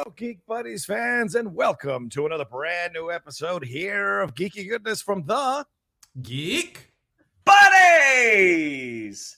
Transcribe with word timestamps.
Hello, 0.00 0.14
Geek 0.16 0.46
Buddies 0.46 0.86
fans, 0.86 1.34
and 1.34 1.54
welcome 1.54 2.08
to 2.08 2.24
another 2.24 2.46
brand 2.46 2.94
new 2.94 3.10
episode 3.10 3.62
here 3.62 4.20
of 4.20 4.34
Geeky 4.34 4.66
Goodness 4.66 5.02
from 5.02 5.26
the 5.26 5.66
Geek 6.22 6.94
buddies. 7.44 9.36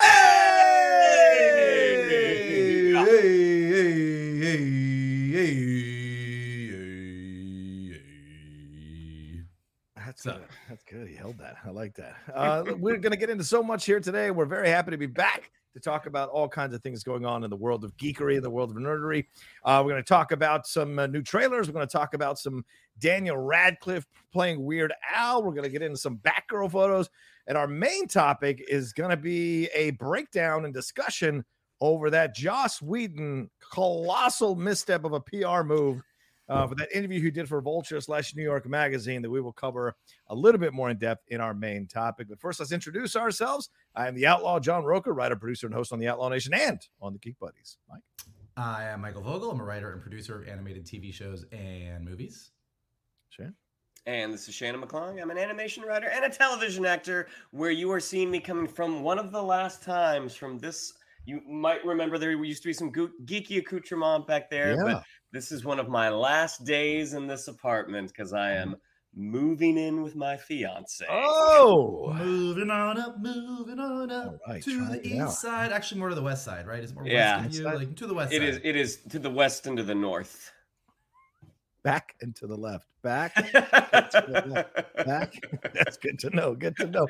Hey! 0.00 0.60
That's 9.96 10.22
good. 10.22 10.44
That's 10.68 10.84
good. 10.84 11.08
He 11.08 11.16
held 11.16 11.38
that. 11.38 11.56
I 11.64 11.70
like 11.70 11.96
that. 11.96 12.14
Uh, 12.32 12.62
we're 12.78 12.98
going 12.98 13.10
to 13.10 13.18
get 13.18 13.30
into 13.30 13.42
so 13.42 13.64
much 13.64 13.84
here 13.84 13.98
today. 13.98 14.30
We're 14.30 14.46
very 14.46 14.68
happy 14.68 14.92
to 14.92 14.96
be 14.96 15.06
back 15.06 15.50
to 15.74 15.80
talk 15.80 16.06
about 16.06 16.28
all 16.30 16.48
kinds 16.48 16.74
of 16.74 16.82
things 16.82 17.04
going 17.04 17.24
on 17.24 17.44
in 17.44 17.50
the 17.50 17.56
world 17.56 17.84
of 17.84 17.96
geekery, 17.96 18.36
in 18.36 18.42
the 18.42 18.50
world 18.50 18.70
of 18.70 18.76
nerdery. 18.76 19.26
Uh, 19.64 19.82
we're 19.84 19.92
going 19.92 20.02
to 20.02 20.08
talk 20.08 20.32
about 20.32 20.66
some 20.66 20.98
uh, 20.98 21.06
new 21.06 21.22
trailers. 21.22 21.68
We're 21.68 21.74
going 21.74 21.86
to 21.86 21.92
talk 21.92 22.14
about 22.14 22.38
some 22.38 22.64
Daniel 22.98 23.36
Radcliffe 23.36 24.06
playing 24.32 24.64
Weird 24.64 24.92
Al. 25.12 25.42
We're 25.42 25.52
going 25.52 25.64
to 25.64 25.70
get 25.70 25.82
into 25.82 25.98
some 25.98 26.18
Batgirl 26.18 26.70
photos. 26.70 27.08
And 27.46 27.56
our 27.56 27.66
main 27.66 28.06
topic 28.06 28.64
is 28.68 28.92
going 28.92 29.10
to 29.10 29.16
be 29.16 29.66
a 29.74 29.90
breakdown 29.92 30.64
and 30.64 30.74
discussion 30.74 31.44
over 31.80 32.10
that 32.10 32.34
Joss 32.34 32.82
Whedon 32.82 33.50
colossal 33.72 34.54
misstep 34.54 35.04
of 35.04 35.12
a 35.12 35.20
PR 35.20 35.62
move 35.62 36.02
uh, 36.50 36.66
for 36.66 36.74
that 36.74 36.88
interview 36.94 37.20
he 37.20 37.30
did 37.30 37.48
for 37.48 37.60
Vulture 37.60 38.00
slash 38.00 38.34
New 38.34 38.42
York 38.42 38.68
Magazine 38.68 39.22
that 39.22 39.30
we 39.30 39.40
will 39.40 39.52
cover 39.52 39.94
a 40.28 40.34
little 40.34 40.58
bit 40.60 40.72
more 40.72 40.90
in 40.90 40.98
depth 40.98 41.24
in 41.28 41.40
our 41.40 41.54
main 41.54 41.86
topic. 41.86 42.28
But 42.28 42.40
first, 42.40 42.60
let's 42.60 42.72
introduce 42.72 43.16
ourselves. 43.16 43.70
I 43.94 44.08
am 44.08 44.14
the 44.14 44.26
Outlaw 44.26 44.58
John 44.58 44.84
Rocha, 44.84 45.12
writer, 45.12 45.36
producer, 45.36 45.66
and 45.66 45.74
host 45.74 45.92
on 45.92 45.98
the 45.98 46.08
Outlaw 46.08 46.28
Nation 46.28 46.52
and 46.52 46.80
on 47.00 47.12
the 47.12 47.18
Geek 47.18 47.38
Buddies. 47.38 47.78
Mike. 47.88 48.00
I 48.56 48.84
am 48.84 49.00
Michael 49.00 49.22
Vogel. 49.22 49.50
I'm 49.50 49.60
a 49.60 49.64
writer 49.64 49.92
and 49.92 50.02
producer 50.02 50.42
of 50.42 50.48
animated 50.48 50.84
TV 50.84 51.14
shows 51.14 51.46
and 51.52 52.04
movies. 52.04 52.50
Sure. 53.30 53.54
And 54.06 54.32
this 54.34 54.48
is 54.48 54.54
Shannon 54.54 54.80
McClung. 54.82 55.20
I'm 55.22 55.30
an 55.30 55.38
animation 55.38 55.84
writer 55.84 56.08
and 56.08 56.24
a 56.24 56.30
television 56.30 56.84
actor. 56.84 57.28
Where 57.52 57.70
you 57.70 57.90
are 57.92 58.00
seeing 58.00 58.30
me 58.30 58.40
coming 58.40 58.66
from 58.66 59.02
one 59.02 59.18
of 59.18 59.30
the 59.30 59.42
last 59.42 59.82
times 59.82 60.34
from 60.34 60.58
this. 60.58 60.92
You 61.26 61.42
might 61.46 61.84
remember 61.84 62.18
there 62.18 62.32
used 62.32 62.62
to 62.62 62.68
be 62.68 62.72
some 62.72 62.90
geeky 62.90 63.58
accoutrement 63.58 64.26
back 64.26 64.50
there, 64.50 64.70
Yeah. 64.72 64.82
but 64.84 65.04
this 65.32 65.52
is 65.52 65.64
one 65.64 65.78
of 65.78 65.88
my 65.88 66.08
last 66.10 66.64
days 66.64 67.14
in 67.14 67.26
this 67.26 67.48
apartment 67.48 68.08
because 68.08 68.32
I 68.32 68.52
am 68.52 68.76
moving 69.14 69.76
in 69.76 70.02
with 70.02 70.14
my 70.14 70.36
fiance. 70.36 71.04
Oh, 71.08 72.12
Moving 72.16 72.70
on 72.70 72.98
up, 72.98 73.16
moving 73.18 73.78
on 73.78 74.10
up 74.10 74.26
All 74.46 74.52
right, 74.54 74.62
to 74.62 74.86
the 74.86 75.06
east 75.06 75.20
out. 75.20 75.32
side. 75.32 75.72
Actually, 75.72 75.98
more 76.00 76.08
to 76.10 76.14
the 76.14 76.22
west 76.22 76.44
side, 76.44 76.66
right? 76.66 76.82
Is 76.82 76.92
it 76.92 76.94
more 76.94 77.06
Yeah. 77.06 77.38
west 77.42 77.48
of 77.48 77.54
you? 77.54 77.64
Like 77.64 77.96
to 77.96 78.06
the 78.06 78.14
west 78.14 78.32
It 78.32 78.38
side. 78.40 78.48
is. 78.48 78.60
It 78.62 78.76
is 78.76 78.96
to 79.10 79.18
the 79.18 79.30
west 79.30 79.66
and 79.66 79.76
to 79.76 79.82
the 79.82 79.94
north. 79.94 80.52
Back 81.82 82.14
and 82.20 82.34
to 82.36 82.46
the 82.46 82.56
left, 82.56 82.86
back, 83.02 83.34
the 83.34 84.44
left, 84.46 84.96
back. 85.06 85.34
That's 85.74 85.96
good 85.96 86.18
to 86.20 86.30
know. 86.30 86.54
Good 86.54 86.76
to 86.76 86.86
know. 86.86 87.06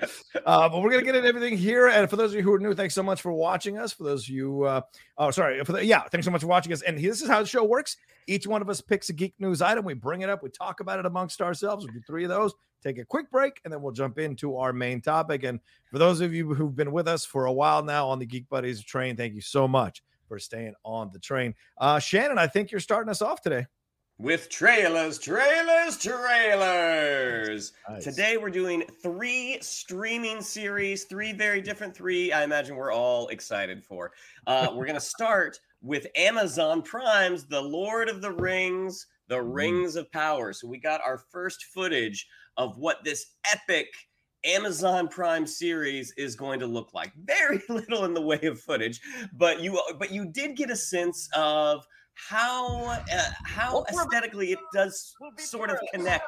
Uh, 0.47 0.69
but 0.69 0.83
we're 0.83 0.91
gonna 0.91 1.03
get 1.03 1.17
into 1.17 1.29
everything 1.29 1.57
here. 1.57 1.89
And 1.89 2.09
for 2.09 2.17
those 2.17 2.33
of 2.33 2.37
you 2.37 2.43
who 2.43 2.53
are 2.53 2.59
new, 2.59 2.75
thanks 2.75 2.95
so 2.95 3.03
much 3.03 3.21
for 3.21 3.33
watching 3.33 3.79
us. 3.79 3.93
For 3.93 4.05
those 4.05 4.25
of 4.25 4.31
you, 4.31 4.65
uh, 4.65 4.83
oh, 5.19 5.31
sorry, 5.31 5.65
for 5.65 5.73
the, 5.73 5.85
yeah, 5.85 6.03
thanks 6.05 6.25
so 6.25 6.31
much 6.31 6.43
for 6.43 6.47
watching 6.47 6.73
us. 6.73 6.83
And 6.83 6.99
this 6.99 7.23
is 7.23 7.29
how 7.29 7.41
the 7.41 7.49
show 7.49 7.65
works. 7.65 7.97
Each 8.27 8.47
one 8.47 8.63
of 8.63 8.69
us 8.69 8.81
picks 8.81 9.09
a 9.09 9.13
geek 9.13 9.35
news 9.39 9.63
item. 9.63 9.85
We 9.85 9.95
bring 9.95 10.21
it 10.21 10.31
up. 10.31 10.43
We 10.43 10.51
talk 10.51 10.81
about 10.81 10.99
it 10.99 11.07
amongst 11.07 11.41
ourselves. 11.41 11.87
We 11.87 11.93
do 11.93 12.01
three 12.07 12.25
of 12.25 12.31
those. 12.31 12.55
Take 12.83 12.99
a 12.99 13.05
quick 13.05 13.31
break, 13.31 13.61
and 13.65 13.73
then 13.73 13.83
we'll 13.83 13.93
jump 13.93 14.19
into 14.19 14.57
our 14.57 14.73
main 14.73 15.03
topic. 15.03 15.45
And 15.45 15.61
for 15.91 15.99
those 15.99 16.21
of 16.21 16.33
you 16.33 16.55
who've 16.55 16.75
been 16.75 16.93
with 16.93 17.09
us 17.09 17.25
for 17.25 17.47
a 17.47 17.53
while 17.53 17.83
now 17.83 18.09
on 18.09 18.19
the 18.19 18.27
Geek 18.27 18.49
Buddies 18.49 18.83
train, 18.83 19.17
thank 19.17 19.35
you 19.35 19.43
so 19.43 19.69
much 19.69 20.03
for 20.29 20.39
staying 20.39 20.75
on 20.85 21.11
the 21.13 21.19
train. 21.19 21.55
Uh, 21.77 21.99
Shannon, 21.99 22.39
I 22.39 22.47
think 22.47 22.71
you're 22.71 22.81
starting 22.81 23.11
us 23.11 23.21
off 23.21 23.43
today. 23.43 23.67
With 24.21 24.51
trailers, 24.51 25.19
trailers, 25.19 25.97
trailers. 25.97 27.73
Nice. 27.89 28.05
Today 28.05 28.37
we're 28.37 28.51
doing 28.51 28.85
three 29.03 29.57
streaming 29.63 30.43
series, 30.43 31.05
three 31.05 31.33
very 31.33 31.63
different 31.63 31.97
three. 31.97 32.31
I 32.31 32.45
imagine 32.45 32.77
we're 32.77 32.93
all 32.93 33.29
excited 33.29 33.83
for. 33.83 34.13
Uh, 34.47 34.69
we're 34.75 34.85
gonna 34.85 35.01
start 35.01 35.59
with 35.81 36.07
Amazon 36.17 36.83
Prime's 36.83 37.47
The 37.47 37.63
Lord 37.63 38.11
of 38.11 38.21
the 38.21 38.31
Rings, 38.31 39.07
The. 39.29 39.41
Rings 39.41 39.97
of 39.97 40.13
Power. 40.13 40.53
So 40.53 40.69
we 40.69 40.77
got 40.77 41.01
our 41.01 41.17
first 41.17 41.65
footage 41.73 42.29
of 42.59 42.77
what 42.77 43.03
this 43.03 43.25
epic 43.51 43.87
Amazon 44.45 45.09
Prime 45.09 45.47
series 45.47 46.13
is 46.19 46.37
going 46.37 46.61
to 46.61 46.67
look 46.67 46.93
like. 46.93 47.13
Very 47.25 47.63
little 47.71 48.05
in 48.05 48.13
the 48.13 48.21
way 48.21 48.41
of 48.43 48.61
footage, 48.61 49.01
but 49.33 49.61
you 49.61 49.81
but 49.99 50.13
you 50.13 50.27
did 50.27 50.57
get 50.57 50.71
a 50.71 50.77
sense 50.77 51.27
of 51.35 51.87
how 52.15 52.85
uh, 52.87 52.97
how 53.45 53.85
aesthetically 53.89 54.53
it 54.53 54.59
does 54.73 55.15
sort 55.39 55.71
of 55.71 55.79
connect 55.93 56.25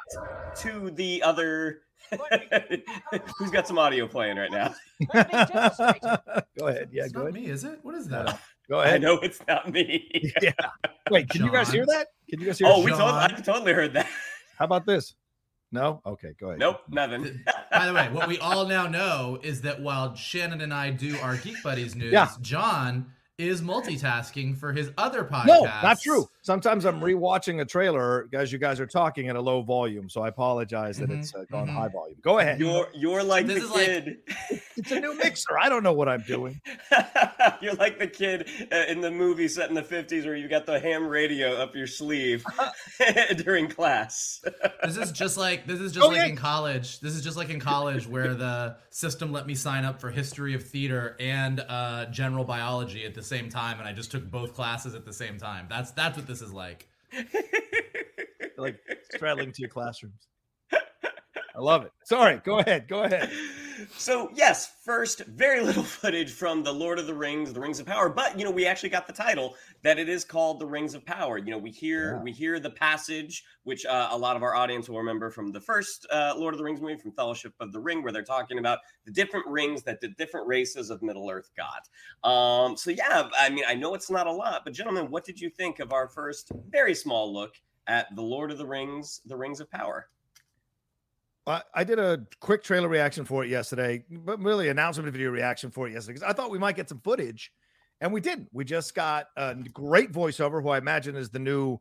to 0.57 0.89
the 0.91 1.21
other 1.23 1.81
who's 3.37 3.51
got 3.51 3.67
some 3.67 3.77
audio 3.79 4.07
playing 4.07 4.37
right 4.37 4.51
now 4.51 4.73
go 6.57 6.67
ahead. 6.67 6.89
Yeah, 6.91 7.03
It's 7.03 7.11
go 7.13 7.21
not 7.23 7.29
ahead. 7.29 7.33
me, 7.33 7.45
is 7.47 7.63
it? 7.63 7.79
What 7.83 7.95
is 7.95 8.07
that? 8.09 8.39
Go 8.69 8.79
ahead. 8.79 8.85
i 8.85 8.89
ahead. 8.89 9.01
know 9.01 9.19
it's 9.19 9.39
not 9.47 9.71
me 9.71 10.09
Yeah. 10.41 10.51
Wait, 11.09 11.29
can 11.29 11.43
you 11.45 11.51
guys 11.51 11.71
hear 11.71 11.85
that? 11.85 12.07
Can 12.29 12.39
you 12.39 12.47
guys 12.47 12.59
hear? 12.59 12.67
oh 12.69 12.83
we 12.83 12.91
totally, 12.91 13.09
i 13.11 13.27
totally 13.27 13.73
heard 13.73 13.93
that 13.93 14.07
How 14.57 14.65
about 14.65 14.85
this? 14.85 15.15
No. 15.71 16.01
Okay. 16.05 16.33
Go 16.39 16.47
ahead. 16.49 16.59
nope 16.59 16.81
nothing 16.89 17.43
By 17.71 17.87
the 17.87 17.93
way, 17.93 18.07
what 18.11 18.27
we 18.27 18.37
all 18.39 18.65
now 18.67 18.87
know 18.87 19.39
is 19.41 19.61
that 19.61 19.81
while 19.81 20.15
Shannon 20.15 20.61
and 20.61 20.73
I 20.73 20.91
do 20.91 21.17
our 21.19 21.35
Geek 21.37 21.61
Buddies 21.63 21.95
news, 21.95 22.11
Yeah. 22.11 22.29
John 22.41 23.11
is 23.37 23.61
multitasking 23.61 24.57
for 24.57 24.73
his 24.73 24.91
other 24.97 25.23
podcast. 25.23 25.47
No, 25.47 25.63
not 25.63 25.99
true. 26.01 26.27
Sometimes 26.45 26.83
I'm 26.83 26.99
rewatching 26.99 27.61
a 27.61 27.65
trailer 27.65 28.27
as 28.33 28.51
you 28.51 28.59
guys 28.59 28.79
are 28.81 28.85
talking 28.85 29.29
at 29.29 29.37
a 29.37 29.41
low 29.41 29.61
volume, 29.61 30.09
so 30.09 30.21
I 30.23 30.27
apologize 30.27 30.97
that 30.97 31.09
Mhm, 31.09 31.19
it's 31.19 31.33
uh, 31.33 31.45
gone 31.49 31.67
mhm. 31.69 31.73
high 31.73 31.87
volume. 31.87 32.17
Go 32.21 32.39
ahead. 32.39 32.59
you're 32.59 32.89
you're 32.93 33.23
like 33.23 33.47
This 33.47 33.59
the 33.59 33.63
is 33.63 33.71
like- 33.71 33.85
kid 33.85 34.17
It's 34.75 34.91
a 34.91 34.99
new 34.99 35.15
mixer. 35.15 35.57
I 35.57 35.69
don't 35.69 35.83
know 35.83 35.93
what 35.93 36.09
I'm 36.09 36.21
doing. 36.23 36.59
you're 37.61 37.75
like 37.75 37.97
the 37.97 38.07
kid 38.07 38.49
uh, 38.73 38.83
in 38.89 38.99
the 38.99 39.09
movie 39.09 39.47
set 39.47 39.69
in 39.69 39.75
the 39.75 39.81
50s 39.83 40.25
where 40.25 40.35
you 40.35 40.49
got 40.49 40.65
the 40.65 40.79
ham 40.81 41.07
radio 41.07 41.53
up 41.55 41.75
your 41.75 41.87
sleeve 41.87 42.43
during 43.37 43.69
class 43.69 44.43
This 44.83 44.97
is 44.97 45.11
just 45.13 45.37
like 45.37 45.65
this 45.65 45.79
is 45.79 45.93
just 45.93 46.05
Okay. 46.05 46.19
like 46.19 46.29
in 46.29 46.35
college. 46.35 46.99
This 46.99 47.13
is 47.15 47.23
just 47.23 47.37
like 47.37 47.49
in 47.51 47.59
college 47.61 48.05
where 48.05 48.33
the 48.35 48.75
system 48.89 49.31
let 49.31 49.47
me 49.47 49.55
sign 49.55 49.85
up 49.85 50.01
for 50.01 50.11
history 50.11 50.53
of 50.55 50.63
theater 50.67 51.15
and 51.21 51.61
uh, 51.69 52.05
general 52.07 52.43
biology 52.43 53.05
at 53.05 53.13
the 53.15 53.23
same 53.23 53.47
time, 53.49 53.79
and 53.79 53.87
I 53.87 53.93
just 53.93 54.11
took 54.11 54.29
both 54.29 54.53
classes 54.53 54.93
at 54.93 55.05
the 55.05 55.13
same 55.13 55.37
time. 55.37 55.67
That's 55.69 55.91
that's 55.91 56.17
what 56.17 56.27
this 56.27 56.32
is 56.41 56.53
like. 56.53 56.87
Like 58.55 58.79
straddling 59.13 59.51
to 59.51 59.61
your 59.61 59.69
classrooms. 59.69 60.27
I 60.71 61.59
love 61.59 61.85
it. 61.85 61.91
Sorry. 62.05 62.39
Go 62.43 62.59
ahead. 62.59 62.87
Go 62.87 63.03
ahead. 63.03 63.31
So 63.97 64.29
yes, 64.35 64.73
first, 64.83 65.25
very 65.25 65.61
little 65.61 65.83
footage 66.01 66.31
from 66.31 66.63
the 66.63 66.71
Lord 66.71 66.99
of 66.99 67.07
the 67.07 67.13
Rings, 67.13 67.53
the 67.53 67.59
Rings 67.59 67.79
of 67.79 67.85
Power, 67.85 68.09
but 68.09 68.37
you 68.37 68.45
know 68.45 68.51
we 68.51 68.65
actually 68.65 68.89
got 68.89 69.07
the 69.07 69.13
title 69.13 69.55
that 69.83 69.97
it 69.99 70.09
is 70.09 70.23
called 70.25 70.59
the 70.59 70.65
Rings 70.65 70.93
of 70.93 71.05
Power. 71.05 71.37
You 71.37 71.51
know 71.51 71.57
we 71.57 71.71
hear 71.71 72.15
Yeah. 72.15 72.21
we 72.21 72.31
hear 72.31 72.59
the 72.59 72.69
passage, 72.69 73.43
which 73.63 73.85
uh, 73.85 74.09
a 74.11 74.17
lot 74.17 74.35
of 74.35 74.43
our 74.43 74.55
audience 74.55 74.89
will 74.89 74.97
remember 74.97 75.29
from 75.31 75.51
the 75.51 75.61
first 75.61 76.05
uh, 76.11 76.33
Lord 76.37 76.53
of 76.53 76.57
the 76.57 76.63
Rings 76.63 76.81
movie, 76.81 76.97
from 76.97 77.11
Fellowship 77.13 77.53
of 77.59 77.71
the 77.71 77.79
Ring, 77.79 78.03
where 78.03 78.11
they're 78.11 78.23
talking 78.23 78.59
about 78.59 78.79
the 79.05 79.11
different 79.11 79.45
rings 79.47 79.83
that 79.83 80.01
the 80.01 80.09
different 80.09 80.47
races 80.47 80.89
of 80.89 81.01
Middle 81.01 81.29
Earth 81.29 81.49
got. 81.57 82.29
Um, 82.29 82.77
so 82.77 82.91
yeah, 82.91 83.29
I 83.39 83.49
mean 83.49 83.63
I 83.67 83.75
know 83.75 83.93
it's 83.95 84.09
not 84.11 84.27
a 84.27 84.31
lot, 84.31 84.61
but 84.63 84.73
gentlemen, 84.73 85.09
what 85.09 85.25
did 85.25 85.39
you 85.39 85.49
think 85.49 85.79
of 85.79 85.93
our 85.93 86.07
first 86.07 86.51
very 86.69 86.95
small 86.95 87.33
look 87.33 87.55
at 87.87 88.13
the 88.15 88.21
Lord 88.21 88.51
of 88.51 88.57
the 88.57 88.65
Rings, 88.67 89.21
the 89.25 89.35
Rings 89.35 89.59
of 89.59 89.69
Power? 89.69 90.09
I, 91.45 91.83
did 91.83 91.99
a 91.99 92.25
quick 92.39 92.63
trailer 92.63 92.87
reaction 92.87 93.25
for 93.25 93.43
it 93.43 93.49
yesterday, 93.49 94.03
but 94.09 94.39
really 94.39 94.69
announcement 94.69 95.11
video 95.11 95.29
reaction 95.29 95.71
for 95.71 95.87
it 95.87 95.93
yesterday 95.93 96.13
because 96.13 96.29
I 96.29 96.33
thought 96.33 96.51
we 96.51 96.59
might 96.59 96.75
get 96.75 96.87
some 96.87 97.01
footage, 97.01 97.51
and 97.99 98.13
we 98.13 98.21
didn't. 98.21 98.49
We 98.53 98.63
just 98.63 98.95
got 98.95 99.27
a 99.35 99.55
great 99.55 100.11
voiceover, 100.11 100.61
who 100.61 100.69
I 100.69 100.77
imagine 100.77 101.15
is 101.15 101.29
the 101.29 101.39
new 101.39 101.79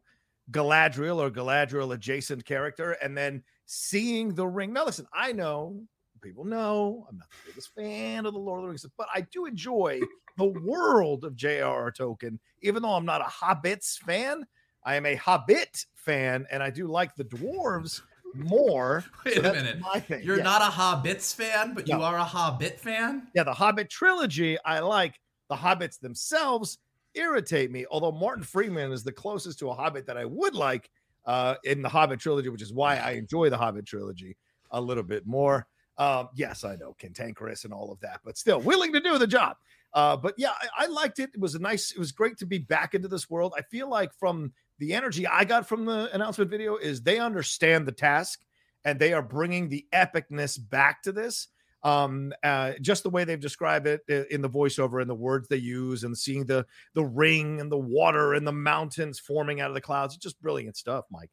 Galadriel 0.51 1.19
or 1.19 1.31
Galadriel 1.31 1.95
adjacent 1.95 2.45
character, 2.45 2.93
and 3.03 3.17
then 3.17 3.43
seeing 3.67 4.35
the 4.35 4.47
ring. 4.47 4.73
Now, 4.73 4.85
listen, 4.85 5.07
I 5.15 5.33
know 5.33 5.81
people 6.21 6.45
know 6.45 7.07
I'm 7.09 7.19
not 7.19 7.29
the 7.31 7.51
biggest 7.51 7.75
fan 7.75 8.27
of 8.27 8.33
the 8.33 8.39
Lord 8.39 8.61
of 8.61 8.63
the 8.65 8.69
Rings, 8.69 8.87
but 8.97 9.09
I 9.15 9.23
do 9.33 9.47
enjoy 9.47 10.01
the 10.39 10.47
world 10.47 11.25
of 11.25 11.37
J.R.R. 11.37 11.93
Tolkien, 11.93 12.39
even 12.63 12.83
though 12.83 12.95
I'm 12.95 13.07
not 13.07 13.21
a 13.21 13.25
Hobbits 13.25 13.99
fan. 13.99 14.45
I 14.85 14.97
am 14.97 15.07
a 15.07 15.15
Hobbit 15.15 15.87
fan, 15.95 16.47
and 16.51 16.63
I 16.63 16.71
do 16.71 16.89
like 16.89 17.15
the 17.15 17.25
dwarves 17.25 18.03
more. 18.35 19.05
Wait 19.25 19.35
So 19.35 19.41
a 19.41 19.53
minute. 19.53 19.79
My 19.81 20.01
thing. 20.01 20.23
You're 20.23 20.39
yeah. 20.39 20.43
not 20.43 20.63
a 20.63 20.73
Hobbits 20.73 21.35
fan, 21.35 21.75
but 21.75 21.89
you 21.89 22.01
are 22.01 22.17
a 22.17 22.25
Hobbit 22.25 22.81
fan. 22.81 23.29
Yeah, 23.35 23.45
the 23.45 23.55
Hobbit 23.55 23.91
trilogy, 23.91 24.59
I 24.65 24.81
like. 24.81 25.19
The 25.49 25.57
Hobbits 25.57 26.01
themselves 26.01 26.79
irritate 27.15 27.71
me, 27.71 27.85
although 27.91 28.13
Martin 28.13 28.45
Freeman 28.45 28.93
is 28.93 29.05
the 29.05 29.13
closest 29.13 29.59
to 29.59 29.71
a 29.71 29.75
Hobbit 29.75 30.07
that 30.07 30.17
I 30.17 30.25
would 30.25 30.55
like 30.55 30.91
uh, 31.27 31.57
in 31.65 31.83
the 31.83 31.89
Hobbit 31.89 32.21
trilogy, 32.21 32.49
which 32.49 32.63
is 32.63 32.73
why 32.73 32.97
I 32.97 33.13
enjoy 33.13 33.51
the 33.51 33.59
Hobbit 33.59 33.87
trilogy 33.87 34.37
a 34.71 34.81
little 34.81 35.03
bit 35.03 35.27
more. 35.27 35.67
Um, 35.99 36.29
yes, 36.35 36.65
I 36.65 36.77
know 36.77 36.95
cantankerous 36.99 37.65
and 37.65 37.73
all 37.73 37.93
of 37.93 38.01
that, 38.01 38.21
but 38.25 38.39
still 38.39 38.61
willing 38.61 38.93
to 38.95 39.01
do 39.01 39.19
the 39.19 39.27
job. 39.27 39.57
Uh, 39.95 40.17
but 40.17 40.35
yeah, 40.39 40.53
I, 40.61 40.85
I 40.85 40.87
liked 40.87 41.19
it. 41.19 41.31
It 41.35 41.41
was 41.41 41.55
a 41.55 41.59
nice, 41.59 41.93
it 41.93 41.99
was 41.99 42.13
great 42.13 42.39
to 42.39 42.47
be 42.47 42.59
back 42.59 42.95
into 42.95 43.09
this 43.09 43.29
world. 43.29 43.53
I 43.57 43.63
feel 43.63 43.89
like 43.89 44.11
from 44.15 44.53
the 44.83 44.95
energy 44.95 45.29
I 45.29 45.45
got 45.45 45.69
from 45.69 45.85
the 45.85 46.13
announcement 46.13 46.51
video 46.51 46.77
is 46.77 47.03
they 47.03 47.21
understand 47.21 47.87
the 47.87 47.93
task 47.93 48.41
and 48.85 48.99
they 48.99 49.13
are 49.13 49.23
bringing 49.23 49.69
the 49.69 49.87
epicness 49.95 50.59
back 50.59 51.05
to 51.05 51.13
this 51.13 51.47
um 51.85 52.33
uh 52.43 52.73
just 52.81 53.05
the 53.05 53.11
way 53.11 53.23
they've 53.25 53.39
described 53.41 53.87
it 53.87 54.03
in 54.09 54.43
the 54.43 54.51
voiceover 54.51 55.01
and 55.01 55.09
the 55.09 55.15
words 55.15 55.47
they 55.47 55.57
use 55.57 56.03
and 56.03 56.19
seeing 56.19 56.45
the 56.47 56.67
the 56.95 57.05
ring 57.05 57.61
and 57.61 57.71
the 57.71 57.79
water 57.79 58.35
and 58.35 58.45
the 58.45 58.53
mountains 58.53 59.21
forming 59.21 59.61
out 59.61 59.71
of 59.71 59.75
the 59.75 59.81
clouds 59.81 60.15
it's 60.15 60.23
just 60.23 60.43
brilliant 60.43 60.77
stuff 60.77 61.05
mike 61.13 61.31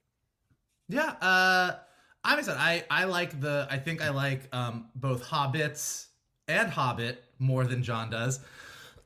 Yeah, 0.87 1.15
uh 1.21 1.75
I'm 2.23 2.39
excited. 2.39 2.59
I 2.59 2.83
I 2.89 3.05
like 3.05 3.39
the 3.39 3.67
I 3.69 3.77
think 3.77 4.01
I 4.01 4.09
like 4.09 4.47
um 4.53 4.89
both 4.95 5.23
Hobbits 5.23 6.07
and 6.47 6.69
Hobbit 6.69 7.23
more 7.39 7.65
than 7.65 7.81
John 7.83 8.09
does. 8.09 8.39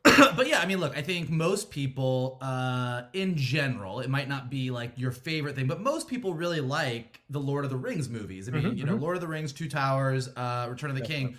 but 0.36 0.48
yeah, 0.48 0.60
I 0.60 0.66
mean, 0.66 0.80
look, 0.80 0.98
I 0.98 1.02
think 1.02 1.30
most 1.30 1.72
people, 1.72 2.38
uh, 2.42 3.04
in 3.14 3.36
general, 3.38 4.00
it 4.02 4.10
might 4.10 4.28
not 4.28 4.50
be 4.50 4.70
like 4.70 4.92
your 4.98 5.12
favorite 5.12 5.56
thing, 5.56 5.66
but 5.68 5.80
most 5.82 6.08
people 6.08 6.34
really 6.34 6.60
like 6.60 7.22
the 7.30 7.40
Lord 7.40 7.64
of 7.64 7.72
the 7.72 7.78
Rings 7.78 8.10
movies. 8.10 8.48
I 8.50 8.52
mean, 8.52 8.64
Mhm, 8.64 8.78
you 8.78 8.84
know, 8.86 8.96
Lord 8.96 9.16
of 9.16 9.22
the 9.22 9.28
Rings, 9.28 9.54
Two 9.54 9.70
Towers, 9.70 10.30
uh, 10.36 10.68
Return 10.70 10.90
of 10.90 10.96
the 10.98 11.02
King, 11.02 11.38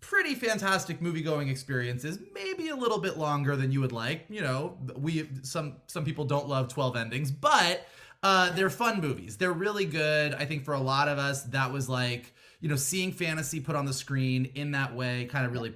pretty 0.00 0.34
fantastic 0.34 1.00
movie 1.00 1.22
going 1.22 1.48
experiences. 1.48 2.18
Maybe 2.34 2.68
a 2.70 2.76
little 2.76 2.98
bit 2.98 3.18
longer 3.18 3.54
than 3.56 3.70
you 3.70 3.80
would 3.80 3.92
like. 3.92 4.24
You 4.28 4.42
know, 4.42 4.78
we 4.96 5.28
some 5.42 5.76
some 5.86 6.04
people 6.04 6.24
don't 6.24 6.48
love 6.48 6.68
twelve 6.68 6.96
endings, 6.96 7.30
but 7.30 7.86
uh, 8.24 8.50
they're 8.52 8.70
fun 8.70 9.00
movies. 9.00 9.36
They're 9.36 9.52
really 9.52 9.84
good. 9.84 10.34
I 10.34 10.44
think 10.44 10.64
for 10.64 10.74
a 10.74 10.80
lot 10.80 11.08
of 11.08 11.18
us, 11.18 11.44
that 11.44 11.72
was 11.72 11.88
like 11.88 12.34
you 12.60 12.68
know 12.68 12.76
seeing 12.76 13.12
fantasy 13.12 13.60
put 13.60 13.76
on 13.76 13.84
the 13.86 13.92
screen 13.92 14.46
in 14.56 14.72
that 14.72 14.94
way 14.94 15.24
kind 15.26 15.46
of 15.46 15.52
really 15.52 15.72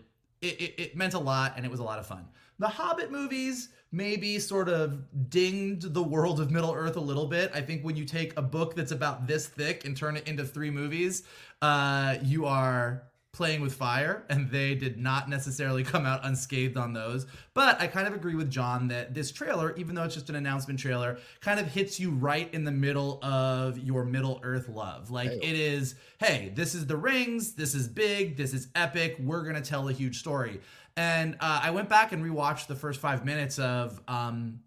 it, 0.48 0.60
it, 0.60 0.80
it 0.80 0.96
meant 0.96 1.14
a 1.14 1.18
lot 1.18 1.54
and 1.56 1.64
it 1.64 1.70
was 1.70 1.80
a 1.80 1.84
lot 1.84 1.98
of 1.98 2.06
fun. 2.06 2.26
The 2.58 2.68
Hobbit 2.68 3.10
movies 3.10 3.68
maybe 3.92 4.38
sort 4.38 4.68
of 4.68 5.04
dinged 5.30 5.94
the 5.94 6.02
world 6.02 6.40
of 6.40 6.50
Middle 6.50 6.72
Earth 6.72 6.96
a 6.96 7.00
little 7.00 7.26
bit. 7.26 7.50
I 7.54 7.60
think 7.60 7.82
when 7.84 7.96
you 7.96 8.04
take 8.04 8.36
a 8.36 8.42
book 8.42 8.74
that's 8.74 8.92
about 8.92 9.26
this 9.26 9.46
thick 9.46 9.84
and 9.84 9.96
turn 9.96 10.16
it 10.16 10.26
into 10.26 10.44
three 10.44 10.70
movies, 10.70 11.22
uh, 11.62 12.16
you 12.22 12.46
are 12.46 13.04
playing 13.36 13.60
with 13.60 13.74
fire, 13.74 14.24
and 14.30 14.50
they 14.50 14.74
did 14.74 14.98
not 14.98 15.28
necessarily 15.28 15.84
come 15.84 16.06
out 16.06 16.20
unscathed 16.24 16.76
on 16.76 16.92
those. 16.94 17.26
But 17.54 17.80
I 17.80 17.86
kind 17.86 18.08
of 18.08 18.14
agree 18.14 18.34
with 18.34 18.50
John 18.50 18.88
that 18.88 19.14
this 19.14 19.30
trailer, 19.30 19.74
even 19.76 19.94
though 19.94 20.04
it's 20.04 20.14
just 20.14 20.30
an 20.30 20.36
announcement 20.36 20.80
trailer, 20.80 21.18
kind 21.40 21.60
of 21.60 21.66
hits 21.66 22.00
you 22.00 22.10
right 22.10 22.52
in 22.54 22.64
the 22.64 22.72
middle 22.72 23.22
of 23.22 23.78
your 23.78 24.04
Middle 24.04 24.40
Earth 24.42 24.68
love. 24.68 25.10
Like 25.10 25.30
it 25.30 25.42
is, 25.54 25.94
hey, 26.18 26.50
this 26.54 26.74
is 26.74 26.86
the 26.86 26.96
rings, 26.96 27.52
this 27.52 27.74
is 27.74 27.86
big, 27.86 28.36
this 28.36 28.54
is 28.54 28.68
epic, 28.74 29.16
we're 29.20 29.42
gonna 29.44 29.60
tell 29.60 29.88
a 29.88 29.92
huge 29.92 30.18
story. 30.18 30.60
And 30.96 31.34
uh, 31.40 31.60
I 31.62 31.70
went 31.72 31.90
back 31.90 32.12
and 32.12 32.24
rewatched 32.24 32.68
the 32.68 32.74
first 32.74 33.00
five 33.00 33.22
minutes 33.24 33.58
of 33.58 34.00
um, 34.08 34.60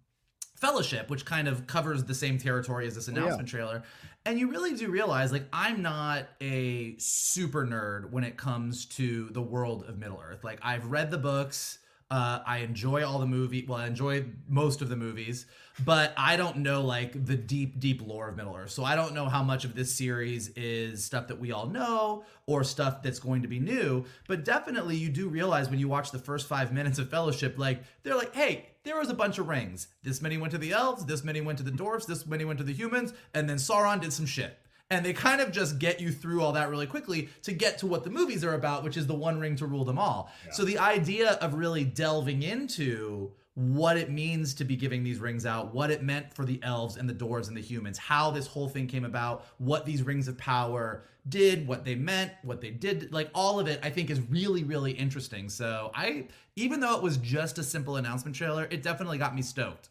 Fellowship, 0.56 1.10
which 1.10 1.26
kind 1.26 1.48
of 1.48 1.66
covers 1.68 2.04
the 2.04 2.14
same 2.14 2.38
territory 2.38 2.86
as 2.86 2.94
this 2.94 3.08
Oh, 3.08 3.14
yeah. 3.14 3.18
announcement 3.20 3.48
trailer. 3.50 3.82
And 4.30 4.40
you 4.40 4.48
really 4.52 4.76
do 4.76 4.92
realize, 4.92 5.32
like, 5.32 5.48
I'm 5.52 5.82
not 5.82 6.28
a 6.40 6.94
super 7.00 7.66
nerd 7.66 8.12
when 8.12 8.24
it 8.24 8.38
comes 8.38 8.86
to 8.86 9.28
the 9.32 9.42
world 9.42 9.86
of 9.88 9.98
Middle 9.98 10.22
Earth. 10.24 10.44
Like, 10.44 10.60
I've 10.62 10.86
read 10.86 11.10
the 11.10 11.18
books. 11.18 11.80
Uh, 12.12 12.40
I 12.44 12.60
enjoy 12.60 13.06
all 13.06 13.20
the 13.20 13.28
movie. 13.28 13.66
Well, 13.68 13.78
I 13.78 13.86
enjoy 13.86 14.26
most 14.48 14.82
of 14.82 14.90
the 14.90 14.96
movies, 14.96 15.46
but 15.86 16.12
I 16.18 16.38
don't 16.38 16.58
know 16.58 16.82
like 16.82 17.26
the 17.26 17.36
deep, 17.36 17.80
deep 17.80 18.02
lore 18.02 18.30
of 18.30 18.36
Middle 18.36 18.56
Earth. 18.56 18.72
So 18.72 18.84
I 18.84 18.96
don't 18.96 19.14
know 19.14 19.30
how 19.30 19.44
much 19.44 19.64
of 19.64 19.76
this 19.76 19.94
series 19.94 20.48
is 20.50 21.06
stuff 21.06 21.28
that 21.28 21.40
we 21.40 21.52
all 21.52 21.68
know 21.68 22.24
or 22.48 22.64
stuff 22.64 23.04
that's 23.04 23.20
going 23.20 23.44
to 23.44 23.48
be 23.48 23.60
new. 23.60 24.06
But 24.28 24.44
definitely, 24.44 24.96
you 24.96 25.10
do 25.10 25.30
realize 25.30 25.70
when 25.70 25.78
you 25.78 25.88
watch 25.88 26.10
the 26.10 26.18
first 26.18 26.48
five 26.48 26.74
minutes 26.74 26.98
of 26.98 27.12
Fellowship, 27.12 27.60
like 27.60 27.84
they're 28.02 28.16
like, 28.16 28.34
hey, 28.34 28.70
there 28.84 28.98
was 28.98 29.12
a 29.12 29.14
bunch 29.14 29.38
of 29.38 29.48
rings. 29.48 29.88
This 30.02 30.20
many 30.20 30.38
went 30.38 30.52
to 30.52 30.58
the 30.58 30.72
elves. 30.72 31.06
This 31.06 31.24
many 31.24 31.42
went 31.42 31.60
to 31.60 31.64
the 31.64 31.70
dwarfs. 31.70 32.08
This 32.08 32.26
many 32.26 32.44
went 32.44 32.58
to 32.58 32.66
the 32.66 32.74
humans. 32.74 33.14
And 33.36 33.48
then 33.48 33.58
Sauron 33.58 34.02
did 34.02 34.14
some 34.14 34.26
shit 34.26 34.58
and 34.90 35.06
they 35.06 35.14
kind 35.14 35.42
of 35.42 35.52
just 35.52 35.80
get 35.80 36.00
you 36.00 36.12
through 36.12 36.42
all 36.42 36.54
that 36.54 36.70
really 36.70 36.88
quickly 36.88 37.30
to 37.44 37.52
get 37.52 37.78
to 37.80 37.88
what 37.88 38.04
the 38.04 38.10
movies 38.10 38.44
are 38.44 38.56
about 38.56 38.84
which 38.84 38.98
is 38.98 39.08
the 39.08 39.14
one 39.14 39.40
ring 39.40 39.56
to 39.56 39.66
rule 39.66 39.86
them 39.86 40.00
all. 40.00 40.32
So 40.52 40.64
the 40.66 40.80
idea 40.80 41.34
of 41.34 41.54
really 41.54 41.84
delving 41.84 42.44
into 42.44 43.32
what 43.56 43.98
it 43.98 44.10
means 44.10 44.54
to 44.54 44.64
be 44.64 44.76
giving 44.76 45.04
these 45.04 45.20
rings 45.20 45.46
out 45.46 45.74
what 45.74 45.92
it 45.92 46.02
meant 46.02 46.34
for 46.34 46.46
the 46.46 46.60
elves 46.64 46.96
and 46.96 47.10
the 47.10 47.14
dwarves 47.14 47.50
and 47.50 47.58
the 47.58 47.62
humans 47.62 47.98
how 47.98 48.32
this 48.32 48.48
whole 48.48 48.70
thing 48.70 48.88
came 48.88 49.04
about 49.04 49.46
what 49.58 49.86
these 49.86 50.02
rings 50.02 50.30
of 50.30 50.38
power 50.38 51.04
did 51.28 51.68
what 51.68 51.84
they 51.84 51.94
meant 51.94 52.32
what 52.44 52.62
they 52.62 52.70
did 52.70 53.12
like 53.12 53.30
all 53.36 53.60
of 53.60 53.68
it 53.68 53.78
i 53.84 53.90
think 53.90 54.10
is 54.10 54.22
really 54.30 54.64
really 54.64 54.92
interesting. 54.92 55.50
So 55.50 55.92
i 55.94 56.28
even 56.56 56.80
though 56.80 56.96
it 56.96 57.04
was 57.04 57.18
just 57.18 57.58
a 57.58 57.64
simple 57.64 57.98
announcement 57.98 58.36
trailer 58.36 58.68
it 58.70 58.82
definitely 58.82 59.18
got 59.18 59.36
me 59.36 59.42
stoked. 59.42 59.90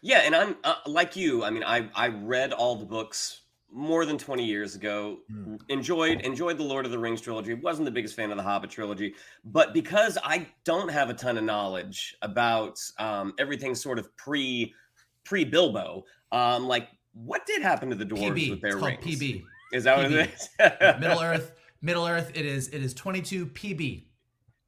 Yeah, 0.00 0.22
and 0.24 0.34
I'm 0.34 0.56
uh, 0.64 0.74
like 0.86 1.16
you. 1.16 1.44
I 1.44 1.50
mean, 1.50 1.62
I 1.62 1.88
I 1.94 2.08
read 2.08 2.52
all 2.52 2.76
the 2.76 2.84
books 2.84 3.41
more 3.72 4.04
than 4.04 4.18
20 4.18 4.44
years 4.44 4.74
ago. 4.74 5.18
Hmm. 5.30 5.56
Enjoyed 5.68 6.20
enjoyed 6.20 6.58
the 6.58 6.64
Lord 6.64 6.84
of 6.84 6.90
the 6.90 6.98
Rings 6.98 7.20
trilogy. 7.20 7.54
Wasn't 7.54 7.84
the 7.84 7.90
biggest 7.90 8.14
fan 8.14 8.30
of 8.30 8.36
the 8.36 8.42
Hobbit 8.42 8.70
trilogy, 8.70 9.14
but 9.44 9.72
because 9.72 10.18
I 10.22 10.46
don't 10.64 10.90
have 10.90 11.10
a 11.10 11.14
ton 11.14 11.38
of 11.38 11.44
knowledge 11.44 12.16
about 12.22 12.78
um, 12.98 13.34
everything 13.38 13.74
sort 13.74 13.98
of 13.98 14.14
pre 14.16 14.74
pre 15.24 15.44
Bilbo, 15.44 16.04
um, 16.30 16.66
like 16.66 16.88
what 17.12 17.46
did 17.46 17.62
happen 17.62 17.90
to 17.90 17.96
the 17.96 18.06
dwarves 18.06 18.32
pb 18.32 18.50
with 18.50 18.60
their 18.60 18.76
it's 18.76 18.86
rings? 18.86 19.04
pb 19.04 19.42
Is 19.72 19.84
that 19.84 19.96
what 19.96 20.12
it 20.12 20.30
is? 20.30 20.48
Middle 21.00 21.20
Earth, 21.20 21.52
Middle 21.80 22.06
Earth. 22.06 22.30
It 22.34 22.46
is 22.46 22.68
it 22.68 22.82
is 22.82 22.94
22 22.94 23.46
PB. 23.46 24.04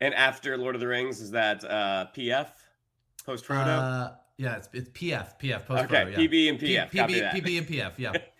And 0.01 0.13
after 0.15 0.57
Lord 0.59 0.75
of 0.75 0.81
the 0.81 0.89
Rings, 0.89 1.21
is 1.21 1.31
that 1.31 1.65
uh, 1.65 2.07
PF 2.17 2.49
post 3.25 3.47
Frodo? 3.47 3.67
Uh, 3.67 4.13
yeah, 4.37 4.57
it's 4.57 4.69
it's 4.73 4.89
PF 4.91 5.39
PF 5.41 5.67
post 5.67 5.85
Okay, 5.85 6.11
yeah. 6.11 6.17
PB 6.17 6.49
and 6.51 6.59
PF, 6.59 6.97
copy 6.97 7.15
PB. 7.15 7.33
PB 7.33 7.59
and 7.59 7.67
PF. 7.67 7.93
Yeah, 7.97 8.13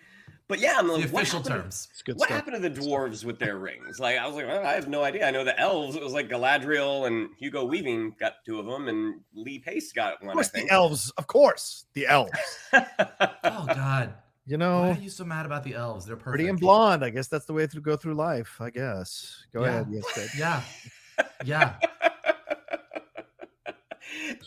but 0.47 0.59
yeah, 0.59 0.75
I'm 0.77 0.87
the 0.87 0.93
like, 0.93 1.09
what 1.11 1.23
official 1.23 1.39
happened 1.39 1.55
to- 1.55 1.61
terms. 1.61 1.87
Good 2.05 2.17
what 2.17 2.27
stuff. 2.27 2.37
happened 2.45 2.61
to 2.63 2.69
the 2.69 2.81
dwarves 2.81 3.23
with 3.25 3.39
their 3.39 3.57
rings? 3.57 3.99
Like 3.99 4.17
I 4.17 4.27
was 4.27 4.35
like, 4.35 4.47
well, 4.47 4.65
I 4.65 4.73
have 4.73 4.87
no 4.87 5.03
idea. 5.03 5.27
I 5.27 5.31
know 5.31 5.43
the 5.43 5.59
elves. 5.59 5.95
It 5.95 6.03
was 6.03 6.13
like 6.13 6.29
Galadriel 6.29 7.07
and 7.07 7.29
Hugo 7.39 7.65
Weaving 7.65 8.15
got 8.19 8.33
two 8.45 8.59
of 8.59 8.65
them, 8.65 8.87
and 8.87 9.21
Lee 9.33 9.59
Pace 9.59 9.91
got 9.91 10.21
one. 10.21 10.29
Of 10.29 10.35
course, 10.35 10.51
I 10.55 10.61
the 10.61 10.69
elves. 10.71 11.11
Of 11.17 11.27
course, 11.27 11.85
the 11.93 12.07
elves. 12.07 12.31
Oh 12.73 13.65
God, 13.67 14.13
You 14.47 14.57
know, 14.57 14.81
why 14.81 14.89
are 14.91 14.99
you 14.99 15.09
so 15.09 15.23
mad 15.23 15.45
about 15.45 15.63
the 15.63 15.75
elves? 15.75 16.05
They're 16.05 16.15
perfect. 16.15 16.29
pretty 16.35 16.47
and 16.49 16.59
blonde. 16.59 17.03
I 17.05 17.09
guess 17.09 17.27
that's 17.27 17.45
the 17.45 17.53
way 17.53 17.67
to 17.67 17.79
go 17.79 17.95
through 17.95 18.15
life. 18.15 18.57
I 18.59 18.69
guess. 18.69 19.45
Go 19.53 19.63
Yeah. 19.63 19.69
ahead. 19.81 19.87
Yes, 19.91 20.35
Yeah, 20.37 20.61
yeah. 21.45 21.75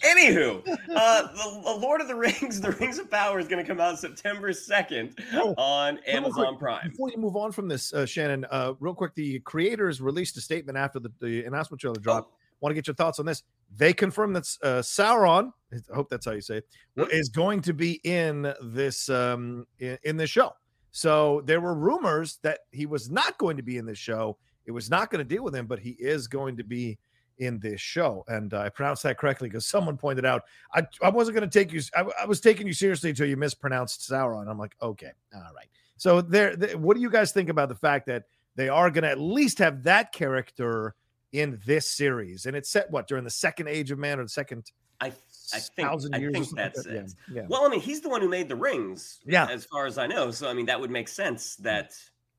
Anywho, 0.04 0.66
uh, 0.94 1.22
the, 1.32 1.60
the 1.64 1.78
Lord 1.80 2.00
of 2.00 2.08
the 2.08 2.14
Rings, 2.14 2.60
The 2.68 2.72
Rings 2.72 2.98
of 2.98 3.10
Power, 3.10 3.38
is 3.38 3.48
going 3.48 3.62
to 3.64 3.68
come 3.68 3.80
out 3.80 3.98
September 3.98 4.50
2nd 4.52 5.18
Oh, 5.34 5.54
on 5.56 5.98
Amazon 6.06 6.46
quick, 6.56 6.58
Prime. 6.58 6.90
Before 6.90 7.10
you 7.10 7.18
move 7.18 7.36
on 7.36 7.52
from 7.52 7.68
this, 7.68 7.92
uh, 7.92 8.06
Shannon, 8.06 8.44
uh, 8.50 8.74
real 8.80 8.94
quick, 8.94 9.14
the 9.14 9.40
creators 9.40 10.00
released 10.00 10.36
a 10.36 10.40
statement 10.40 10.78
after 10.78 10.98
the, 10.98 11.12
the 11.20 11.44
announcement 11.44 11.80
trailer 11.80 12.00
dropped. 12.00 12.30
Oh, 12.30 12.34
Want 12.60 12.72
to 12.72 12.74
get 12.74 12.88
your 12.88 12.94
thoughts 12.94 13.20
on 13.20 13.26
this? 13.26 13.44
They 13.76 13.92
confirmed 13.92 14.34
that 14.34 14.48
uh, 14.64 14.82
Sauron, 14.82 15.52
I 15.72 15.94
hope 15.94 16.08
that's 16.10 16.26
how 16.26 16.32
you 16.32 16.40
say 16.40 16.56
it, 16.56 16.66
wa- 16.96 17.04
is 17.04 17.28
going 17.28 17.60
to 17.62 17.72
be 17.72 18.00
in 18.02 18.52
this 18.60 19.08
um, 19.08 19.64
in, 19.78 19.96
in 20.02 20.16
this 20.16 20.28
show. 20.30 20.54
So 20.90 21.42
there 21.44 21.60
were 21.60 21.74
rumors 21.74 22.40
that 22.42 22.60
he 22.72 22.86
was 22.86 23.10
not 23.10 23.38
going 23.38 23.56
to 23.58 23.62
be 23.62 23.76
in 23.76 23.86
this 23.86 23.98
show. 23.98 24.38
It 24.66 24.72
was 24.72 24.90
not 24.90 25.10
going 25.10 25.20
to 25.20 25.24
deal 25.24 25.44
with 25.44 25.54
him, 25.54 25.66
but 25.66 25.78
he 25.78 25.90
is 25.90 26.26
going 26.26 26.56
to 26.56 26.64
be 26.64 26.98
in 27.38 27.58
this 27.58 27.80
show. 27.80 28.24
And 28.28 28.52
I 28.54 28.68
pronounced 28.68 29.02
that 29.04 29.18
correctly 29.18 29.48
because 29.48 29.66
someone 29.66 29.96
pointed 29.96 30.24
out 30.24 30.42
I, 30.74 30.86
I 31.02 31.10
wasn't 31.10 31.36
going 31.36 31.48
to 31.48 31.58
take 31.58 31.72
you. 31.72 31.80
I, 31.96 32.04
I 32.22 32.26
was 32.26 32.40
taking 32.40 32.66
you 32.66 32.72
seriously 32.72 33.10
until 33.10 33.26
you 33.26 33.36
mispronounced 33.36 34.08
Sauron. 34.08 34.48
I'm 34.48 34.58
like, 34.58 34.76
okay, 34.82 35.12
all 35.34 35.40
right. 35.54 35.68
So 35.96 36.20
there, 36.20 36.56
what 36.76 36.94
do 36.94 37.00
you 37.00 37.10
guys 37.10 37.32
think 37.32 37.48
about 37.48 37.68
the 37.68 37.74
fact 37.74 38.06
that 38.06 38.24
they 38.56 38.68
are 38.68 38.90
going 38.90 39.02
to 39.04 39.10
at 39.10 39.20
least 39.20 39.58
have 39.58 39.82
that 39.84 40.12
character 40.12 40.94
in 41.32 41.60
this 41.66 41.88
series? 41.90 42.46
And 42.46 42.56
it's 42.56 42.70
set 42.70 42.90
what 42.90 43.08
during 43.08 43.24
the 43.24 43.30
second 43.30 43.68
age 43.68 43.90
of 43.90 43.98
man 43.98 44.20
or 44.20 44.22
the 44.24 44.28
second 44.28 44.70
I, 45.00 45.06
I 45.06 45.10
think, 45.58 45.88
thousand 45.88 46.14
I 46.14 46.18
think 46.18 46.36
like 46.36 46.48
that's 46.56 46.84
that? 46.84 46.92
it. 46.94 47.12
Yeah. 47.30 47.42
yeah. 47.42 47.46
Well, 47.48 47.64
I 47.64 47.68
mean, 47.68 47.80
he's 47.80 48.00
the 48.00 48.08
one 48.08 48.20
who 48.20 48.28
made 48.28 48.48
the 48.48 48.56
rings, 48.56 49.20
Yeah. 49.26 49.46
as 49.50 49.64
far 49.64 49.86
as 49.86 49.96
I 49.98 50.06
know. 50.06 50.30
So, 50.30 50.48
I 50.48 50.54
mean, 50.54 50.66
that 50.66 50.80
would 50.80 50.90
make 50.90 51.08
sense 51.08 51.56
that 51.56 51.92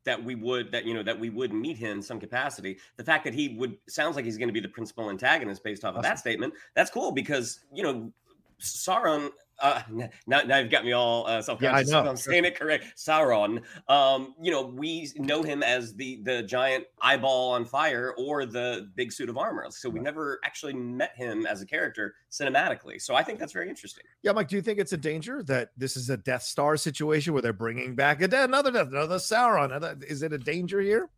that 0.09 0.23
we 0.23 0.33
would 0.33 0.71
that 0.71 0.85
you 0.85 0.93
know 0.95 1.03
that 1.03 1.19
we 1.19 1.29
would 1.29 1.53
meet 1.53 1.77
him 1.77 1.97
in 1.97 2.01
some 2.01 2.19
capacity. 2.19 2.79
The 2.97 3.03
fact 3.03 3.23
that 3.25 3.33
he 3.33 3.49
would 3.49 3.77
sounds 3.87 4.15
like 4.15 4.25
he's 4.25 4.37
going 4.37 4.49
to 4.49 4.53
be 4.53 4.59
the 4.59 4.67
principal 4.67 5.11
antagonist 5.11 5.63
based 5.63 5.85
off 5.85 5.95
of 5.95 6.01
that 6.01 6.17
statement. 6.17 6.55
That's 6.75 6.89
cool 6.89 7.11
because 7.11 7.59
you 7.73 7.83
know 7.83 8.11
Sauron. 8.59 9.29
Uh, 9.61 9.81
now, 10.27 10.41
now 10.41 10.57
you've 10.57 10.71
got 10.71 10.85
me 10.85 10.93
all 10.93 11.27
uh, 11.27 11.41
self-conscious. 11.41 11.89
know. 11.89 12.09
I'm 12.09 12.17
saying 12.17 12.45
it 12.45 12.57
correct. 12.57 12.97
Sauron. 12.97 13.61
Um, 13.87 14.35
you 14.41 14.51
know, 14.51 14.65
we 14.65 15.11
know 15.17 15.43
him 15.43 15.63
as 15.63 15.93
the 15.95 16.21
the 16.23 16.43
giant 16.43 16.85
eyeball 17.01 17.51
on 17.51 17.65
fire 17.65 18.13
or 18.17 18.45
the 18.45 18.89
big 18.95 19.11
suit 19.11 19.29
of 19.29 19.37
armor. 19.37 19.67
So 19.69 19.89
we 19.89 19.99
never 19.99 20.39
actually 20.43 20.73
met 20.73 21.15
him 21.15 21.45
as 21.45 21.61
a 21.61 21.65
character 21.65 22.15
cinematically. 22.31 23.01
So 23.01 23.15
I 23.15 23.23
think 23.23 23.39
that's 23.39 23.53
very 23.53 23.69
interesting. 23.69 24.03
Yeah, 24.23 24.31
Mike, 24.31 24.47
do 24.47 24.55
you 24.55 24.61
think 24.61 24.79
it's 24.79 24.93
a 24.93 24.97
danger 24.97 25.43
that 25.43 25.71
this 25.77 25.97
is 25.97 26.09
a 26.09 26.17
Death 26.17 26.43
Star 26.43 26.77
situation 26.77 27.33
where 27.33 27.41
they're 27.41 27.53
bringing 27.53 27.95
back 27.95 28.21
a 28.21 28.25
another 28.43 28.71
Death, 28.71 28.87
another 28.87 29.17
Sauron? 29.17 30.03
Is 30.03 30.23
it 30.23 30.33
a 30.33 30.37
danger 30.37 30.79
here? 30.79 31.09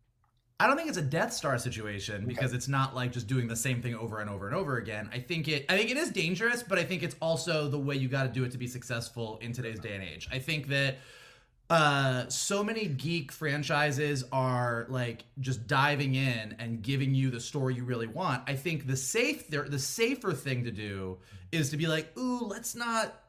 I 0.62 0.68
don't 0.68 0.76
think 0.76 0.88
it's 0.88 0.98
a 0.98 1.02
Death 1.02 1.32
Star 1.32 1.58
situation 1.58 2.24
because 2.24 2.52
it's 2.52 2.68
not 2.68 2.94
like 2.94 3.10
just 3.10 3.26
doing 3.26 3.48
the 3.48 3.56
same 3.56 3.82
thing 3.82 3.96
over 3.96 4.20
and 4.20 4.30
over 4.30 4.46
and 4.46 4.54
over 4.54 4.76
again. 4.76 5.10
I 5.12 5.18
think 5.18 5.48
it 5.48 5.66
I 5.68 5.76
think 5.76 5.90
it 5.90 5.96
is 5.96 6.10
dangerous, 6.10 6.62
but 6.62 6.78
I 6.78 6.84
think 6.84 7.02
it's 7.02 7.16
also 7.20 7.66
the 7.66 7.80
way 7.80 7.96
you 7.96 8.06
got 8.06 8.22
to 8.22 8.28
do 8.28 8.44
it 8.44 8.52
to 8.52 8.58
be 8.58 8.68
successful 8.68 9.40
in 9.42 9.52
today's 9.52 9.80
day 9.80 9.96
and 9.96 10.04
age. 10.04 10.28
I 10.30 10.38
think 10.38 10.68
that 10.68 10.98
uh 11.68 12.28
so 12.28 12.62
many 12.62 12.86
geek 12.86 13.32
franchises 13.32 14.22
are 14.30 14.86
like 14.88 15.24
just 15.40 15.66
diving 15.66 16.14
in 16.14 16.54
and 16.60 16.80
giving 16.80 17.12
you 17.12 17.32
the 17.32 17.40
story 17.40 17.74
you 17.74 17.82
really 17.82 18.06
want. 18.06 18.48
I 18.48 18.54
think 18.54 18.86
the 18.86 18.96
safe 18.96 19.48
the 19.48 19.80
safer 19.80 20.32
thing 20.32 20.62
to 20.62 20.70
do 20.70 21.18
is 21.50 21.70
to 21.70 21.76
be 21.76 21.88
like, 21.88 22.16
"Ooh, 22.16 22.46
let's 22.46 22.76
not 22.76 23.21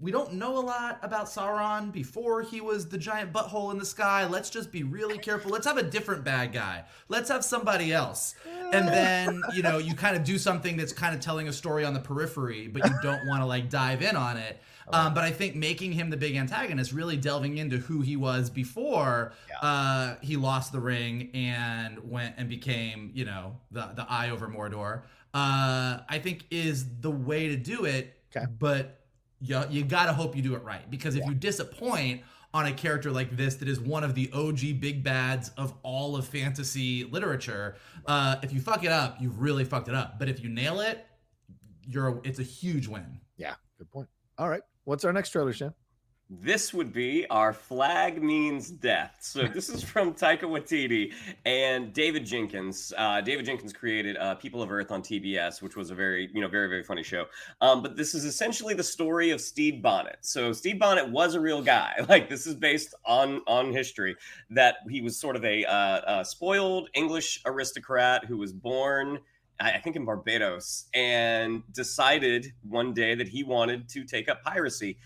we 0.00 0.10
don't 0.10 0.34
know 0.34 0.58
a 0.58 0.60
lot 0.60 0.98
about 1.02 1.26
Sauron 1.26 1.92
before 1.92 2.42
he 2.42 2.60
was 2.60 2.88
the 2.88 2.98
giant 2.98 3.32
butthole 3.32 3.70
in 3.70 3.78
the 3.78 3.86
sky. 3.86 4.26
Let's 4.26 4.50
just 4.50 4.72
be 4.72 4.82
really 4.82 5.18
careful. 5.18 5.50
Let's 5.50 5.66
have 5.66 5.76
a 5.76 5.82
different 5.82 6.24
bad 6.24 6.52
guy. 6.52 6.84
Let's 7.08 7.28
have 7.30 7.44
somebody 7.44 7.92
else. 7.92 8.34
And 8.72 8.88
then, 8.88 9.40
you 9.54 9.62
know, 9.62 9.78
you 9.78 9.94
kind 9.94 10.16
of 10.16 10.24
do 10.24 10.36
something 10.36 10.76
that's 10.76 10.92
kind 10.92 11.14
of 11.14 11.20
telling 11.20 11.48
a 11.48 11.52
story 11.52 11.84
on 11.84 11.94
the 11.94 12.00
periphery, 12.00 12.66
but 12.66 12.84
you 12.84 12.94
don't 13.02 13.26
want 13.28 13.40
to 13.40 13.46
like 13.46 13.70
dive 13.70 14.02
in 14.02 14.16
on 14.16 14.36
it. 14.36 14.60
Um, 14.90 15.14
but 15.14 15.22
I 15.22 15.30
think 15.30 15.54
making 15.54 15.92
him 15.92 16.10
the 16.10 16.16
big 16.16 16.34
antagonist, 16.34 16.92
really 16.92 17.16
delving 17.16 17.58
into 17.58 17.76
who 17.76 18.00
he 18.00 18.16
was 18.16 18.50
before 18.50 19.32
uh, 19.60 20.14
he 20.22 20.36
lost 20.36 20.72
the 20.72 20.80
ring 20.80 21.30
and 21.34 22.10
went 22.10 22.34
and 22.38 22.48
became, 22.48 23.10
you 23.14 23.24
know, 23.26 23.56
the 23.70 23.90
the 23.94 24.06
eye 24.08 24.30
over 24.30 24.48
Mordor, 24.48 25.02
uh, 25.34 26.00
I 26.08 26.18
think 26.22 26.46
is 26.50 27.00
the 27.00 27.10
way 27.10 27.48
to 27.48 27.56
do 27.56 27.84
it. 27.84 28.18
Okay. 28.34 28.46
But 28.58 28.97
you, 29.40 29.62
you 29.70 29.84
gotta 29.84 30.12
hope 30.12 30.36
you 30.36 30.42
do 30.42 30.54
it 30.54 30.62
right 30.62 30.90
because 30.90 31.16
if 31.16 31.24
you 31.26 31.34
disappoint 31.34 32.22
on 32.54 32.66
a 32.66 32.72
character 32.72 33.10
like 33.10 33.36
this 33.36 33.56
that 33.56 33.68
is 33.68 33.78
one 33.78 34.02
of 34.02 34.14
the 34.14 34.30
OG 34.32 34.80
big 34.80 35.04
bads 35.04 35.50
of 35.56 35.74
all 35.82 36.16
of 36.16 36.26
fantasy 36.26 37.04
literature, 37.04 37.76
uh, 38.06 38.36
if 38.42 38.52
you 38.52 38.60
fuck 38.60 38.84
it 38.84 38.90
up, 38.90 39.16
you've 39.20 39.40
really 39.40 39.64
fucked 39.64 39.88
it 39.88 39.94
up. 39.94 40.18
But 40.18 40.28
if 40.28 40.42
you 40.42 40.48
nail 40.48 40.80
it, 40.80 41.06
you're 41.86 42.20
it's 42.24 42.38
a 42.38 42.44
huge 42.44 42.88
win. 42.88 43.20
Yeah, 43.36 43.54
good 43.78 43.90
point. 43.90 44.08
All 44.38 44.48
right. 44.48 44.62
What's 44.84 45.04
our 45.04 45.12
next 45.12 45.30
trailer, 45.30 45.52
Shan? 45.52 45.74
This 46.30 46.74
would 46.74 46.92
be 46.92 47.26
our 47.30 47.54
flag 47.54 48.22
means 48.22 48.70
death. 48.70 49.16
So 49.20 49.44
this 49.44 49.70
is 49.70 49.82
from 49.92 50.12
Taika 50.12 50.42
Waititi 50.42 51.14
and 51.46 51.90
David 51.94 52.26
Jenkins. 52.26 52.92
Uh, 52.98 53.22
David 53.22 53.46
Jenkins 53.46 53.72
created 53.72 54.18
uh, 54.18 54.34
People 54.34 54.60
of 54.60 54.70
Earth 54.70 54.90
on 54.90 55.00
TBS, 55.00 55.62
which 55.62 55.74
was 55.74 55.90
a 55.90 55.94
very, 55.94 56.28
you 56.34 56.42
know, 56.42 56.48
very, 56.48 56.68
very 56.68 56.82
funny 56.82 57.02
show. 57.02 57.24
Um, 57.62 57.82
but 57.82 57.96
this 57.96 58.14
is 58.14 58.26
essentially 58.26 58.74
the 58.74 58.84
story 58.84 59.30
of 59.30 59.40
Stede 59.40 59.82
Bonnet. 59.82 60.18
So 60.20 60.52
Stede 60.52 60.78
Bonnet 60.78 61.08
was 61.08 61.34
a 61.34 61.40
real 61.40 61.62
guy. 61.62 61.94
Like 62.08 62.30
this 62.30 62.46
is 62.46 62.54
based 62.54 62.94
on 63.04 63.42
on 63.46 63.70
history. 63.70 64.16
That 64.48 64.76
he 64.88 65.02
was 65.02 65.20
sort 65.20 65.36
of 65.36 65.44
a, 65.44 65.64
uh, 65.66 66.20
a 66.20 66.24
spoiled 66.24 66.88
English 66.94 67.42
aristocrat 67.44 68.24
who 68.24 68.38
was 68.38 68.52
born 68.52 69.18
I 69.60 69.78
think 69.78 69.96
in 69.96 70.04
Barbados, 70.04 70.86
and 70.94 71.64
decided 71.72 72.52
one 72.62 72.94
day 72.94 73.16
that 73.16 73.28
he 73.28 73.42
wanted 73.42 73.88
to 73.90 74.04
take 74.04 74.28
up 74.28 74.42
piracy. 74.44 74.98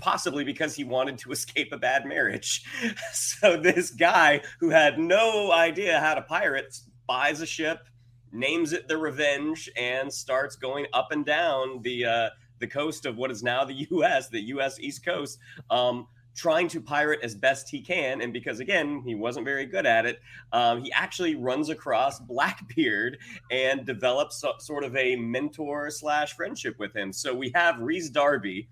Possibly 0.00 0.44
because 0.44 0.74
he 0.74 0.84
wanted 0.84 1.18
to 1.18 1.32
escape 1.32 1.72
a 1.72 1.78
bad 1.78 2.06
marriage. 2.06 2.64
So, 3.12 3.56
this 3.56 3.90
guy 3.90 4.42
who 4.60 4.70
had 4.70 4.98
no 4.98 5.52
idea 5.52 6.00
how 6.00 6.14
to 6.14 6.22
pirate 6.22 6.76
buys 7.06 7.40
a 7.40 7.46
ship, 7.46 7.88
names 8.32 8.72
it 8.72 8.88
the 8.88 8.96
Revenge, 8.96 9.70
and 9.76 10.12
starts 10.12 10.56
going 10.56 10.86
up 10.92 11.12
and 11.12 11.24
down 11.24 11.82
the 11.82 12.04
uh, 12.04 12.28
the 12.58 12.66
coast 12.66 13.06
of 13.06 13.16
what 13.16 13.30
is 13.30 13.42
now 13.42 13.64
the 13.64 13.74
U.S., 13.90 14.28
the 14.28 14.40
U.S. 14.40 14.78
East 14.80 15.04
Coast, 15.04 15.38
um, 15.70 16.06
trying 16.38 16.68
to 16.68 16.80
pirate 16.80 17.20
as 17.22 17.34
best 17.34 17.68
he 17.68 17.80
can. 17.80 18.20
And 18.22 18.32
because 18.32 18.60
again, 18.60 19.02
he 19.04 19.14
wasn't 19.14 19.44
very 19.44 19.66
good 19.66 19.86
at 19.86 20.06
it, 20.06 20.20
um, 20.52 20.82
he 20.82 20.92
actually 20.92 21.34
runs 21.34 21.68
across 21.68 22.20
Blackbeard 22.28 23.18
and 23.50 23.84
develops 23.84 24.40
so, 24.40 24.52
sort 24.58 24.84
of 24.84 24.96
a 24.96 25.16
mentor 25.16 25.90
slash 25.90 26.34
friendship 26.34 26.78
with 26.78 26.94
him. 26.94 27.12
So 27.12 27.34
we 27.34 27.50
have 27.54 27.80
Rhys 27.80 28.10
Darby 28.10 28.68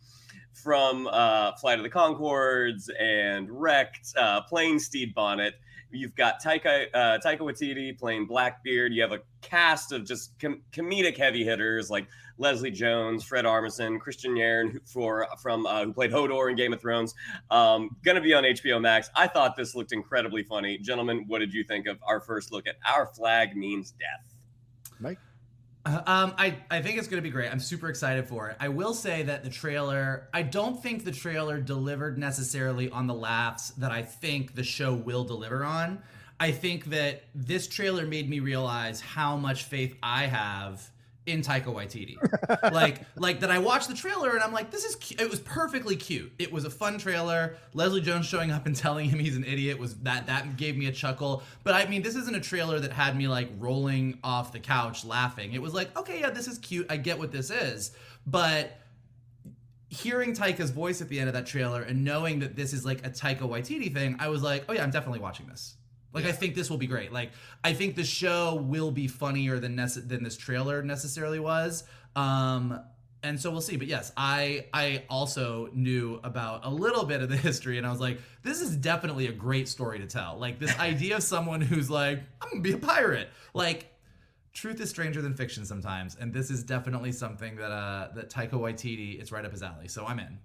from 0.62 1.06
uh, 1.10 1.52
Flight 1.56 1.78
of 1.78 1.84
the 1.84 1.90
Conchords 1.90 2.88
and 2.98 3.48
Wrecked, 3.50 4.14
uh, 4.18 4.40
playing 4.42 4.78
Stede 4.78 5.14
Bonnet. 5.14 5.54
You've 5.92 6.16
got 6.16 6.42
Taika 6.42 6.86
uh, 6.92 7.18
Taika 7.24 7.40
Waititi 7.40 7.96
playing 7.96 8.26
Blackbeard. 8.26 8.92
You 8.92 9.02
have 9.02 9.12
a 9.12 9.20
cast 9.40 9.92
of 9.92 10.04
just 10.04 10.38
com- 10.40 10.62
comedic 10.72 11.16
heavy 11.16 11.44
hitters 11.44 11.90
like 11.90 12.08
Leslie 12.38 12.70
Jones, 12.70 13.22
Fred 13.22 13.44
Armisen, 13.44 13.98
Kristian 13.98 14.34
Nairn 14.34 14.80
for 14.84 15.28
from 15.40 15.64
uh, 15.66 15.84
who 15.84 15.92
played 15.92 16.10
Hodor 16.10 16.50
in 16.50 16.56
Game 16.56 16.72
of 16.72 16.80
Thrones. 16.80 17.14
Um, 17.50 17.96
gonna 18.04 18.20
be 18.20 18.34
on 18.34 18.42
HBO 18.42 18.80
Max. 18.80 19.10
I 19.14 19.28
thought 19.28 19.56
this 19.56 19.74
looked 19.74 19.92
incredibly 19.92 20.42
funny, 20.42 20.78
gentlemen. 20.78 21.24
What 21.28 21.38
did 21.38 21.54
you 21.54 21.64
think 21.64 21.86
of 21.86 21.98
our 22.02 22.20
first 22.20 22.50
look 22.50 22.66
at 22.66 22.76
Our 22.84 23.06
Flag 23.06 23.56
Means 23.56 23.92
Death? 23.92 24.34
Mike. 24.98 25.18
Um, 26.06 26.34
I, 26.36 26.56
I 26.70 26.82
think 26.82 26.98
it's 26.98 27.06
going 27.06 27.18
to 27.18 27.22
be 27.22 27.30
great. 27.30 27.50
I'm 27.50 27.60
super 27.60 27.88
excited 27.88 28.28
for 28.28 28.48
it. 28.48 28.56
I 28.58 28.68
will 28.68 28.92
say 28.92 29.22
that 29.24 29.44
the 29.44 29.50
trailer, 29.50 30.28
I 30.34 30.42
don't 30.42 30.82
think 30.82 31.04
the 31.04 31.12
trailer 31.12 31.60
delivered 31.60 32.18
necessarily 32.18 32.90
on 32.90 33.06
the 33.06 33.14
laughs 33.14 33.70
that 33.70 33.92
I 33.92 34.02
think 34.02 34.54
the 34.54 34.64
show 34.64 34.94
will 34.94 35.24
deliver 35.24 35.64
on. 35.64 36.02
I 36.38 36.50
think 36.50 36.86
that 36.86 37.24
this 37.34 37.66
trailer 37.66 38.04
made 38.06 38.28
me 38.28 38.40
realize 38.40 39.00
how 39.00 39.36
much 39.36 39.64
faith 39.64 39.96
I 40.02 40.26
have 40.26 40.90
in 41.26 41.42
Taika 41.42 41.66
Waititi. 41.66 42.16
like 42.72 43.00
like 43.16 43.40
that 43.40 43.50
I 43.50 43.58
watched 43.58 43.88
the 43.88 43.94
trailer 43.94 44.30
and 44.30 44.42
I'm 44.42 44.52
like 44.52 44.70
this 44.70 44.84
is 44.84 44.94
cu- 44.94 45.22
it 45.22 45.28
was 45.28 45.40
perfectly 45.40 45.96
cute. 45.96 46.32
It 46.38 46.52
was 46.52 46.64
a 46.64 46.70
fun 46.70 46.98
trailer. 46.98 47.56
Leslie 47.74 48.00
Jones 48.00 48.26
showing 48.26 48.50
up 48.50 48.66
and 48.66 48.74
telling 48.86 49.08
him 49.08 49.18
he's 49.18 49.36
an 49.36 49.44
idiot 49.44 49.78
was 49.78 49.96
that 49.98 50.26
that 50.28 50.56
gave 50.56 50.76
me 50.76 50.86
a 50.86 50.92
chuckle. 50.92 51.42
But 51.64 51.74
I 51.74 51.86
mean 51.86 52.02
this 52.02 52.16
isn't 52.16 52.34
a 52.34 52.40
trailer 52.40 52.80
that 52.80 52.92
had 52.92 53.16
me 53.16 53.28
like 53.28 53.50
rolling 53.58 54.18
off 54.24 54.52
the 54.52 54.60
couch 54.60 55.04
laughing. 55.04 55.52
It 55.52 55.60
was 55.60 55.74
like 55.74 55.96
okay 55.98 56.20
yeah 56.20 56.30
this 56.30 56.46
is 56.46 56.58
cute. 56.58 56.86
I 56.88 56.96
get 56.96 57.18
what 57.18 57.32
this 57.32 57.50
is. 57.50 57.92
But 58.26 58.78
hearing 59.88 60.34
Taika's 60.34 60.70
voice 60.70 61.00
at 61.00 61.08
the 61.08 61.18
end 61.18 61.28
of 61.28 61.34
that 61.34 61.46
trailer 61.46 61.82
and 61.82 62.04
knowing 62.04 62.40
that 62.40 62.56
this 62.56 62.72
is 62.72 62.84
like 62.84 63.06
a 63.06 63.10
Taika 63.10 63.40
Waititi 63.40 63.92
thing, 63.92 64.16
I 64.18 64.28
was 64.28 64.42
like, 64.42 64.64
oh 64.68 64.72
yeah, 64.72 64.82
I'm 64.82 64.90
definitely 64.90 65.20
watching 65.20 65.46
this. 65.46 65.76
Like 66.16 66.24
I 66.24 66.32
think 66.32 66.54
this 66.54 66.70
will 66.70 66.78
be 66.78 66.86
great. 66.86 67.12
Like 67.12 67.30
I 67.62 67.74
think 67.74 67.94
the 67.94 68.04
show 68.04 68.54
will 68.54 68.90
be 68.90 69.06
funnier 69.06 69.58
than 69.60 69.76
nece- 69.76 70.08
than 70.08 70.24
this 70.24 70.36
trailer 70.36 70.82
necessarily 70.82 71.38
was. 71.38 71.84
Um 72.16 72.80
and 73.22 73.40
so 73.40 73.50
we'll 73.50 73.60
see. 73.60 73.76
But 73.76 73.86
yes, 73.86 74.12
I 74.16 74.66
I 74.72 75.04
also 75.10 75.68
knew 75.74 76.18
about 76.24 76.64
a 76.64 76.70
little 76.70 77.04
bit 77.04 77.20
of 77.20 77.28
the 77.28 77.36
history 77.36 77.76
and 77.78 77.86
I 77.86 77.90
was 77.90 78.00
like, 78.00 78.18
this 78.42 78.60
is 78.60 78.76
definitely 78.76 79.26
a 79.26 79.32
great 79.32 79.68
story 79.68 79.98
to 79.98 80.06
tell. 80.06 80.38
Like 80.38 80.58
this 80.58 80.76
idea 80.80 81.16
of 81.16 81.22
someone 81.22 81.60
who's 81.60 81.90
like, 81.90 82.20
I'm 82.40 82.48
going 82.50 82.62
to 82.62 82.68
be 82.70 82.74
a 82.74 82.78
pirate. 82.78 83.28
Like 83.52 83.92
truth 84.54 84.80
is 84.80 84.88
stranger 84.88 85.20
than 85.20 85.34
fiction 85.34 85.66
sometimes, 85.66 86.16
and 86.18 86.32
this 86.32 86.50
is 86.50 86.62
definitely 86.64 87.12
something 87.12 87.56
that 87.56 87.70
uh 87.70 88.08
that 88.14 88.30
Taika 88.30 88.52
Waititi 88.52 89.20
it's 89.20 89.30
right 89.30 89.44
up 89.44 89.52
his 89.52 89.62
alley. 89.62 89.88
So 89.88 90.06
I'm 90.06 90.18
in. 90.18 90.38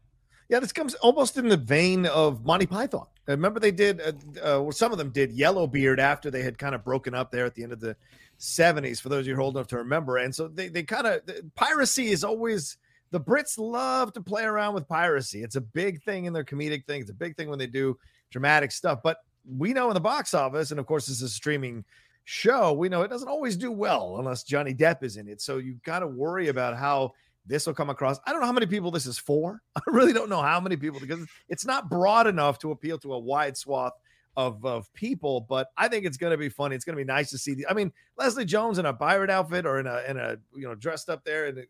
Yeah, 0.49 0.59
this 0.59 0.73
comes 0.73 0.95
almost 0.95 1.37
in 1.37 1.47
the 1.47 1.55
vein 1.55 2.05
of 2.05 2.45
Monty 2.45 2.65
Python. 2.65 3.07
Remember, 3.31 3.59
they 3.59 3.71
did, 3.71 4.01
uh, 4.01 4.11
uh, 4.37 4.61
well, 4.61 4.71
some 4.71 4.91
of 4.91 4.97
them 4.97 5.09
did 5.09 5.31
Yellowbeard 5.31 5.99
after 5.99 6.31
they 6.31 6.41
had 6.41 6.57
kind 6.57 6.75
of 6.75 6.83
broken 6.83 7.13
up 7.13 7.31
there 7.31 7.45
at 7.45 7.55
the 7.55 7.63
end 7.63 7.71
of 7.71 7.79
the 7.79 7.95
70s, 8.39 9.01
for 9.01 9.09
those 9.09 9.21
of 9.21 9.27
you 9.27 9.37
old 9.37 9.55
enough 9.55 9.67
to 9.67 9.77
remember. 9.77 10.17
And 10.17 10.33
so 10.33 10.47
they, 10.47 10.67
they 10.67 10.83
kind 10.83 11.07
of, 11.07 11.21
piracy 11.55 12.07
is 12.07 12.23
always, 12.23 12.77
the 13.11 13.19
Brits 13.19 13.57
love 13.57 14.13
to 14.13 14.21
play 14.21 14.43
around 14.43 14.73
with 14.73 14.87
piracy. 14.87 15.43
It's 15.43 15.55
a 15.55 15.61
big 15.61 16.01
thing 16.03 16.25
in 16.25 16.33
their 16.33 16.43
comedic 16.43 16.85
thing, 16.85 17.01
it's 17.01 17.11
a 17.11 17.15
big 17.15 17.35
thing 17.35 17.49
when 17.49 17.59
they 17.59 17.67
do 17.67 17.97
dramatic 18.31 18.71
stuff. 18.71 18.99
But 19.03 19.17
we 19.45 19.73
know 19.73 19.89
in 19.89 19.93
the 19.93 19.99
box 19.99 20.33
office, 20.33 20.71
and 20.71 20.79
of 20.79 20.85
course, 20.85 21.07
this 21.07 21.17
is 21.17 21.23
a 21.23 21.29
streaming 21.29 21.83
show, 22.23 22.73
we 22.73 22.89
know 22.89 23.01
it 23.01 23.09
doesn't 23.09 23.27
always 23.27 23.57
do 23.57 23.71
well 23.71 24.17
unless 24.19 24.43
Johnny 24.43 24.73
Depp 24.73 25.03
is 25.03 25.17
in 25.17 25.27
it. 25.27 25.41
So 25.41 25.57
you've 25.57 25.83
got 25.83 25.99
to 25.99 26.07
worry 26.07 26.47
about 26.47 26.77
how 26.77 27.13
this 27.45 27.65
will 27.65 27.73
come 27.73 27.89
across. 27.89 28.19
I 28.25 28.31
don't 28.31 28.41
know 28.41 28.47
how 28.47 28.53
many 28.53 28.67
people 28.67 28.91
this 28.91 29.05
is 29.05 29.17
for. 29.17 29.61
I 29.75 29.81
really 29.87 30.13
don't 30.13 30.29
know 30.29 30.41
how 30.41 30.59
many 30.59 30.77
people 30.77 30.99
because 30.99 31.25
it's 31.49 31.65
not 31.65 31.89
broad 31.89 32.27
enough 32.27 32.59
to 32.59 32.71
appeal 32.71 32.97
to 32.99 33.13
a 33.13 33.19
wide 33.19 33.57
swath 33.57 33.93
of 34.37 34.63
of 34.65 34.91
people. 34.93 35.41
But 35.41 35.67
I 35.77 35.87
think 35.87 36.05
it's 36.05 36.17
going 36.17 36.31
to 36.31 36.37
be 36.37 36.49
funny. 36.49 36.75
It's 36.75 36.85
going 36.85 36.95
to 36.95 37.03
be 37.03 37.07
nice 37.07 37.29
to 37.31 37.37
see. 37.37 37.55
The, 37.55 37.67
I 37.67 37.73
mean, 37.73 37.91
Leslie 38.17 38.45
Jones 38.45 38.79
in 38.79 38.85
a 38.85 38.93
pirate 38.93 39.29
outfit 39.29 39.65
or 39.65 39.79
in 39.79 39.87
a 39.87 40.03
in 40.07 40.17
a 40.17 40.37
you 40.55 40.67
know 40.67 40.75
dressed 40.75 41.09
up 41.09 41.23
there 41.23 41.47
in, 41.47 41.65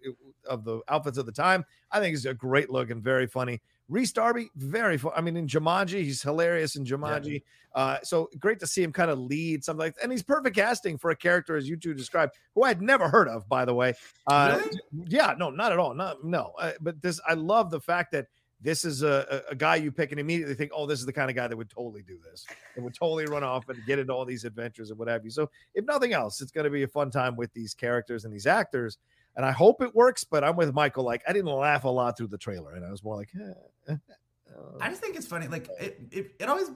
of 0.46 0.64
the 0.64 0.82
outfits 0.90 1.18
of 1.18 1.26
the 1.26 1.32
time. 1.32 1.66
I 1.92 2.00
think 2.00 2.16
it's 2.16 2.26
a 2.26 2.34
great 2.34 2.70
look 2.70 2.90
and 2.90 3.04
very 3.04 3.28
funny. 3.28 3.62
Rhys 3.92 4.14
Darby, 4.14 4.50
very 4.56 4.98
fun. 4.98 5.12
I 5.18 5.22
mean, 5.22 5.36
in 5.36 5.48
Jumanji, 5.48 6.02
he's 6.02 6.22
hilarious 6.22 6.78
in 6.78 6.86
Jumanji. 6.86 7.44
Yeah. 7.76 7.82
Uh, 7.82 7.98
so 8.04 8.30
great 8.40 8.58
to 8.62 8.68
see 8.68 8.82
him 8.82 8.94
kind 8.94 9.12
of 9.12 9.20
lead 9.20 9.66
something 9.66 9.80
like, 9.80 9.96
and 10.02 10.12
he's 10.14 10.24
perfect 10.24 10.56
casting 10.56 10.98
for 10.98 11.12
a 11.12 11.16
character 11.16 11.58
as 11.58 11.68
you 11.68 11.76
two 11.76 11.94
described, 11.94 12.34
who 12.56 12.64
I 12.64 12.70
had 12.70 12.82
never 12.82 13.10
heard 13.10 13.28
of, 13.28 13.48
by 13.50 13.66
the 13.66 13.74
way. 13.74 13.94
Uh, 14.28 14.62
really? 14.64 14.80
Yeah, 15.10 15.36
no, 15.38 15.50
not 15.50 15.74
at 15.74 15.78
all. 15.78 15.94
Not 15.94 16.24
no. 16.24 16.54
Uh, 16.58 16.72
but 16.80 17.02
this, 17.02 17.20
I 17.28 17.34
love 17.34 17.70
the 17.70 17.82
fact 17.82 18.14
that 18.14 18.28
this 18.62 18.86
is 18.86 19.04
a, 19.04 19.44
a 19.50 19.56
guy 19.56 19.76
you 19.76 19.92
pick 19.92 20.12
and 20.12 20.20
immediately 20.22 20.56
think, 20.56 20.72
oh, 20.74 20.86
this 20.86 21.00
is 21.00 21.06
the 21.06 21.12
kind 21.12 21.30
of 21.30 21.36
guy 21.36 21.48
that 21.50 21.58
would 21.58 21.70
totally 21.70 22.04
do 22.04 22.18
this. 22.24 22.46
It 22.78 22.84
would 22.84 22.94
totally 22.94 23.26
run 23.26 23.44
off 23.44 23.68
and 23.68 23.86
get 23.86 24.00
into 24.00 24.14
all 24.14 24.24
these 24.24 24.46
adventures 24.46 24.90
and 24.90 25.00
what 25.00 25.10
have 25.10 25.26
you. 25.26 25.32
So, 25.32 25.50
if 25.74 25.84
nothing 25.84 26.14
else, 26.14 26.42
it's 26.42 26.52
going 26.52 26.66
to 26.66 26.70
be 26.70 26.84
a 26.84 26.88
fun 26.88 27.12
time 27.12 27.36
with 27.36 27.52
these 27.54 27.74
characters 27.74 28.24
and 28.24 28.34
these 28.34 28.48
actors 28.48 29.00
and 29.36 29.46
I 29.46 29.52
hope 29.52 29.82
it 29.82 29.96
works. 29.96 30.24
But 30.24 30.44
I'm 30.44 30.56
with 30.56 30.74
Michael. 30.74 31.04
Like 31.04 31.24
I 31.28 31.34
didn't 31.34 31.52
laugh 31.52 31.84
a 31.84 31.90
lot 31.90 32.18
through 32.18 32.28
the 32.28 32.38
trailer, 32.38 32.76
and 32.76 32.86
I 32.86 32.92
was 32.92 33.04
more 33.04 33.16
like, 33.16 33.30
eh, 33.36 33.54
eh, 33.90 33.94
eh 33.94 34.14
I 34.80 34.86
um, 34.86 34.92
just 34.92 35.02
think 35.02 35.16
it's 35.16 35.28
funny. 35.28 35.48
Like 35.48 35.68
it, 35.80 36.00
it, 36.12 36.36
it 36.40 36.50
always 36.50 36.72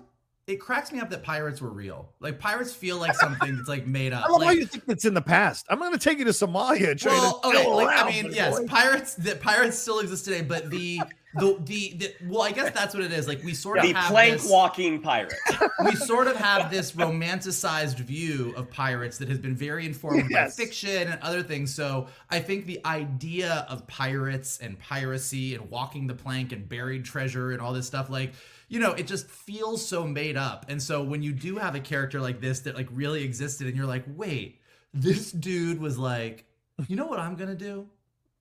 it 0.48 0.58
cracks 0.58 0.92
me 0.92 1.00
up 1.00 1.10
that 1.10 1.24
pirates 1.24 1.60
were 1.60 1.72
real. 1.72 2.10
Like 2.20 2.40
pirates 2.40 2.74
feel 2.74 2.98
like 2.98 3.16
something 3.16 3.56
that's 3.56 3.68
like 3.68 3.88
made 3.88 4.14
up. 4.14 4.26
I 4.26 4.28
don't 4.28 4.40
like, 4.40 4.46
why 4.46 4.52
you 4.54 4.66
think 4.66 4.84
it's 4.88 5.06
in 5.06 5.14
the 5.14 5.22
past. 5.22 5.66
I'm 5.70 5.80
going 5.80 5.92
to 5.92 5.98
take 5.98 6.20
you 6.20 6.26
to 6.26 6.32
Somalia. 6.32 6.92
And 6.92 7.02
well, 7.04 7.40
to 7.40 7.48
okay, 7.48 7.68
like, 7.68 8.06
I 8.06 8.10
mean, 8.10 8.32
yes, 8.32 8.60
boy. 8.60 8.68
pirates. 8.68 9.16
That 9.16 9.42
pirates 9.42 9.78
still 9.78 10.00
exist 10.00 10.26
today, 10.26 10.42
but 10.42 10.70
the 10.70 11.02
the, 11.36 11.58
the 11.64 11.94
the 11.98 12.14
well, 12.28 12.42
I 12.44 12.52
guess 12.52 12.72
that's 12.72 12.94
what 12.94 13.04
it 13.04 13.12
is. 13.12 13.28
Like 13.28 13.44
we 13.44 13.54
sort 13.54 13.78
of 13.80 13.84
The 13.84 13.94
have 13.94 14.12
plank 14.12 14.34
this, 14.42 14.50
walking 14.50 15.02
pirate. 15.02 15.34
we 15.86 15.96
sort 15.96 16.28
of 16.28 16.36
have 16.38 16.72
this 16.72 16.94
romanticized 16.94 17.98
view 17.98 18.54
of 18.56 18.70
pirates 18.72 19.18
that 19.18 19.28
has 19.30 19.38
been 19.40 19.56
very 19.56 19.86
informed 19.86 20.30
Yes. 20.30 20.56
by 20.56 20.64
fiction 20.64 21.08
and 21.10 21.22
other 21.22 21.44
things. 21.44 21.74
So 21.74 22.08
I 22.30 22.40
think 22.40 22.66
the 22.66 22.80
idea 22.86 23.66
of 23.70 23.86
pirates 23.88 24.60
and 24.60 24.80
piracy 24.80 25.56
and 25.56 25.70
walking 25.70 26.08
the 26.08 26.16
plank 26.16 26.52
and 26.52 26.68
buried 26.68 27.06
treasure 27.06 27.52
and 27.52 27.62
all 27.62 27.74
this 27.74 27.88
stuff, 27.88 28.10
like, 28.10 28.34
you 28.68 28.80
know, 28.80 28.94
it 28.94 29.08
just 29.08 29.28
feels 29.28 29.86
so 29.86 30.08
made 30.08 30.38
up. 30.38 30.66
And 30.70 30.82
so 30.82 31.04
when 31.04 31.22
you 31.22 31.32
do 31.34 31.58
have 31.58 31.76
a 31.76 31.80
character 31.80 32.20
like 32.22 32.42
this 32.42 32.62
that 32.62 32.76
like 32.76 32.88
really 32.92 33.24
existed 33.24 33.68
and 33.68 33.76
you're 33.76 33.86
like, 33.86 34.06
wait, 34.16 34.62
this 34.94 35.32
dude 35.32 35.80
was 35.80 35.98
like, 35.98 36.46
you 36.88 36.96
know 36.96 37.06
what 37.08 37.20
I'm 37.20 37.36
gonna 37.36 37.56
do? 37.56 37.88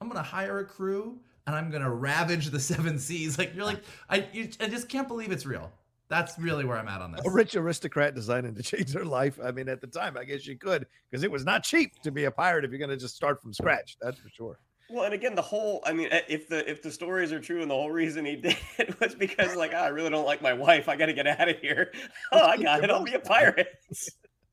I'm 0.01 0.09
gonna 0.09 0.23
hire 0.23 0.59
a 0.61 0.65
crew 0.65 1.19
and 1.47 1.55
I'm 1.57 1.71
gonna 1.71 1.93
ravage 1.93 2.49
the 2.51 2.61
seven 2.61 2.99
seas. 2.99 3.39
Like 3.39 3.55
you're 3.55 3.65
like, 3.65 3.83
I 4.09 4.27
you, 4.33 4.49
I 4.61 4.69
just 4.69 4.89
can't 4.89 5.09
believe 5.09 5.31
it's 5.33 5.47
real. 5.47 5.71
That's 6.09 6.39
really 6.39 6.65
where 6.65 6.77
I'm 6.77 6.87
at 6.89 7.01
on 7.01 7.13
this. 7.13 7.23
a 7.25 7.31
rich 7.31 7.57
aristocrat 7.57 8.15
deciding 8.15 8.55
to 8.55 8.63
change 8.63 8.93
their 8.93 9.05
life. 9.07 9.39
I 9.43 9.51
mean, 9.51 9.69
at 9.69 9.81
the 9.81 9.87
time, 9.87 10.17
I 10.19 10.25
guess 10.25 10.47
you 10.47 10.57
could 10.59 10.87
because 11.11 11.25
it 11.25 11.31
was 11.31 11.45
not 11.45 11.65
cheap 11.65 12.01
to 12.03 12.11
be 12.11 12.25
a 12.25 12.31
pirate 12.31 12.65
if 12.65 12.71
you're 12.71 12.79
going 12.79 12.91
to 12.91 12.97
just 12.97 13.17
start 13.17 13.41
from 13.43 13.53
scratch. 13.55 13.97
That's 14.03 14.19
for 14.19 14.29
sure. 14.29 14.59
Well, 14.91 15.05
and 15.05 15.15
again, 15.15 15.35
the 15.35 15.43
whole 15.43 15.83
I 15.87 15.95
mean, 15.95 16.09
if 16.29 16.47
the 16.49 16.69
if 16.71 16.83
the 16.83 16.91
stories 16.91 17.33
are 17.33 17.41
true 17.41 17.63
and 17.63 17.71
the 17.71 17.75
whole 17.75 17.91
reason 17.91 18.25
he 18.27 18.37
did 18.47 18.57
it 18.79 19.01
was 19.01 19.15
because 19.15 19.57
like, 19.57 19.73
"Ah, 19.75 19.85
I 19.85 19.89
really 19.89 20.11
don't 20.11 20.27
like 20.27 20.43
my 20.43 20.53
wife. 20.53 20.89
I 20.91 20.97
got 20.97 21.07
to 21.07 21.15
get 21.15 21.27
out 21.27 21.49
of 21.49 21.59
here. 21.59 21.91
Oh, 22.33 22.41
I 22.47 22.59
got 22.59 22.85
it. 22.85 22.91
I'll 22.91 23.03
be 23.03 23.15
a 23.15 23.19
pirate. 23.19 23.69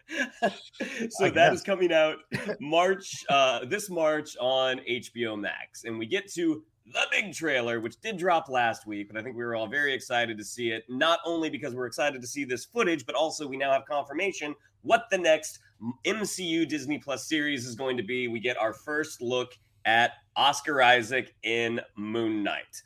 so 0.10 1.26
I 1.26 1.30
that 1.30 1.34
guess. 1.34 1.54
is 1.56 1.62
coming 1.64 1.92
out 1.94 2.18
March 2.60 3.24
uh 3.30 3.66
this 3.66 3.90
March 3.90 4.36
on 4.40 4.80
HBO 4.90 5.40
Max. 5.40 5.84
And 5.84 5.98
we 6.00 6.06
get 6.06 6.32
to 6.34 6.64
the 6.86 7.08
big 7.12 7.34
trailer, 7.34 7.80
which 7.80 8.00
did 8.02 8.17
drop 8.17 8.50
last 8.50 8.86
week, 8.88 9.08
but 9.08 9.20
I 9.20 9.24
think 9.24 9.36
we 9.36 9.44
were 9.44 9.56
all 9.56 9.67
very 9.67 9.94
excited 9.94 10.38
to 10.38 10.44
see 10.44 10.72
it. 10.72 10.84
Not 10.89 11.20
only 11.26 11.50
because 11.50 11.74
we're 11.74 11.86
excited 11.86 12.22
to 12.22 12.28
see 12.28 12.44
this 12.44 12.65
footage, 12.65 13.06
but 13.06 13.15
also 13.15 13.48
we 13.48 13.58
now 13.58 13.72
have 13.72 13.86
confirmation 13.86 14.56
what 14.82 15.06
the 15.12 15.17
next 15.17 15.60
MCU 16.06 16.67
Disney 16.67 16.98
Plus 16.98 17.28
series 17.28 17.65
is 17.65 17.76
going 17.76 17.98
to 17.98 18.04
be. 18.04 18.28
We 18.28 18.39
get 18.39 18.58
our 18.58 18.74
first 18.74 19.22
look 19.22 19.54
at 19.86 20.13
Oscar 20.36 20.82
Isaac 20.82 21.34
in 21.44 21.82
Moon 21.96 22.44
Knight. 22.44 22.82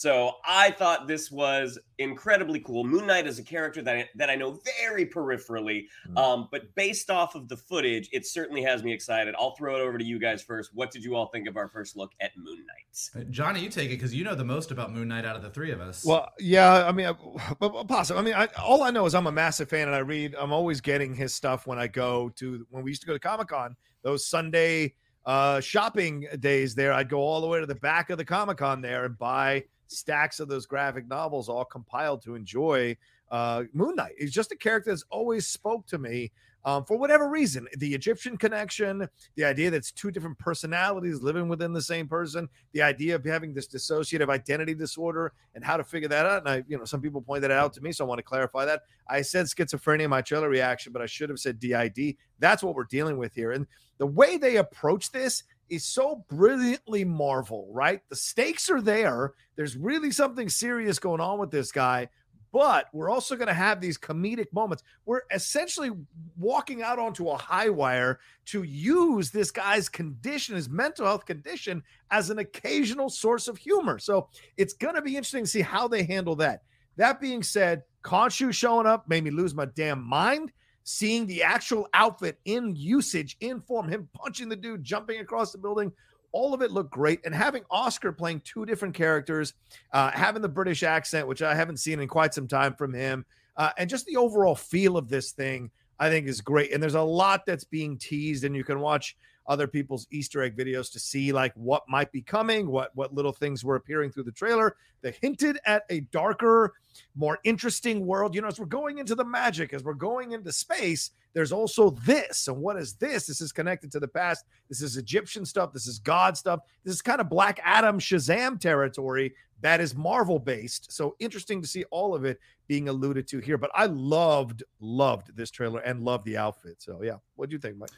So 0.00 0.36
I 0.46 0.70
thought 0.70 1.06
this 1.06 1.30
was 1.30 1.78
incredibly 1.98 2.58
cool. 2.60 2.84
Moon 2.84 3.06
Knight 3.06 3.26
is 3.26 3.38
a 3.38 3.42
character 3.42 3.82
that 3.82 3.94
I, 3.94 4.08
that 4.14 4.30
I 4.30 4.34
know 4.34 4.58
very 4.80 5.04
peripherally, 5.04 5.88
Mm. 6.08 6.16
um, 6.16 6.48
but 6.50 6.74
based 6.74 7.10
off 7.10 7.34
of 7.34 7.48
the 7.48 7.56
footage, 7.58 8.08
it 8.10 8.24
certainly 8.26 8.62
has 8.62 8.82
me 8.82 8.94
excited. 8.94 9.34
I'll 9.38 9.54
throw 9.56 9.76
it 9.76 9.80
over 9.80 9.98
to 9.98 10.04
you 10.04 10.18
guys 10.18 10.42
first. 10.42 10.70
What 10.72 10.90
did 10.90 11.04
you 11.04 11.16
all 11.16 11.26
think 11.26 11.46
of 11.46 11.58
our 11.58 11.68
first 11.68 11.98
look 11.98 12.12
at 12.22 12.30
Moon 12.34 12.64
Knight? 12.64 13.10
Uh, 13.14 13.30
Johnny, 13.30 13.60
you 13.60 13.68
take 13.68 13.88
it 13.90 13.96
because 13.96 14.14
you 14.14 14.24
know 14.24 14.34
the 14.34 14.42
most 14.42 14.70
about 14.70 14.90
Moon 14.90 15.06
Knight 15.08 15.26
out 15.26 15.36
of 15.36 15.42
the 15.42 15.50
three 15.50 15.70
of 15.70 15.82
us. 15.82 16.02
Well, 16.02 16.30
yeah, 16.38 16.86
I 16.86 16.92
mean, 16.92 17.04
uh, 17.04 17.12
but 17.60 17.70
but 17.70 17.86
possible. 17.86 18.20
I 18.20 18.22
mean, 18.22 18.32
I, 18.32 18.46
all 18.58 18.82
I 18.82 18.90
know 18.90 19.04
is 19.04 19.14
I'm 19.14 19.26
a 19.26 19.32
massive 19.32 19.68
fan, 19.68 19.86
and 19.86 19.94
I 19.94 19.98
read. 19.98 20.34
I'm 20.34 20.50
always 20.50 20.80
getting 20.80 21.14
his 21.14 21.34
stuff 21.34 21.66
when 21.66 21.78
I 21.78 21.88
go 21.88 22.30
to 22.36 22.66
when 22.70 22.82
we 22.82 22.90
used 22.90 23.02
to 23.02 23.06
go 23.06 23.12
to 23.12 23.18
Comic 23.20 23.48
Con. 23.48 23.76
Those 24.00 24.26
Sunday 24.26 24.94
uh, 25.26 25.60
shopping 25.60 26.26
days 26.38 26.74
there, 26.74 26.94
I'd 26.94 27.10
go 27.10 27.18
all 27.18 27.42
the 27.42 27.48
way 27.48 27.60
to 27.60 27.66
the 27.66 27.74
back 27.74 28.08
of 28.08 28.16
the 28.16 28.24
Comic 28.24 28.56
Con 28.56 28.80
there 28.80 29.04
and 29.04 29.18
buy 29.18 29.64
stacks 29.90 30.40
of 30.40 30.48
those 30.48 30.66
graphic 30.66 31.08
novels, 31.08 31.48
all 31.48 31.64
compiled 31.64 32.22
to 32.22 32.34
enjoy 32.34 32.96
uh, 33.30 33.64
Moon 33.72 33.94
Knight. 33.96 34.12
He's 34.18 34.32
just 34.32 34.52
a 34.52 34.56
character 34.56 34.90
that's 34.90 35.04
always 35.10 35.46
spoke 35.46 35.86
to 35.88 35.98
me. 35.98 36.32
Um, 36.62 36.84
for 36.84 36.98
whatever 36.98 37.28
reason, 37.28 37.66
the 37.78 37.94
Egyptian 37.94 38.36
connection, 38.36 39.08
the 39.34 39.44
idea 39.44 39.70
that 39.70 39.78
it's 39.78 39.92
two 39.92 40.10
different 40.10 40.38
personalities 40.38 41.22
living 41.22 41.48
within 41.48 41.72
the 41.72 41.80
same 41.80 42.06
person, 42.06 42.50
the 42.72 42.82
idea 42.82 43.14
of 43.14 43.24
having 43.24 43.54
this 43.54 43.66
dissociative 43.66 44.28
identity 44.28 44.74
disorder 44.74 45.32
and 45.54 45.64
how 45.64 45.78
to 45.78 45.84
figure 45.84 46.08
that 46.08 46.26
out. 46.26 46.40
And 46.40 46.48
I, 46.48 46.64
you 46.68 46.76
know, 46.76 46.84
some 46.84 47.00
people 47.00 47.22
pointed 47.22 47.44
that 47.44 47.50
out 47.52 47.72
to 47.74 47.80
me, 47.80 47.92
so 47.92 48.04
I 48.04 48.08
want 48.08 48.18
to 48.18 48.24
clarify 48.24 48.66
that. 48.66 48.82
I 49.08 49.22
said 49.22 49.46
schizophrenia 49.46 50.02
in 50.02 50.10
my 50.10 50.20
trailer 50.20 50.50
reaction, 50.50 50.92
but 50.92 51.00
I 51.00 51.06
should 51.06 51.30
have 51.30 51.38
said 51.38 51.58
DID. 51.58 52.16
That's 52.40 52.62
what 52.62 52.74
we're 52.74 52.84
dealing 52.84 53.16
with 53.16 53.34
here. 53.34 53.52
And 53.52 53.66
the 53.96 54.06
way 54.06 54.36
they 54.36 54.56
approach 54.56 55.12
this 55.12 55.44
is 55.70 55.84
so 55.84 56.24
brilliantly 56.28 57.04
Marvel, 57.04 57.68
right? 57.72 58.02
The 58.08 58.16
stakes 58.16 58.68
are 58.68 58.80
there. 58.80 59.34
There's 59.56 59.76
really 59.76 60.10
something 60.10 60.48
serious 60.48 60.98
going 60.98 61.20
on 61.20 61.38
with 61.38 61.50
this 61.50 61.72
guy. 61.72 62.08
But 62.52 62.86
we're 62.92 63.10
also 63.10 63.36
going 63.36 63.48
to 63.48 63.54
have 63.54 63.80
these 63.80 63.96
comedic 63.96 64.52
moments. 64.52 64.82
We're 65.06 65.22
essentially 65.32 65.92
walking 66.36 66.82
out 66.82 66.98
onto 66.98 67.28
a 67.28 67.38
high 67.38 67.68
wire 67.68 68.18
to 68.46 68.64
use 68.64 69.30
this 69.30 69.52
guy's 69.52 69.88
condition, 69.88 70.56
his 70.56 70.68
mental 70.68 71.06
health 71.06 71.26
condition, 71.26 71.84
as 72.10 72.28
an 72.28 72.40
occasional 72.40 73.08
source 73.08 73.46
of 73.46 73.56
humor. 73.56 74.00
So 74.00 74.28
it's 74.56 74.72
going 74.72 74.96
to 74.96 75.02
be 75.02 75.16
interesting 75.16 75.44
to 75.44 75.50
see 75.50 75.60
how 75.60 75.86
they 75.86 76.02
handle 76.02 76.34
that. 76.36 76.62
That 76.96 77.20
being 77.20 77.44
said, 77.44 77.84
Khonshu 78.02 78.52
showing 78.52 78.86
up 78.86 79.08
made 79.08 79.22
me 79.22 79.30
lose 79.30 79.54
my 79.54 79.66
damn 79.66 80.02
mind. 80.02 80.50
Seeing 80.92 81.24
the 81.28 81.40
actual 81.40 81.86
outfit 81.94 82.40
in 82.46 82.74
usage, 82.74 83.36
in 83.38 83.60
form, 83.60 83.88
him 83.88 84.08
punching 84.12 84.48
the 84.48 84.56
dude, 84.56 84.82
jumping 84.82 85.20
across 85.20 85.52
the 85.52 85.58
building, 85.58 85.92
all 86.32 86.52
of 86.52 86.62
it 86.62 86.72
looked 86.72 86.90
great. 86.90 87.20
And 87.24 87.32
having 87.32 87.62
Oscar 87.70 88.10
playing 88.10 88.40
two 88.40 88.66
different 88.66 88.92
characters, 88.92 89.54
uh, 89.92 90.10
having 90.10 90.42
the 90.42 90.48
British 90.48 90.82
accent, 90.82 91.28
which 91.28 91.42
I 91.42 91.54
haven't 91.54 91.76
seen 91.76 92.00
in 92.00 92.08
quite 92.08 92.34
some 92.34 92.48
time 92.48 92.74
from 92.74 92.92
him, 92.92 93.24
uh, 93.56 93.70
and 93.78 93.88
just 93.88 94.04
the 94.06 94.16
overall 94.16 94.56
feel 94.56 94.96
of 94.96 95.08
this 95.08 95.30
thing, 95.30 95.70
I 96.00 96.08
think 96.08 96.26
is 96.26 96.40
great. 96.40 96.72
And 96.72 96.82
there's 96.82 96.94
a 96.94 97.00
lot 97.00 97.46
that's 97.46 97.62
being 97.62 97.96
teased, 97.96 98.42
and 98.42 98.56
you 98.56 98.64
can 98.64 98.80
watch 98.80 99.16
other 99.46 99.66
people's 99.66 100.06
Easter 100.10 100.42
egg 100.42 100.56
videos 100.56 100.92
to 100.92 101.00
see 101.00 101.32
like 101.32 101.52
what 101.54 101.82
might 101.88 102.12
be 102.12 102.22
coming, 102.22 102.70
what 102.70 102.94
what 102.94 103.14
little 103.14 103.32
things 103.32 103.64
were 103.64 103.76
appearing 103.76 104.10
through 104.10 104.24
the 104.24 104.32
trailer. 104.32 104.76
They 105.02 105.14
hinted 105.20 105.58
at 105.64 105.84
a 105.90 106.00
darker, 106.00 106.74
more 107.14 107.38
interesting 107.44 108.06
world. 108.06 108.34
You 108.34 108.42
know, 108.42 108.48
as 108.48 108.60
we're 108.60 108.66
going 108.66 108.98
into 108.98 109.14
the 109.14 109.24
magic, 109.24 109.72
as 109.72 109.82
we're 109.82 109.94
going 109.94 110.32
into 110.32 110.52
space, 110.52 111.10
there's 111.32 111.52
also 111.52 111.90
this. 111.90 112.48
And 112.48 112.58
what 112.58 112.76
is 112.76 112.94
this? 112.94 113.26
This 113.26 113.40
is 113.40 113.52
connected 113.52 113.90
to 113.92 114.00
the 114.00 114.08
past. 114.08 114.44
This 114.68 114.82
is 114.82 114.96
Egyptian 114.96 115.44
stuff. 115.44 115.72
This 115.72 115.86
is 115.86 115.98
God 115.98 116.36
stuff. 116.36 116.60
This 116.84 116.94
is 116.94 117.02
kind 117.02 117.20
of 117.20 117.28
Black 117.30 117.60
Adam 117.64 117.98
Shazam 117.98 118.60
territory 118.60 119.32
that 119.62 119.80
is 119.80 119.94
Marvel 119.94 120.38
based. 120.38 120.92
So 120.92 121.16
interesting 121.18 121.60
to 121.62 121.68
see 121.68 121.84
all 121.90 122.14
of 122.14 122.24
it 122.24 122.40
being 122.66 122.88
alluded 122.88 123.26
to 123.28 123.38
here. 123.38 123.58
But 123.58 123.70
I 123.74 123.86
loved, 123.86 124.62
loved 124.80 125.36
this 125.36 125.50
trailer 125.50 125.80
and 125.80 126.02
loved 126.02 126.24
the 126.24 126.36
outfit. 126.36 126.76
So 126.78 127.02
yeah, 127.02 127.16
what 127.36 127.50
do 127.50 127.54
you 127.54 127.60
think, 127.60 127.76
Mike? 127.76 127.90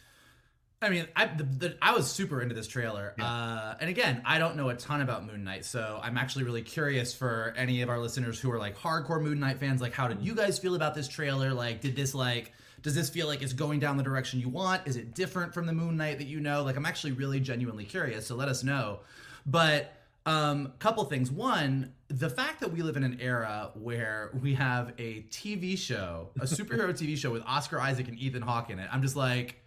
I 0.82 0.88
mean, 0.90 1.06
I 1.14 1.26
the, 1.26 1.44
the, 1.44 1.76
I 1.80 1.94
was 1.94 2.10
super 2.10 2.42
into 2.42 2.54
this 2.54 2.66
trailer, 2.66 3.14
uh, 3.20 3.74
and 3.80 3.88
again, 3.88 4.22
I 4.24 4.38
don't 4.38 4.56
know 4.56 4.68
a 4.68 4.74
ton 4.74 5.00
about 5.00 5.24
Moon 5.24 5.44
Knight, 5.44 5.64
so 5.64 6.00
I'm 6.02 6.18
actually 6.18 6.44
really 6.44 6.62
curious 6.62 7.14
for 7.14 7.54
any 7.56 7.82
of 7.82 7.88
our 7.88 7.98
listeners 7.98 8.40
who 8.40 8.50
are 8.50 8.58
like 8.58 8.76
hardcore 8.76 9.22
Moon 9.22 9.40
Knight 9.40 9.58
fans. 9.58 9.80
Like, 9.80 9.92
how 9.92 10.08
did 10.08 10.22
you 10.22 10.34
guys 10.34 10.58
feel 10.58 10.74
about 10.74 10.94
this 10.94 11.08
trailer? 11.08 11.54
Like, 11.54 11.80
did 11.80 11.94
this 11.94 12.14
like 12.14 12.52
does 12.82 12.94
this 12.94 13.08
feel 13.08 13.28
like 13.28 13.42
it's 13.42 13.52
going 13.52 13.78
down 13.78 13.96
the 13.96 14.02
direction 14.02 14.40
you 14.40 14.48
want? 14.48 14.86
Is 14.86 14.96
it 14.96 15.14
different 15.14 15.54
from 15.54 15.66
the 15.66 15.72
Moon 15.72 15.96
Knight 15.96 16.18
that 16.18 16.26
you 16.26 16.40
know? 16.40 16.64
Like, 16.64 16.76
I'm 16.76 16.86
actually 16.86 17.12
really 17.12 17.38
genuinely 17.38 17.84
curious, 17.84 18.26
so 18.26 18.34
let 18.34 18.48
us 18.48 18.64
know. 18.64 19.00
But 19.46 19.92
um, 20.26 20.72
couple 20.78 21.04
things. 21.04 21.30
One, 21.30 21.92
the 22.08 22.30
fact 22.30 22.60
that 22.60 22.72
we 22.72 22.82
live 22.82 22.96
in 22.96 23.04
an 23.04 23.18
era 23.20 23.70
where 23.74 24.30
we 24.40 24.54
have 24.54 24.92
a 24.98 25.22
TV 25.30 25.76
show, 25.76 26.30
a 26.40 26.44
superhero 26.44 26.90
TV 26.90 27.16
show 27.16 27.30
with 27.30 27.42
Oscar 27.46 27.80
Isaac 27.80 28.08
and 28.08 28.18
Ethan 28.18 28.42
Hawke 28.42 28.70
in 28.70 28.78
it. 28.78 28.88
I'm 28.92 29.02
just 29.02 29.16
like 29.16 29.61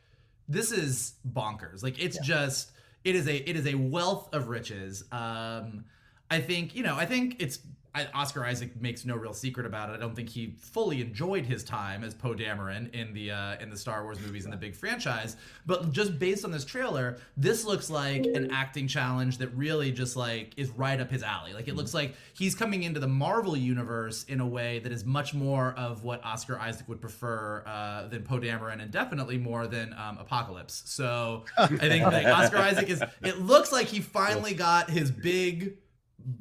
this 0.48 0.72
is 0.72 1.14
bonkers. 1.28 1.84
Like 1.84 2.02
it's 2.02 2.20
just 2.20 2.72
it 3.04 3.16
is 3.16 3.28
a 3.28 3.50
it 3.50 3.56
is 3.56 3.68
a 3.68 3.76
wealth 3.76 4.34
of 4.34 4.48
riches. 4.48 5.04
Um, 5.12 5.86
I 6.30 6.40
think 6.40 6.76
you 6.76 6.84
know 6.84 6.96
I 6.96 7.06
think 7.06 7.38
it's 7.40 7.60
I, 7.96 8.08
Oscar 8.14 8.44
Isaac 8.44 8.80
makes 8.82 9.06
no 9.06 9.16
real 9.16 9.34
secret 9.34 9.66
about 9.66 9.90
it. 9.90 9.94
I 9.94 9.98
don't 9.98 10.14
think 10.14 10.28
he 10.28 10.58
fully 10.60 11.00
enjoyed 11.00 11.46
his 11.46 11.64
time 11.64 12.04
as 12.04 12.14
Poe 12.14 12.34
Dameron 12.34 12.94
in 12.94 13.14
the 13.14 13.32
uh, 13.32 13.56
in 13.62 13.70
the 13.70 13.78
Star 13.78 14.04
Wars 14.04 14.20
movies 14.20 14.44
and 14.44 14.52
the 14.52 14.58
big 14.58 14.76
franchise. 14.76 15.38
But 15.66 15.94
just 15.94 16.20
based 16.20 16.44
on 16.44 16.52
this 16.52 16.66
trailer, 16.66 17.18
this 17.38 17.64
looks 17.64 17.90
like 17.90 18.26
an 18.26 18.52
acting 18.52 18.88
challenge 18.88 19.38
that 19.38 19.48
really 19.56 19.94
just 19.94 20.18
like 20.18 20.54
is 20.58 20.70
right 20.72 21.00
up 21.00 21.10
his 21.10 21.24
alley. 21.24 21.54
Like 21.54 21.70
it 21.70 21.76
looks 21.76 21.94
like 21.94 22.16
he's 22.34 22.54
coming 22.54 22.84
into 22.84 23.00
the 23.00 23.08
Marvel 23.08 23.56
universe 23.56 24.26
in 24.26 24.42
a 24.42 24.48
way 24.48 24.80
that 24.80 24.92
is 24.92 25.06
much 25.06 25.34
more 25.34 25.74
of 25.78 26.04
what 26.04 26.24
Oscar 26.26 26.60
Isaac 26.60 26.90
would 26.90 27.00
prefer 27.00 27.64
uh, 27.66 28.08
than 28.08 28.24
Poe 28.24 28.40
Dameron, 28.40 28.82
and 28.82 28.92
definitely 28.92 29.38
more 29.38 29.68
than 29.68 29.94
um, 29.94 30.18
Apocalypse. 30.18 30.84
So 30.86 31.46
I 31.58 31.68
think 31.68 32.06
like 32.06 32.28
Oscar 32.28 32.58
Isaac 32.58 32.90
is. 32.90 33.02
It 33.24 33.40
looks 33.40 33.72
like 33.72 33.88
he 33.88 34.02
finally 34.02 34.54
got 34.54 34.90
his 34.90 35.12
big 35.12 35.78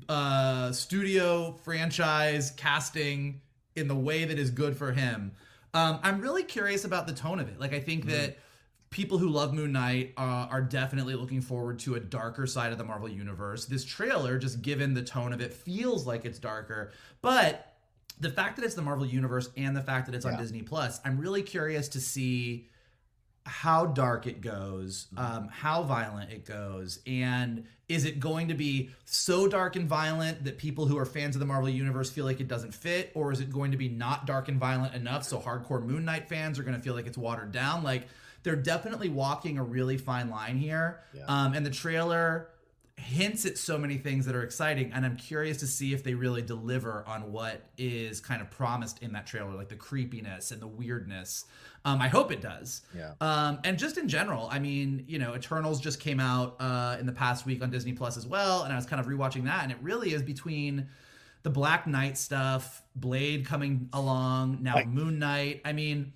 uh 0.09 0.73
studio 0.73 1.53
franchise 1.64 2.53
casting 2.57 3.40
in 3.77 3.88
the 3.88 3.94
way 3.94 4.25
that 4.25 4.38
is 4.38 4.51
good 4.51 4.77
for 4.77 4.92
him. 4.92 5.33
Um 5.73 6.01
i'm 6.03 6.20
really 6.20 6.42
curious 6.42 6.85
about 6.85 7.07
the 7.07 7.12
tone 7.12 7.40
of 7.40 7.49
it. 7.49 7.61
Like 7.61 7.75
i 7.75 7.81
think 7.81 8.07
that 8.07 8.38
people 8.90 9.18
who 9.18 9.29
love 9.29 9.53
moon 9.53 9.73
knight 9.73 10.12
uh, 10.16 10.47
are 10.49 10.62
definitely 10.62 11.14
looking 11.14 11.40
forward 11.40 11.81
to 11.81 11.97
a 11.97 12.01
darker 12.01 12.47
side 12.47 12.70
of 12.70 12.79
the 12.79 12.85
marvel 12.85 13.09
universe. 13.09 13.64
This 13.64 13.85
trailer 13.85 14.38
just 14.38 14.62
given 14.62 14.94
the 14.94 15.03
tone 15.03 15.33
of 15.33 15.40
it 15.40 15.53
feels 15.53 16.07
like 16.07 16.25
it's 16.25 16.38
darker. 16.38 16.92
But 17.20 17.75
the 18.20 18.31
fact 18.31 18.55
that 18.57 18.64
it's 18.64 18.77
the 18.77 18.83
marvel 18.83 19.05
universe 19.05 19.51
and 19.57 19.77
the 19.77 19.83
fact 19.83 20.07
that 20.07 20.14
it's 20.14 20.25
on 20.25 20.38
disney 20.38 20.62
plus 20.62 21.01
i'm 21.05 21.18
really 21.18 21.42
curious 21.42 21.88
to 21.88 22.01
see 22.01 22.68
how 23.47 23.87
dark 23.87 24.27
it 24.27 24.40
goes, 24.40 25.09
um, 25.16 25.49
how 25.49 25.83
violent 25.83 26.33
it 26.33 26.47
goes, 26.47 27.01
and 27.07 27.64
is 27.88 28.05
it 28.05 28.18
going 28.18 28.49
to 28.49 28.55
be 28.55 28.90
so 29.05 29.47
dark 29.47 29.77
and 29.77 29.88
violent 29.88 30.44
that 30.44 30.59
people 30.59 30.87
who 30.87 30.97
are 30.99 31.05
fans 31.05 31.37
of 31.37 31.40
the 31.40 31.47
Marvel 31.47 31.68
Universe 31.68 32.11
feel 32.11 32.25
like 32.25 32.40
it 32.40 32.49
doesn't 32.49 32.75
fit, 32.75 33.11
or 33.14 33.33
is 33.33 33.40
it 33.40 33.53
going 33.53 33.73
to 33.73 33.77
be 33.77 33.88
not 33.88 34.27
dark 34.27 34.49
and 34.49 34.59
violent 34.59 34.94
enough 34.94 35.25
so 35.25 35.38
hardcore 35.38 35.83
Moon 35.83 36.05
Knight 36.05 36.29
fans 36.29 36.59
are 36.59 36.62
going 36.62 36.77
to 36.77 36.83
feel 36.83 36.94
like 36.94 37.07
it's 37.07 37.18
watered 37.18 37.53
down? 37.53 37.83
Like 37.83 38.09
they're 38.42 38.57
definitely 38.57 39.09
walking 39.09 39.59
a 39.59 39.62
really 39.62 39.97
fine 39.99 40.31
line 40.31 40.57
here, 40.57 41.01
um, 41.29 41.55
and 41.55 41.64
the 41.64 41.70
trailer 41.70 42.49
hints 42.96 43.44
at 43.44 43.59
so 43.59 43.76
many 43.76 43.96
things 43.96 44.24
that 44.24 44.37
are 44.37 44.42
exciting 44.42 44.92
and 44.92 45.04
i'm 45.04 45.16
curious 45.16 45.59
to 45.59 45.66
see 45.66 45.92
if 45.92 46.04
they 46.04 46.14
really 46.14 46.40
deliver 46.40 47.04
on 47.07 47.33
what 47.33 47.62
is 47.76 48.20
kind 48.20 48.40
of 48.40 48.48
promised 48.50 49.02
in 49.02 49.12
that 49.12 49.26
trailer 49.26 49.52
like 49.54 49.68
the 49.68 49.76
creepiness 49.76 50.52
and 50.52 50.62
the 50.62 50.66
weirdness. 50.66 51.44
Um, 51.85 52.00
i 52.00 52.09
hope 52.09 52.30
it 52.30 52.40
does. 52.40 52.83
Yeah. 52.96 53.14
um, 53.20 53.59
and 53.64 53.78
just 53.78 53.98
in 53.98 54.09
general 54.09 54.48
i 54.50 54.59
mean 54.59 55.04
you 55.09 55.18
know 55.18 55.35
eternals 55.35 55.80
just 55.80 55.98
came 56.00 56.20
out 56.20 56.57
uh, 56.61 56.96
in 57.00 57.07
the 57.07 57.12
past 57.12 57.44
week 57.46 57.62
on 57.62 57.70
disney 57.70 57.92
plus 57.92 58.16
as 58.16 58.26
well 58.26 58.62
and 58.62 58.72
i 58.72 58.76
was 58.76 58.87
kind 58.87 59.00
of 59.00 59.07
rewatching 59.07 59.44
that 59.44 59.64
and 59.64 59.72
it 59.72 59.78
really 59.83 60.14
is 60.14 60.22
between 60.22 60.88
the 61.42 61.50
black 61.50 61.87
knight 61.87 62.16
stuff 62.16 62.83
blade 62.96 63.44
coming 63.44 63.88
along 63.92 64.59
now 64.62 64.83
moon 64.87 65.18
knight. 65.18 65.61
I 65.64 65.72
mean 65.72 66.12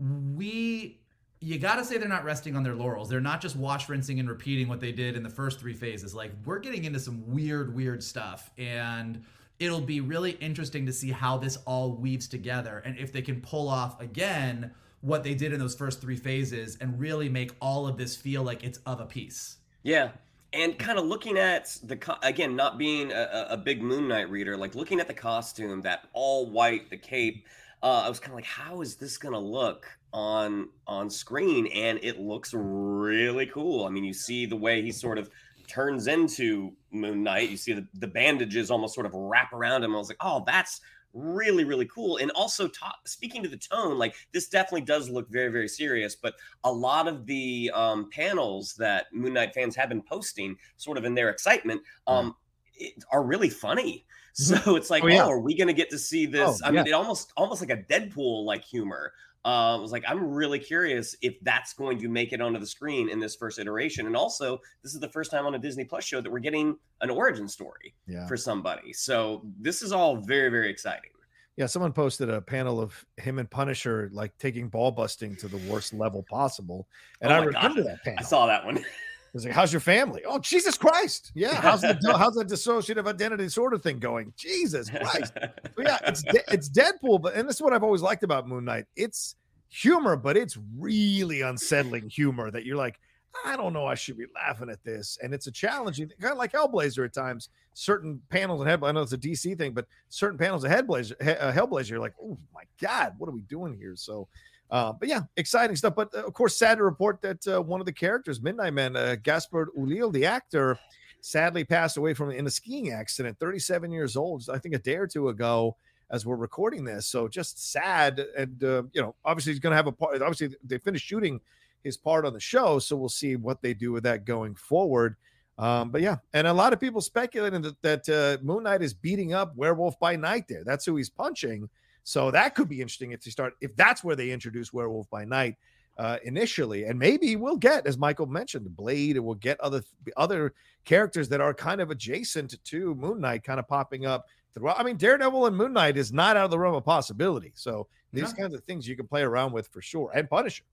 we 0.00 0.99
you 1.40 1.58
got 1.58 1.76
to 1.76 1.84
say 1.84 1.96
they're 1.96 2.08
not 2.08 2.24
resting 2.24 2.54
on 2.54 2.62
their 2.62 2.74
laurels. 2.74 3.08
They're 3.08 3.20
not 3.20 3.40
just 3.40 3.56
wash 3.56 3.88
rinsing 3.88 4.20
and 4.20 4.28
repeating 4.28 4.68
what 4.68 4.80
they 4.80 4.92
did 4.92 5.16
in 5.16 5.22
the 5.22 5.30
first 5.30 5.58
three 5.58 5.72
phases. 5.72 6.14
Like 6.14 6.32
we're 6.44 6.58
getting 6.58 6.84
into 6.84 7.00
some 7.00 7.22
weird, 7.26 7.74
weird 7.74 8.02
stuff, 8.02 8.50
and 8.58 9.24
it'll 9.58 9.80
be 9.80 10.00
really 10.00 10.32
interesting 10.32 10.86
to 10.86 10.92
see 10.92 11.10
how 11.10 11.38
this 11.38 11.56
all 11.66 11.92
weaves 11.92 12.28
together 12.28 12.82
and 12.84 12.98
if 12.98 13.12
they 13.12 13.22
can 13.22 13.40
pull 13.40 13.68
off 13.68 14.00
again 14.00 14.70
what 15.02 15.22
they 15.22 15.34
did 15.34 15.52
in 15.52 15.58
those 15.58 15.74
first 15.74 16.00
three 16.00 16.16
phases 16.16 16.76
and 16.80 16.98
really 17.00 17.28
make 17.28 17.52
all 17.60 17.86
of 17.86 17.96
this 17.96 18.16
feel 18.16 18.42
like 18.42 18.62
it's 18.62 18.78
of 18.84 19.00
a 19.00 19.06
piece. 19.06 19.56
Yeah. 19.82 20.10
And 20.52 20.78
kind 20.78 20.98
of 20.98 21.06
looking 21.06 21.38
at 21.38 21.74
the 21.84 22.18
again, 22.22 22.56
not 22.56 22.76
being 22.76 23.12
a, 23.12 23.46
a- 23.50 23.56
big 23.56 23.82
Moon 23.82 24.08
Knight 24.08 24.28
reader, 24.28 24.56
like 24.56 24.74
looking 24.74 24.98
at 24.98 25.06
the 25.06 25.14
costume, 25.14 25.82
that 25.82 26.08
all 26.12 26.50
white, 26.50 26.90
the 26.90 26.96
cape, 26.96 27.46
uh, 27.82 28.02
I 28.04 28.08
was 28.08 28.18
kind 28.18 28.32
of 28.32 28.34
like, 28.34 28.44
how 28.44 28.80
is 28.80 28.96
this 28.96 29.16
gonna 29.16 29.38
look 29.38 29.86
on 30.12 30.68
on 30.86 31.10
screen? 31.10 31.66
And 31.68 31.98
it 32.02 32.18
looks 32.18 32.52
really 32.54 33.46
cool. 33.46 33.84
I 33.84 33.90
mean, 33.90 34.04
you 34.04 34.14
see 34.14 34.46
the 34.46 34.56
way 34.56 34.82
he 34.82 34.92
sort 34.92 35.18
of 35.18 35.30
turns 35.68 36.06
into 36.08 36.72
Moon 36.90 37.22
Knight. 37.22 37.50
You 37.50 37.56
see 37.56 37.72
the, 37.72 37.86
the 37.94 38.08
bandages 38.08 38.70
almost 38.70 38.94
sort 38.94 39.06
of 39.06 39.14
wrap 39.14 39.52
around 39.52 39.84
him. 39.84 39.94
I 39.94 39.98
was 39.98 40.08
like, 40.08 40.18
oh, 40.20 40.42
that's 40.46 40.80
really 41.12 41.64
really 41.64 41.86
cool 41.86 42.18
and 42.18 42.30
also 42.32 42.68
talk, 42.68 42.96
speaking 43.06 43.42
to 43.42 43.48
the 43.48 43.56
tone 43.56 43.98
like 43.98 44.14
this 44.32 44.48
definitely 44.48 44.82
does 44.82 45.10
look 45.10 45.28
very 45.28 45.48
very 45.48 45.66
serious 45.66 46.14
but 46.14 46.34
a 46.64 46.72
lot 46.72 47.08
of 47.08 47.26
the 47.26 47.70
um, 47.74 48.08
panels 48.10 48.74
that 48.74 49.06
moon 49.12 49.32
knight 49.32 49.52
fans 49.52 49.74
have 49.74 49.88
been 49.88 50.02
posting 50.02 50.56
sort 50.76 50.96
of 50.96 51.04
in 51.04 51.14
their 51.14 51.28
excitement 51.28 51.80
um, 52.06 52.34
it, 52.76 52.92
are 53.10 53.24
really 53.24 53.50
funny 53.50 54.06
so 54.32 54.76
it's 54.76 54.88
like 54.90 55.02
Oh, 55.02 55.08
yeah. 55.08 55.24
oh 55.24 55.30
are 55.30 55.40
we 55.40 55.56
gonna 55.56 55.72
get 55.72 55.90
to 55.90 55.98
see 55.98 56.26
this 56.26 56.60
Oh, 56.62 56.68
i 56.68 56.70
mean 56.70 56.86
yeah. 56.86 56.92
it 56.92 56.94
almost 56.94 57.32
almost 57.36 57.60
like 57.60 57.70
a 57.70 57.82
deadpool 57.82 58.44
like 58.44 58.64
humor 58.64 59.12
uh, 59.44 59.76
I 59.76 59.80
was 59.80 59.90
like, 59.92 60.04
I'm 60.06 60.22
really 60.22 60.58
curious 60.58 61.16
if 61.22 61.34
that's 61.42 61.72
going 61.72 61.98
to 62.00 62.08
make 62.08 62.32
it 62.32 62.40
onto 62.40 62.58
the 62.58 62.66
screen 62.66 63.08
in 63.08 63.18
this 63.20 63.36
first 63.36 63.58
iteration. 63.58 64.06
And 64.06 64.14
also, 64.16 64.60
this 64.82 64.92
is 64.94 65.00
the 65.00 65.08
first 65.08 65.30
time 65.30 65.46
on 65.46 65.54
a 65.54 65.58
Disney 65.58 65.84
Plus 65.84 66.04
show 66.04 66.20
that 66.20 66.30
we're 66.30 66.40
getting 66.40 66.76
an 67.00 67.10
origin 67.10 67.48
story 67.48 67.94
Yeah. 68.06 68.26
for 68.26 68.36
somebody. 68.36 68.92
So 68.92 69.42
this 69.58 69.80
is 69.82 69.92
all 69.92 70.16
very, 70.16 70.50
very 70.50 70.68
exciting. 70.70 71.10
Yeah, 71.56 71.66
someone 71.66 71.92
posted 71.92 72.30
a 72.30 72.40
panel 72.40 72.80
of 72.80 73.04
him 73.18 73.38
and 73.38 73.50
Punisher 73.50 74.08
like 74.12 74.36
taking 74.38 74.68
ball 74.68 74.90
busting 74.92 75.36
to 75.36 75.48
the 75.48 75.58
worst 75.70 75.92
level 75.92 76.22
possible, 76.30 76.86
and 77.20 77.30
Oh 77.32 77.36
I 77.36 77.38
God. 77.40 77.46
remember 77.54 77.82
that 77.82 78.02
panel. 78.02 78.18
I 78.18 78.22
saw 78.22 78.46
that 78.46 78.64
one. 78.64 78.82
Was 79.32 79.44
like, 79.44 79.54
"How's 79.54 79.72
your 79.72 79.80
family?" 79.80 80.22
Oh, 80.26 80.38
Jesus 80.38 80.76
Christ! 80.76 81.30
Yeah, 81.34 81.54
how's 81.54 81.82
the 81.82 81.98
how's 82.18 82.34
the 82.34 82.44
dissociative 82.44 83.06
identity 83.06 83.44
disorder 83.44 83.78
thing 83.78 83.98
going? 83.98 84.32
Jesus 84.36 84.90
Christ! 84.90 85.32
But 85.76 85.86
yeah, 85.86 85.98
it's 86.04 86.22
it's 86.48 86.68
Deadpool, 86.68 87.22
but 87.22 87.34
and 87.34 87.48
this 87.48 87.56
is 87.56 87.62
what 87.62 87.72
I've 87.72 87.84
always 87.84 88.02
liked 88.02 88.22
about 88.24 88.48
Moon 88.48 88.64
Knight. 88.64 88.86
It's 88.96 89.36
humor, 89.68 90.16
but 90.16 90.36
it's 90.36 90.58
really 90.76 91.42
unsettling 91.42 92.08
humor 92.10 92.50
that 92.50 92.64
you're 92.64 92.76
like, 92.76 92.98
I 93.46 93.56
don't 93.56 93.72
know, 93.72 93.86
I 93.86 93.94
should 93.94 94.18
be 94.18 94.26
laughing 94.34 94.68
at 94.68 94.82
this, 94.84 95.16
and 95.22 95.32
it's 95.32 95.46
a 95.46 95.52
challenging, 95.52 96.10
kind 96.20 96.32
of 96.32 96.38
like 96.38 96.52
Hellblazer 96.52 97.04
at 97.04 97.14
times. 97.14 97.48
Certain 97.74 98.20
panels 98.30 98.60
and 98.60 98.68
Hellblazer, 98.68 98.88
I 98.88 98.92
know 98.92 99.02
it's 99.02 99.12
a 99.12 99.18
DC 99.18 99.56
thing, 99.56 99.72
but 99.72 99.86
certain 100.08 100.38
panels 100.38 100.64
of 100.64 100.72
Hellblazer, 100.72 101.22
He- 101.22 101.30
uh, 101.30 101.52
Hellblazer, 101.52 101.90
you're 101.90 102.00
like, 102.00 102.14
oh 102.20 102.36
my 102.52 102.64
god, 102.80 103.14
what 103.18 103.28
are 103.28 103.32
we 103.32 103.42
doing 103.42 103.74
here? 103.78 103.94
So. 103.96 104.26
Uh, 104.70 104.92
but 104.92 105.08
yeah, 105.08 105.22
exciting 105.36 105.76
stuff. 105.76 105.94
But 105.94 106.14
uh, 106.14 106.24
of 106.24 106.32
course, 106.32 106.56
sad 106.56 106.78
to 106.78 106.84
report 106.84 107.20
that 107.22 107.46
uh, 107.46 107.60
one 107.60 107.80
of 107.80 107.86
the 107.86 107.92
characters, 107.92 108.40
Midnight 108.40 108.72
Man, 108.72 108.96
uh, 108.96 109.16
Gaspard 109.22 109.68
Ulliel, 109.76 110.12
the 110.12 110.26
actor, 110.26 110.78
sadly 111.20 111.64
passed 111.64 111.96
away 111.96 112.14
from 112.14 112.30
in 112.30 112.46
a 112.46 112.50
skiing 112.50 112.92
accident, 112.92 113.38
37 113.38 113.90
years 113.90 114.16
old. 114.16 114.48
I 114.50 114.58
think 114.58 114.74
a 114.74 114.78
day 114.78 114.96
or 114.96 115.06
two 115.06 115.28
ago, 115.28 115.76
as 116.10 116.26
we're 116.26 116.36
recording 116.36 116.84
this. 116.84 117.06
So 117.06 117.28
just 117.28 117.72
sad, 117.72 118.24
and 118.36 118.62
uh, 118.62 118.82
you 118.92 119.02
know, 119.02 119.14
obviously 119.24 119.52
he's 119.52 119.60
going 119.60 119.72
to 119.72 119.76
have 119.76 119.86
a 119.86 119.92
part. 119.92 120.20
Obviously, 120.22 120.56
they 120.64 120.78
finished 120.78 121.06
shooting 121.06 121.40
his 121.82 121.96
part 121.96 122.24
on 122.26 122.32
the 122.32 122.40
show, 122.40 122.78
so 122.78 122.96
we'll 122.96 123.08
see 123.08 123.36
what 123.36 123.62
they 123.62 123.74
do 123.74 123.92
with 123.92 124.04
that 124.04 124.24
going 124.24 124.54
forward. 124.54 125.16
Um, 125.58 125.90
but 125.90 126.00
yeah, 126.00 126.16
and 126.32 126.46
a 126.46 126.52
lot 126.52 126.72
of 126.72 126.80
people 126.80 127.00
speculating 127.00 127.62
that 127.62 127.82
that 127.82 128.08
uh, 128.08 128.42
Moon 128.42 128.64
Knight 128.64 128.82
is 128.82 128.94
beating 128.94 129.34
up 129.34 129.54
Werewolf 129.56 129.98
by 129.98 130.16
Night. 130.16 130.46
There, 130.48 130.64
that's 130.64 130.86
who 130.86 130.96
he's 130.96 131.10
punching. 131.10 131.68
So 132.02 132.30
that 132.30 132.54
could 132.54 132.68
be 132.68 132.80
interesting 132.80 133.12
if 133.12 133.22
they 133.22 133.30
start 133.30 133.54
if 133.60 133.74
that's 133.76 134.02
where 134.02 134.16
they 134.16 134.30
introduce 134.30 134.72
Werewolf 134.72 135.08
by 135.10 135.24
Night 135.24 135.56
uh, 135.98 136.16
initially, 136.24 136.84
and 136.84 136.98
maybe 136.98 137.36
we'll 137.36 137.56
get, 137.56 137.86
as 137.86 137.98
Michael 137.98 138.26
mentioned, 138.26 138.64
the 138.64 138.70
Blade, 138.70 139.16
and 139.16 139.24
we'll 139.24 139.34
get 139.34 139.60
other 139.60 139.82
other 140.16 140.54
characters 140.84 141.28
that 141.28 141.40
are 141.40 141.52
kind 141.52 141.80
of 141.80 141.90
adjacent 141.90 142.62
to 142.64 142.94
Moon 142.94 143.20
Knight, 143.20 143.44
kind 143.44 143.60
of 143.60 143.68
popping 143.68 144.06
up 144.06 144.26
throughout. 144.54 144.80
I 144.80 144.82
mean, 144.82 144.96
Daredevil 144.96 145.46
and 145.46 145.56
Moon 145.56 145.72
Knight 145.74 145.96
is 145.98 146.12
not 146.12 146.36
out 146.36 146.46
of 146.46 146.50
the 146.50 146.58
realm 146.58 146.74
of 146.74 146.84
possibility. 146.84 147.52
So 147.54 147.86
these 148.12 148.32
Yeah. 148.32 148.44
kinds 148.44 148.54
of 148.54 148.64
things 148.64 148.88
you 148.88 148.96
can 148.96 149.06
play 149.06 149.22
around 149.22 149.52
with 149.52 149.68
for 149.68 149.82
sure, 149.82 150.10
and 150.14 150.28
Punisher, 150.28 150.64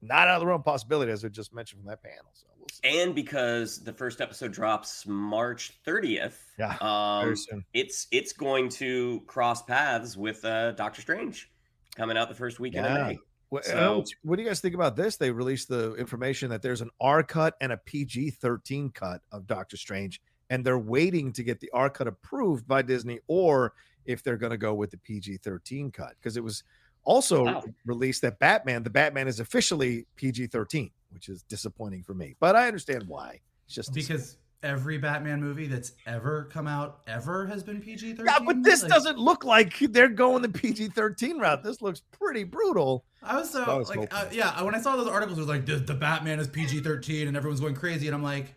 not 0.00 0.28
out 0.28 0.36
of 0.36 0.40
the 0.40 0.46
realm 0.46 0.60
of 0.60 0.64
possibility, 0.64 1.12
as 1.12 1.22
we 1.22 1.28
just 1.30 1.52
mentioned 1.52 1.82
from 1.82 1.88
that 1.88 2.02
panel. 2.02 2.30
So. 2.32 2.46
And 2.84 3.14
because 3.14 3.78
the 3.82 3.92
first 3.92 4.20
episode 4.20 4.52
drops 4.52 5.06
March 5.06 5.72
30th, 5.86 6.36
Yeah, 6.58 6.76
um, 6.80 7.34
it's 7.74 8.06
it's 8.10 8.32
going 8.32 8.68
to 8.70 9.20
cross 9.26 9.62
paths 9.62 10.16
with 10.16 10.44
uh, 10.44 10.72
Doctor 10.72 11.00
Strange 11.00 11.50
coming 11.96 12.16
out 12.16 12.28
the 12.28 12.34
first 12.34 12.60
weekend 12.60 12.86
Yeah. 12.86 12.96
of 12.98 13.06
May. 13.08 13.18
What, 13.50 13.64
So- 13.64 14.04
what 14.22 14.36
do 14.36 14.42
you 14.42 14.48
guys 14.48 14.60
think 14.60 14.74
about 14.74 14.94
this? 14.96 15.16
They 15.16 15.30
released 15.30 15.68
the 15.68 15.94
information 15.94 16.50
that 16.50 16.62
there's 16.62 16.80
an 16.80 16.90
R 17.00 17.22
cut 17.22 17.56
and 17.60 17.72
a 17.72 17.76
PG 17.76 18.30
13 18.30 18.90
cut 18.90 19.22
of 19.32 19.46
Doctor 19.46 19.76
Strange, 19.76 20.20
and 20.50 20.64
they're 20.64 20.78
waiting 20.78 21.32
to 21.32 21.42
get 21.42 21.58
the 21.60 21.70
R 21.72 21.90
cut 21.90 22.06
approved 22.06 22.68
by 22.68 22.82
Disney 22.82 23.18
or 23.26 23.72
if 24.06 24.22
they're 24.22 24.36
going 24.36 24.50
to 24.52 24.56
go 24.58 24.72
with 24.74 24.90
the 24.92 24.96
PG 24.98 25.38
13 25.38 25.90
cut. 25.90 26.14
Because 26.18 26.36
it 26.36 26.44
was 26.44 26.62
also 27.04 27.44
Wow. 27.44 27.64
released 27.84 28.22
that 28.22 28.38
Batman, 28.38 28.82
the 28.82 28.90
Batman 28.90 29.28
is 29.28 29.40
officially 29.40 30.06
PG 30.16 30.48
13, 30.48 30.90
which 31.10 31.28
is 31.28 31.42
disappointing 31.42 32.02
for 32.02 32.14
me, 32.14 32.34
but 32.40 32.56
I 32.56 32.66
understand 32.66 33.04
why. 33.06 33.40
It's 33.66 33.74
just 33.74 33.94
because 33.94 34.36
every 34.62 34.98
Batman 34.98 35.40
movie 35.40 35.66
that's 35.66 35.92
ever 36.06 36.44
come 36.52 36.66
out 36.66 37.00
ever 37.06 37.46
has 37.46 37.62
been 37.62 37.80
PG 37.80 38.12
thirteen. 38.14 38.26
yeah, 38.26 38.38
but 38.44 38.62
this 38.62 38.82
doesn't 38.82 39.18
look 39.18 39.42
like 39.44 39.78
they're 39.78 40.08
going 40.08 40.42
the 40.42 40.48
PG 40.50 40.88
13 40.88 41.38
route. 41.38 41.62
This 41.64 41.80
looks 41.80 42.02
pretty 42.12 42.44
brutal. 42.44 43.04
I 43.22 43.36
was 43.36 43.50
so 43.50 43.62
I 43.64 43.74
was 43.76 43.88
like, 43.88 44.12
uh, 44.14 44.26
yeah. 44.32 44.62
When 44.62 44.74
I 44.74 44.80
saw 44.80 44.96
those 44.96 45.06
articles, 45.08 45.38
it 45.38 45.42
was 45.42 45.48
like 45.48 45.64
the, 45.66 45.76
the 45.76 45.94
Batman 45.94 46.40
is 46.40 46.48
PG 46.48 46.80
thirteen, 46.80 47.28
and 47.28 47.36
everyone's 47.36 47.60
going 47.60 47.74
crazy, 47.74 48.06
and 48.06 48.14
I'm 48.14 48.22
like, 48.22 48.54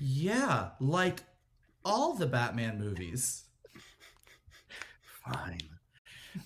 yeah, 0.00 0.70
like 0.80 1.22
all 1.84 2.14
the 2.14 2.26
Batman 2.26 2.78
movies. 2.78 3.44
Fine. 5.24 5.58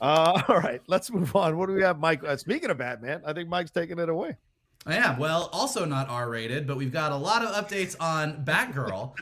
Uh, 0.01 0.43
all 0.49 0.59
right, 0.59 0.83
let's 0.87 1.11
move 1.11 1.35
on. 1.35 1.57
What 1.57 1.67
do 1.67 1.75
we 1.75 1.83
have, 1.83 1.99
Mike? 1.99 2.23
Uh, 2.25 2.37
speaking 2.37 2.71
of 2.71 2.79
Batman, 2.79 3.23
I 3.25 3.33
think 3.33 3.49
Mike's 3.49 3.71
taking 3.71 3.99
it 3.99 4.09
away. 4.09 4.37
I 4.87 4.97
am. 4.97 5.19
Well, 5.19 5.51
also 5.53 5.85
not 5.85 6.09
R 6.09 6.31
rated, 6.31 6.67
but 6.67 6.79
we've 6.79 6.93
got 6.93 7.13
a 7.13 7.17
lot 7.17 7.45
of 7.45 7.55
updates 7.55 7.95
on 8.01 8.43
Batgirl. 8.47 9.13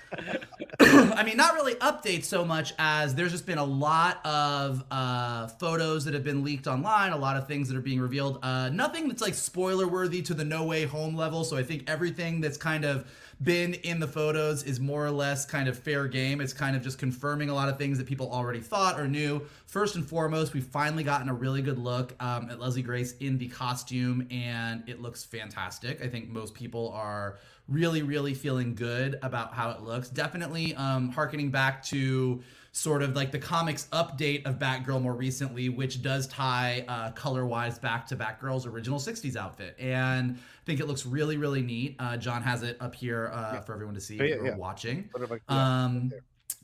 I 0.80 1.24
mean, 1.24 1.36
not 1.36 1.54
really 1.54 1.74
updates 1.76 2.26
so 2.26 2.44
much 2.44 2.74
as 2.78 3.16
there's 3.16 3.32
just 3.32 3.44
been 3.44 3.58
a 3.58 3.64
lot 3.64 4.24
of 4.24 4.84
uh, 4.92 5.48
photos 5.48 6.04
that 6.04 6.14
have 6.14 6.22
been 6.22 6.44
leaked 6.44 6.68
online, 6.68 7.10
a 7.10 7.16
lot 7.16 7.36
of 7.36 7.48
things 7.48 7.68
that 7.68 7.76
are 7.76 7.80
being 7.80 8.00
revealed. 8.00 8.38
Uh, 8.40 8.68
nothing 8.68 9.08
that's 9.08 9.20
like 9.20 9.34
spoiler 9.34 9.88
worthy 9.88 10.22
to 10.22 10.34
the 10.34 10.44
No 10.44 10.64
Way 10.64 10.84
Home 10.84 11.16
level. 11.16 11.42
So 11.42 11.56
I 11.56 11.64
think 11.64 11.90
everything 11.90 12.40
that's 12.40 12.56
kind 12.56 12.84
of 12.84 13.10
been 13.42 13.74
in 13.74 14.00
the 14.00 14.06
photos 14.06 14.64
is 14.64 14.80
more 14.80 15.06
or 15.06 15.10
less 15.10 15.44
kind 15.44 15.68
of 15.68 15.78
fair 15.78 16.08
game. 16.08 16.40
It's 16.40 16.52
kind 16.52 16.74
of 16.74 16.82
just 16.82 16.98
confirming 16.98 17.50
a 17.50 17.54
lot 17.54 17.68
of 17.68 17.78
things 17.78 17.98
that 17.98 18.06
people 18.06 18.30
already 18.32 18.60
thought 18.60 18.98
or 18.98 19.06
knew. 19.06 19.42
First 19.66 19.94
and 19.94 20.06
foremost, 20.06 20.54
we've 20.54 20.64
finally 20.64 21.04
gotten 21.04 21.28
a 21.28 21.34
really 21.34 21.62
good 21.62 21.78
look 21.78 22.14
um, 22.20 22.50
at 22.50 22.58
Leslie 22.58 22.82
Grace 22.82 23.16
in 23.18 23.38
the 23.38 23.48
costume, 23.48 24.26
and 24.30 24.82
it 24.88 25.00
looks 25.00 25.24
fantastic. 25.24 26.02
I 26.02 26.08
think 26.08 26.28
most 26.28 26.54
people 26.54 26.90
are 26.92 27.38
really, 27.68 28.02
really 28.02 28.34
feeling 28.34 28.74
good 28.74 29.18
about 29.22 29.54
how 29.54 29.70
it 29.70 29.82
looks. 29.82 30.08
Definitely 30.08 30.74
um, 30.74 31.10
harkening 31.10 31.50
back 31.50 31.82
to 31.84 32.42
sort 32.78 33.02
of 33.02 33.16
like 33.16 33.32
the 33.32 33.38
comics 33.38 33.88
update 33.92 34.46
of 34.46 34.56
Batgirl 34.60 35.02
more 35.02 35.14
recently, 35.14 35.68
which 35.68 36.00
does 36.00 36.28
tie 36.28 36.84
uh, 36.86 37.10
color 37.10 37.44
wise 37.44 37.76
back 37.76 38.06
to 38.06 38.16
Batgirl's 38.16 38.66
original 38.66 39.00
60s 39.00 39.34
outfit. 39.34 39.74
And 39.80 40.36
I 40.36 40.64
think 40.64 40.78
it 40.78 40.86
looks 40.86 41.04
really, 41.04 41.36
really 41.36 41.60
neat. 41.60 41.96
Uh, 41.98 42.16
John 42.16 42.40
has 42.42 42.62
it 42.62 42.76
up 42.80 42.94
here 42.94 43.30
uh, 43.34 43.60
for 43.62 43.72
everyone 43.74 43.94
to 43.96 44.00
see 44.00 44.18
Oh, 44.20 44.24
yeah, 44.24 44.30
if 44.30 44.36
you're 44.36 44.46
yeah. 44.48 44.56
watching. 44.56 45.10
Yeah, 45.18 45.84
Um, 45.84 46.12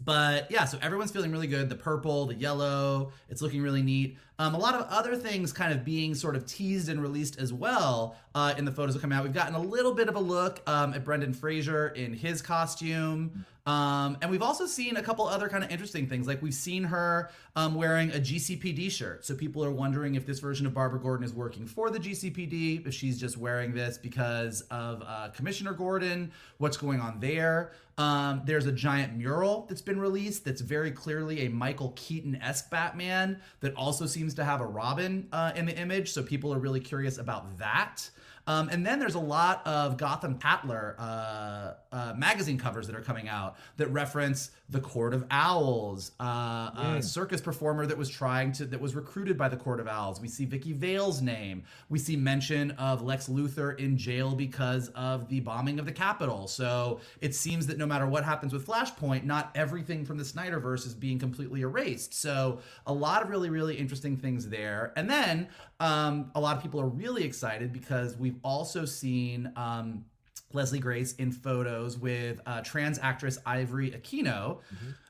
but 0.04 0.50
yeah, 0.50 0.64
so 0.64 0.78
everyone's 0.82 1.10
feeling 1.10 1.32
really 1.32 1.46
good. 1.46 1.68
The 1.68 1.76
purple, 1.76 2.26
the 2.26 2.34
yellow, 2.34 3.12
it's 3.28 3.42
looking 3.42 3.62
really 3.62 3.82
neat. 3.82 4.16
Um, 4.38 4.54
a 4.54 4.58
lot 4.58 4.74
of 4.74 4.86
other 4.88 5.16
things 5.16 5.52
kind 5.52 5.72
of 5.72 5.84
being 5.84 6.14
sort 6.14 6.36
of 6.36 6.46
teased 6.46 6.88
and 6.88 7.00
released 7.00 7.38
as 7.38 7.52
well 7.52 8.16
uh, 8.34 8.54
in 8.58 8.64
the 8.64 8.72
photos 8.72 8.94
that 8.94 9.00
come 9.00 9.12
out. 9.12 9.22
We've 9.24 9.32
gotten 9.32 9.54
a 9.54 9.60
little 9.60 9.94
bit 9.94 10.08
of 10.08 10.16
a 10.16 10.20
look 10.20 10.60
um, 10.68 10.94
at 10.94 11.04
Brendan 11.04 11.32
Fraser 11.32 11.88
in 11.88 12.12
his 12.12 12.42
costume. 12.42 13.44
Um, 13.66 14.18
and 14.20 14.30
we've 14.30 14.42
also 14.42 14.66
seen 14.66 14.96
a 14.98 15.02
couple 15.02 15.26
other 15.26 15.48
kind 15.48 15.64
of 15.64 15.70
interesting 15.70 16.06
things. 16.06 16.26
Like 16.26 16.42
we've 16.42 16.52
seen 16.52 16.84
her 16.84 17.30
um, 17.56 17.74
wearing 17.74 18.10
a 18.10 18.18
GCPD 18.18 18.90
shirt. 18.90 19.24
So 19.24 19.34
people 19.34 19.64
are 19.64 19.70
wondering 19.70 20.16
if 20.16 20.26
this 20.26 20.38
version 20.38 20.66
of 20.66 20.74
Barbara 20.74 21.00
Gordon 21.00 21.24
is 21.24 21.32
working 21.32 21.66
for 21.66 21.90
the 21.90 21.98
GCPD, 21.98 22.86
if 22.86 22.92
she's 22.92 23.18
just 23.18 23.38
wearing 23.38 23.72
this 23.72 23.96
because 23.96 24.60
of 24.70 25.02
uh, 25.06 25.28
Commissioner 25.30 25.72
Gordon, 25.72 26.30
what's 26.58 26.76
going 26.76 27.00
on 27.00 27.20
there. 27.20 27.72
Um, 27.96 28.42
there's 28.44 28.66
a 28.66 28.72
giant 28.72 29.16
mural 29.16 29.66
that's 29.68 29.80
been 29.80 30.00
released 30.00 30.44
that's 30.44 30.60
very 30.60 30.90
clearly 30.90 31.46
a 31.46 31.48
Michael 31.48 31.92
Keaton 31.96 32.36
esque 32.42 32.68
Batman 32.68 33.40
that 33.60 33.74
also 33.76 34.04
seems 34.04 34.34
to 34.34 34.44
have 34.44 34.60
a 34.60 34.66
Robin 34.66 35.26
uh, 35.32 35.52
in 35.54 35.64
the 35.64 35.78
image. 35.78 36.10
So 36.10 36.22
people 36.22 36.52
are 36.52 36.58
really 36.58 36.80
curious 36.80 37.16
about 37.16 37.56
that. 37.58 38.10
Um, 38.46 38.68
and 38.68 38.84
then 38.84 38.98
there's 38.98 39.14
a 39.14 39.20
lot 39.20 39.66
of 39.66 39.96
Gotham 39.96 40.38
Tatler 40.38 40.96
uh, 40.98 41.74
uh, 41.92 42.14
magazine 42.16 42.58
covers 42.58 42.86
that 42.86 42.96
are 42.96 43.02
coming 43.02 43.28
out 43.28 43.56
that 43.76 43.90
reference 43.90 44.50
the 44.70 44.80
Court 44.80 45.12
of 45.12 45.26
Owls, 45.30 46.12
uh, 46.18 46.70
a 46.74 47.02
circus 47.02 47.40
performer 47.40 47.84
that 47.84 47.98
was 47.98 48.08
trying 48.08 48.50
to 48.52 48.64
that 48.64 48.80
was 48.80 48.94
recruited 48.94 49.36
by 49.36 49.48
the 49.48 49.58
Court 49.58 49.78
of 49.78 49.86
Owls. 49.86 50.22
We 50.22 50.28
see 50.28 50.46
Vicki 50.46 50.72
Vale's 50.72 51.20
name. 51.20 51.64
We 51.90 51.98
see 51.98 52.16
mention 52.16 52.70
of 52.72 53.02
Lex 53.02 53.28
Luthor 53.28 53.78
in 53.78 53.98
jail 53.98 54.34
because 54.34 54.88
of 54.90 55.28
the 55.28 55.40
bombing 55.40 55.78
of 55.78 55.84
the 55.84 55.92
Capitol. 55.92 56.48
So 56.48 57.00
it 57.20 57.34
seems 57.34 57.66
that 57.66 57.76
no 57.76 57.86
matter 57.86 58.06
what 58.06 58.24
happens 58.24 58.54
with 58.54 58.66
Flashpoint, 58.66 59.24
not 59.24 59.50
everything 59.54 60.04
from 60.06 60.16
the 60.16 60.24
Snyderverse 60.24 60.86
is 60.86 60.94
being 60.94 61.18
completely 61.18 61.60
erased. 61.60 62.14
So 62.14 62.60
a 62.86 62.92
lot 62.92 63.22
of 63.22 63.28
really 63.28 63.50
really 63.50 63.76
interesting 63.76 64.16
things 64.16 64.48
there. 64.48 64.94
And 64.96 65.10
then 65.10 65.48
um, 65.78 66.30
a 66.34 66.40
lot 66.40 66.56
of 66.56 66.62
people 66.62 66.80
are 66.80 66.88
really 66.88 67.24
excited 67.24 67.70
because 67.70 68.16
we've 68.16 68.38
also 68.42 68.86
seen. 68.86 69.52
Um, 69.56 70.06
Leslie 70.54 70.78
Grace 70.78 71.14
in 71.16 71.32
photos 71.32 71.98
with 71.98 72.40
uh, 72.46 72.62
trans 72.62 72.98
actress 73.00 73.38
Ivory 73.44 73.90
Aquino, 73.90 74.58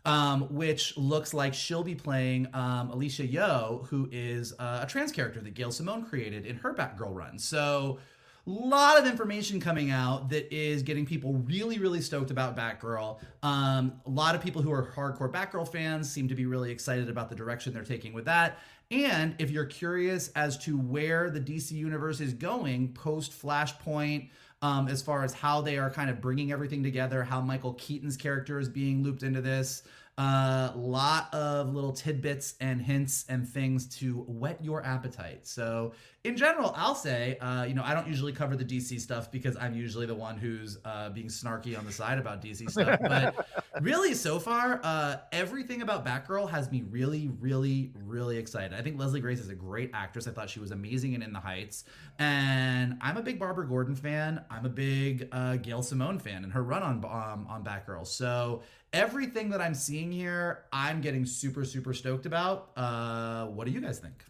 um, 0.04 0.42
which 0.52 0.96
looks 0.96 1.34
like 1.34 1.54
she'll 1.54 1.84
be 1.84 1.94
playing 1.94 2.48
um, 2.54 2.90
Alysia 2.90 3.30
Yeoh, 3.30 3.86
who 3.88 4.08
is 4.10 4.52
uh, 4.58 4.80
a 4.82 4.86
trans 4.86 5.12
character 5.12 5.40
that 5.40 5.54
Gail 5.54 5.70
Simone 5.70 6.04
created 6.04 6.46
in 6.46 6.56
her 6.56 6.74
Batgirl 6.74 7.14
run. 7.14 7.38
So, 7.38 7.98
a 8.46 8.50
lot 8.50 8.98
of 8.98 9.06
information 9.06 9.58
coming 9.58 9.90
out 9.90 10.28
that 10.28 10.54
is 10.54 10.82
getting 10.82 11.06
people 11.06 11.32
really, 11.32 11.78
really 11.78 12.02
stoked 12.02 12.30
about 12.30 12.54
Batgirl. 12.54 13.18
Um, 13.42 13.94
a 14.04 14.10
lot 14.10 14.34
of 14.34 14.42
people 14.42 14.60
who 14.60 14.70
are 14.70 14.92
hardcore 14.94 15.32
Batgirl 15.32 15.66
fans 15.66 16.12
seem 16.12 16.28
to 16.28 16.34
be 16.34 16.44
really 16.44 16.70
excited 16.70 17.08
about 17.08 17.30
the 17.30 17.34
direction 17.34 17.72
they're 17.72 17.84
taking 17.84 18.12
with 18.12 18.26
that. 18.26 18.58
And 18.90 19.34
if 19.38 19.50
you're 19.50 19.64
curious 19.64 20.28
as 20.36 20.58
to 20.58 20.76
where 20.76 21.30
the 21.30 21.40
DC 21.40 21.72
universe 21.72 22.20
is 22.20 22.34
going 22.34 22.92
post 22.92 23.32
Flashpoint, 23.32 24.28
um, 24.64 24.88
as 24.88 25.02
far 25.02 25.22
as 25.22 25.34
how 25.34 25.60
they 25.60 25.76
are 25.76 25.90
kind 25.90 26.08
of 26.08 26.22
bringing 26.22 26.50
everything 26.50 26.82
together, 26.82 27.22
how 27.22 27.38
Michael 27.38 27.74
Keaton's 27.74 28.16
character 28.16 28.58
is 28.58 28.66
being 28.66 29.02
looped 29.02 29.22
into 29.22 29.42
this. 29.42 29.82
A 30.16 30.22
uh, 30.22 30.72
lot 30.74 31.28
of 31.34 31.74
little 31.74 31.92
tidbits 31.92 32.54
and 32.62 32.80
hints 32.80 33.26
and 33.28 33.46
things 33.46 33.86
to 33.98 34.24
whet 34.26 34.64
your 34.64 34.82
appetite. 34.82 35.46
So, 35.46 35.92
in 36.24 36.38
general, 36.38 36.72
I'll 36.74 36.94
say, 36.94 37.36
uh, 37.36 37.64
you 37.64 37.74
know, 37.74 37.82
I 37.84 37.92
don't 37.92 38.08
usually 38.08 38.32
cover 38.32 38.56
the 38.56 38.64
DC 38.64 38.98
stuff 38.98 39.30
because 39.30 39.58
I'm 39.58 39.74
usually 39.74 40.06
the 40.06 40.14
one 40.14 40.38
who's 40.38 40.78
uh, 40.82 41.10
being 41.10 41.28
snarky 41.28 41.78
on 41.78 41.84
the 41.84 41.92
side 41.92 42.18
about 42.18 42.40
DC 42.40 42.70
stuff. 42.70 42.98
But 43.02 43.46
really, 43.82 44.14
so 44.14 44.38
far, 44.38 44.80
uh, 44.82 45.16
everything 45.32 45.82
about 45.82 46.06
Batgirl 46.06 46.48
has 46.48 46.72
me 46.72 46.82
really, 46.88 47.30
really, 47.40 47.92
really 48.06 48.38
excited. 48.38 48.72
I 48.72 48.80
think 48.80 48.98
Leslie 48.98 49.20
Grace 49.20 49.38
is 49.38 49.50
a 49.50 49.54
great 49.54 49.90
actress. 49.92 50.26
I 50.26 50.30
thought 50.30 50.48
she 50.48 50.60
was 50.60 50.70
amazing 50.70 51.12
in 51.12 51.20
In 51.20 51.34
the 51.34 51.40
Heights. 51.40 51.84
And 52.18 52.96
I'm 53.02 53.18
a 53.18 53.22
big 53.22 53.38
Barbara 53.38 53.68
Gordon 53.68 53.94
fan. 53.94 54.42
I'm 54.50 54.64
a 54.64 54.70
big 54.70 55.28
uh, 55.30 55.56
Gail 55.56 55.82
Simone 55.82 56.18
fan 56.18 56.42
and 56.42 56.52
her 56.54 56.62
run 56.62 56.82
on 56.82 57.04
um, 57.04 57.46
on 57.50 57.62
Batgirl. 57.62 58.06
So 58.06 58.62
everything 58.94 59.50
that 59.50 59.60
I'm 59.60 59.74
seeing 59.74 60.10
here, 60.10 60.64
I'm 60.72 61.02
getting 61.02 61.26
super, 61.26 61.66
super 61.66 61.92
stoked 61.92 62.24
about. 62.24 62.70
Uh, 62.78 63.46
what 63.48 63.66
do 63.66 63.72
you 63.72 63.82
guys 63.82 63.98
think? 63.98 64.24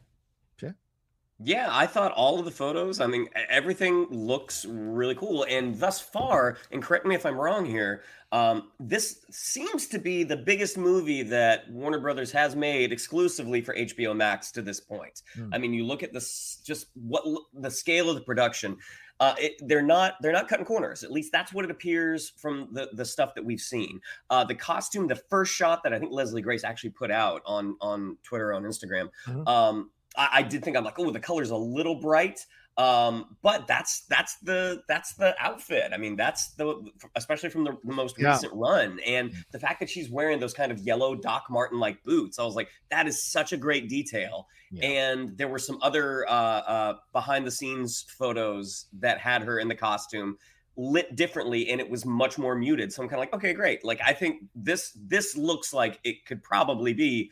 Yeah, 1.42 1.68
I 1.70 1.86
thought 1.86 2.12
all 2.12 2.38
of 2.38 2.44
the 2.44 2.50
photos, 2.52 3.00
I 3.00 3.06
mean, 3.06 3.28
everything 3.48 4.06
looks 4.10 4.64
really 4.64 5.16
cool. 5.16 5.44
And 5.48 5.78
thus 5.78 6.00
far, 6.00 6.58
and 6.70 6.80
correct 6.80 7.06
me 7.06 7.16
if 7.16 7.26
I'm 7.26 7.36
wrong 7.36 7.64
here, 7.64 8.04
um, 8.30 8.70
this 8.78 9.24
seems 9.30 9.88
to 9.88 9.98
be 9.98 10.22
the 10.22 10.36
biggest 10.36 10.78
movie 10.78 11.22
that 11.24 11.68
Warner 11.70 11.98
Brothers 11.98 12.30
has 12.32 12.54
made 12.54 12.92
exclusively 12.92 13.60
for 13.62 13.74
HBO 13.74 14.14
Max 14.14 14.52
to 14.52 14.62
this 14.62 14.78
point. 14.80 15.22
I 15.52 15.58
mean, 15.58 15.74
you 15.74 15.84
look 15.84 16.02
at 16.04 16.12
this, 16.12 16.60
just 16.64 16.86
what 16.94 17.24
the 17.52 17.70
scale 17.70 18.08
of 18.08 18.14
the 18.14 18.22
production. 18.22 18.76
Uh, 19.20 19.34
it, 19.38 19.52
they're 19.60 19.80
not 19.82 20.14
they're 20.20 20.32
not 20.32 20.48
cutting 20.48 20.64
corners. 20.66 21.04
At 21.04 21.12
least 21.12 21.30
that's 21.30 21.52
what 21.52 21.64
it 21.64 21.70
appears 21.70 22.30
from 22.36 22.68
the 22.72 22.88
the 22.92 23.04
stuff 23.04 23.36
that 23.36 23.44
we've 23.44 23.60
seen. 23.60 24.00
Uh, 24.28 24.42
the 24.44 24.56
costume, 24.56 25.06
the 25.06 25.14
first 25.30 25.54
shot 25.54 25.84
that 25.84 25.94
I 25.94 26.00
think 26.00 26.10
Leslie 26.10 26.42
Grace 26.42 26.64
actually 26.64 26.90
put 26.90 27.12
out 27.12 27.40
on 27.46 27.76
on 27.80 28.18
Twitter 28.24 28.52
on 28.52 28.64
Instagram. 28.64 29.10
Mhm. 29.28 29.48
Um, 29.48 29.90
I, 30.16 30.28
I 30.32 30.42
did 30.42 30.64
think 30.64 30.76
I'm 30.76 30.84
like, 30.84 30.98
oh, 30.98 31.10
the 31.10 31.20
color's 31.20 31.50
a 31.50 31.56
little 31.56 31.96
bright. 31.96 32.44
Um, 32.76 33.36
but 33.40 33.68
that's 33.68 34.02
that's 34.08 34.36
the 34.38 34.82
that's 34.88 35.14
the 35.14 35.36
outfit. 35.38 35.92
I 35.92 35.96
mean, 35.96 36.16
that's 36.16 36.54
the 36.54 36.84
especially 37.14 37.50
from 37.50 37.62
the, 37.62 37.76
the 37.84 37.92
most 37.94 38.16
Yeah. 38.18 38.32
recent 38.32 38.52
run, 38.52 38.98
and 39.06 39.32
the 39.52 39.60
fact 39.60 39.78
that 39.78 39.88
she's 39.88 40.10
wearing 40.10 40.40
those 40.40 40.54
kind 40.54 40.72
of 40.72 40.80
yellow 40.80 41.14
Doc 41.14 41.44
Marten 41.48 41.78
like 41.78 42.02
boots, 42.02 42.40
I 42.40 42.44
was 42.44 42.56
like, 42.56 42.68
that 42.90 43.06
is 43.06 43.22
such 43.22 43.52
a 43.52 43.56
great 43.56 43.88
detail. 43.88 44.48
Yeah. 44.72 44.86
And 44.88 45.38
there 45.38 45.46
were 45.46 45.60
some 45.60 45.78
other 45.82 46.28
uh, 46.28 46.32
uh, 46.32 46.96
behind 47.12 47.46
the 47.46 47.52
scenes 47.52 48.06
photos 48.18 48.86
that 48.98 49.18
had 49.18 49.42
her 49.42 49.60
in 49.60 49.68
the 49.68 49.76
costume 49.76 50.36
lit 50.76 51.14
differently 51.14 51.70
and 51.70 51.80
it 51.80 51.88
was 51.88 52.04
much 52.04 52.36
more 52.36 52.56
muted 52.56 52.92
so 52.92 53.00
i'm 53.00 53.08
kind 53.08 53.20
of 53.20 53.20
like 53.20 53.32
okay 53.32 53.52
great 53.52 53.84
like 53.84 54.00
i 54.04 54.12
think 54.12 54.42
this 54.56 54.90
this 55.06 55.36
looks 55.36 55.72
like 55.72 56.00
it 56.02 56.26
could 56.26 56.42
probably 56.42 56.92
be 56.92 57.30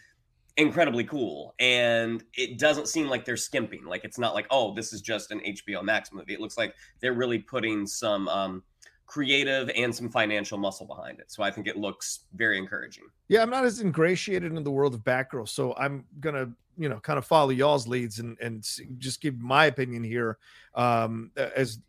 incredibly 0.56 1.04
cool 1.04 1.54
and 1.58 2.24
it 2.34 2.58
doesn't 2.58 2.86
seem 2.86 3.08
like 3.08 3.24
they're 3.24 3.36
skimping 3.36 3.84
like 3.86 4.04
it's 4.04 4.18
not 4.18 4.34
like 4.34 4.46
oh 4.50 4.74
this 4.74 4.92
is 4.92 5.00
just 5.00 5.30
an 5.30 5.40
hbo 5.40 5.82
max 5.82 6.12
movie. 6.12 6.34
It 6.34 6.40
looks 6.40 6.58
like 6.58 6.74
they're 7.00 7.14
really 7.14 7.38
putting 7.38 7.86
some 7.86 8.28
um 8.28 8.62
creative 9.06 9.70
and 9.76 9.94
some 9.94 10.08
financial 10.08 10.58
muscle 10.58 10.86
behind 10.86 11.20
it 11.20 11.30
so 11.30 11.42
i 11.42 11.50
think 11.50 11.66
it 11.66 11.76
looks 11.76 12.20
very 12.34 12.58
encouraging. 12.58 13.04
Yeah, 13.28 13.42
I'm 13.42 13.50
not 13.50 13.64
as 13.64 13.80
ingratiated 13.80 14.52
in 14.54 14.62
the 14.62 14.70
world 14.70 14.92
of 14.92 15.00
Batgirl, 15.00 15.48
so 15.48 15.74
I'm 15.78 16.04
gonna, 16.20 16.50
you 16.78 16.88
know, 16.88 16.98
kind 17.00 17.18
of 17.18 17.24
follow 17.24 17.50
y'all's 17.50 17.86
leads 17.86 18.18
and 18.18 18.38
and 18.40 18.66
just 18.98 19.20
give 19.20 19.38
my 19.38 19.66
opinion 19.66 20.02
here, 20.02 20.38
um, 20.74 21.30
as 21.36 21.80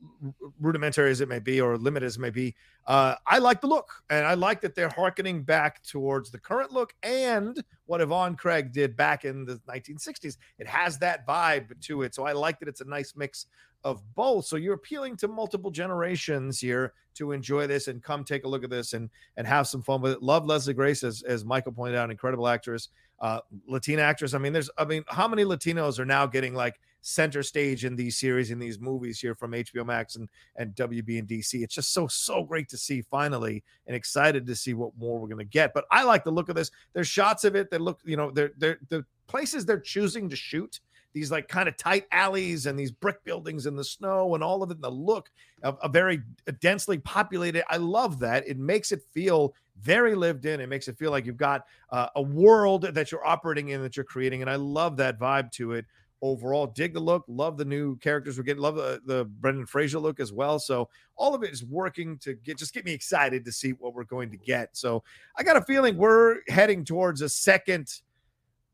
rudimentary 0.60 1.12
as 1.12 1.22
it 1.22 1.30
may 1.30 1.40
be 1.40 1.62
or 1.62 1.78
limited 1.78 2.06
as 2.06 2.18
it 2.18 2.20
may 2.20 2.30
be. 2.30 2.56
Uh, 2.86 3.16
I 3.26 3.40
like 3.40 3.62
the 3.62 3.68
look, 3.68 3.90
and 4.10 4.26
I 4.26 4.34
like 4.34 4.62
that 4.62 4.76
they're 4.76 4.90
harkening 4.90 5.44
back 5.44 5.82
towards 5.84 6.32
the 6.32 6.40
current 6.40 6.72
look 6.72 6.94
and 7.02 7.64
what 7.86 8.02
Yvonne 8.02 8.36
Craig 8.36 8.74
did 8.74 8.96
back 8.98 9.24
in 9.24 9.46
the 9.46 9.60
1960s. 9.70 10.38
It 10.60 10.68
has 10.68 10.98
that 11.00 11.26
vibe 11.26 11.80
to 11.84 12.02
it, 12.02 12.14
so 12.14 12.26
I 12.26 12.34
like 12.34 12.60
that 12.60 12.68
it's 12.68 12.82
a 12.82 12.86
nice 12.86 13.14
mix 13.16 13.46
of 13.84 14.02
both. 14.16 14.46
So 14.46 14.56
you're 14.56 14.76
appealing 14.76 15.18
to 15.18 15.28
multiple 15.28 15.72
generations 15.72 16.60
here 16.60 16.94
to 17.16 17.32
enjoy 17.32 17.68
this 17.68 17.88
and 17.88 18.02
come 18.02 18.24
take 18.24 18.44
a 18.44 18.48
look 18.48 18.64
at 18.64 18.70
this 18.70 18.94
and 18.94 19.10
and 19.38 19.46
have 19.46 19.68
some 19.68 19.82
fun 19.82 20.02
with 20.02 20.14
it. 20.14 20.24
Love 20.24 20.46
Leslie 20.46 20.74
Grace 20.74 21.04
as 21.04 21.22
as 21.24 21.46
Michael 21.46 21.72
pointed 21.72 21.98
out, 21.98 22.10
incredible 22.12 22.48
actress, 22.48 22.90
uh, 23.20 23.40
Latina 23.68 24.02
actress. 24.02 24.34
I 24.34 24.38
mean, 24.38 24.54
there's 24.54 24.70
I 24.78 24.86
mean, 24.86 25.04
how 25.08 25.28
many 25.28 25.44
Latinos 25.44 26.00
are 26.00 26.06
now 26.06 26.26
getting 26.26 26.54
like 26.54 26.80
center 27.02 27.44
stage 27.44 27.84
in 27.84 27.96
these 27.96 28.18
series 28.18 28.50
in 28.52 28.60
these 28.60 28.80
movies 28.80 29.20
here 29.20 29.36
from 29.36 29.52
HBO 29.52 29.86
Max 29.86 30.16
and 30.16 30.28
and 30.56 30.76
WB 30.76 31.20
and 31.20 31.28
DC? 31.28 31.64
It's 31.64 31.76
just 31.76 31.94
so 31.94 32.08
so 32.08 32.44
great 32.44 32.70
to 32.70 32.78
see 32.78 33.02
finally, 33.02 33.64
and 33.88 33.96
excited 33.96 34.46
to 34.46 34.56
see 34.56 34.74
what 34.74 34.98
more 34.98 35.20
we're 35.20 35.28
gonna 35.28 35.44
get. 35.44 35.74
But 35.74 35.86
I 35.92 36.04
like 36.04 36.24
the 36.24 36.32
look 36.32 36.50
of 36.50 36.56
this. 36.56 36.72
There's 36.94 37.08
shots 37.08 37.44
of 37.44 37.56
it 37.56 37.70
that 37.72 37.82
look, 37.82 38.00
you 38.04 38.18
know, 38.18 38.32
they're 38.32 38.52
they're 38.58 38.80
the 38.90 39.06
places 39.28 39.66
they're 39.66 39.80
choosing 39.80 40.30
to 40.30 40.36
shoot 40.36 40.80
these 41.14 41.32
like 41.32 41.48
kind 41.48 41.70
of 41.70 41.78
tight 41.78 42.06
alleys 42.12 42.66
and 42.66 42.78
these 42.78 42.92
brick 42.92 43.24
buildings 43.24 43.66
in 43.66 43.76
the 43.76 43.84
snow 43.84 44.34
and 44.34 44.44
all 44.44 44.64
of 44.64 44.72
it. 44.72 44.76
And 44.76 44.84
the 44.84 44.90
look 44.90 45.30
of 45.62 45.78
a 45.82 45.88
very 45.88 46.22
densely 46.60 46.98
populated. 46.98 47.64
I 47.70 47.78
love 47.78 48.20
that. 48.20 48.48
It 48.48 48.58
makes 48.58 48.92
it 48.92 49.02
feel 49.14 49.54
very 49.82 50.16
lived 50.16 50.46
in. 50.46 50.60
It 50.60 50.70
makes 50.70 50.88
it 50.88 50.98
feel 50.98 51.12
like 51.12 51.26
you've 51.26 51.38
got 51.38 51.66
uh, 51.90 52.08
a 52.16 52.22
world 52.22 52.84
that 52.84 53.12
you're 53.12 53.26
operating 53.26 53.70
in, 53.70 53.82
that 53.82 53.98
you're 53.98 54.04
creating. 54.04 54.42
And 54.42 54.50
I 54.50 54.56
love 54.56 54.98
that 54.98 55.20
vibe 55.20 55.52
to 55.54 55.74
it 55.74 55.86
overall. 56.22 56.68
Dig 56.68 56.94
the 56.94 57.00
look. 57.00 57.26
Love 57.28 57.58
the 57.58 57.66
new 57.66 57.98
characters 57.98 58.38
we're 58.38 58.44
getting. 58.44 58.62
Love 58.62 58.76
the, 58.76 59.02
the 59.06 59.26
Brendan 59.26 59.66
Fraser 59.66 60.00
look 60.00 60.20
as 60.20 60.32
well. 60.32 60.58
So 60.58 60.90
all 61.16 61.36
of 61.36 61.44
it 61.44 61.52
is 61.52 61.64
working 61.64 62.18
to 62.20 62.34
get 62.34 62.58
just 62.58 62.74
get 62.74 62.86
me 62.86 62.94
excited 62.94 63.44
to 63.46 63.52
see 63.52 63.72
what 63.72 63.94
we're 63.94 64.06
going 64.06 64.32
to 64.32 64.38
get. 64.38 64.70
So 64.76 65.04
I 65.38 65.44
got 65.44 65.58
a 65.58 65.62
feeling 65.62 65.98
we're 65.98 66.38
heading 66.48 66.86
towards 66.86 67.22
a 67.22 67.30
second 67.30 68.02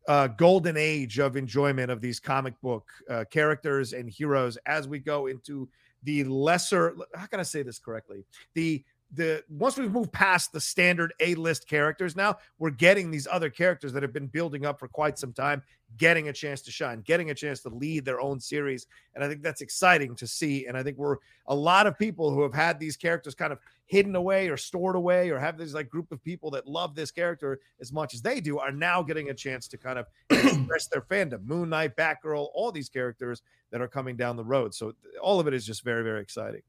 uh, 0.07 0.27
golden 0.27 0.77
age 0.77 1.19
of 1.19 1.35
enjoyment 1.35 1.91
of 1.91 2.01
these 2.01 2.19
comic 2.19 2.59
book 2.61 2.87
uh, 3.09 3.25
characters 3.29 3.93
and 3.93 4.09
heroes 4.09 4.57
as 4.65 4.87
we 4.87 4.99
go 4.99 5.27
into 5.27 5.67
the 6.03 6.23
lesser. 6.23 6.95
How 7.15 7.25
can 7.25 7.39
I 7.39 7.43
say 7.43 7.63
this 7.63 7.79
correctly? 7.79 8.23
The 8.53 8.83
the 9.13 9.43
once 9.49 9.77
we 9.77 9.87
move 9.87 10.11
past 10.11 10.51
the 10.51 10.59
standard 10.59 11.13
A 11.19 11.33
list 11.35 11.67
characters, 11.67 12.15
now 12.15 12.37
we're 12.59 12.69
getting 12.69 13.09
these 13.09 13.27
other 13.29 13.49
characters 13.49 13.91
that 13.93 14.03
have 14.03 14.13
been 14.13 14.27
building 14.27 14.65
up 14.65 14.79
for 14.79 14.87
quite 14.87 15.17
some 15.17 15.33
time, 15.33 15.63
getting 15.97 16.29
a 16.29 16.33
chance 16.33 16.61
to 16.61 16.71
shine, 16.71 17.01
getting 17.01 17.31
a 17.31 17.33
chance 17.33 17.61
to 17.61 17.69
lead 17.69 18.05
their 18.05 18.21
own 18.21 18.39
series, 18.39 18.85
and 19.15 19.23
I 19.23 19.27
think 19.27 19.41
that's 19.41 19.61
exciting 19.61 20.15
to 20.17 20.27
see. 20.27 20.67
And 20.67 20.77
I 20.77 20.83
think 20.83 20.97
we're 20.97 21.17
a 21.47 21.55
lot 21.55 21.87
of 21.87 21.97
people 21.97 22.31
who 22.31 22.43
have 22.43 22.53
had 22.53 22.79
these 22.79 22.95
characters 22.95 23.33
kind 23.33 23.51
of 23.51 23.59
hidden 23.85 24.15
away 24.15 24.47
or 24.49 24.57
stored 24.57 24.95
away 24.95 25.31
or 25.31 25.39
have 25.39 25.57
this 25.57 25.73
like 25.73 25.89
group 25.89 26.11
of 26.11 26.23
people 26.23 26.51
that 26.51 26.67
love 26.67 26.93
this 26.93 27.09
character 27.09 27.59
as 27.81 27.91
much 27.91 28.13
as 28.13 28.21
they 28.21 28.39
do 28.39 28.59
are 28.59 28.71
now 28.71 29.01
getting 29.01 29.31
a 29.31 29.33
chance 29.33 29.67
to 29.67 29.77
kind 29.77 29.97
of 29.97 30.05
express 30.29 30.85
their 30.87 31.01
fandom. 31.01 31.43
Moon 31.45 31.69
knight 31.69 31.95
batgirl 31.95 32.49
all 32.53 32.71
these 32.71 32.89
characters 32.89 33.41
that 33.71 33.81
are 33.81 33.87
coming 33.87 34.15
down 34.15 34.35
the 34.35 34.43
road. 34.43 34.75
So 34.75 34.93
all 35.19 35.39
of 35.39 35.47
it 35.47 35.53
is 35.55 35.65
just 35.65 35.83
very 35.83 36.03
very 36.03 36.21
exciting 36.21 36.61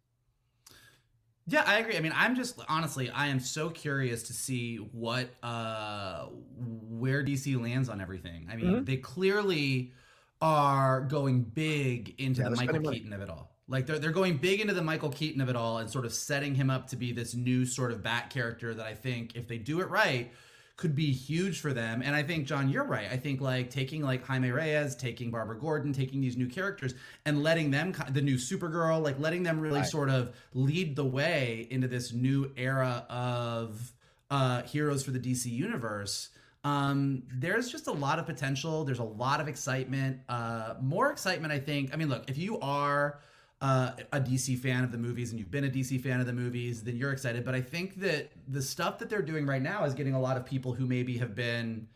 Yeah, 1.46 1.64
I 1.66 1.79
agree. 1.79 1.96
I 1.96 2.00
mean, 2.00 2.12
I'm 2.14 2.37
just 2.37 2.61
honestly, 2.68 3.11
I 3.11 3.26
am 3.29 3.40
so 3.40 3.70
curious 3.70 4.22
to 4.24 4.33
see 4.33 4.76
what 4.76 5.31
uh 5.42 6.26
where 6.57 7.24
DC 7.24 7.61
lands 7.61 7.88
on 7.88 8.00
everything. 8.00 8.48
I 8.50 8.57
mean, 8.57 8.83
Mhm. 8.83 8.87
they 8.87 8.96
clearly 8.98 9.92
are 10.40 11.03
going 11.03 11.42
big 11.42 12.14
into 12.18 12.42
Yeah, 12.42 12.50
the 12.50 12.57
Michael 12.57 12.64
spending 12.64 12.83
money. 12.83 12.98
Keaton 12.98 13.12
of 13.12 13.20
it 13.20 13.31
all. 13.31 13.57
Like 13.68 13.87
they're 13.87 13.98
they're 13.98 14.11
going 14.12 14.37
big 14.38 14.61
into 14.61 14.74
the 14.74 14.83
Michael 14.83 15.11
Keaton 15.11 15.40
of 15.40 15.48
it 15.48 15.57
all 15.57 15.79
and 15.79 15.90
sort 15.90 16.05
of 16.05 16.12
setting 16.12 16.55
him 16.55 16.70
up 16.70 16.87
to 16.88 16.96
be 16.96 17.12
this 17.12 17.35
new 17.35 17.64
sort 17.64 17.92
of 17.92 18.03
bat 18.03 18.31
character 18.31 18.74
that 18.74 18.87
I 18.87 18.94
think 18.94 19.35
if 19.37 19.48
they 19.48 19.59
do 19.59 19.81
it 19.81 19.88
right 19.88 20.33
could 20.81 20.97
be 20.97 21.12
huge 21.12 21.61
for 21.61 21.75
them. 21.75 22.01
And 22.03 22.16
I 22.16 22.23
think 22.23 22.47
John, 22.47 22.71
you're 22.71 22.85
right. 22.85 23.07
I 23.12 23.16
think 23.19 23.40
like 23.43 23.69
taking 23.71 24.03
like 24.03 24.27
Jaime 24.27 24.51
Reyes, 24.51 24.97
taking 24.97 25.31
Barbara 25.31 25.59
Gordon, 25.59 25.93
taking 25.93 26.23
these 26.23 26.38
new 26.38 26.49
characters 26.49 26.95
and 27.27 27.43
letting 27.43 27.71
them 27.71 27.95
the 28.11 28.23
new 28.23 28.37
Supergirl, 28.37 29.03
like 29.03 29.19
letting 29.21 29.43
them 29.43 29.61
really 29.61 29.81
Right. 29.81 29.87
sort 29.88 30.09
of 30.09 30.35
lead 30.55 30.96
the 30.96 31.04
way 31.04 31.67
into 31.71 31.87
this 31.87 32.13
new 32.13 32.50
era 32.57 33.04
of 33.11 33.92
uh 34.31 34.63
heroes 34.63 35.04
for 35.04 35.11
the 35.11 35.19
DC 35.21 35.46
universe. 35.50 36.31
Um 36.65 37.25
there's 37.31 37.71
just 37.71 37.87
a 37.87 37.92
lot 37.92 38.19
of 38.19 38.25
potential, 38.27 38.85
there's 38.85 38.98
a 39.00 39.04
lot 39.04 39.40
of 39.40 39.48
excitement. 39.48 40.21
Uh 40.31 40.75
more 40.81 41.11
excitement 41.13 41.52
I 41.52 41.59
think. 41.59 41.92
I 41.92 41.96
mean, 41.96 42.09
look, 42.09 42.29
if 42.31 42.38
you 42.38 42.59
are 42.61 43.21
uh, 43.61 43.92
a 44.13 44.21
DC 44.21 44.58
fan 44.58 44.85
of 44.85 44.90
the 44.92 44.98
movies 44.98 45.31
and 45.31 45.38
you've 45.38 45.50
been 45.50 45.65
a 45.65 45.69
DC 45.71 46.00
fan 46.02 46.19
of 46.21 46.27
the 46.27 46.33
movies, 46.33 46.83
then 46.83 46.96
you're 46.96 47.13
excited. 47.13 47.44
But 47.44 47.54
I 47.54 47.61
think 47.61 48.00
that 48.00 48.31
the 48.48 48.63
stuff 48.63 48.98
that 48.98 49.11
they're 49.11 49.21
doing 49.23 49.46
right 49.46 49.61
now 49.63 49.85
is 49.85 49.92
getting 49.94 50.15
a 50.15 50.21
lot 50.21 50.37
of 50.37 50.46
people 50.46 50.73
who 50.73 50.87
maybe 50.87 51.19
have 51.19 51.35
been 51.35 51.87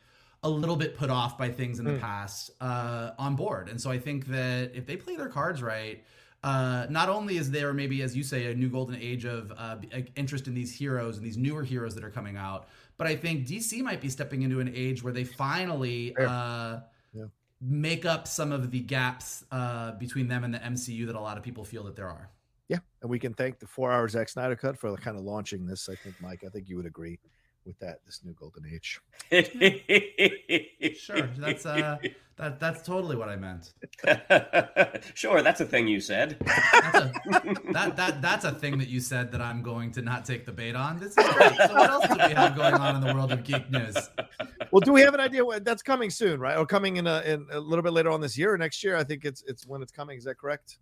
a 0.42 0.48
little 0.48 0.76
bit 0.76 0.94
put 0.96 1.08
off 1.08 1.38
by 1.38 1.48
things 1.50 1.78
in 1.78 1.86
the 1.86 1.92
Mm. 1.92 2.00
past 2.00 2.50
uh, 2.60 3.12
on 3.18 3.34
board. 3.34 3.70
And 3.70 3.80
so 3.80 3.90
I 3.90 3.98
think 3.98 4.26
that 4.26 4.72
if 4.74 4.84
they 4.84 4.96
play 4.96 5.16
their 5.16 5.28
cards 5.30 5.62
right, 5.62 6.04
uh, 6.42 6.86
not 6.90 7.08
only 7.08 7.38
is 7.38 7.50
there 7.50 7.72
maybe, 7.72 8.02
as 8.02 8.14
you 8.14 8.22
say, 8.22 8.52
a 8.52 8.54
new 8.54 8.68
golden 8.68 8.96
age 8.96 9.24
of 9.24 9.50
uh, 9.56 9.76
interest 10.16 10.46
in 10.46 10.52
these 10.52 10.70
heroes 10.76 11.16
and 11.16 11.24
these 11.24 11.38
newer 11.38 11.62
heroes 11.62 11.94
that 11.94 12.04
are 12.04 12.10
coming 12.10 12.36
out, 12.36 12.68
but 12.98 13.06
I 13.06 13.16
think 13.16 13.46
DC 13.46 13.80
might 13.82 14.02
be 14.02 14.10
stepping 14.10 14.42
into 14.42 14.60
an 14.60 14.70
age 14.74 15.02
where 15.02 15.14
they 15.14 15.24
finally 15.24 16.14
uh, 16.16 16.20
Yeah. 16.22 16.80
Make 17.60 18.04
up 18.04 18.26
some 18.28 18.52
of 18.52 18.70
the 18.70 18.80
gaps 18.80 19.44
uh, 19.50 19.92
between 19.92 20.28
them 20.28 20.44
and 20.44 20.52
the 20.52 20.58
MCU 20.58 21.06
that 21.06 21.16
a 21.16 21.20
lot 21.20 21.36
of 21.36 21.42
people 21.42 21.64
feel 21.64 21.84
that 21.84 21.96
there 21.96 22.08
are. 22.08 22.30
Yeah, 22.68 22.78
and 23.02 23.10
we 23.10 23.18
can 23.18 23.34
thank 23.34 23.58
the 23.58 23.66
four 23.66 23.92
hours 23.92 24.12
Zack 24.12 24.28
Snyder 24.28 24.56
cut 24.56 24.78
for 24.78 24.94
kind 24.96 25.16
of 25.16 25.24
launching 25.24 25.66
this. 25.66 25.88
I 25.88 25.94
think, 25.96 26.14
Mike, 26.20 26.44
I 26.46 26.48
think 26.48 26.68
you 26.68 26.76
would 26.76 26.86
agree 26.86 27.18
with 27.66 27.78
that. 27.80 27.98
This 28.06 28.20
new 28.24 28.34
golden 28.34 28.64
age. 28.66 29.00
Sure, 30.98 31.28
that's 31.38 31.66
uh, 31.66 31.98
that 32.36 32.58
that's 32.58 32.82
totally 32.82 33.14
what 33.14 33.28
I 33.28 33.36
meant. 33.36 33.72
sure, 35.14 35.40
that's 35.40 35.60
a 35.60 35.64
thing 35.64 35.86
you 35.86 36.00
said. 36.00 36.36
That's 36.40 36.98
a, 36.98 37.12
that 37.72 37.96
that 37.96 38.22
that's 38.22 38.44
a 38.44 38.52
thing 38.52 38.78
that 38.78 38.88
you 38.88 38.98
said 39.00 39.30
that 39.32 39.40
I'm 39.40 39.62
going 39.62 39.92
to 39.92 40.02
not 40.02 40.24
take 40.24 40.44
the 40.44 40.52
bait 40.52 40.74
on. 40.74 40.98
This 40.98 41.16
is 41.16 41.28
great. 41.34 41.56
So 41.56 41.74
what 41.74 41.90
else 41.90 42.08
do 42.08 42.14
we 42.14 42.34
have 42.34 42.56
going 42.56 42.74
on 42.74 42.96
in 42.96 43.00
the 43.00 43.14
world 43.14 43.30
of 43.30 43.44
geek 43.44 43.70
news? 43.70 43.96
Well, 44.72 44.80
do 44.80 44.92
we 44.92 45.00
have 45.02 45.14
an 45.14 45.20
idea 45.20 45.44
what 45.44 45.64
that's 45.64 45.82
coming 45.82 46.10
soon, 46.10 46.40
right? 46.40 46.56
Or 46.56 46.66
coming 46.66 46.96
in 46.96 47.06
a, 47.06 47.20
in 47.20 47.46
a 47.52 47.60
little 47.60 47.82
bit 47.82 47.92
later 47.92 48.10
on 48.10 48.20
this 48.20 48.36
year 48.36 48.52
or 48.52 48.58
next 48.58 48.82
year? 48.82 48.96
I 48.96 49.04
think 49.04 49.24
it's 49.24 49.44
it's 49.46 49.66
when 49.66 49.82
it's 49.82 49.92
coming. 49.92 50.18
Is 50.18 50.24
that 50.24 50.36
correct? 50.36 50.78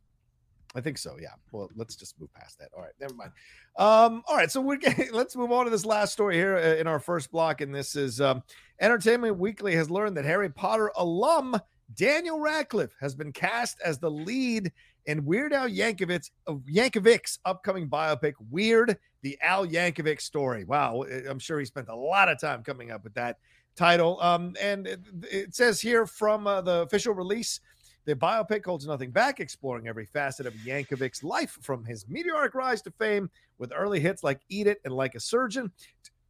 I 0.75 0.81
think 0.81 0.99
so. 0.99 1.17
Yeah. 1.21 1.35
Well, 1.51 1.71
let's 1.77 1.97
just 1.97 2.19
move 2.19 2.33
past 2.33 2.59
that. 2.59 2.71
All 2.75 2.83
right, 2.83 2.93
never 3.01 3.15
mind. 3.15 3.33
Um, 3.77 4.23
all 4.27 4.37
right, 4.37 4.51
so 4.51 4.61
we're 4.61 4.77
getting, 4.79 5.13
let's 5.13 5.37
move 5.37 5.53
on 5.53 5.65
to 5.65 5.71
this 5.71 5.85
last 5.85 6.13
story 6.13 6.37
here 6.37 6.57
uh, 6.57 6.81
in 6.81 6.87
our 6.87 6.99
first 6.99 7.31
block, 7.31 7.61
and 7.61 7.75
this 7.75 7.97
is 7.97 8.21
um, 8.21 8.43
Entertainment 8.83 9.39
Weekly 9.39 9.77
has 9.77 9.91
learned 9.91 10.17
that 10.17 10.25
Harry 10.25 10.51
Potter 10.51 10.91
alum 10.97 11.57
Daniel 11.95 12.41
Radcliffe 12.41 12.95
has 13.01 13.15
been 13.15 13.33
cast 13.33 13.81
as 13.85 13.99
the 13.99 14.11
lead 14.11 14.73
in 15.07 15.25
Weird 15.25 15.53
Al 15.53 15.69
Yankovic's 15.69 16.33
Yankovic's 16.49 17.39
upcoming 17.45 17.89
biopic, 17.89 18.33
Weird: 18.51 18.99
The 19.23 19.39
Al 19.41 19.67
Yankovic 19.67 20.21
Story. 20.21 20.65
Wow, 20.65 21.05
I'm 21.29 21.39
sure 21.39 21.61
he 21.61 21.65
spent 21.65 21.89
a 21.89 21.95
lot 21.95 22.29
of 22.29 22.41
time 22.41 22.65
coming 22.65 22.91
up 22.91 23.05
with 23.05 23.15
that 23.15 23.39
title. 23.77 24.21
Um, 24.21 24.57
and 24.61 24.89
it, 24.89 25.01
it 25.31 25.55
says 25.55 25.81
here 25.81 26.05
from 26.05 26.49
uh, 26.49 26.61
the 26.61 26.83
official 26.83 27.15
release. 27.15 27.61
The 28.05 28.17
biopic 28.17 28.65
holds 28.65 28.85
nothing 28.85 29.13
back, 29.13 29.39
exploring 29.39 29.87
every 29.87 30.07
facet 30.07 30.45
of 30.45 30.55
Yankovic's 30.55 31.23
life 31.23 31.57
from 31.63 31.85
his 31.85 32.09
meteoric 32.09 32.53
rise 32.53 32.83
to 32.83 32.91
fame 32.91 33.31
with 33.59 33.73
early 33.73 34.01
hits 34.01 34.25
like 34.25 34.41
Eat 34.49 34.67
It 34.67 34.81
and 34.85 34.93
Like 34.93 35.15
a 35.15 35.21
Surgeon 35.21 35.71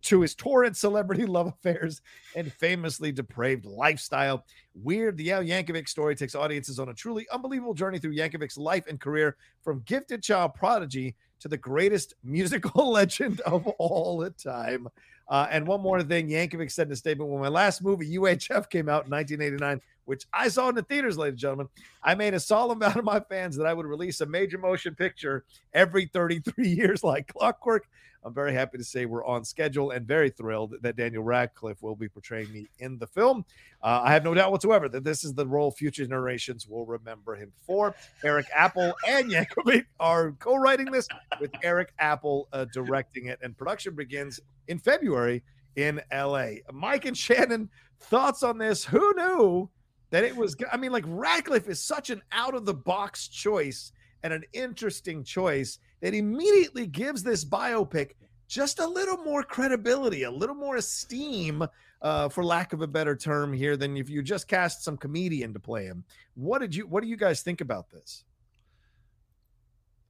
to 0.02 0.20
his 0.20 0.34
torrid 0.34 0.76
celebrity 0.76 1.26
love 1.26 1.46
affairs 1.46 2.00
and 2.36 2.52
famously 2.52 3.12
depraved 3.12 3.64
lifestyle. 3.64 4.44
Weird, 4.74 5.16
the 5.16 5.32
Al 5.32 5.42
Yankovic 5.42 5.88
story 5.88 6.14
takes 6.14 6.34
audiences 6.34 6.78
on 6.78 6.88
a 6.88 6.94
truly 6.94 7.26
unbelievable 7.32 7.74
journey 7.74 7.98
through 7.98 8.16
Yankovic's 8.16 8.58
life 8.58 8.86
and 8.88 9.00
career 9.00 9.36
from 9.62 9.82
gifted 9.86 10.22
child 10.22 10.54
prodigy 10.54 11.14
to 11.40 11.48
the 11.48 11.56
greatest 11.56 12.14
musical 12.24 12.90
legend 12.90 13.40
of 13.42 13.66
all 13.66 14.18
the 14.18 14.30
time. 14.30 14.88
Uh, 15.28 15.46
and 15.50 15.66
one 15.66 15.80
more 15.80 16.02
thing, 16.02 16.28
Yankovic 16.28 16.70
said 16.70 16.88
in 16.88 16.92
a 16.92 16.96
statement 16.96 17.30
when 17.30 17.40
my 17.40 17.48
last 17.48 17.82
movie, 17.82 18.18
UHF, 18.18 18.68
came 18.68 18.88
out 18.88 19.06
in 19.06 19.10
1989, 19.10 19.80
which 20.04 20.26
I 20.32 20.48
saw 20.48 20.68
in 20.68 20.74
the 20.74 20.82
theaters, 20.82 21.16
ladies 21.16 21.32
and 21.32 21.38
gentlemen, 21.38 21.68
I 22.02 22.14
made 22.14 22.34
a 22.34 22.40
solemn 22.40 22.78
vow 22.80 22.90
to 22.90 23.02
my 23.02 23.20
fans 23.20 23.56
that 23.56 23.66
I 23.66 23.72
would 23.72 23.86
release 23.86 24.20
a 24.20 24.26
major 24.26 24.58
motion 24.58 24.94
picture 24.94 25.44
every 25.72 26.06
33 26.06 26.68
years 26.68 27.02
like 27.02 27.28
clockwork. 27.28 27.86
I'm 28.24 28.34
very 28.34 28.52
happy 28.52 28.78
to 28.78 28.84
say 28.84 29.06
we're 29.06 29.24
on 29.24 29.44
schedule 29.44 29.90
and 29.90 30.06
very 30.06 30.30
thrilled 30.30 30.74
that 30.80 30.96
Daniel 30.96 31.22
Radcliffe 31.22 31.82
will 31.82 31.96
be 31.96 32.08
portraying 32.08 32.52
me 32.52 32.68
in 32.78 32.98
the 32.98 33.06
film. 33.06 33.44
Uh, 33.82 34.02
I 34.04 34.12
have 34.12 34.24
no 34.24 34.32
doubt 34.34 34.52
whatsoever 34.52 34.88
that 34.90 35.04
this 35.04 35.24
is 35.24 35.34
the 35.34 35.46
role 35.46 35.70
future 35.70 36.04
generations 36.04 36.68
will 36.68 36.86
remember 36.86 37.34
him 37.34 37.52
for. 37.66 37.94
Eric 38.24 38.46
Appel 38.54 38.94
and 39.08 39.30
Yankovic 39.30 39.86
are 39.98 40.32
co 40.32 40.56
writing 40.56 40.90
this 40.90 41.08
with 41.40 41.50
Eric 41.62 41.92
Appel 41.98 42.48
uh, 42.52 42.66
directing 42.72 43.26
it, 43.26 43.38
and 43.42 43.56
production 43.56 43.94
begins 43.94 44.38
in 44.68 44.78
February 44.78 45.42
in 45.76 46.00
LA. 46.12 46.46
Mike 46.72 47.04
and 47.06 47.16
Shannon, 47.16 47.68
thoughts 47.98 48.42
on 48.42 48.58
this? 48.58 48.84
Who 48.84 49.14
knew 49.14 49.70
that 50.10 50.24
it 50.24 50.36
was? 50.36 50.56
I 50.70 50.76
mean, 50.76 50.92
like 50.92 51.04
Radcliffe 51.06 51.68
is 51.68 51.82
such 51.82 52.10
an 52.10 52.22
out 52.30 52.54
of 52.54 52.66
the 52.66 52.74
box 52.74 53.28
choice 53.28 53.92
and 54.22 54.32
an 54.32 54.44
interesting 54.52 55.24
choice 55.24 55.78
that 56.02 56.14
immediately 56.14 56.86
gives 56.86 57.22
this 57.22 57.44
biopic 57.44 58.10
just 58.48 58.80
a 58.80 58.86
little 58.86 59.16
more 59.18 59.42
credibility, 59.42 60.24
a 60.24 60.30
little 60.30 60.54
more 60.54 60.76
esteem, 60.76 61.64
uh, 62.02 62.28
for 62.28 62.44
lack 62.44 62.74
of 62.74 62.82
a 62.82 62.86
better 62.86 63.16
term 63.16 63.52
here, 63.52 63.78
than 63.78 63.96
if 63.96 64.10
you 64.10 64.22
just 64.22 64.46
cast 64.46 64.84
some 64.84 64.98
comedian 64.98 65.54
to 65.54 65.60
play 65.60 65.86
him. 65.86 66.04
What 66.34 66.58
did 66.58 66.74
you? 66.74 66.86
What 66.86 67.02
do 67.02 67.08
you 67.08 67.16
guys 67.16 67.40
think 67.40 67.62
about 67.62 67.88
this? 67.88 68.24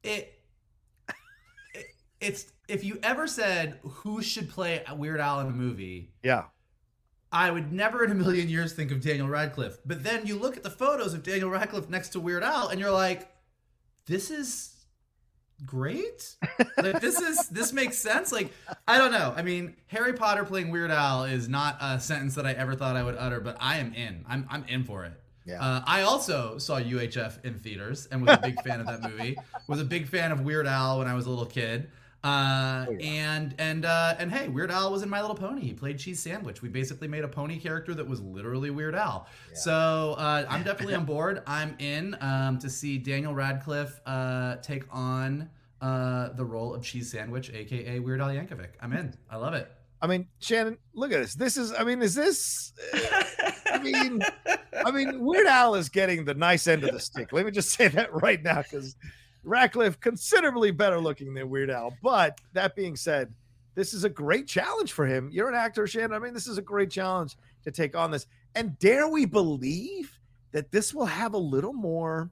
It, 0.02 0.40
it 1.74 1.86
it's 2.20 2.46
if 2.66 2.82
you 2.82 2.98
ever 3.02 3.28
said 3.28 3.78
who 3.82 4.22
should 4.22 4.50
play 4.50 4.82
Weird 4.92 5.20
Al 5.20 5.40
in 5.40 5.46
a 5.48 5.50
movie, 5.50 6.10
Yeah, 6.24 6.44
I 7.30 7.50
would 7.50 7.72
never 7.72 8.04
in 8.04 8.10
a 8.10 8.14
million 8.14 8.48
years 8.48 8.72
think 8.72 8.90
of 8.90 9.00
Daniel 9.00 9.28
Radcliffe. 9.28 9.78
But 9.86 10.02
then 10.02 10.26
you 10.26 10.38
look 10.38 10.56
at 10.56 10.62
the 10.62 10.70
photos 10.70 11.14
of 11.14 11.22
Daniel 11.22 11.50
Radcliffe 11.50 11.88
next 11.88 12.08
to 12.10 12.20
Weird 12.20 12.42
Al, 12.42 12.68
and 12.68 12.80
you're 12.80 12.90
like, 12.90 13.30
this 14.06 14.30
is 14.30 14.71
great. 15.66 16.36
like 16.76 17.00
this 17.00 17.20
is 17.20 17.48
this 17.48 17.72
makes 17.72 17.98
sense. 17.98 18.32
Like 18.32 18.52
I 18.86 18.98
don't 18.98 19.12
know. 19.12 19.32
I 19.36 19.42
mean, 19.42 19.76
Harry 19.86 20.12
Potter 20.12 20.44
playing 20.44 20.70
Weird 20.70 20.90
Al 20.90 21.24
is 21.24 21.48
not 21.48 21.76
a 21.80 22.00
sentence 22.00 22.34
that 22.34 22.46
I 22.46 22.52
ever 22.52 22.74
thought 22.74 22.96
I 22.96 23.02
would 23.02 23.16
utter, 23.16 23.40
but 23.40 23.56
I 23.60 23.78
am 23.78 23.94
in. 23.94 24.24
I'm 24.28 24.46
I'm 24.50 24.64
in 24.68 24.84
for 24.84 25.04
it. 25.04 25.12
Yeah. 25.44 25.60
Uh, 25.60 25.82
I 25.86 26.02
also 26.02 26.58
saw 26.58 26.80
UHF 26.80 27.44
in 27.44 27.58
theaters 27.58 28.06
and 28.10 28.22
was 28.22 28.36
a 28.36 28.40
big 28.40 28.62
fan 28.62 28.80
of 28.80 28.86
that 28.86 29.02
movie. 29.02 29.36
Was 29.66 29.80
a 29.80 29.84
big 29.84 30.06
fan 30.06 30.30
of 30.30 30.42
Weird 30.42 30.66
Al 30.66 30.98
when 30.98 31.08
I 31.08 31.14
was 31.14 31.26
a 31.26 31.30
little 31.30 31.46
kid. 31.46 31.90
Uh, 32.24 32.86
Oh, 32.88 32.92
yeah. 32.92 33.34
and 33.34 33.54
and 33.58 33.84
uh, 33.84 34.14
and 34.18 34.30
hey, 34.32 34.48
Weird 34.48 34.70
Al 34.70 34.92
was 34.92 35.02
in 35.02 35.08
My 35.08 35.20
Little 35.20 35.36
Pony. 35.36 35.62
He 35.62 35.72
played 35.72 35.98
Cheese 35.98 36.20
Sandwich. 36.20 36.62
We 36.62 36.68
basically 36.68 37.08
made 37.08 37.24
a 37.24 37.28
pony 37.28 37.58
character 37.58 37.94
that 37.94 38.08
was 38.08 38.20
literally 38.20 38.70
Weird 38.70 38.94
Al. 38.94 39.26
So 39.54 40.14
uh, 40.18 40.46
I'm 40.48 40.62
definitely 40.62 40.94
on 40.94 41.04
board. 41.04 41.42
I'm 41.46 41.74
in 41.80 42.16
um, 42.20 42.58
to 42.60 42.70
see 42.70 42.98
Daniel 42.98 43.34
Radcliffe 43.34 44.00
uh, 44.06 44.56
take 44.56 44.84
on 44.92 45.50
uh, 45.80 46.28
the 46.34 46.44
role 46.44 46.74
of 46.74 46.82
Cheese 46.82 47.10
Sandwich, 47.10 47.50
aka 47.52 47.98
Weird 47.98 48.20
Al 48.20 48.28
Yankovic. 48.28 48.70
I'm 48.80 48.92
in. 48.92 49.14
I 49.28 49.36
love 49.36 49.54
it. 49.54 49.70
I 50.00 50.06
mean, 50.08 50.26
Shannon, 50.40 50.78
look 50.94 51.12
at 51.12 51.20
this. 51.22 51.34
This 51.34 51.56
is, 51.56 51.72
I 51.72 51.84
mean, 51.84 52.02
is 52.02 52.14
this? 52.14 52.72
I 53.72 53.78
mean, 53.82 54.20
I 54.84 54.90
mean, 54.90 55.20
Weird 55.20 55.46
Al 55.46 55.76
is 55.76 55.88
getting 55.88 56.24
the 56.24 56.34
nice 56.34 56.66
end 56.66 56.82
of 56.84 56.92
the 56.92 56.98
stick. 57.00 57.32
Let 57.32 57.44
me 57.46 57.52
just 57.52 57.70
say 57.70 57.86
that 57.88 58.12
right 58.12 58.42
now, 58.42 58.62
because 58.62 58.96
Radcliffe 59.44 59.98
considerably 60.00 60.70
better 60.70 61.00
looking 61.00 61.34
than 61.34 61.50
Weird 61.50 61.70
Al. 61.70 61.96
But 62.02 62.40
that 62.52 62.76
being 62.76 62.96
said, 62.96 63.32
this 63.74 63.94
is 63.94 64.04
a 64.04 64.08
great 64.08 64.46
challenge 64.46 64.92
for 64.92 65.06
him. 65.06 65.30
You're 65.32 65.48
an 65.48 65.54
actor, 65.54 65.86
Shannon. 65.86 66.12
I 66.12 66.18
mean, 66.18 66.34
this 66.34 66.46
is 66.46 66.58
a 66.58 66.62
great 66.62 66.90
challenge 66.90 67.36
to 67.64 67.70
take 67.70 67.96
on 67.96 68.10
this. 68.10 68.26
And 68.54 68.78
dare 68.78 69.08
we 69.08 69.24
believe 69.24 70.18
that 70.52 70.70
this 70.70 70.92
will 70.92 71.06
have 71.06 71.32
a 71.34 71.38
little 71.38 71.72
more 71.72 72.30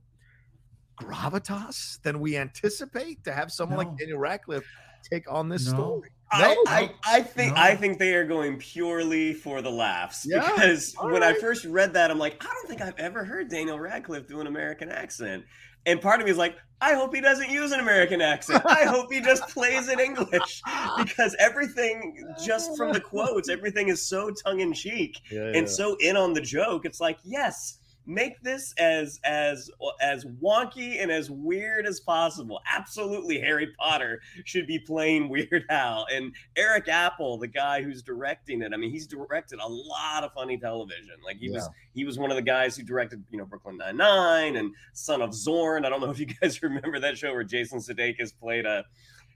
gravitas 1.01 2.01
than 2.03 2.21
we 2.21 2.37
anticipate 2.37 3.25
to 3.25 3.33
have 3.33 3.51
someone 3.51 3.79
No. 3.79 3.85
like 3.91 3.99
Daniel 3.99 4.19
Radcliffe 4.19 4.67
take 5.11 5.31
on 5.33 5.49
this 5.49 5.67
No. 5.67 5.73
story? 5.73 6.11
I, 6.31 6.43
No? 6.43 6.63
I, 6.69 6.95
I 7.07 7.23
think 7.23 7.55
No. 7.57 7.63
I 7.63 7.75
think 7.75 7.99
they 7.99 8.15
are 8.15 8.27
going 8.27 8.59
purely 8.59 9.33
for 9.33 9.63
the 9.63 9.71
laughs 9.71 10.27
Yeah, 10.29 10.41
because 10.55 10.95
all 10.97 11.11
when 11.11 11.23
I 11.23 11.33
first 11.35 11.65
read 11.65 11.95
that, 11.95 12.11
I'm 12.11 12.19
like, 12.19 12.37
I 12.45 12.53
don't 12.53 12.69
think 12.69 12.83
I've 12.83 12.99
ever 12.99 13.25
heard 13.25 13.49
Daniel 13.49 13.81
Radcliffe 13.81 14.29
do 14.29 14.41
an 14.41 14.47
American 14.47 14.91
accent. 14.91 15.45
And 15.87 16.01
part 16.01 16.21
of 16.21 16.27
me 16.27 16.31
is 16.31 16.39
like, 16.39 16.57
I 16.83 16.95
hope 16.95 17.15
he 17.15 17.21
doesn't 17.21 17.51
use 17.51 17.73
an 17.73 17.81
American 17.81 18.23
accent. 18.23 18.63
I 18.65 18.85
hope 18.85 19.13
he 19.13 19.21
just 19.21 19.47
plays 19.49 19.89
in 19.89 20.01
English 20.01 20.63
because 20.99 21.37
everything, 21.39 22.25
just 22.43 22.75
from 22.77 22.93
the 22.93 23.01
quotes, 23.01 23.51
everything 23.51 23.89
is 23.89 24.07
so 24.07 24.31
tongue 24.31 24.61
in 24.61 24.73
cheek 24.73 25.21
Yeah, 25.31 25.53
and 25.55 25.69
so 25.69 25.97
in 26.01 26.17
on 26.17 26.33
the 26.33 26.41
joke. 26.41 26.87
It's 26.87 27.01
like, 27.01 27.19
yes, 27.23 27.80
make 28.07 28.41
this 28.43 28.75
as 28.79 29.21
as 29.25 29.71
as 30.01 30.25
wonky 30.43 31.03
and 31.03 31.11
as 31.11 31.31
weird 31.31 31.87
as 31.87 32.01
possible. 32.01 32.61
Absolutely, 32.71 33.39
Harry 33.39 33.69
Potter 33.79 34.21
should 34.45 34.67
be 34.67 34.79
playing 34.79 35.29
Weird 35.31 35.65
Al 35.71 36.07
and 36.13 36.35
Eric 36.57 36.89
Appel, 36.89 37.39
the 37.39 37.49
guy 37.49 37.83
who's 37.83 38.03
directing 38.03 38.63
it. 38.63 38.73
I 38.75 38.77
mean, 38.77 38.91
he's 38.91 39.07
directed 39.07 39.61
a 39.61 39.69
lot 39.69 40.25
of 40.25 40.33
funny 40.33 40.59
television. 40.59 41.15
Like 41.25 41.39
he 41.39 41.51
was 41.51 41.69
he 41.95 42.05
was 42.05 42.19
one 42.19 42.31
of 42.31 42.37
the 42.37 42.43
guys 42.43 42.77
who 42.77 42.83
directed, 42.83 43.23
you 43.31 43.39
know, 43.39 43.45
Brooklyn 43.45 43.77
Nine 43.77 43.97
Nine 43.97 44.57
and 44.57 44.75
Son 44.93 45.23
of 45.23 45.35
Zorn. 45.35 45.85
I 45.85 45.89
don't 45.89 46.01
know 46.01 46.11
if 46.11 46.19
you 46.19 46.27
guys 46.41 46.63
remember 46.63 46.99
that 47.01 47.17
show 47.17 47.33
where 47.33 47.45
Jason 47.45 47.79
Sudeikis 47.79 48.33
played 48.39 48.67
a 48.67 48.85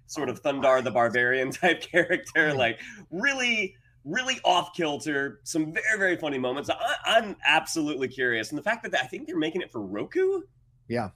sort 0.06 0.28
of 0.28 0.42
Thundarr 0.42 0.82
the 0.82 0.90
Barbarian 0.90 1.50
type 1.50 1.80
character. 1.92 2.54
Like 2.54 2.80
really 3.10 3.76
really 4.04 4.38
off 4.44 4.74
kilter, 4.74 5.40
some 5.44 5.72
very 5.72 5.98
very 5.98 6.16
funny 6.16 6.38
moments. 6.38 6.70
I, 6.70 6.96
I'm 7.06 7.36
absolutely 7.46 8.08
curious, 8.08 8.50
and 8.50 8.58
the 8.58 8.62
fact 8.62 8.82
that 8.84 8.94
I 9.02 9.06
think 9.06 9.26
they're 9.26 9.36
making 9.36 9.62
it 9.62 9.72
for 9.72 9.80
Roku. 9.80 10.42
Yeah. 10.88 11.10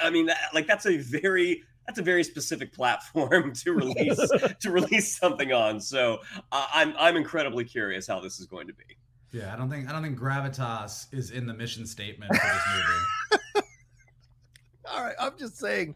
I 0.00 0.10
mean, 0.10 0.26
that, 0.26 0.38
like 0.54 0.66
that's 0.66 0.86
a 0.86 0.96
very 0.98 1.62
that's 1.86 1.98
a 1.98 2.02
very 2.02 2.24
specific 2.24 2.72
platform 2.72 3.52
to 3.64 3.72
release 3.72 4.18
to 4.60 4.70
release 4.70 5.16
something 5.16 5.52
on. 5.52 5.80
So 5.80 6.20
uh, 6.50 6.66
I'm 6.72 6.94
I'm 6.98 7.16
incredibly 7.16 7.64
curious 7.64 8.06
how 8.06 8.20
this 8.20 8.40
is 8.40 8.46
going 8.46 8.66
to 8.68 8.74
be. 8.74 8.84
Yeah, 9.32 9.52
I 9.52 9.56
don't 9.56 9.70
think 9.70 9.88
I 9.88 9.92
don't 9.92 10.02
think 10.02 10.18
gravitas 10.18 11.06
is 11.12 11.30
in 11.30 11.46
the 11.46 11.54
mission 11.54 11.86
statement 11.86 12.34
for 12.34 12.46
this 12.46 12.62
movie. 12.74 13.66
All 14.92 15.02
right, 15.02 15.14
I'm 15.18 15.38
just 15.38 15.56
saying, 15.56 15.94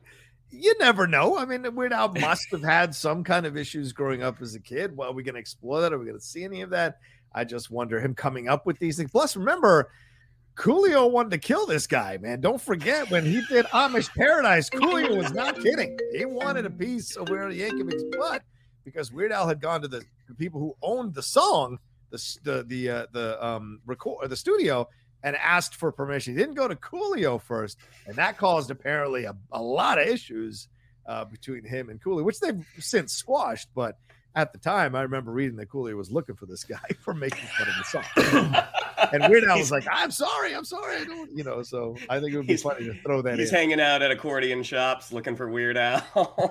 you 0.51 0.75
never 0.79 1.07
know. 1.07 1.37
I 1.37 1.45
mean, 1.45 1.75
Weird 1.75 1.93
Al 1.93 2.13
must 2.13 2.51
have 2.51 2.63
had 2.63 2.95
some 2.95 3.25
kind 3.25 3.47
of 3.47 3.57
issues 3.57 3.93
growing 3.93 4.23
up 4.23 4.41
as 4.41 4.55
a 4.55 4.61
kid. 4.61 4.97
Well, 4.97 5.11
are 5.11 5.15
we 5.15 5.23
going 5.23 5.35
to 5.35 5.41
explore 5.41 5.81
that? 5.81 5.93
Are 5.93 5.99
we 5.99 6.07
going 6.07 6.19
to 6.19 6.25
see 6.25 6.45
any 6.45 6.63
of 6.63 6.71
that? 6.71 6.99
I 7.33 7.45
just 7.45 7.71
wonder 7.71 8.01
him 8.01 8.15
coming 8.15 8.49
up 8.49 8.65
with 8.65 8.79
these 8.79 8.97
things. 8.97 9.11
Plus, 9.11 9.37
remember, 9.37 9.91
Coolio 10.57 11.11
wanted 11.11 11.33
to 11.33 11.39
kill 11.39 11.67
this 11.67 11.87
guy, 11.87 12.17
man. 12.17 12.41
Don't 12.41 12.61
forget 12.61 13.11
when 13.11 13.27
he 13.27 13.43
did 13.49 13.67
Amish 13.67 14.09
Paradise, 14.17 14.71
Coolio 14.71 15.17
was 15.17 15.33
not 15.33 15.61
kidding. 15.61 15.99
He 16.17 16.25
wanted 16.25 16.65
a 16.65 16.71
piece 16.71 17.17
of 17.17 17.29
Weird 17.29 17.53
Al 17.53 17.59
Yankovic's 17.59 18.05
butt 18.17 18.43
because 18.85 19.13
Weird 19.13 19.33
Al 19.33 19.47
had 19.47 19.61
gone 19.61 19.83
to 19.83 19.89
the, 19.89 20.03
the 20.29 20.35
people 20.35 20.61
who 20.61 20.75
owned 20.81 21.13
the 21.13 21.23
song, 21.23 21.79
the 22.11 22.39
the 22.43 22.63
the 22.63 22.89
uh, 22.89 23.07
the 23.13 23.45
um 23.45 23.81
record 23.85 24.31
the 24.31 24.37
studio, 24.37 24.89
and 25.27 25.35
asked 25.43 25.75
for 25.75 25.91
permission. 25.91 26.35
He 26.35 26.39
didn't 26.39 26.55
go 26.55 26.69
to 26.69 26.77
Coolio 26.77 27.43
first, 27.43 27.79
and 28.07 28.15
that 28.15 28.39
caused 28.39 28.71
apparently 28.71 29.25
a, 29.25 29.35
a 29.51 29.61
lot 29.61 30.01
of 30.01 30.07
issues 30.07 30.69
uh, 31.05 31.25
between 31.25 31.65
him 31.65 31.91
and 31.91 32.01
Coolio, 32.01 32.23
which 32.23 32.39
they've 32.39 32.65
since 32.79 33.13
squashed. 33.13 33.69
But 33.75 33.99
at 34.37 34.53
the 34.53 34.59
time, 34.61 34.95
I 34.95 35.03
remember 35.03 35.33
reading 35.33 35.57
that 35.57 35.69
Coolio 35.69 35.97
was 35.97 36.13
looking 36.13 36.37
for 36.37 36.47
this 36.47 36.63
guy 36.63 36.79
for 37.01 37.13
making 37.13 37.45
fun 37.59 37.67
of 37.67 37.75
the 37.77 37.85
song. 37.85 39.11
and 39.13 39.29
Weird 39.29 39.43
Al 39.43 39.59
was 39.59 39.73
like, 39.73 39.85
"I'm 39.91 40.13
sorry, 40.13 40.55
I'm 40.55 40.65
sorry, 40.65 40.99
I 40.99 41.05
don't," 41.05 41.37
you 41.37 41.43
know. 41.43 41.65
So 41.65 41.97
I 42.09 42.21
think 42.21 42.33
it 42.33 42.37
would 42.37 42.47
be 42.47 42.57
funny 42.57 42.85
to 42.85 42.95
throw 43.03 43.21
that 43.23 43.33
in. 43.33 43.41
He's 43.41 43.51
in. 43.51 43.57
hanging 43.57 43.81
out 43.81 44.03
at 44.03 44.13
accordion 44.13 44.63
shops 44.63 45.13
looking 45.13 45.35
for 45.35 45.51
Weird 45.51 45.77
Al. 45.77 46.07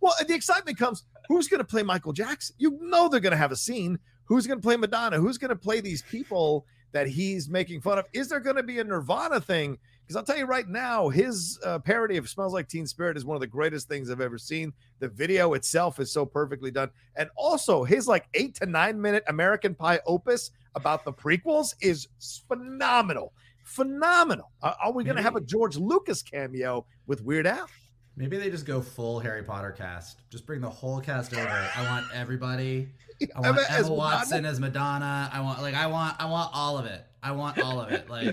well, 0.00 0.14
the 0.24 0.34
excitement 0.34 0.78
comes. 0.78 1.02
Who's 1.26 1.48
going 1.48 1.58
to 1.58 1.64
play 1.64 1.82
Michael 1.82 2.12
Jackson? 2.12 2.54
You 2.60 2.78
know 2.80 3.08
they're 3.08 3.18
going 3.18 3.32
to 3.32 3.36
have 3.36 3.50
a 3.50 3.56
scene. 3.56 3.98
Who's 4.26 4.46
going 4.46 4.60
to 4.60 4.62
play 4.62 4.76
Madonna? 4.76 5.18
Who's 5.18 5.36
going 5.36 5.48
to 5.48 5.56
play 5.56 5.80
these 5.80 6.02
people 6.02 6.64
that 6.94 7.08
he's 7.08 7.50
making 7.50 7.80
fun 7.80 7.98
of? 7.98 8.06
Is 8.12 8.28
there 8.28 8.40
going 8.40 8.56
to 8.56 8.62
be 8.62 8.78
a 8.78 8.84
Nirvana 8.84 9.40
thing? 9.40 9.76
Because 10.00 10.16
I'll 10.16 10.22
tell 10.22 10.38
you 10.38 10.46
right 10.46 10.68
now, 10.68 11.08
his 11.08 11.58
uh, 11.64 11.80
parody 11.80 12.16
of 12.16 12.28
"Smells 12.28 12.54
Like 12.54 12.68
Teen 12.68 12.86
Spirit" 12.86 13.16
is 13.16 13.24
one 13.24 13.34
of 13.34 13.40
the 13.40 13.46
greatest 13.48 13.88
things 13.88 14.10
I've 14.10 14.20
ever 14.20 14.38
seen. 14.38 14.72
The 15.00 15.08
video 15.08 15.54
itself 15.54 15.98
is 15.98 16.12
so 16.12 16.24
perfectly 16.24 16.70
done, 16.70 16.90
and 17.16 17.28
also 17.36 17.82
his 17.82 18.06
like 18.06 18.28
eight 18.34 18.54
to 18.56 18.66
nine 18.66 19.00
minute 19.00 19.24
American 19.26 19.74
Pie 19.74 20.00
opus 20.06 20.52
about 20.76 21.04
the 21.04 21.12
prequels 21.12 21.74
is 21.80 22.08
phenomenal. 22.48 23.32
Phenomenal. 23.64 24.52
Are, 24.62 24.76
are 24.84 24.92
we 24.92 25.02
going 25.04 25.16
to 25.16 25.22
have 25.22 25.36
a 25.36 25.40
George 25.40 25.76
Lucas 25.76 26.22
cameo 26.22 26.86
with 27.06 27.22
Weird 27.22 27.46
Al? 27.46 27.68
Maybe 28.16 28.36
they 28.36 28.48
just 28.50 28.64
go 28.66 28.80
full 28.80 29.18
Harry 29.20 29.42
Potter 29.42 29.72
cast. 29.72 30.20
Just 30.30 30.46
bring 30.46 30.60
the 30.60 30.70
whole 30.70 31.00
cast 31.00 31.34
over. 31.34 31.48
I 31.48 31.84
want 31.90 32.06
everybody. 32.14 32.88
I 33.34 33.40
want 33.40 33.46
Emma 33.46 33.60
Emma, 33.68 33.78
as 33.78 33.82
Madonna? 33.84 33.94
Watson 33.94 34.44
as 34.46 34.60
Madonna. 34.60 35.30
I 35.32 35.40
want 35.40 35.60
like 35.62 35.74
I 35.74 35.86
want 35.88 36.16
I 36.20 36.26
want 36.26 36.50
all 36.54 36.78
of 36.78 36.86
it. 36.86 37.04
I 37.22 37.32
want 37.32 37.60
all 37.60 37.80
of 37.80 37.90
it. 37.90 38.08
Like 38.08 38.28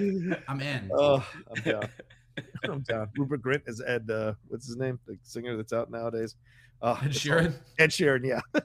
I'm 0.47 0.61
in. 0.61 0.89
Oh, 0.93 1.25
I'm 1.55 1.63
down. 1.71 1.83
I'm 2.63 2.79
down. 2.81 3.09
Rupert 3.17 3.41
Grint 3.41 3.61
is 3.67 3.81
Ed. 3.81 4.09
Uh, 4.09 4.33
what's 4.47 4.67
his 4.67 4.77
name? 4.77 4.99
The 5.07 5.17
singer 5.23 5.57
that's 5.57 5.73
out 5.73 5.89
nowadays. 5.89 6.35
Uh, 6.81 6.97
Ed 7.03 7.11
Sheeran. 7.11 7.53
Ed 7.79 7.89
Sheeran. 7.89 8.25
Yeah. 8.25 8.41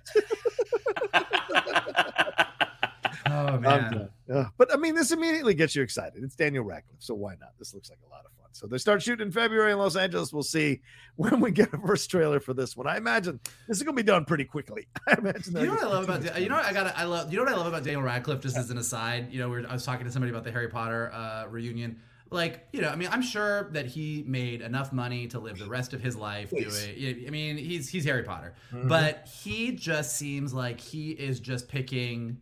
Oh 3.29 3.59
man. 3.59 3.93
done. 3.93 4.09
Uh, 4.33 4.45
but 4.57 4.73
I 4.73 4.77
mean, 4.77 4.95
this 4.95 5.11
immediately 5.11 5.53
gets 5.55 5.75
you 5.75 5.83
excited. 5.83 6.23
It's 6.23 6.37
Daniel 6.37 6.65
Radcliffe, 6.65 7.03
so 7.03 7.15
why 7.15 7.35
not? 7.41 7.51
This 7.59 7.75
looks 7.75 7.91
like 7.91 7.99
a 8.07 8.09
lot 8.09 8.25
of 8.25 8.31
fun. 8.33 8.36
So 8.57 8.67
they 8.67 8.79
start 8.79 9.03
shooting 9.03 9.27
in 9.27 9.33
February 9.33 9.73
in 9.73 9.79
Los 9.79 9.97
Angeles. 9.97 10.33
We'll 10.33 10.43
see 10.43 10.81
when 11.17 11.41
we 11.41 11.51
get 11.51 11.73
a 11.75 11.79
first 11.79 12.11
trailer 12.11 12.41
for 12.41 12.55
this 12.55 12.77
one. 12.77 12.87
I 12.87 12.97
imagine 12.97 13.39
this 13.69 13.77
is 13.77 13.83
going 13.83 13.95
to 13.97 14.03
be 14.03 14.07
done 14.07 14.25
pretty 14.25 14.45
quickly. 14.45 14.87
I 15.07 15.15
imagine. 15.19 15.57
You 15.57 15.67
know 15.67 15.75
what 15.75 15.85
I 15.85 15.87
love 15.89 16.05
about 16.05 16.41
you 16.41 16.49
know 16.49 16.57
what 16.57 16.65
I 16.65 16.73
got 16.73 16.97
I 16.97 17.05
love 17.05 17.31
you 17.31 17.39
know 17.39 17.45
what 17.45 17.53
I 17.53 17.57
love 17.57 17.67
about 17.67 17.85
Daniel 17.85 18.03
Radcliffe 18.03 18.41
just 18.41 18.57
as 18.57 18.71
an 18.71 18.79
aside 18.79 19.31
you 19.31 19.39
know 19.39 19.49
we 19.51 19.61
were, 19.61 19.69
I 19.69 19.73
was 19.75 19.85
talking 19.85 20.07
to 20.07 20.11
somebody 20.13 20.31
about 20.31 20.45
the 20.45 20.53
Harry 20.53 20.69
Potter 20.69 21.13
uh, 21.13 21.47
reunion 21.51 22.01
like 22.31 22.67
you 22.73 22.81
know 22.81 22.89
I 22.89 22.97
mean 22.97 23.09
I'm 23.13 23.23
sure 23.23 23.71
that 23.73 23.87
he 23.87 24.25
made 24.27 24.63
enough 24.63 24.93
money 24.93 25.27
to 25.29 25.39
live 25.39 25.59
the 25.59 25.69
rest 25.69 25.93
of 25.93 26.01
his 26.01 26.17
life 26.17 26.51
Please. 26.51 26.89
I 27.27 27.31
mean 27.31 27.57
he's 27.59 27.89
he's 27.89 28.05
Harry 28.05 28.23
Potter 28.23 28.55
Mhm. 28.73 28.89
but 28.89 29.29
he 29.43 29.73
just 29.73 30.17
seems 30.17 30.53
like 30.55 30.81
he 30.81 31.11
is 31.11 31.41
just 31.41 31.69
picking 31.69 32.39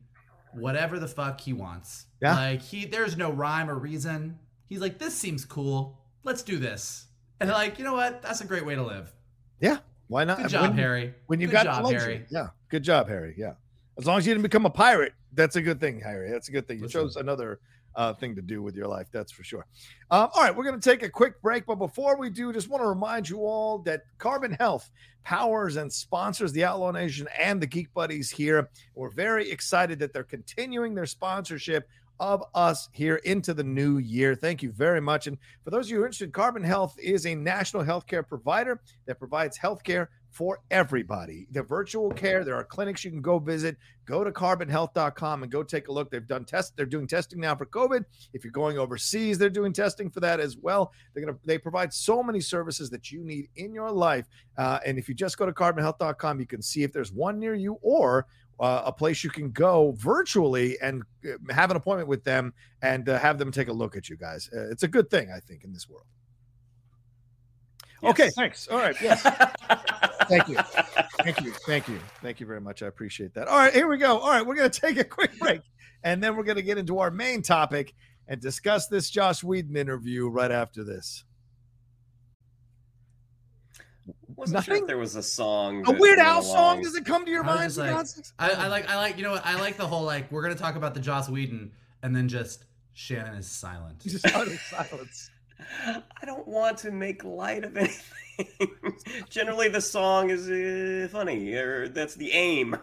whatever 0.52 0.98
the 0.98 1.08
fuck 1.08 1.40
he 1.40 1.52
wants 1.52 2.06
Yeah. 2.22 2.34
like 2.36 2.62
he 2.62 2.86
there's 2.86 3.16
no 3.16 3.30
rhyme 3.32 3.68
or 3.68 3.74
reason 3.76 4.38
he's 4.66 4.80
like 4.80 4.98
this 4.98 5.14
seems 5.14 5.44
cool 5.44 6.00
let's 6.24 6.42
do 6.42 6.58
this 6.58 7.06
and 7.40 7.50
like 7.50 7.78
you 7.78 7.84
know 7.84 7.94
what 7.94 8.22
that's 8.22 8.40
a 8.40 8.46
great 8.46 8.64
way 8.66 8.74
to 8.74 8.82
live 8.82 9.12
Yeah. 9.60 9.78
Why 10.08 10.24
not? 10.24 10.38
good 10.38 10.48
job 10.48 10.62
when, 10.70 10.78
Harry 10.78 11.14
When 11.26 11.40
you 11.40 11.46
Good 11.46 11.52
got 11.52 11.64
job. 11.64 11.90
Harry. 11.90 12.26
Yeah. 12.30 12.48
Good 12.68 12.82
job, 12.82 13.08
Harry. 13.08 13.34
Yeah. 13.38 13.54
As 13.96 14.06
long 14.06 14.18
as 14.18 14.26
you 14.26 14.34
didn't 14.34 14.42
become 14.42 14.66
a 14.66 14.70
pirate, 14.70 15.14
that's 15.32 15.56
a 15.56 15.62
good 15.62 15.80
thing, 15.80 16.00
Harry. 16.00 16.30
That's 16.30 16.48
a 16.48 16.52
good 16.52 16.66
thing. 16.68 16.76
You 16.78 16.84
Listen. 16.84 17.00
chose 17.02 17.16
another 17.16 17.60
uh, 17.96 18.12
thing 18.12 18.34
to 18.34 18.42
do 18.42 18.60
with 18.62 18.74
your 18.76 18.86
life. 18.86 19.06
That's 19.12 19.32
for 19.32 19.44
sure. 19.44 19.64
Um, 20.10 20.28
all 20.34 20.42
right, 20.42 20.54
we're 20.54 20.64
going 20.64 20.78
to 20.78 20.90
take 20.90 21.02
a 21.04 21.08
quick 21.08 21.40
break, 21.40 21.64
but 21.64 21.76
before 21.76 22.18
we 22.18 22.28
do, 22.28 22.52
just 22.52 22.68
want 22.68 22.82
to 22.82 22.88
remind 22.88 23.28
you 23.28 23.38
all 23.46 23.78
that 23.80 24.02
Carbon 24.18 24.52
Health 24.52 24.90
powers 25.22 25.76
and 25.76 25.90
sponsors 25.92 26.52
the 26.52 26.64
Outlaw 26.64 26.90
Nation 26.90 27.26
and 27.40 27.60
the 27.62 27.66
Geek 27.66 27.92
Buddies 27.94 28.30
here. 28.30 28.68
We're 28.94 29.10
very 29.10 29.50
excited 29.50 29.98
that 30.00 30.12
they're 30.12 30.22
continuing 30.24 30.94
their 30.94 31.06
sponsorship 31.06 31.88
of 32.20 32.42
us 32.54 32.88
here 32.92 33.16
into 33.16 33.54
the 33.54 33.64
new 33.64 33.98
year. 33.98 34.34
Thank 34.34 34.62
you 34.62 34.72
very 34.72 35.00
much. 35.00 35.26
And 35.26 35.38
for 35.64 35.70
those 35.70 35.86
of 35.86 35.90
you 35.90 35.96
who 35.96 36.02
are 36.02 36.06
interested, 36.06 36.32
Carbon 36.32 36.62
Health 36.62 36.96
is 36.98 37.26
a 37.26 37.34
national 37.34 37.84
healthcare 37.84 38.26
provider 38.26 38.80
that 39.06 39.18
provides 39.18 39.58
healthcare 39.58 40.08
for 40.34 40.58
everybody. 40.72 41.46
The 41.52 41.62
virtual 41.62 42.10
care, 42.10 42.44
there 42.44 42.56
are 42.56 42.64
clinics 42.64 43.04
you 43.04 43.12
can 43.12 43.22
go 43.22 43.38
visit. 43.38 43.76
Go 44.04 44.24
to 44.24 44.32
carbonhealth.com 44.32 45.44
and 45.44 45.52
go 45.52 45.62
take 45.62 45.86
a 45.86 45.92
look. 45.92 46.10
They've 46.10 46.26
done 46.26 46.44
tests. 46.44 46.72
They're 46.74 46.86
doing 46.86 47.06
testing 47.06 47.38
now 47.40 47.54
for 47.54 47.66
COVID. 47.66 48.04
If 48.32 48.42
you're 48.42 48.50
going 48.50 48.76
overseas, 48.76 49.38
they're 49.38 49.48
doing 49.48 49.72
testing 49.72 50.10
for 50.10 50.18
that 50.20 50.40
as 50.40 50.56
well. 50.56 50.92
They're 51.14 51.24
gonna 51.24 51.38
they 51.44 51.56
provide 51.56 51.94
so 51.94 52.20
many 52.20 52.40
services 52.40 52.90
that 52.90 53.12
you 53.12 53.22
need 53.22 53.48
in 53.54 53.72
your 53.72 53.92
life. 53.92 54.26
Uh, 54.58 54.80
and 54.84 54.98
if 54.98 55.08
you 55.08 55.14
just 55.14 55.38
go 55.38 55.46
to 55.46 55.52
carbonhealth.com, 55.52 56.40
you 56.40 56.46
can 56.46 56.62
see 56.62 56.82
if 56.82 56.92
there's 56.92 57.12
one 57.12 57.38
near 57.38 57.54
you 57.54 57.78
or 57.80 58.26
uh, 58.60 58.82
a 58.84 58.92
place 58.92 59.24
you 59.24 59.30
can 59.30 59.50
go 59.50 59.94
virtually 59.98 60.78
and 60.80 61.02
uh, 61.24 61.52
have 61.52 61.70
an 61.70 61.76
appointment 61.76 62.08
with 62.08 62.24
them 62.24 62.52
and 62.82 63.08
uh, 63.08 63.18
have 63.18 63.38
them 63.38 63.50
take 63.50 63.68
a 63.68 63.72
look 63.72 63.96
at 63.96 64.08
you 64.08 64.16
guys. 64.16 64.48
Uh, 64.54 64.70
it's 64.70 64.82
a 64.82 64.88
good 64.88 65.10
thing, 65.10 65.30
I 65.34 65.40
think, 65.40 65.64
in 65.64 65.72
this 65.72 65.88
world. 65.88 66.06
Okay, 68.02 68.28
thanks. 68.30 68.68
All 68.68 68.78
right, 68.78 68.96
yes. 69.00 69.22
Thank 70.28 70.48
you. 70.48 70.56
Thank 71.18 71.40
you. 71.42 71.52
Thank 71.66 71.88
you. 71.88 71.98
Thank 72.22 72.40
you 72.40 72.46
very 72.46 72.60
much. 72.60 72.82
I 72.82 72.86
appreciate 72.86 73.34
that. 73.34 73.48
All 73.48 73.56
right, 73.56 73.72
here 73.72 73.88
we 73.88 73.96
go. 73.96 74.18
All 74.18 74.30
right, 74.30 74.44
we're 74.44 74.54
going 74.54 74.70
to 74.70 74.80
take 74.80 74.98
a 74.98 75.04
quick 75.04 75.38
break 75.38 75.60
and 76.02 76.22
then 76.22 76.36
we're 76.36 76.44
going 76.44 76.56
to 76.56 76.62
get 76.62 76.78
into 76.78 76.98
our 76.98 77.10
main 77.10 77.42
topic 77.42 77.94
and 78.28 78.40
discuss 78.40 78.88
this 78.88 79.10
Joss 79.10 79.42
Whedon 79.42 79.76
interview 79.76 80.28
right 80.28 80.50
after 80.50 80.84
this. 80.84 81.24
Wasn't 84.36 84.64
sure 84.64 84.72
Nothing? 84.74 84.82
if 84.84 84.86
there 84.88 84.98
was 84.98 85.16
a 85.16 85.22
song. 85.22 85.82
A 85.82 85.92
that 85.92 86.00
Weird 86.00 86.16
went 86.18 86.28
Al 86.28 86.42
song 86.42 86.82
does 86.82 86.94
it 86.96 87.04
come 87.04 87.24
to 87.24 87.30
your 87.30 87.44
I 87.44 87.56
mind? 87.56 87.76
like- 87.76 88.06
I, 88.38 88.50
I 88.50 88.66
like 88.68 88.88
I 88.90 88.96
like 88.96 89.16
you 89.16 89.22
know 89.22 89.32
what 89.32 89.46
I 89.46 89.58
like 89.60 89.76
the 89.76 89.86
whole 89.86 90.02
like 90.04 90.30
we're 90.32 90.42
gonna 90.42 90.54
talk 90.54 90.76
about 90.76 90.94
the 90.94 91.00
Joss 91.00 91.28
Whedon 91.28 91.72
and 92.02 92.14
then 92.14 92.28
just 92.28 92.64
Shannon 92.94 93.34
is 93.34 93.46
silent. 93.46 94.00
Just 94.04 94.26
utter 94.34 94.56
silence. 94.56 95.30
I 95.86 96.24
don't 96.26 96.46
want 96.46 96.78
to 96.78 96.90
make 96.90 97.24
light 97.24 97.64
of 97.64 97.76
anything. 97.76 98.68
Generally, 99.30 99.68
the 99.70 99.80
song 99.80 100.30
is 100.30 100.48
uh, 100.50 101.08
funny, 101.10 101.52
or 101.54 101.88
that's 101.88 102.14
the 102.14 102.30
aim. 102.32 102.76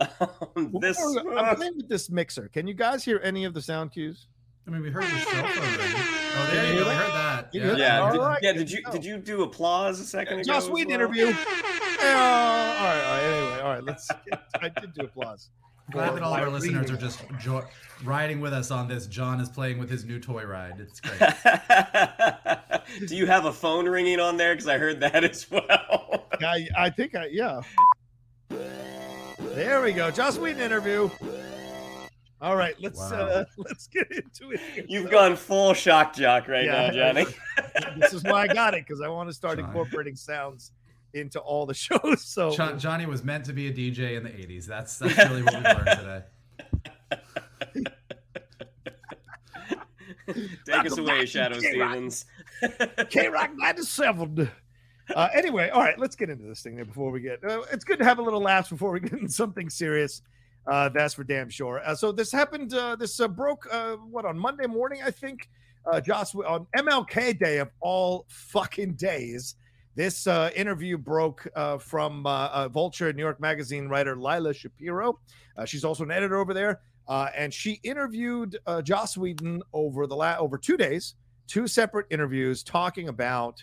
Um, 0.00 0.74
this 0.80 0.96
Before- 0.96 1.38
I'm 1.38 1.56
playing 1.56 1.76
with 1.76 1.88
this 1.88 2.08
mixer. 2.10 2.48
Can 2.48 2.66
you 2.66 2.74
guys 2.74 3.04
hear 3.04 3.20
any 3.22 3.44
of 3.44 3.54
the 3.54 3.60
sound 3.62 3.92
cues? 3.92 4.26
I 4.66 4.70
mean 4.70 4.82
we 4.82 4.90
heard 4.90 5.04
the 5.04 5.08
cell 5.08 5.46
phone 5.46 5.62
ring. 5.62 5.94
Oh 6.38 6.48
there 6.52 6.64
Can 6.64 6.72
you 6.72 6.78
you 6.78 6.84
go, 6.84 6.88
we 6.90 6.94
that? 6.94 6.96
heard 6.96 7.12
that. 7.14 7.52
Can 7.52 7.60
you 7.60 7.66
Yeah. 7.68 7.76
yeah, 7.76 8.12
did, 8.12 8.18
right, 8.20 8.38
yeah. 8.42 8.52
Did 8.52 8.70
you 8.70 8.82
know. 8.82 8.90
did 8.92 9.04
you 9.04 9.16
do 9.18 9.42
applause 9.42 10.00
a 10.00 10.04
second 10.04 10.40
ago? 10.40 10.52
Joss 10.52 10.64
as 10.64 10.70
Whedon 10.70 10.88
well? 10.88 10.94
interview. 11.00 11.34
Yeah, 11.98 12.12
all 12.12 12.84
right, 12.84 13.04
all 13.04 13.14
right. 13.14 13.22
Anyway, 13.24 13.60
all 13.62 13.68
right. 13.72 13.82
Let's. 13.84 14.08
I 14.60 14.68
did 14.68 14.92
do 14.92 15.04
applause. 15.06 15.48
Glad 15.90 16.14
that 16.14 16.22
all 16.22 16.34
of 16.34 16.38
our 16.40 16.46
For 16.46 16.50
listeners 16.52 16.90
are 16.90 16.96
just 16.96 17.20
jo- 17.40 17.64
riding 18.04 18.40
with 18.40 18.52
us 18.52 18.70
on 18.70 18.86
this. 18.86 19.06
John 19.06 19.40
is 19.40 19.48
playing 19.48 19.78
with 19.78 19.88
his 19.88 20.04
new 20.04 20.20
toy 20.20 20.44
ride. 20.44 20.78
It's 20.78 21.00
great. 21.00 21.18
do 23.08 23.16
you 23.16 23.26
have 23.26 23.46
a 23.46 23.52
phone 23.52 23.88
ringing 23.88 24.20
on 24.20 24.36
there? 24.36 24.54
Because 24.54 24.68
I 24.68 24.76
heard 24.78 25.00
that 25.00 25.24
as 25.24 25.50
well. 25.50 26.26
I, 26.42 26.68
I 26.76 26.90
think 26.90 27.14
I 27.14 27.28
yeah. 27.32 27.62
There 29.38 29.80
we 29.82 29.92
go. 29.92 30.10
Joss 30.10 30.38
Whedon 30.38 30.60
interview. 30.60 31.08
All 32.40 32.54
right, 32.56 32.74
let's 32.80 32.98
Wow. 32.98 33.16
uh 33.26 33.44
let's 33.56 33.86
get 33.86 34.10
into 34.10 34.50
it. 34.52 34.60
here. 34.74 34.84
You've 34.88 35.10
gone 35.10 35.36
full 35.36 35.72
shock 35.74 36.14
jock 36.14 36.48
right 36.48 36.64
Yeah, 36.66 36.88
now, 36.88 37.12
Johnny. 37.12 37.26
this 37.98 38.12
is 38.12 38.22
why 38.24 38.42
I 38.42 38.46
got 38.48 38.74
it 38.74 38.84
because 38.86 39.00
I 39.00 39.08
want 39.08 39.28
to 39.30 39.32
start 39.34 39.58
John. 39.58 39.66
incorporating 39.68 40.16
sounds 40.16 40.72
into 41.14 41.40
all 41.40 41.64
the 41.64 41.72
shows. 41.86 42.22
So 42.22 42.50
Jo- 42.50 42.76
Johnny 42.76 43.06
was 43.06 43.24
meant 43.24 43.46
to 43.46 43.52
be 43.54 43.68
a 43.68 43.72
DJ 43.72 44.16
in 44.16 44.24
the 44.24 44.30
'80s. 44.30 44.66
That's 44.66 44.98
that's 44.98 45.16
really 45.16 45.42
what 45.42 45.54
we 45.56 45.62
learned 45.62 45.86
today. 45.98 47.92
Take 50.66 50.86
us 50.86 50.98
away, 50.98 51.24
Shadow 51.24 51.58
J-Rock. 51.60 51.90
Stevens. 51.92 52.26
K 53.10 53.28
Rock 53.28 53.50
97. 53.54 54.50
Uh, 55.14 55.28
anyway, 55.32 55.68
all 55.70 55.80
right, 55.82 55.98
let's 56.00 56.16
get 56.16 56.30
into 56.30 56.44
this 56.44 56.62
thing 56.62 56.74
there 56.74 56.84
before 56.84 57.12
we 57.12 57.20
get. 57.20 57.42
Uh, 57.44 57.62
it's 57.72 57.84
good 57.84 57.98
to 58.00 58.04
have 58.04 58.18
a 58.18 58.22
little 58.22 58.40
laughs 58.40 58.68
before 58.70 58.90
we 58.90 58.98
get 59.00 59.12
into 59.12 59.28
something 59.32 59.70
serious. 59.70 60.22
Uh, 60.66 60.88
that's 60.88 61.14
for 61.14 61.24
damn 61.24 61.48
sure. 61.48 61.80
Uh, 61.84 61.94
so 61.94 62.10
this 62.12 62.32
happened. 62.32 62.74
Uh, 62.74 62.96
this 62.96 63.20
uh, 63.20 63.28
broke. 63.28 63.66
Uh, 63.70 63.96
what 63.96 64.24
on 64.24 64.38
Monday 64.38 64.66
morning? 64.66 65.00
I 65.04 65.10
think. 65.10 65.48
Uh, 65.88 66.00
Joss 66.00 66.34
on 66.34 66.66
MLK 66.76 67.38
Day 67.38 67.58
of 67.58 67.70
all 67.78 68.26
fucking 68.28 68.94
days. 68.94 69.54
This 69.94 70.26
uh, 70.26 70.50
interview 70.56 70.98
broke 70.98 71.46
uh, 71.54 71.78
from 71.78 72.24
Vulture 72.72 73.12
New 73.12 73.22
York 73.22 73.38
Magazine 73.40 73.86
writer 73.88 74.16
Lila 74.16 74.52
Shapiro. 74.52 75.20
Uh, 75.56 75.64
she's 75.64 75.84
also 75.84 76.02
an 76.02 76.10
editor 76.10 76.38
over 76.38 76.52
there, 76.52 76.80
uh, 77.08 77.28
and 77.36 77.52
she 77.54 77.80
interviewed 77.82 78.58
uh, 78.66 78.82
Joss 78.82 79.16
Whedon 79.16 79.62
over 79.72 80.06
the 80.06 80.16
la- 80.16 80.36
over 80.38 80.58
two 80.58 80.76
days, 80.76 81.14
two 81.46 81.66
separate 81.66 82.06
interviews, 82.10 82.62
talking 82.62 83.08
about 83.08 83.62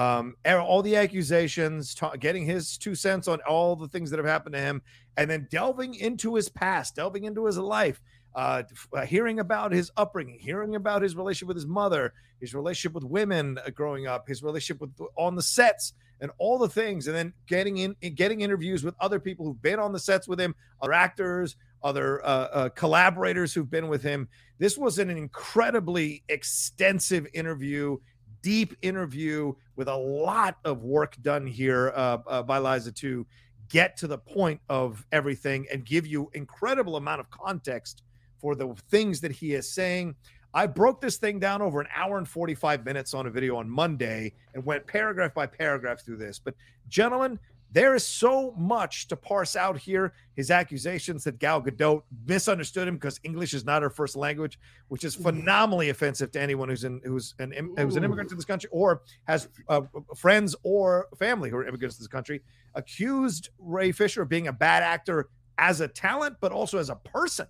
um, 0.00 0.36
all 0.46 0.82
the 0.82 0.96
accusations, 0.96 1.94
ta- 1.94 2.16
getting 2.16 2.46
his 2.46 2.78
two 2.78 2.94
cents 2.94 3.28
on 3.28 3.40
all 3.48 3.76
the 3.76 3.88
things 3.88 4.10
that 4.10 4.18
have 4.18 4.26
happened 4.26 4.54
to 4.54 4.60
him, 4.60 4.80
and 5.16 5.30
then 5.30 5.46
delving 5.50 5.94
into 5.94 6.34
his 6.34 6.48
past, 6.48 6.96
delving 6.96 7.24
into 7.24 7.44
his 7.46 7.58
life, 7.58 8.00
uh, 8.34 8.62
uh, 8.96 9.04
hearing 9.04 9.40
about 9.40 9.72
his 9.72 9.90
upbringing, 9.96 10.38
hearing 10.38 10.74
about 10.76 11.02
his 11.02 11.16
relationship 11.16 11.48
with 11.48 11.56
his 11.56 11.66
mother, 11.66 12.12
his 12.40 12.54
relationship 12.54 12.94
with 12.94 13.04
women 13.04 13.58
uh, 13.58 13.70
growing 13.70 14.06
up, 14.06 14.26
his 14.26 14.42
relationship 14.42 14.80
with 14.80 14.92
on 15.16 15.34
the 15.34 15.42
sets, 15.42 15.92
and 16.20 16.30
all 16.38 16.58
the 16.58 16.68
things, 16.68 17.06
and 17.06 17.16
then 17.16 17.32
getting 17.46 17.78
in, 17.78 17.96
getting 18.14 18.40
interviews 18.40 18.84
with 18.84 18.94
other 19.00 19.18
people 19.18 19.44
who've 19.44 19.62
been 19.62 19.78
on 19.78 19.92
the 19.92 19.98
sets 19.98 20.28
with 20.28 20.40
him, 20.40 20.54
other 20.80 20.92
actors, 20.92 21.56
other 21.82 22.24
uh, 22.24 22.48
uh, 22.52 22.68
collaborators 22.70 23.52
who've 23.52 23.70
been 23.70 23.88
with 23.88 24.02
him. 24.02 24.28
This 24.58 24.76
was 24.76 24.98
an 24.98 25.10
incredibly 25.10 26.22
extensive 26.28 27.26
interview, 27.32 27.96
deep 28.42 28.76
interview 28.82 29.52
with 29.76 29.88
a 29.88 29.96
lot 29.96 30.58
of 30.64 30.82
work 30.82 31.16
done 31.22 31.46
here 31.46 31.92
uh, 31.94 32.18
uh, 32.26 32.42
by 32.42 32.58
Liza 32.58 32.92
to 32.92 33.26
get 33.68 33.96
to 33.98 34.06
the 34.06 34.18
point 34.18 34.60
of 34.68 35.06
everything 35.12 35.66
and 35.72 35.84
give 35.84 36.06
you 36.06 36.30
incredible 36.34 36.96
amount 36.96 37.20
of 37.20 37.30
context 37.30 38.02
for 38.38 38.54
the 38.54 38.74
things 38.88 39.20
that 39.20 39.30
he 39.30 39.54
is 39.54 39.72
saying. 39.72 40.14
I 40.52 40.66
broke 40.66 41.00
this 41.00 41.16
thing 41.16 41.38
down 41.38 41.62
over 41.62 41.80
an 41.80 41.86
hour 41.94 42.18
and 42.18 42.26
45 42.26 42.84
minutes 42.84 43.14
on 43.14 43.26
a 43.26 43.30
video 43.30 43.56
on 43.56 43.70
Monday 43.70 44.32
and 44.54 44.64
went 44.64 44.86
paragraph 44.86 45.32
by 45.32 45.46
paragraph 45.46 46.04
through 46.04 46.16
this. 46.16 46.40
But, 46.40 46.54
gentlemen, 46.88 47.38
there 47.72 47.94
is 47.94 48.06
so 48.06 48.52
much 48.56 49.06
to 49.08 49.16
parse 49.16 49.54
out 49.54 49.78
here. 49.78 50.12
His 50.34 50.50
accusations 50.50 51.24
that 51.24 51.38
Gal 51.38 51.62
Gadot 51.62 52.02
misunderstood 52.26 52.88
him 52.88 52.94
because 52.94 53.20
English 53.22 53.54
is 53.54 53.64
not 53.64 53.82
her 53.82 53.90
first 53.90 54.16
language, 54.16 54.58
which 54.88 55.04
is 55.04 55.14
phenomenally 55.14 55.90
offensive 55.90 56.32
to 56.32 56.40
anyone 56.40 56.68
who's 56.68 56.84
in 56.84 57.00
who's 57.04 57.34
an 57.38 57.52
who's 57.76 57.96
an 57.96 58.04
immigrant 58.04 58.28
to 58.30 58.34
this 58.34 58.44
country 58.44 58.68
or 58.72 59.02
has 59.24 59.48
uh, 59.68 59.82
friends 60.16 60.56
or 60.62 61.06
family 61.18 61.50
who 61.50 61.56
are 61.56 61.66
immigrants 61.66 61.96
to 61.96 62.02
this 62.02 62.08
country. 62.08 62.42
Accused 62.74 63.50
Ray 63.58 63.92
Fisher 63.92 64.22
of 64.22 64.28
being 64.28 64.48
a 64.48 64.52
bad 64.52 64.82
actor 64.82 65.28
as 65.58 65.80
a 65.80 65.88
talent, 65.88 66.36
but 66.40 66.52
also 66.52 66.78
as 66.78 66.90
a 66.90 66.96
person 66.96 67.46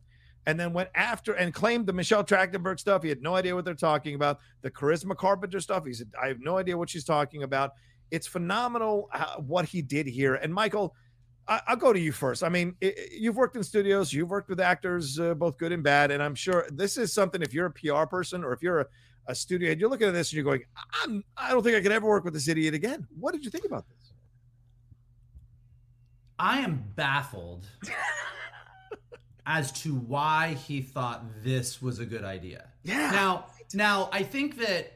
and 0.47 0.59
then 0.59 0.73
went 0.73 0.89
after 0.95 1.35
and 1.35 1.53
claimed 1.53 1.87
the 1.87 1.93
Michelle 1.93 2.25
Trachtenberg 2.25 2.81
stuff. 2.81 3.03
He 3.03 3.09
had 3.09 3.23
no 3.23 3.37
idea 3.37 3.55
what 3.55 3.64
they're 3.64 3.75
talking 3.75 4.14
about. 4.14 4.39
The 4.62 4.71
Charisma 4.71 5.16
Carpenter 5.16 5.61
stuff. 5.61 5.85
He 5.85 5.93
said, 5.93 6.09
I 6.21 6.29
have 6.29 6.41
no 6.41 6.57
idea 6.57 6.77
what 6.77 6.89
she's 6.89 7.05
talking 7.05 7.43
about. 7.43 7.73
It's 8.11 8.26
phenomenal 8.26 9.08
how, 9.12 9.42
what 9.46 9.64
he 9.64 9.82
did 9.82 10.06
here. 10.06 10.34
And 10.34 10.52
Michael, 10.52 10.94
I, 11.48 11.61
will 11.68 11.76
go 11.76 11.92
to 11.92 11.98
you 11.98 12.12
first. 12.12 12.44
I 12.44 12.48
mean, 12.48 12.76
i 12.82 12.94
you've 13.12 13.36
worked 13.36 13.56
in 13.56 13.62
studios, 13.62 14.12
you've 14.12 14.30
worked 14.30 14.48
with 14.48 14.61
actors, 14.61 15.18
uh, 15.18 15.34
both 15.34 15.58
good 15.58 15.72
and 15.72 15.82
bad. 15.82 16.11
And 16.11 16.22
I'm 16.22 16.34
sure 16.34 16.66
this 16.72 16.96
is 16.96 17.12
something, 17.12 17.42
if 17.42 17.52
you're 17.52 17.66
a 17.66 17.72
PR 17.72 18.04
person 18.04 18.44
or 18.44 18.52
if 18.52 18.62
you're 18.62 18.80
a, 18.80 18.86
a 19.26 19.34
studio 19.34 19.68
head, 19.68 19.80
you're 19.80 19.90
looking 19.90 20.08
at 20.08 20.14
this 20.14 20.30
and 20.30 20.36
you're 20.36 20.44
going, 20.44 20.62
I'm, 21.02 21.24
I 21.36 21.50
don't 21.50 21.62
think 21.62 21.76
I 21.76 21.80
could 21.80 21.92
ever 21.92 22.06
work 22.06 22.24
with 22.24 22.34
this 22.34 22.48
idiot 22.48 22.74
again. 22.74 23.06
What 23.18 23.32
did 23.32 23.44
you 23.44 23.50
think 23.50 23.64
about 23.64 23.84
this? 23.88 24.12
I 26.38 26.61
am 26.61 26.84
baffled 26.94 27.66
as 29.46 29.72
to 29.72 29.94
why 29.94 30.54
he 30.54 30.80
thought 30.80 31.24
this 31.42 31.82
was 31.82 31.98
a 31.98 32.06
good 32.06 32.24
idea. 32.24 32.68
Yeah. 32.82 33.11
Now, 33.11 33.46
now 33.74 34.08
I 34.12 34.22
think 34.22 34.56
that 34.58 34.92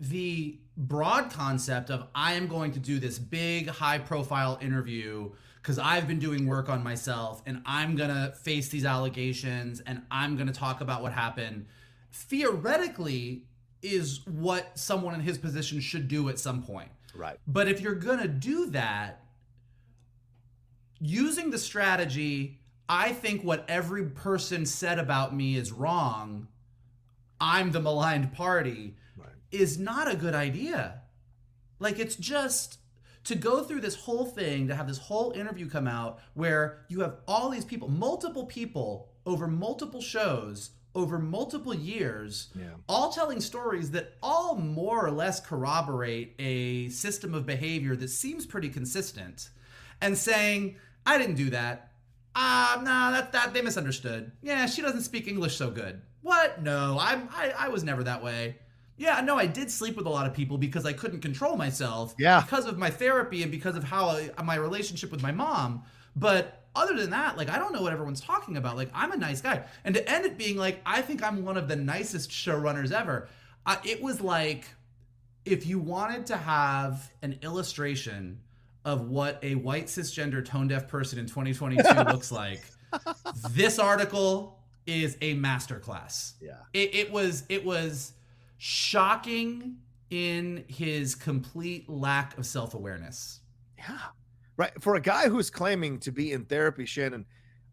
the 0.00 0.58
broad 0.80 1.30
concept 1.30 1.90
of 1.90 2.06
I 2.14 2.34
am 2.34 2.48
going 2.48 2.72
to 2.72 2.80
do 2.80 2.98
this 2.98 3.18
big 3.18 3.68
high 3.68 3.98
profile 3.98 4.58
interview 4.60 5.30
because 5.62 5.78
I've 5.78 6.08
been 6.08 6.18
doing 6.18 6.46
work 6.46 6.68
on 6.68 6.82
myself 6.82 7.42
and 7.46 7.62
I'm 7.66 7.96
going 7.96 8.08
to 8.08 8.32
face 8.32 8.68
these 8.68 8.84
allegations 8.84 9.80
and 9.80 10.02
I'm 10.10 10.36
going 10.36 10.46
to 10.46 10.52
talk 10.52 10.80
about 10.80 11.02
what 11.02 11.12
happened 11.12 11.66
theoretically 12.12 13.44
is 13.82 14.26
what 14.26 14.78
someone 14.78 15.14
in 15.14 15.20
his 15.20 15.38
position 15.38 15.80
should 15.80 16.08
do 16.08 16.28
at 16.28 16.38
some 16.38 16.62
point. 16.62 16.90
Right. 17.14 17.38
But 17.46 17.68
if 17.68 17.80
you're 17.80 17.94
going 17.94 18.20
to 18.20 18.28
do 18.28 18.70
that, 18.70 19.22
using 20.98 21.50
the 21.50 21.58
strategy, 21.58 22.58
I 22.88 23.12
think 23.12 23.42
what 23.42 23.64
every 23.68 24.04
person 24.04 24.66
said 24.66 24.98
about 24.98 25.34
me 25.34 25.56
is 25.56 25.72
wrong, 25.72 26.48
I'm 27.40 27.70
the 27.70 27.80
maligned 27.80 28.32
party. 28.32 28.96
Is 29.52 29.78
not 29.78 30.10
a 30.10 30.16
good 30.16 30.34
idea. 30.34 31.02
Like, 31.78 31.98
it's 31.98 32.16
just 32.16 32.78
to 33.24 33.34
go 33.34 33.62
through 33.62 33.80
this 33.80 33.94
whole 33.94 34.24
thing, 34.26 34.68
to 34.68 34.74
have 34.74 34.88
this 34.88 34.98
whole 34.98 35.32
interview 35.32 35.68
come 35.68 35.86
out 35.86 36.20
where 36.34 36.84
you 36.88 37.00
have 37.00 37.16
all 37.28 37.50
these 37.50 37.64
people, 37.64 37.88
multiple 37.88 38.46
people 38.46 39.08
over 39.26 39.46
multiple 39.46 40.00
shows, 40.00 40.70
over 40.94 41.18
multiple 41.18 41.74
years, 41.74 42.48
Yeah. 42.58 42.70
all 42.88 43.12
telling 43.12 43.40
stories 43.40 43.90
that 43.92 44.16
all 44.22 44.56
more 44.56 45.04
or 45.06 45.10
less 45.10 45.38
corroborate 45.40 46.34
a 46.38 46.88
system 46.88 47.34
of 47.34 47.46
behavior 47.46 47.94
that 47.96 48.08
seems 48.08 48.46
pretty 48.46 48.68
consistent, 48.70 49.50
and 50.00 50.16
saying, 50.16 50.76
I 51.06 51.18
didn't 51.18 51.36
do 51.36 51.50
that. 51.50 51.92
Ah, 52.34 52.80
nah, 52.82 53.10
that 53.10 53.32
that 53.32 53.52
they 53.52 53.60
misunderstood. 53.62 54.32
Yeah, 54.42 54.66
she 54.66 54.82
doesn't 54.82 55.02
speak 55.02 55.28
English 55.28 55.56
so 55.56 55.70
good. 55.70 56.00
What? 56.22 56.62
No, 56.62 56.96
I'm 57.00 57.28
I, 57.32 57.52
I 57.58 57.68
was 57.68 57.82
never 57.84 58.02
that 58.04 58.22
way. 58.22 58.56
Yeah, 59.00 59.22
no, 59.22 59.38
I 59.38 59.46
did 59.46 59.70
sleep 59.70 59.96
with 59.96 60.04
a 60.04 60.10
lot 60.10 60.26
of 60.26 60.34
people 60.34 60.58
because 60.58 60.84
I 60.84 60.92
couldn't 60.92 61.20
control 61.20 61.56
myself. 61.56 62.14
Yeah. 62.18 62.42
Because 62.42 62.66
of 62.66 62.76
my 62.76 62.90
therapy 62.90 63.42
and 63.42 63.50
because 63.50 63.74
of 63.74 63.82
how 63.82 64.10
I, 64.10 64.42
my 64.42 64.56
relationship 64.56 65.10
with 65.10 65.22
my 65.22 65.32
mom. 65.32 65.84
But 66.14 66.64
other 66.76 66.94
than 66.94 67.08
that, 67.08 67.38
like 67.38 67.48
I 67.48 67.58
don't 67.58 67.72
know 67.72 67.80
what 67.80 67.94
everyone's 67.94 68.20
talking 68.20 68.58
about. 68.58 68.76
Like 68.76 68.90
I'm 68.92 69.10
a 69.10 69.16
nice 69.16 69.40
guy, 69.40 69.64
and 69.84 69.94
to 69.94 70.06
end 70.06 70.26
it 70.26 70.36
being 70.36 70.58
like 70.58 70.82
I 70.84 71.00
think 71.00 71.22
I'm 71.22 71.46
one 71.46 71.56
of 71.56 71.66
the 71.66 71.76
nicest 71.76 72.30
showrunners 72.30 72.92
ever. 72.92 73.26
Uh, 73.64 73.76
it 73.84 74.02
was 74.02 74.20
like 74.20 74.66
if 75.46 75.66
you 75.66 75.78
wanted 75.78 76.26
to 76.26 76.36
have 76.36 77.10
an 77.22 77.38
illustration 77.40 78.38
of 78.84 79.08
what 79.08 79.38
a 79.42 79.54
white 79.54 79.86
cisgender 79.86 80.44
tone 80.44 80.68
deaf 80.68 80.88
person 80.88 81.18
in 81.18 81.24
2022 81.24 81.82
looks 82.12 82.30
like, 82.30 82.62
this 83.52 83.78
article 83.78 84.58
is 84.86 85.16
a 85.22 85.36
masterclass. 85.36 86.32
Yeah. 86.38 86.58
It, 86.74 86.94
it 86.94 87.10
was 87.10 87.44
it 87.48 87.64
was 87.64 88.12
shocking 88.62 89.74
in 90.10 90.62
his 90.68 91.14
complete 91.14 91.88
lack 91.88 92.36
of 92.36 92.44
self 92.44 92.74
awareness. 92.74 93.40
Yeah. 93.78 93.98
Right. 94.58 94.72
For 94.82 94.96
a 94.96 95.00
guy 95.00 95.30
who's 95.30 95.48
claiming 95.48 95.98
to 96.00 96.12
be 96.12 96.32
in 96.32 96.44
therapy, 96.44 96.84
Shannon, 96.84 97.24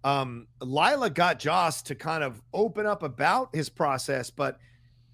um, 0.05 0.47
Lila 0.61 1.09
got 1.09 1.39
Joss 1.39 1.81
to 1.83 1.95
kind 1.95 2.23
of 2.23 2.41
open 2.53 2.85
up 2.85 3.03
about 3.03 3.53
his 3.53 3.67
process, 3.67 4.29
but 4.29 4.59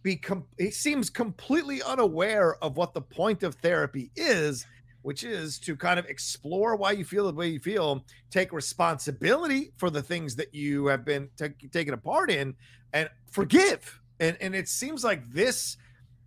be 0.04 0.22
he 0.60 0.70
seems 0.70 1.10
completely 1.10 1.82
unaware 1.82 2.64
of 2.64 2.78
what 2.78 2.94
the 2.94 3.02
point 3.02 3.42
of 3.42 3.56
therapy 3.56 4.12
is, 4.16 4.68
which 5.02 5.24
is 5.24 5.58
to 5.62 5.76
kind 5.76 5.98
of 5.98 6.06
explore 6.06 6.76
why 6.76 6.92
you 6.92 7.04
feel 7.04 7.26
the 7.26 7.34
way 7.34 7.48
you 7.48 7.60
feel, 7.60 8.06
take 8.30 8.54
responsibility 8.54 9.72
for 9.78 9.90
the 9.90 10.04
things 10.04 10.36
that 10.36 10.54
you 10.54 10.86
have 10.86 11.04
been 11.04 11.30
ta- 11.36 11.48
taken 11.72 11.98
part 11.98 12.30
in, 12.30 12.54
and 12.94 13.10
forgive. 13.32 14.00
And 14.20 14.38
and 14.42 14.56
it 14.56 14.68
seems 14.68 15.04
like 15.04 15.32
this 15.32 15.78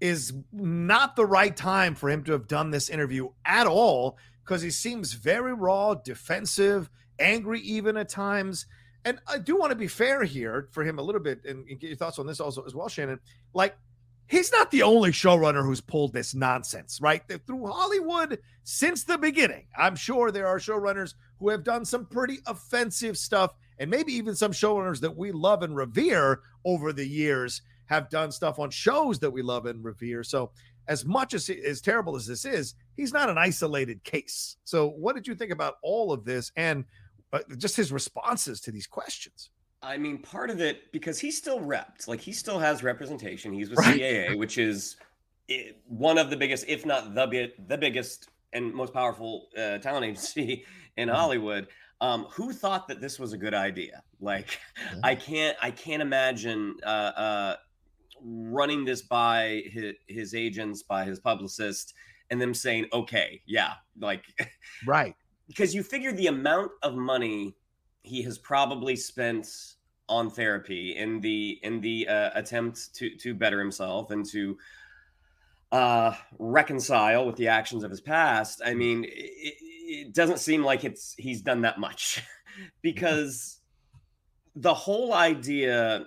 is 0.00 0.32
not 0.52 1.16
the 1.16 1.24
right 1.24 1.56
time 1.56 1.94
for 1.94 2.10
him 2.10 2.22
to 2.24 2.32
have 2.32 2.48
done 2.48 2.70
this 2.70 2.90
interview 2.90 3.28
at 3.44 3.66
all 3.66 4.18
because 4.44 4.62
he 4.62 4.70
seems 4.70 5.12
very 5.14 5.54
raw, 5.54 5.94
defensive, 5.94 6.90
angry 7.18 7.60
even 7.60 7.96
at 7.96 8.08
times. 8.08 8.66
And 9.04 9.18
I 9.26 9.38
do 9.38 9.56
want 9.56 9.70
to 9.70 9.76
be 9.76 9.88
fair 9.88 10.24
here 10.24 10.68
for 10.72 10.84
him 10.84 10.98
a 10.98 11.02
little 11.02 11.20
bit 11.20 11.44
and, 11.44 11.66
and 11.68 11.80
get 11.80 11.88
your 11.88 11.96
thoughts 11.96 12.18
on 12.18 12.26
this 12.26 12.40
also 12.40 12.62
as 12.64 12.74
well, 12.74 12.88
Shannon. 12.88 13.20
Like, 13.54 13.76
he's 14.26 14.52
not 14.52 14.70
the 14.70 14.82
only 14.82 15.10
showrunner 15.10 15.64
who's 15.64 15.80
pulled 15.80 16.12
this 16.12 16.34
nonsense, 16.34 17.00
right? 17.00 17.22
Through 17.46 17.66
Hollywood 17.66 18.40
since 18.64 19.04
the 19.04 19.16
beginning. 19.16 19.66
I'm 19.76 19.96
sure 19.96 20.30
there 20.30 20.48
are 20.48 20.58
showrunners 20.58 21.14
who 21.38 21.50
have 21.50 21.62
done 21.62 21.84
some 21.84 22.06
pretty 22.06 22.38
offensive 22.46 23.16
stuff, 23.16 23.54
and 23.78 23.90
maybe 23.90 24.12
even 24.12 24.34
some 24.34 24.52
showrunners 24.52 25.00
that 25.00 25.16
we 25.16 25.30
love 25.32 25.62
and 25.62 25.76
revere 25.76 26.40
over 26.64 26.92
the 26.92 27.06
years 27.06 27.62
have 27.86 28.10
done 28.10 28.30
stuff 28.32 28.58
on 28.58 28.70
shows 28.70 29.18
that 29.20 29.30
we 29.30 29.42
love 29.42 29.66
and 29.66 29.84
revere. 29.84 30.22
So, 30.22 30.50
as 30.88 31.04
much 31.04 31.34
as 31.34 31.48
as 31.50 31.80
terrible 31.80 32.14
as 32.16 32.26
this 32.26 32.44
is, 32.44 32.74
he's 32.96 33.12
not 33.12 33.28
an 33.30 33.38
isolated 33.38 34.02
case. 34.04 34.56
So, 34.64 34.88
what 34.90 35.14
did 35.16 35.26
you 35.26 35.34
think 35.34 35.50
about 35.52 35.74
all 35.82 36.12
of 36.12 36.24
this 36.24 36.52
and 36.56 36.84
uh, 37.32 37.40
just 37.58 37.76
his 37.76 37.92
responses 37.92 38.60
to 38.62 38.70
these 38.70 38.86
questions? 38.86 39.50
I 39.82 39.98
mean, 39.98 40.18
part 40.18 40.50
of 40.50 40.60
it 40.60 40.90
because 40.92 41.18
he's 41.18 41.36
still 41.36 41.60
repped, 41.60 42.08
like 42.08 42.20
he 42.20 42.32
still 42.32 42.58
has 42.58 42.82
representation. 42.82 43.52
He's 43.52 43.70
with 43.70 43.78
Right. 43.80 44.00
CAA, 44.00 44.38
which 44.38 44.58
is 44.58 44.96
one 45.86 46.18
of 46.18 46.30
the 46.30 46.36
biggest, 46.36 46.64
if 46.68 46.84
not 46.86 47.14
the 47.14 47.52
the 47.68 47.78
biggest 47.78 48.28
and 48.52 48.72
most 48.74 48.92
powerful 48.92 49.48
uh, 49.56 49.78
talent 49.78 50.04
agency 50.06 50.64
in 50.96 51.08
Mm-hmm. 51.08 51.16
Hollywood. 51.16 51.68
Um, 52.00 52.24
who 52.30 52.52
thought 52.52 52.88
that 52.88 53.00
this 53.00 53.18
was 53.18 53.32
a 53.32 53.38
good 53.38 53.54
idea? 53.54 54.02
Like, 54.20 54.58
I 55.02 55.14
can't, 55.14 55.56
I 55.62 55.70
can't 55.70 56.02
imagine 56.02 56.76
uh, 56.84 56.88
uh, 56.88 57.56
running 58.22 58.84
this 58.84 59.02
by 59.02 59.62
his, 59.66 59.94
his 60.06 60.34
agents, 60.34 60.82
by 60.82 61.04
his 61.04 61.20
publicist, 61.20 61.94
and 62.30 62.40
them 62.40 62.54
saying, 62.54 62.86
"Okay, 62.92 63.42
yeah," 63.46 63.74
like 63.98 64.24
Right. 64.86 65.14
because 65.48 65.74
you 65.74 65.82
figure 65.82 66.12
the 66.12 66.26
amount 66.26 66.72
of 66.82 66.96
money 66.96 67.56
he 68.02 68.22
has 68.22 68.38
probably 68.38 68.96
spent 68.96 69.48
on 70.08 70.30
therapy 70.30 70.96
in 70.96 71.20
the 71.20 71.58
in 71.62 71.80
the 71.80 72.06
uh, 72.08 72.30
attempt 72.34 72.94
to 72.94 73.16
to 73.16 73.34
better 73.34 73.58
himself 73.58 74.10
and 74.10 74.24
to 74.24 74.56
uh 75.72 76.14
reconcile 76.38 77.26
with 77.26 77.34
the 77.34 77.48
actions 77.48 77.82
of 77.82 77.90
his 77.90 78.00
past 78.00 78.62
i 78.64 78.72
mean 78.72 79.02
it, 79.02 79.10
it 79.58 80.14
doesn't 80.14 80.38
seem 80.38 80.62
like 80.62 80.84
it's 80.84 81.16
he's 81.18 81.42
done 81.42 81.62
that 81.62 81.80
much 81.80 82.22
because 82.82 83.58
the 84.54 84.72
whole 84.72 85.12
idea 85.12 86.06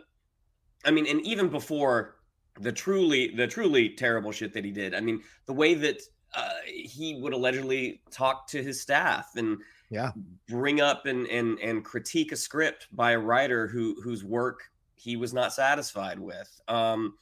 i 0.86 0.92
mean 0.92 1.06
and 1.08 1.22
even 1.22 1.50
before 1.50 2.16
the 2.60 2.72
truly 2.72 3.34
the 3.36 3.48
truly 3.48 3.90
terrible 3.90 4.32
shit 4.32 4.54
that 4.54 4.64
he 4.66 4.72
did 4.72 4.94
i 4.94 5.00
mean 5.00 5.22
the 5.46 5.54
way 5.54 5.74
that 5.74 6.02
uh, 6.36 6.50
he 6.66 7.20
would 7.22 7.34
allegedly 7.34 8.02
talk 8.12 8.48
to 8.48 8.62
his 8.62 8.80
staff 8.80 9.32
and 9.36 9.58
Yeah. 9.90 10.12
bring 10.48 10.80
up 10.80 11.08
and 11.08 11.26
and 11.28 11.60
and 11.60 11.84
critique 11.84 12.32
a 12.32 12.36
script 12.36 12.88
by 12.92 13.12
a 13.14 13.20
writer 13.20 13.68
who 13.68 14.00
whose 14.04 14.24
work 14.24 14.70
he 14.94 15.16
was 15.16 15.34
not 15.34 15.54
satisfied 15.54 16.20
with. 16.20 16.62
Um, 16.68 17.16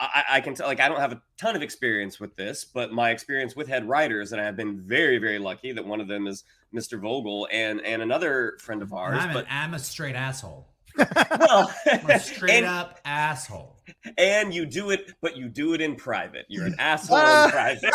I, 0.00 0.24
I 0.30 0.40
can 0.40 0.54
tell, 0.54 0.66
like, 0.66 0.80
I 0.80 0.88
don't 0.88 1.00
have 1.00 1.12
a 1.12 1.20
ton 1.36 1.56
of 1.56 1.62
experience 1.62 2.18
with 2.18 2.34
this, 2.36 2.64
but 2.64 2.92
my 2.92 3.10
experience 3.10 3.54
with 3.54 3.68
head 3.68 3.86
writers, 3.88 4.32
and 4.32 4.40
I 4.40 4.44
have 4.44 4.56
been 4.56 4.80
very, 4.80 5.18
very 5.18 5.38
lucky 5.38 5.72
that 5.72 5.84
one 5.84 6.00
of 6.00 6.08
them 6.08 6.26
is 6.26 6.44
Mr. 6.74 6.98
Vogel 6.98 7.46
and 7.52 7.80
and 7.82 8.00
another 8.02 8.56
friend 8.60 8.80
of 8.82 8.92
ours. 8.94 9.18
I'm, 9.20 9.32
but 9.34 9.44
an, 9.44 9.50
I'm 9.50 9.74
a 9.74 9.78
straight 9.78 10.16
asshole. 10.16 10.66
Well, 10.96 11.74
straight 12.20 12.58
and, 12.58 12.66
up 12.66 13.00
asshole. 13.04 13.76
and 14.18 14.52
you 14.54 14.66
do 14.66 14.90
it, 14.90 15.12
but 15.20 15.36
you 15.36 15.48
do 15.48 15.74
it 15.74 15.80
in 15.80 15.96
private. 15.96 16.46
You're 16.48 16.66
an 16.66 16.76
asshole 16.78 17.18
in 17.18 17.50
private. 17.50 17.92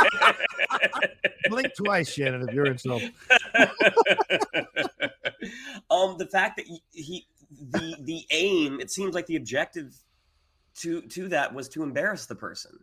Blink 1.49 1.75
twice, 1.75 2.11
Shannon, 2.11 2.47
if 2.47 2.53
you're 2.53 2.65
in 2.67 2.77
trouble. 2.77 3.09
um, 5.89 6.17
the 6.17 6.27
fact 6.31 6.57
that 6.57 6.65
he, 6.65 6.81
he 6.91 7.27
the 7.71 7.95
the 8.01 8.25
aim, 8.31 8.79
it 8.79 8.91
seems 8.91 9.15
like 9.15 9.25
the 9.25 9.35
objective 9.35 9.95
to 10.77 11.01
to 11.01 11.27
that 11.29 11.53
was 11.53 11.69
to 11.69 11.83
embarrass 11.83 12.25
the 12.25 12.35
person. 12.35 12.79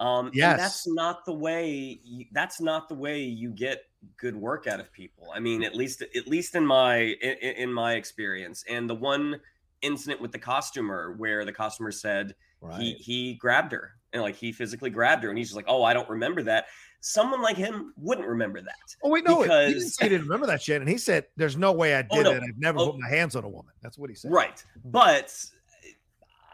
Um, 0.00 0.26
and 0.26 0.34
Yes. 0.34 0.58
that's 0.58 0.86
not 0.88 1.24
the 1.24 1.32
way. 1.32 2.00
You, 2.04 2.26
that's 2.32 2.60
not 2.60 2.88
the 2.88 2.94
way 2.96 3.22
you 3.22 3.50
get 3.50 3.84
good 4.16 4.34
work 4.36 4.66
out 4.66 4.80
of 4.80 4.92
people. 4.92 5.28
I 5.34 5.40
mean, 5.40 5.62
at 5.62 5.74
least 5.74 6.02
at 6.02 6.26
least 6.26 6.54
in 6.54 6.66
my 6.66 6.96
in, 6.98 7.36
in 7.56 7.72
my 7.72 7.94
experience, 7.94 8.64
and 8.68 8.90
the 8.90 8.94
one 8.94 9.40
incident 9.84 10.20
with 10.20 10.32
the 10.32 10.38
costumer 10.38 11.14
where 11.18 11.44
the 11.44 11.52
costumer 11.52 11.90
said 11.92 12.34
Right. 12.60 12.80
he 12.80 12.92
he 12.94 13.34
grabbed 13.34 13.72
her 13.72 13.92
and 14.12 14.22
like 14.22 14.36
he 14.36 14.50
physically 14.52 14.88
grabbed 14.90 15.22
her, 15.24 15.28
and 15.28 15.36
he's 15.36 15.48
just 15.48 15.56
like, 15.56 15.66
oh, 15.68 15.82
I 15.82 15.92
don't 15.92 16.08
remember 16.08 16.42
that. 16.44 16.66
Someone 17.00 17.42
like 17.42 17.56
him 17.58 17.92
wouldn't 17.98 18.26
remember 18.26 18.62
that. 18.62 18.96
oh, 19.02 19.10
wait, 19.10 19.24
no. 19.24 19.42
he 19.42 19.48
didn't 19.48 19.90
say 19.90 20.04
he 20.06 20.08
didn't 20.08 20.24
remember 20.26 20.46
that, 20.46 20.62
shit, 20.62 20.80
and 20.80 20.88
He 20.88 20.96
said, 20.96 21.26
There's 21.36 21.56
no 21.56 21.72
way 21.72 21.94
I 21.96 22.00
did 22.02 22.08
Oh, 22.12 22.22
no. 22.22 22.30
it. 22.30 22.42
I've 22.42 22.56
never 22.58 22.78
Oh. 22.78 22.92
put 22.92 23.00
my 23.00 23.08
hands 23.10 23.36
on 23.36 23.44
a 23.44 23.48
woman. 23.48 23.74
That's 23.82 23.98
what 23.98 24.08
he 24.08 24.16
said. 24.16 24.30
Right. 24.32 24.64
But 24.86 25.34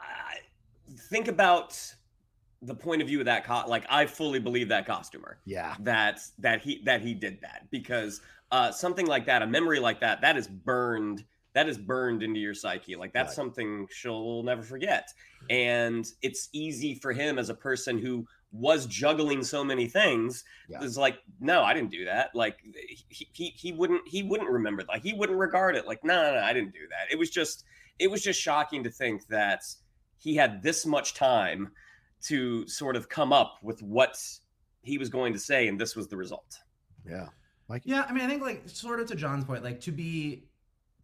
I- 0.00 0.40
think 1.08 1.28
about 1.28 1.78
the 2.62 2.74
point 2.74 3.00
of 3.02 3.08
view 3.08 3.20
of 3.20 3.26
that 3.26 3.44
co- 3.44 3.64
like 3.68 3.84
I 3.88 4.06
fully 4.06 4.38
believe 4.40 4.68
that 4.68 4.86
costumer 4.86 5.38
Yeah. 5.44 5.76
that 5.80 6.20
that 6.40 6.60
he 6.60 6.82
that 6.84 7.00
he 7.00 7.14
did 7.14 7.40
that 7.42 7.66
because 7.70 8.20
uh 8.50 8.70
something 8.72 9.06
like 9.06 9.24
that 9.26 9.40
a 9.42 9.46
memory 9.46 9.78
like 9.78 10.00
that 10.00 10.20
that 10.20 10.36
is 10.36 10.46
burned 10.48 11.24
that 11.52 11.68
is 11.68 11.76
burned 11.78 12.22
into 12.22 12.38
your 12.40 12.54
psyche 12.54 12.96
like 12.96 13.12
that's 13.12 13.30
Right. 13.30 13.36
something 13.36 13.86
she'll 13.90 14.42
never 14.42 14.62
forget 14.62 15.08
and 15.48 16.06
it's 16.22 16.48
easy 16.52 16.94
for 16.94 17.12
him 17.12 17.38
as 17.38 17.48
a 17.48 17.54
person 17.54 17.98
who 17.98 18.26
was 18.52 18.86
juggling 18.86 19.42
so 19.44 19.62
many 19.64 19.86
things 19.86 20.44
Yeah. 20.68 20.78
it's 20.82 20.96
like 20.96 21.18
no 21.40 21.62
i 21.62 21.72
didn't 21.74 21.90
do 21.90 22.04
that 22.04 22.30
like 22.34 22.56
he, 23.08 23.28
he 23.32 23.46
he 23.56 23.72
wouldn't 23.72 24.06
he 24.06 24.22
wouldn't 24.22 24.50
remember 24.50 24.82
like 24.88 25.02
he 25.02 25.12
wouldn't 25.12 25.38
regard 25.38 25.76
it 25.76 25.86
like 25.86 26.02
no 26.04 26.22
no 26.22 26.34
no 26.34 26.42
i 26.42 26.52
didn't 26.52 26.72
do 26.72 26.86
that 26.90 27.12
it 27.12 27.18
was 27.18 27.30
just 27.30 27.64
it 27.98 28.10
was 28.10 28.22
just 28.22 28.40
shocking 28.40 28.82
to 28.84 28.90
think 28.90 29.26
that 29.28 29.62
he 30.18 30.34
had 30.36 30.62
this 30.62 30.84
much 30.86 31.14
time 31.14 31.70
to 32.22 32.66
sort 32.68 32.96
of 32.96 33.08
come 33.08 33.32
up 33.32 33.54
with 33.62 33.82
what 33.82 34.16
he 34.82 34.98
was 34.98 35.08
going 35.08 35.32
to 35.32 35.38
say 35.38 35.68
and 35.68 35.80
this 35.80 35.96
was 35.96 36.06
the 36.08 36.16
result 36.16 36.58
Yeah. 37.06 37.28
Like, 37.68 37.82
Yeah, 37.84 38.04
I 38.08 38.12
mean, 38.12 38.24
I 38.24 38.26
think 38.28 38.42
like 38.42 38.68
sort 38.68 38.98
of 38.98 39.06
to 39.08 39.14
John's 39.14 39.44
point, 39.44 39.62
like 39.62 39.80
to 39.82 39.92
be 39.92 40.42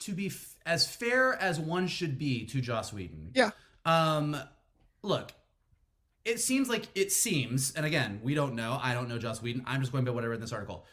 to 0.00 0.12
be 0.12 0.26
f- 0.26 0.54
as 0.64 0.86
fair 0.86 1.34
as 1.34 1.58
one 1.58 1.86
should 1.86 2.18
be 2.18 2.44
to 2.46 2.60
Joss 2.60 2.92
Whedon. 2.92 3.30
Yeah. 3.34 3.50
Um, 3.84 4.36
look, 5.02 5.32
it 6.24 6.40
seems 6.40 6.68
like 6.68 6.88
it 6.94 7.12
seems, 7.12 7.72
and 7.74 7.86
again, 7.86 8.20
we 8.22 8.34
don't 8.34 8.54
know. 8.54 8.78
I 8.82 8.94
don't 8.94 9.08
know 9.08 9.18
Joss 9.18 9.40
Whedon. 9.40 9.62
I'm 9.66 9.80
just 9.80 9.92
going 9.92 10.04
by 10.04 10.10
what 10.10 10.24
I 10.24 10.26
read 10.26 10.36
in 10.36 10.40
this 10.40 10.52
article. 10.52 10.84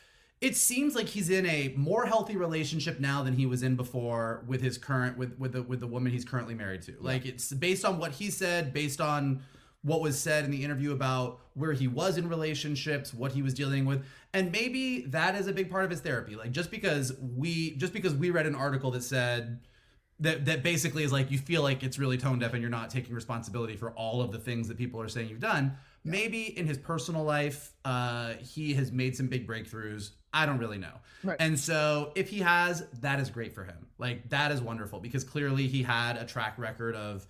It 0.41 0.58
seems 0.58 0.93
like 0.93 1.08
he's 1.08 1.30
in 1.30 1.45
a 1.45 1.74
more 1.78 2.06
healthy 2.06 2.36
relationship 2.36 2.99
now 2.99 3.24
than 3.24 3.34
he 3.34 3.45
was 3.45 3.64
in 3.64 3.76
before 3.76 4.43
with 4.45 4.62
his 4.62 4.78
current 4.78 5.18
with 5.18 5.39
with 5.39 5.54
the 5.54 5.64
with 5.64 5.80
the 5.80 5.88
woman 5.88 6.12
he's 6.12 6.26
currently 6.26 6.54
married 6.54 6.82
to. 6.84 6.95
Like 6.99 7.26
it's 7.26 7.51
based 7.51 7.86
on 7.86 7.97
what 7.97 8.12
he 8.12 8.30
said, 8.30 8.74
based 8.74 8.99
on 9.01 9.41
what 9.84 10.01
was 10.01 10.17
said 10.17 10.45
in 10.45 10.51
the 10.51 10.63
interview 10.63 10.91
about 10.93 11.39
where 11.53 11.73
he 11.73 11.88
was 11.88 12.17
in 12.17 12.27
relationships, 12.27 13.13
what 13.13 13.34
he 13.34 13.41
was 13.41 13.53
dealing 13.53 13.86
with, 13.86 14.03
and 14.34 14.51
maybe 14.51 15.01
that 15.07 15.36
is 15.36 15.47
a 15.47 15.53
big 15.53 15.69
part 15.69 15.84
of 15.84 15.91
his 15.91 15.99
therapy. 15.99 16.36
Like 16.36 16.51
just 16.51 16.71
because 16.71 17.13
we 17.19 17.75
just 17.75 17.93
because 17.93 18.13
we 18.15 18.31
read 18.31 18.45
an 18.45 18.55
article 18.55 18.91
that 18.91 19.03
said 19.03 19.59
that 20.19 20.45
that 20.45 20.63
basically 20.63 21.03
is 21.03 21.11
like 21.11 21.31
you 21.31 21.38
feel 21.38 21.61
like 21.61 21.84
it's 21.84 21.99
really 21.99 22.17
tone 22.17 22.39
deaf 22.39 22.53
and 22.53 22.61
you're 22.61 22.71
not 22.71 22.89
taking 22.89 23.13
responsibility 23.13 23.75
for 23.75 23.91
all 23.91 24.21
of 24.21 24.31
the 24.31 24.39
things 24.39 24.67
that 24.69 24.77
people 24.77 25.01
are 25.01 25.09
saying 25.09 25.29
you've 25.29 25.39
done. 25.39 25.77
Maybe 26.05 26.57
in 26.57 26.65
his 26.65 26.77
personal 26.77 27.23
life, 27.23 27.71
uh, 27.86 28.34
he 28.34 28.73
has 28.73 28.91
made 28.91 29.15
some 29.15 29.27
big 29.27 29.47
breakthroughs. 29.47 30.11
I 30.34 30.45
don't 30.45 30.57
really 30.57 30.77
know. 30.77 30.93
Right. 31.23 31.38
And 31.39 31.57
so 31.57 32.11
if 32.15 32.29
he 32.29 32.39
has, 32.39 32.86
that 33.01 33.19
is 33.19 33.29
great 33.29 33.53
for 33.53 33.63
him. 33.63 33.88
Like 33.97 34.29
that 34.29 34.51
is 34.51 34.61
wonderful 34.61 34.99
because 34.99 35.23
clearly 35.23 35.67
he 35.67 35.84
had 35.84 36.17
a 36.17 36.25
track 36.25 36.55
record 36.57 36.95
of 36.95 37.25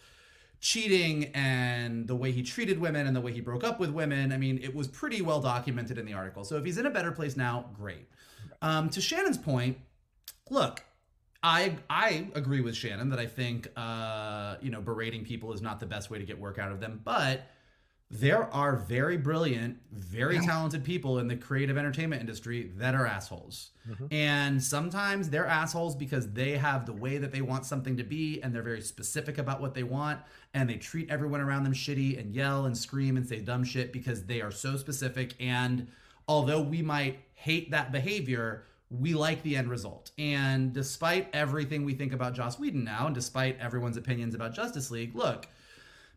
cheating 0.64 1.26
and 1.34 2.07
the 2.07 2.16
way 2.16 2.32
he 2.32 2.41
treated 2.41 2.80
women 2.80 3.05
and 3.05 3.14
the 3.14 3.20
way 3.20 3.34
he 3.34 3.41
broke 3.41 3.66
up 3.66 3.82
with 3.82 3.89
women. 3.89 4.32
I 4.32 4.38
mean, 4.38 4.57
it 4.64 4.74
was 4.74 4.88
pretty 4.88 5.22
well 5.22 5.41
documented 5.41 5.97
in 5.97 6.05
the 6.05 6.14
article. 6.14 6.45
So 6.45 6.55
if 6.55 6.64
he's 6.64 6.78
in 6.78 6.86
a 6.86 6.89
better 6.89 7.11
place 7.11 7.36
now, 7.36 7.66
great. 7.74 8.07
Um, 8.61 8.89
to 8.91 9.01
Shannon's 9.01 9.38
point, 9.38 9.78
look, 10.49 10.82
I 11.43 11.76
I 11.89 12.28
agree 12.34 12.61
with 12.61 12.78
Shannon 12.78 13.09
that 13.09 13.20
I 13.20 13.26
think 13.26 13.68
uh, 13.76 14.55
you 14.61 14.72
know 14.72 14.80
berating 14.80 15.26
people 15.26 15.51
is 15.51 15.61
not 15.61 15.82
the 15.82 15.86
best 15.86 16.09
way 16.09 16.18
to 16.18 16.24
get 16.24 16.39
work 16.39 16.57
out 16.57 16.72
of 16.72 16.80
them, 16.80 17.01
but 17.03 17.41
there 18.14 18.53
are 18.53 18.76
very 18.76 19.18
brilliant, 19.18 19.76
very 19.91 20.38
talented 20.39 20.84
people 20.84 21.18
in 21.18 21.28
the 21.28 21.36
creative 21.36 21.80
entertainment 21.80 22.22
industry 22.22 22.72
that 22.78 22.93
are 22.93 23.07
assholes. 23.07 23.72
Mm-hmm. 23.89 24.05
And 24.11 24.64
sometimes 24.64 25.32
they're 25.32 25.47
assholes 25.47 25.95
because 25.95 26.32
they 26.32 26.51
have 26.51 26.86
the 26.86 26.93
way 26.93 27.18
that 27.18 27.32
they 27.32 27.41
want 27.41 27.66
something 27.66 27.97
to 27.97 28.03
be 28.03 28.39
and 28.41 28.53
they're 28.53 28.61
very 28.61 28.82
specific 28.82 29.39
about 29.39 29.61
what 29.61 29.74
they 29.74 29.82
want 29.82 30.20
and 30.53 30.70
they 30.70 30.76
treat 30.76 31.09
everyone 31.09 31.41
around 31.41 31.64
them 31.64 31.74
shitty 31.74 32.20
and 32.20 32.36
yell 32.36 32.66
and 32.66 32.78
scream 32.78 33.18
and 33.18 33.28
say 33.28 33.39
dumb 33.39 33.64
shit 33.64 33.91
because 33.91 34.26
they 34.26 34.41
are 34.41 34.51
so 34.51 34.78
specific 34.78 35.34
and 35.39 35.88
although 36.28 36.61
we 36.61 36.84
might 36.84 37.20
hate 37.34 37.72
that 37.72 37.91
behavior, 37.91 38.66
we 38.91 39.16
like 39.16 39.41
the 39.41 39.55
end 39.55 39.72
result. 39.72 40.11
And 40.20 40.72
despite 40.72 41.30
everything 41.34 41.84
we 41.84 41.95
think 41.95 42.14
about 42.14 42.36
Joss 42.36 42.59
Whedon 42.59 42.84
now, 42.84 43.07
and 43.07 43.16
despite 43.16 43.59
everyone's 43.59 43.97
opinions 43.97 44.36
about 44.36 44.53
Justice 44.53 44.91
League, 44.91 45.16
look, 45.16 45.47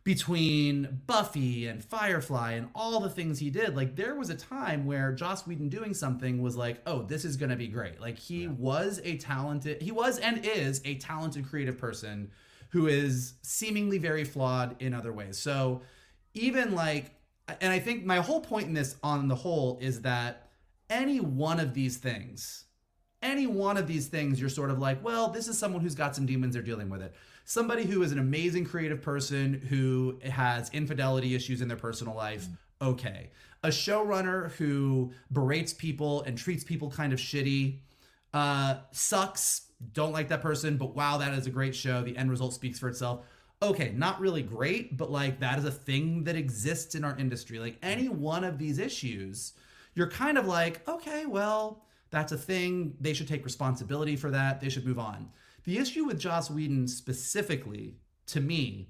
between 0.07 1.01
Buffy 1.05 1.67
and 1.67 1.83
Firefly 1.83 2.53
and 2.53 2.69
all 2.73 3.01
the 3.01 3.09
things 3.09 3.39
he 3.39 3.49
did, 3.49 3.75
like 3.75 3.97
there 3.97 4.15
was 4.15 4.29
a 4.29 4.35
time 4.35 4.85
where 4.85 5.11
Joss 5.11 5.45
Whedon 5.45 5.67
doing 5.67 5.93
something 5.93 6.41
was 6.41 6.55
like, 6.55 6.81
oh, 6.87 7.01
this 7.01 7.25
is 7.25 7.35
gonna 7.35 7.57
be 7.57 7.67
great. 7.67 7.99
Like 7.99 8.17
he 8.17 8.47
was 8.47 9.01
a 9.03 9.17
talented, 9.17 9.81
he 9.81 9.91
was 9.91 10.17
and 10.19 10.45
is 10.45 10.79
a 10.85 10.95
talented 10.95 11.49
creative 11.49 11.77
person 11.77 12.31
who 12.69 12.87
is 12.87 13.33
seemingly 13.41 13.97
very 13.97 14.23
flawed 14.23 14.81
in 14.81 14.93
other 14.93 15.11
ways. 15.11 15.37
So 15.37 15.81
even 16.33 16.73
like, 16.73 17.11
and 17.59 17.73
I 17.73 17.79
think 17.79 18.05
my 18.05 18.19
whole 18.21 18.39
point 18.39 18.67
in 18.67 18.73
this 18.73 18.95
on 19.03 19.27
the 19.27 19.35
whole 19.35 19.77
is 19.81 20.03
that 20.03 20.47
any 20.89 21.19
one 21.19 21.59
of 21.59 21.73
these 21.73 21.97
things 21.97 22.63
any 23.23 23.47
one 23.47 23.77
of 23.77 23.87
these 23.87 24.07
things 24.07 24.39
you're 24.39 24.49
sort 24.49 24.69
of 24.69 24.77
like 24.79 25.03
well 25.03 25.29
this 25.29 25.47
is 25.47 25.57
someone 25.57 25.81
who's 25.81 25.95
got 25.95 26.15
some 26.15 26.25
demons 26.25 26.53
they're 26.53 26.61
dealing 26.63 26.87
with 26.89 27.01
it 27.01 27.15
somebody 27.47 27.85
who 27.85 28.03
is 28.03 28.11
an 28.11 28.19
amazing 28.19 28.65
creative 28.65 29.01
person 29.01 29.53
who 29.69 30.19
has 30.29 30.69
infidelity 30.71 31.33
issues 31.33 31.61
in 31.61 31.67
their 31.67 31.77
personal 31.77 32.13
life 32.15 32.45
okay 32.81 33.29
a 33.63 33.69
showrunner 33.69 34.51
who 34.51 35.11
berates 35.31 35.73
people 35.73 36.21
and 36.23 36.37
treats 36.37 36.63
people 36.63 36.91
kind 36.91 37.13
of 37.13 37.19
shitty 37.19 37.79
uh 38.33 38.75
sucks 38.91 39.69
don't 39.93 40.11
like 40.11 40.27
that 40.27 40.41
person 40.41 40.77
but 40.77 40.95
wow 40.95 41.17
that 41.17 41.33
is 41.33 41.47
a 41.47 41.49
great 41.49 41.73
show 41.73 42.03
the 42.03 42.15
end 42.17 42.29
result 42.29 42.53
speaks 42.53 42.77
for 42.77 42.89
itself 42.89 43.21
okay, 43.61 43.91
not 43.95 44.19
really 44.19 44.43
great, 44.43 44.97
but 44.97 45.11
like 45.11 45.39
that 45.39 45.57
is 45.57 45.65
a 45.65 45.71
thing 45.71 46.23
that 46.25 46.35
exists 46.35 46.95
in 46.95 47.03
our 47.03 47.17
industry. 47.17 47.59
Like 47.59 47.77
any 47.81 48.09
one 48.09 48.43
of 48.43 48.57
these 48.57 48.77
issues, 48.77 49.53
you're 49.95 50.09
kind 50.09 50.37
of 50.37 50.45
like, 50.45 50.87
okay, 50.87 51.25
well, 51.25 51.83
that's 52.11 52.31
a 52.31 52.37
thing. 52.37 52.95
They 53.01 53.13
should 53.13 53.27
take 53.27 53.43
responsibility 53.43 54.15
for 54.15 54.31
that. 54.31 54.61
They 54.61 54.69
should 54.69 54.85
move 54.85 54.99
on. 54.99 55.29
The 55.67 55.79
issue 55.79 56.05
with 56.05 56.17
Joss 56.17 56.49
Whedon 56.49 56.87
specifically, 56.87 57.97
to 58.27 58.39
me, 58.39 58.87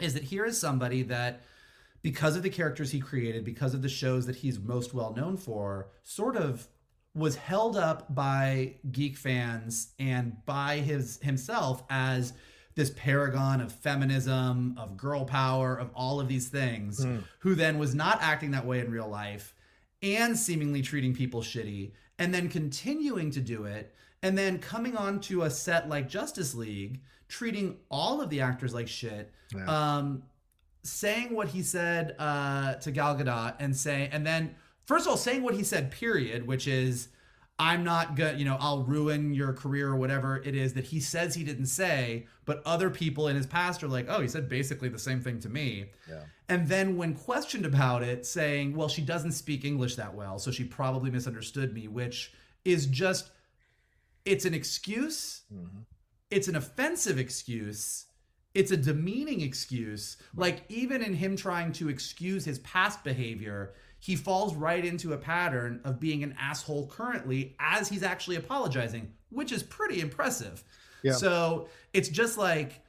is 0.00 0.14
that 0.14 0.24
here 0.24 0.44
is 0.44 0.58
somebody 0.58 1.04
that, 1.04 1.42
because 2.02 2.34
of 2.34 2.42
the 2.42 2.50
characters 2.50 2.90
he 2.90 2.98
created, 2.98 3.44
because 3.44 3.74
of 3.74 3.82
the 3.82 3.88
shows 3.88 4.26
that 4.26 4.34
he's 4.34 4.58
most 4.58 4.92
well 4.92 5.14
known 5.14 5.36
for, 5.36 5.92
sort 6.02 6.36
of 6.36 6.66
was 7.14 7.36
held 7.36 7.76
up 7.76 8.12
by 8.12 8.74
geek 8.90 9.16
fans 9.16 9.92
and 10.00 10.44
by 10.46 10.78
his 10.78 11.20
himself 11.22 11.84
as 11.88 12.32
this 12.74 12.90
paragon 12.96 13.60
of 13.60 13.70
feminism, 13.70 14.74
of 14.78 14.96
girl 14.96 15.24
power, 15.24 15.76
of 15.76 15.90
all 15.94 16.18
of 16.18 16.26
these 16.26 16.48
things, 16.48 17.04
hmm. 17.04 17.18
who 17.38 17.54
then 17.54 17.78
was 17.78 17.94
not 17.94 18.20
acting 18.20 18.50
that 18.50 18.66
way 18.66 18.80
in 18.80 18.90
real 18.90 19.08
life 19.08 19.54
and 20.02 20.36
seemingly 20.36 20.82
treating 20.82 21.14
people 21.14 21.40
shitty 21.40 21.92
and 22.18 22.34
then 22.34 22.48
continuing 22.48 23.30
to 23.30 23.40
do 23.40 23.64
it 23.64 23.94
and 24.22 24.36
then 24.36 24.58
coming 24.58 24.96
on 24.96 25.20
to 25.20 25.42
a 25.42 25.50
set 25.50 25.88
like 25.88 26.08
Justice 26.08 26.54
League, 26.54 27.00
treating 27.28 27.76
all 27.90 28.20
of 28.20 28.30
the 28.30 28.40
actors 28.40 28.74
like 28.74 28.88
shit, 28.88 29.32
um, 29.66 30.22
saying 30.82 31.34
what 31.34 31.48
he 31.48 31.62
said 31.62 32.16
uh, 32.18 32.74
to 32.74 32.90
Gal 32.90 33.16
Gadot, 33.16 33.54
and 33.58 33.76
say, 33.76 34.08
and 34.12 34.26
then 34.26 34.54
first 34.86 35.06
of 35.06 35.10
all 35.10 35.16
saying 35.16 35.42
what 35.42 35.54
he 35.54 35.62
said, 35.62 35.90
period, 35.90 36.46
which 36.46 36.66
is, 36.66 37.08
I'm 37.58 37.84
not 37.84 38.16
good, 38.16 38.38
you 38.38 38.46
know, 38.46 38.56
I'll 38.58 38.84
ruin 38.84 39.34
your 39.34 39.52
career 39.52 39.88
or 39.88 39.96
whatever 39.96 40.38
it 40.38 40.54
is 40.54 40.72
that 40.74 40.84
he 40.84 40.98
says 40.98 41.34
he 41.34 41.44
didn't 41.44 41.66
say, 41.66 42.26
but 42.46 42.62
other 42.64 42.88
people 42.88 43.28
in 43.28 43.36
his 43.36 43.46
past 43.46 43.82
are 43.82 43.88
like, 43.88 44.06
oh, 44.08 44.22
he 44.22 44.28
said 44.28 44.48
basically 44.48 44.88
the 44.88 44.98
same 44.98 45.20
thing 45.20 45.38
to 45.40 45.48
me. 45.50 45.84
Yeah. 46.08 46.22
And 46.48 46.66
then 46.66 46.96
when 46.96 47.14
questioned 47.14 47.66
about 47.66 48.02
it, 48.02 48.24
saying, 48.24 48.74
well, 48.74 48.88
she 48.88 49.02
doesn't 49.02 49.32
speak 49.32 49.64
English 49.64 49.96
that 49.96 50.14
well, 50.14 50.38
so 50.38 50.50
she 50.50 50.64
probably 50.64 51.10
misunderstood 51.10 51.74
me, 51.74 51.86
which 51.86 52.32
is 52.64 52.86
just, 52.86 53.30
it's 54.24 54.44
an 54.44 54.54
excuse. 54.54 55.42
Mm-hmm. 55.52 55.80
It's 56.30 56.48
an 56.48 56.56
offensive 56.56 57.18
excuse. 57.18 58.06
It's 58.54 58.70
a 58.70 58.76
demeaning 58.76 59.40
excuse. 59.40 60.16
Like, 60.34 60.64
even 60.68 61.02
in 61.02 61.14
him 61.14 61.36
trying 61.36 61.72
to 61.72 61.88
excuse 61.88 62.44
his 62.44 62.58
past 62.60 63.02
behavior, 63.04 63.74
he 63.98 64.16
falls 64.16 64.54
right 64.54 64.84
into 64.84 65.12
a 65.12 65.18
pattern 65.18 65.80
of 65.84 66.00
being 66.00 66.22
an 66.22 66.34
asshole 66.38 66.88
currently 66.88 67.56
as 67.60 67.88
he's 67.88 68.02
actually 68.02 68.36
apologizing, 68.36 69.12
which 69.30 69.52
is 69.52 69.62
pretty 69.62 70.00
impressive. 70.00 70.64
Yeah. 71.02 71.12
So 71.12 71.68
it's 71.92 72.08
just 72.08 72.38
like, 72.38 72.82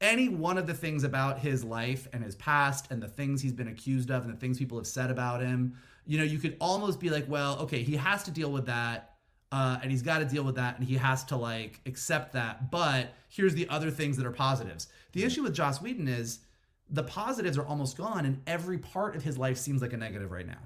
any 0.00 0.28
one 0.28 0.58
of 0.58 0.66
the 0.66 0.74
things 0.74 1.04
about 1.04 1.38
his 1.38 1.64
life 1.64 2.06
and 2.12 2.22
his 2.22 2.34
past 2.36 2.90
and 2.90 3.02
the 3.02 3.08
things 3.08 3.40
he's 3.40 3.54
been 3.54 3.68
accused 3.68 4.10
of 4.10 4.24
and 4.24 4.32
the 4.32 4.36
things 4.36 4.58
people 4.58 4.76
have 4.76 4.86
said 4.86 5.10
about 5.10 5.40
him, 5.40 5.74
you 6.06 6.18
know, 6.18 6.24
you 6.24 6.38
could 6.38 6.54
almost 6.60 7.00
be 7.00 7.08
like, 7.08 7.24
well, 7.28 7.58
okay, 7.60 7.82
he 7.82 7.96
has 7.96 8.22
to 8.24 8.30
deal 8.30 8.52
with 8.52 8.66
that. 8.66 9.15
Uh, 9.52 9.78
and 9.82 9.90
he's 9.90 10.02
got 10.02 10.18
to 10.18 10.24
deal 10.24 10.42
with 10.42 10.56
that 10.56 10.76
and 10.76 10.86
he 10.86 10.96
has 10.96 11.24
to 11.24 11.36
like 11.36 11.80
accept 11.86 12.32
that. 12.32 12.70
But 12.70 13.12
here's 13.28 13.54
the 13.54 13.68
other 13.68 13.90
things 13.90 14.16
that 14.16 14.26
are 14.26 14.32
positives. 14.32 14.88
The 15.12 15.24
issue 15.24 15.42
with 15.42 15.54
Joss 15.54 15.80
Whedon 15.80 16.08
is 16.08 16.40
the 16.90 17.04
positives 17.04 17.56
are 17.56 17.66
almost 17.66 17.96
gone 17.96 18.26
and 18.26 18.42
every 18.46 18.78
part 18.78 19.14
of 19.14 19.22
his 19.22 19.38
life 19.38 19.56
seems 19.56 19.82
like 19.82 19.92
a 19.92 19.96
negative 19.96 20.30
right 20.30 20.46
now. 20.46 20.58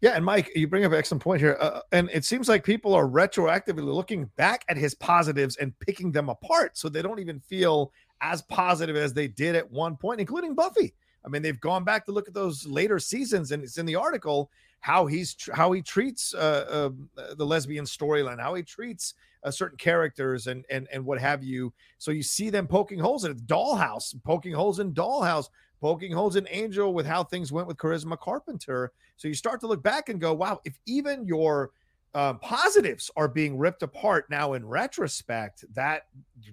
Yeah, 0.00 0.16
and 0.16 0.24
Mike, 0.24 0.50
you 0.54 0.66
bring 0.66 0.84
up 0.84 0.92
an 0.92 0.98
excellent 0.98 1.22
point 1.22 1.40
here, 1.40 1.56
uh, 1.58 1.80
and 1.92 2.10
it 2.12 2.26
seems 2.26 2.46
like 2.46 2.62
people 2.62 2.92
are 2.92 3.06
retroactively 3.06 3.82
looking 3.84 4.26
back 4.36 4.62
at 4.68 4.76
his 4.76 4.94
positives 4.94 5.56
and 5.56 5.78
picking 5.78 6.12
them 6.12 6.28
apart, 6.28 6.76
so 6.76 6.90
they 6.90 7.00
don't 7.00 7.20
even 7.20 7.40
feel 7.40 7.90
as 8.20 8.42
positive 8.42 8.96
as 8.96 9.14
they 9.14 9.28
did 9.28 9.54
at 9.54 9.70
one 9.70 9.96
point, 9.96 10.20
including 10.20 10.54
Buffy. 10.54 10.92
I 11.24 11.28
mean, 11.28 11.42
they've 11.42 11.60
gone 11.60 11.84
back 11.84 12.04
to 12.06 12.12
look 12.12 12.28
at 12.28 12.34
those 12.34 12.66
later 12.66 12.98
seasons, 12.98 13.50
and 13.50 13.62
it's 13.62 13.78
in 13.78 13.86
the 13.86 13.96
article 13.96 14.50
how 14.80 15.06
he's 15.06 15.36
how 15.52 15.72
he 15.72 15.80
treats 15.80 16.34
uh, 16.34 16.90
uh, 17.16 17.34
the 17.34 17.46
lesbian 17.46 17.86
storyline, 17.86 18.38
how 18.38 18.54
he 18.54 18.62
treats 18.62 19.14
uh, 19.42 19.50
certain 19.50 19.78
characters, 19.78 20.46
and 20.46 20.64
and 20.70 20.86
and 20.92 21.04
what 21.04 21.18
have 21.18 21.42
you. 21.42 21.72
So 21.98 22.10
you 22.10 22.22
see 22.22 22.50
them 22.50 22.66
poking 22.66 22.98
holes 22.98 23.24
in 23.24 23.30
it. 23.30 23.46
Dollhouse, 23.46 24.14
poking 24.24 24.52
holes 24.52 24.80
in 24.80 24.92
Dollhouse, 24.92 25.48
poking 25.80 26.12
holes 26.12 26.36
in 26.36 26.46
Angel 26.50 26.92
with 26.92 27.06
how 27.06 27.24
things 27.24 27.52
went 27.52 27.66
with 27.66 27.78
Charisma 27.78 28.18
Carpenter. 28.18 28.92
So 29.16 29.28
you 29.28 29.34
start 29.34 29.60
to 29.60 29.66
look 29.66 29.82
back 29.82 30.08
and 30.10 30.20
go, 30.20 30.34
wow, 30.34 30.60
if 30.64 30.78
even 30.86 31.26
your 31.26 31.70
um, 32.14 32.38
positives 32.38 33.10
are 33.16 33.28
being 33.28 33.58
ripped 33.58 33.82
apart 33.82 34.26
now 34.30 34.52
in 34.52 34.66
retrospect, 34.66 35.64
that 35.74 36.06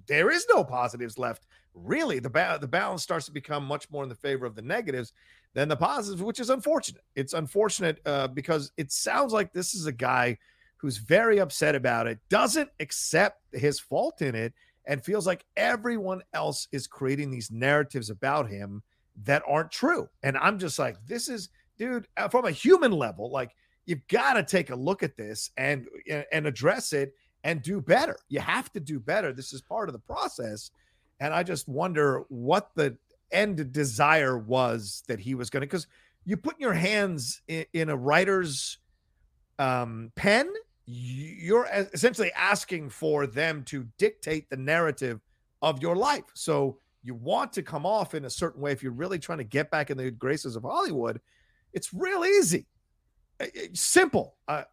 there 0.08 0.32
is 0.32 0.46
no 0.50 0.64
positives 0.64 1.18
left. 1.18 1.46
Really, 1.74 2.20
the 2.20 2.30
ba- 2.30 2.58
the 2.60 2.68
balance 2.68 3.04
starts 3.04 3.26
to 3.28 3.32
become 3.32 3.64
much 3.64 3.90
more 3.92 4.04
in 4.04 4.10
the 4.10 4.16
favor 4.16 4.46
of 4.46 4.56
the 4.56 4.62
negatives 4.62 5.14
than 5.54 5.68
the 5.68 5.76
positives, 5.76 6.22
which 6.22 6.40
is 6.40 6.50
unfortunate. 6.50 7.04
It's 7.16 7.34
unfortunate 7.34 8.00
uh, 8.06 8.28
because 8.28 8.72
it 8.78 8.92
sounds 8.92 9.34
like 9.34 9.54
this 9.54 9.74
is 9.74 9.86
a 9.86 9.92
guy 9.92 10.38
who's 10.78 10.98
very 10.98 11.40
upset 11.40 11.76
about 11.76 12.08
it, 12.08 12.20
doesn't 12.30 12.70
accept 12.80 13.42
his 13.54 13.80
fault 13.80 14.22
in 14.22 14.34
it, 14.34 14.54
and 14.88 15.06
feels 15.06 15.28
like 15.28 15.46
everyone 15.56 16.22
else 16.34 16.68
is 16.72 16.88
creating 16.88 17.30
these 17.30 17.52
narratives 17.52 18.10
about 18.10 18.50
him 18.50 18.82
that 19.24 19.44
aren't 19.48 19.72
true. 19.72 20.10
And 20.24 20.38
I'm 20.38 20.58
just 20.58 20.80
like, 20.80 20.98
this 21.06 21.30
is, 21.30 21.50
dude, 21.78 22.08
uh, 22.18 22.28
from 22.30 22.46
a 22.46 22.52
human 22.52 22.92
level, 22.92 23.30
like 23.30 23.52
you've 23.86 24.08
got 24.08 24.34
to 24.34 24.44
take 24.44 24.70
a 24.70 24.76
look 24.76 25.04
at 25.04 25.18
this 25.18 25.52
and 25.58 25.88
and 26.32 26.48
address 26.48 26.94
it 26.94 27.16
and 27.44 27.62
do 27.62 27.82
better. 27.82 28.18
You 28.30 28.40
have 28.40 28.72
to 28.74 28.80
do 28.80 29.00
better. 29.00 29.34
This 29.34 29.54
is 29.54 29.62
part 29.62 29.90
of 29.90 29.94
the 29.94 30.00
process. 30.00 30.72
And 31.20 31.34
I 31.34 31.44
just 31.44 31.68
wonder 31.68 32.24
what 32.30 32.72
the 32.76 32.98
end 33.32 33.72
desire 33.72 34.38
was 34.38 35.04
that 35.08 35.20
he 35.20 35.36
was 35.36 35.50
going 35.50 35.62
to, 35.62 35.68
because 35.68 35.88
you 36.26 36.38
put 36.38 36.60
your 36.60 36.74
hands 36.74 37.42
in, 37.48 37.66
in 37.74 37.90
a 37.90 37.96
writer's 37.96 38.78
um, 39.58 40.12
pen, 40.16 40.52
you're 40.86 41.68
essentially 41.94 42.32
asking 42.34 42.90
for 42.90 43.26
them 43.26 43.64
to 43.66 43.88
dictate 43.98 44.50
the 44.50 44.58
narrative 44.58 45.20
of 45.62 45.82
your 45.82 45.96
life. 45.96 46.26
So 46.34 46.78
you 47.04 47.16
want 47.16 47.54
to 47.54 47.64
come 47.64 47.86
off 47.86 48.14
in 48.14 48.26
a 48.26 48.30
certain 48.30 48.62
way 48.62 48.72
if 48.72 48.84
you're 48.84 48.92
really 48.92 49.20
trying 49.20 49.38
to 49.40 49.44
get 49.44 49.72
back 49.72 49.90
in 49.90 49.98
the 49.98 50.12
graces 50.12 50.56
of 50.56 50.64
Hollywood. 50.64 51.20
It's 51.74 51.94
real 51.94 52.26
easy, 52.26 52.66
simple. 53.74 54.36
Uh, 54.48 54.64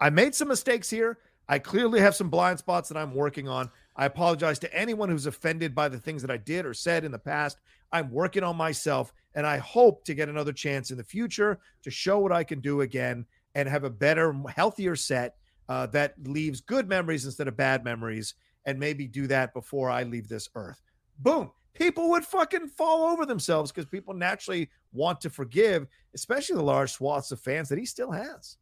I 0.00 0.10
made 0.10 0.34
some 0.34 0.48
mistakes 0.48 0.90
here. 0.90 1.18
I 1.48 1.58
clearly 1.58 2.00
have 2.00 2.16
some 2.16 2.28
blind 2.28 2.58
spots 2.58 2.88
that 2.88 2.98
I'm 2.98 3.14
working 3.14 3.48
on. 3.48 3.70
I 3.96 4.06
apologize 4.06 4.58
to 4.60 4.74
anyone 4.74 5.08
who's 5.08 5.26
offended 5.26 5.74
by 5.74 5.88
the 5.88 5.98
things 5.98 6.22
that 6.22 6.30
I 6.30 6.36
did 6.36 6.66
or 6.66 6.74
said 6.74 7.04
in 7.04 7.12
the 7.12 7.18
past. 7.18 7.58
I'm 7.92 8.10
working 8.10 8.42
on 8.42 8.56
myself, 8.56 9.12
and 9.34 9.46
I 9.46 9.58
hope 9.58 10.04
to 10.04 10.14
get 10.14 10.28
another 10.28 10.52
chance 10.52 10.90
in 10.90 10.96
the 10.96 11.04
future 11.04 11.60
to 11.82 11.90
show 11.90 12.18
what 12.18 12.32
I 12.32 12.42
can 12.42 12.60
do 12.60 12.80
again 12.80 13.24
and 13.54 13.68
have 13.68 13.84
a 13.84 13.90
better, 13.90 14.34
healthier 14.54 14.96
set 14.96 15.36
uh, 15.68 15.86
that 15.88 16.14
leaves 16.24 16.60
good 16.60 16.88
memories 16.88 17.24
instead 17.24 17.48
of 17.48 17.56
bad 17.56 17.84
memories, 17.84 18.34
and 18.66 18.78
maybe 18.78 19.06
do 19.06 19.26
that 19.28 19.54
before 19.54 19.88
I 19.90 20.02
leave 20.02 20.28
this 20.28 20.48
earth. 20.54 20.82
Boom. 21.20 21.50
People 21.78 22.10
would 22.10 22.24
fucking 22.24 22.68
fall 22.68 23.08
over 23.08 23.26
themselves 23.26 23.70
because 23.72 23.86
people 23.86 24.14
naturally 24.14 24.70
want 24.92 25.20
to 25.22 25.30
forgive, 25.30 25.86
especially 26.14 26.56
the 26.56 26.62
large 26.62 26.92
swaths 26.92 27.30
of 27.32 27.40
fans 27.40 27.68
that 27.68 27.78
he 27.78 27.86
still 27.86 28.10
has. 28.10 28.56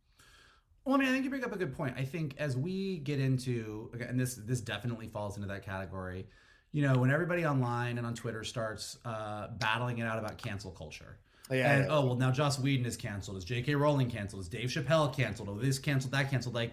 Well, 0.84 0.94
I 0.94 0.98
mean, 0.98 1.08
I 1.08 1.12
think 1.12 1.24
you 1.24 1.30
bring 1.30 1.44
up 1.44 1.52
a 1.52 1.56
good 1.58 1.74
point. 1.74 1.94
I 1.96 2.04
think 2.04 2.34
as 2.38 2.56
we 2.56 2.98
get 2.98 3.18
into, 3.18 3.90
and 4.06 4.20
this 4.20 4.34
this 4.34 4.60
definitely 4.60 5.08
falls 5.08 5.36
into 5.36 5.48
that 5.48 5.64
category. 5.64 6.26
You 6.72 6.82
know, 6.82 6.98
when 6.98 7.10
everybody 7.10 7.46
online 7.46 7.98
and 7.98 8.06
on 8.06 8.14
Twitter 8.14 8.42
starts 8.44 8.98
uh, 9.04 9.48
battling 9.58 9.98
it 9.98 10.06
out 10.06 10.18
about 10.18 10.36
cancel 10.38 10.72
culture, 10.72 11.18
Yeah, 11.50 11.72
and 11.72 11.84
yeah. 11.84 11.90
oh 11.90 12.04
well, 12.04 12.16
now 12.16 12.30
Joss 12.32 12.58
Whedon 12.58 12.84
is 12.84 12.96
canceled, 12.96 13.36
is 13.38 13.44
J.K. 13.44 13.76
Rowling 13.76 14.10
canceled, 14.10 14.42
is 14.42 14.48
Dave 14.48 14.68
Chappelle 14.68 15.14
canceled, 15.16 15.48
oh 15.48 15.58
this 15.58 15.78
canceled, 15.78 16.12
that 16.12 16.30
canceled. 16.30 16.54
Like, 16.54 16.72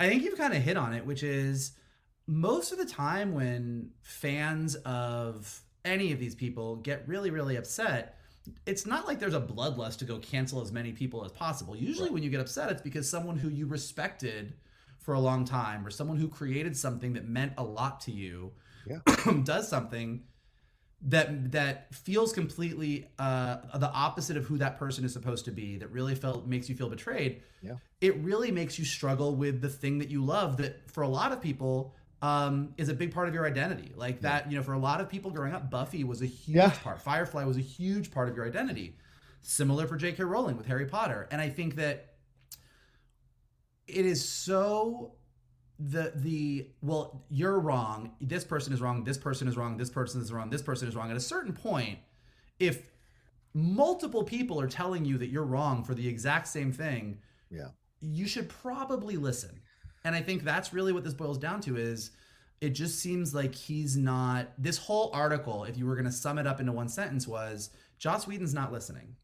I 0.00 0.08
think 0.08 0.22
you've 0.22 0.38
kind 0.38 0.54
of 0.54 0.62
hit 0.62 0.76
on 0.76 0.94
it, 0.94 1.04
which 1.04 1.22
is 1.22 1.72
most 2.26 2.72
of 2.72 2.78
the 2.78 2.86
time 2.86 3.34
when 3.34 3.90
fans 4.02 4.74
of 4.76 5.60
any 5.84 6.12
of 6.12 6.18
these 6.18 6.34
people 6.34 6.76
get 6.76 7.06
really, 7.06 7.30
really 7.30 7.56
upset, 7.56 8.18
it's 8.66 8.86
not 8.86 9.06
like 9.06 9.18
there's 9.18 9.34
a 9.34 9.40
bloodlust 9.40 9.98
to 9.98 10.04
go 10.04 10.18
cancel 10.18 10.60
as 10.60 10.72
many 10.72 10.92
people 10.92 11.24
as 11.24 11.32
possible. 11.32 11.76
Usually, 11.76 12.10
when 12.10 12.22
you 12.22 12.30
get 12.30 12.40
upset, 12.40 12.70
it's 12.70 12.82
because 12.82 13.08
someone 13.08 13.36
who 13.36 13.48
you 13.48 13.66
respected 13.66 14.54
for 14.98 15.14
a 15.14 15.20
long 15.20 15.44
time 15.44 15.86
or 15.86 15.90
someone 15.90 16.16
who 16.16 16.28
created 16.28 16.76
something 16.76 17.12
that 17.14 17.26
meant 17.26 17.52
a 17.58 17.62
lot 17.62 18.00
to 18.02 18.10
you 18.10 18.52
does 19.44 19.68
something 19.68 20.22
that 21.06 21.52
that 21.52 21.94
feels 21.94 22.32
completely 22.32 23.06
uh, 23.18 23.58
the 23.74 23.90
opposite 23.90 24.36
of 24.38 24.44
who 24.44 24.56
that 24.58 24.78
person 24.78 25.04
is 25.04 25.12
supposed 25.12 25.44
to 25.44 25.50
be. 25.50 25.76
That 25.76 25.90
really 25.90 26.14
felt 26.14 26.46
makes 26.46 26.68
you 26.68 26.74
feel 26.74 26.88
betrayed. 26.88 27.42
Yeah. 27.62 27.76
It 28.00 28.16
really 28.18 28.50
makes 28.50 28.78
you 28.78 28.84
struggle 28.84 29.34
with 29.34 29.60
the 29.60 29.68
thing 29.68 29.98
that 29.98 30.10
you 30.10 30.24
love. 30.24 30.56
That 30.56 30.90
for 30.90 31.02
a 31.02 31.08
lot 31.08 31.32
of 31.32 31.40
people 31.42 31.94
um, 32.24 32.72
is 32.78 32.88
a 32.88 32.94
big 32.94 33.12
part 33.12 33.28
of 33.28 33.34
your 33.34 33.46
identity. 33.46 33.92
Like 33.94 34.20
that, 34.22 34.50
you 34.50 34.56
know, 34.56 34.62
for 34.62 34.72
a 34.72 34.78
lot 34.78 35.00
of 35.02 35.08
people 35.08 35.30
growing 35.30 35.52
up, 35.54 35.70
Buffy 35.70 36.04
was 36.04 36.22
a 36.22 36.26
huge 36.26 36.56
Yeah. 36.56 36.70
part. 36.70 37.00
Firefly 37.00 37.44
was 37.44 37.56
a 37.58 37.66
huge 37.78 38.10
part 38.10 38.28
of 38.30 38.36
your 38.36 38.46
identity. 38.46 38.96
Similar 39.42 39.86
for 39.86 39.96
J.K. 39.96 40.22
Rowling 40.24 40.56
with 40.56 40.66
Harry 40.66 40.86
Potter. 40.86 41.28
And 41.30 41.40
I 41.40 41.50
think 41.50 41.74
that 41.76 42.14
it 43.86 44.06
is 44.06 44.26
so 44.26 45.12
the 45.78 46.12
the 46.14 46.68
well 46.80 47.24
you're 47.28 47.58
wrong 47.58 48.12
this 48.20 48.44
person 48.44 48.72
is 48.72 48.80
wrong 48.80 49.02
this 49.04 49.18
person 49.18 49.48
is 49.48 49.56
wrong 49.56 49.76
this 49.76 49.90
person 49.90 50.20
is 50.22 50.32
wrong 50.32 50.48
this 50.48 50.62
person 50.62 50.86
is 50.88 50.94
wrong 50.94 51.10
at 51.10 51.16
a 51.16 51.20
certain 51.34 51.52
point 51.52 51.98
if 52.60 52.86
multiple 53.52 54.22
people 54.22 54.60
are 54.60 54.68
telling 54.68 55.04
you 55.04 55.18
that 55.18 55.28
you're 55.30 55.44
wrong 55.44 55.82
for 55.82 55.92
the 55.94 56.06
exact 56.06 56.46
same 56.46 56.70
thing 56.72 57.18
Yeah. 57.50 57.68
you 58.00 58.26
should 58.28 58.48
probably 58.48 59.16
listen 59.16 59.60
and 60.04 60.14
i 60.14 60.20
think 60.22 60.44
that's 60.44 60.72
really 60.72 60.92
what 60.92 61.04
this 61.04 61.14
boils 61.14 61.38
down 61.38 61.60
to 61.60 61.76
is 61.76 62.10
it 62.60 62.70
just 62.70 62.98
seems 63.00 63.34
like 63.34 63.54
he's 63.54 63.96
not 63.96 64.48
this 64.58 64.78
whole 64.78 65.10
article 65.12 65.64
if 65.64 65.76
you 65.76 65.86
were 65.86 65.94
going 65.94 66.04
to 66.06 66.12
sum 66.12 66.38
it 66.38 66.46
up 66.46 66.60
into 66.60 66.72
one 66.72 66.88
sentence 66.88 67.26
was 67.26 67.70
joss 67.98 68.26
whedon's 68.26 68.54
not 68.54 68.72
listening 68.72 69.14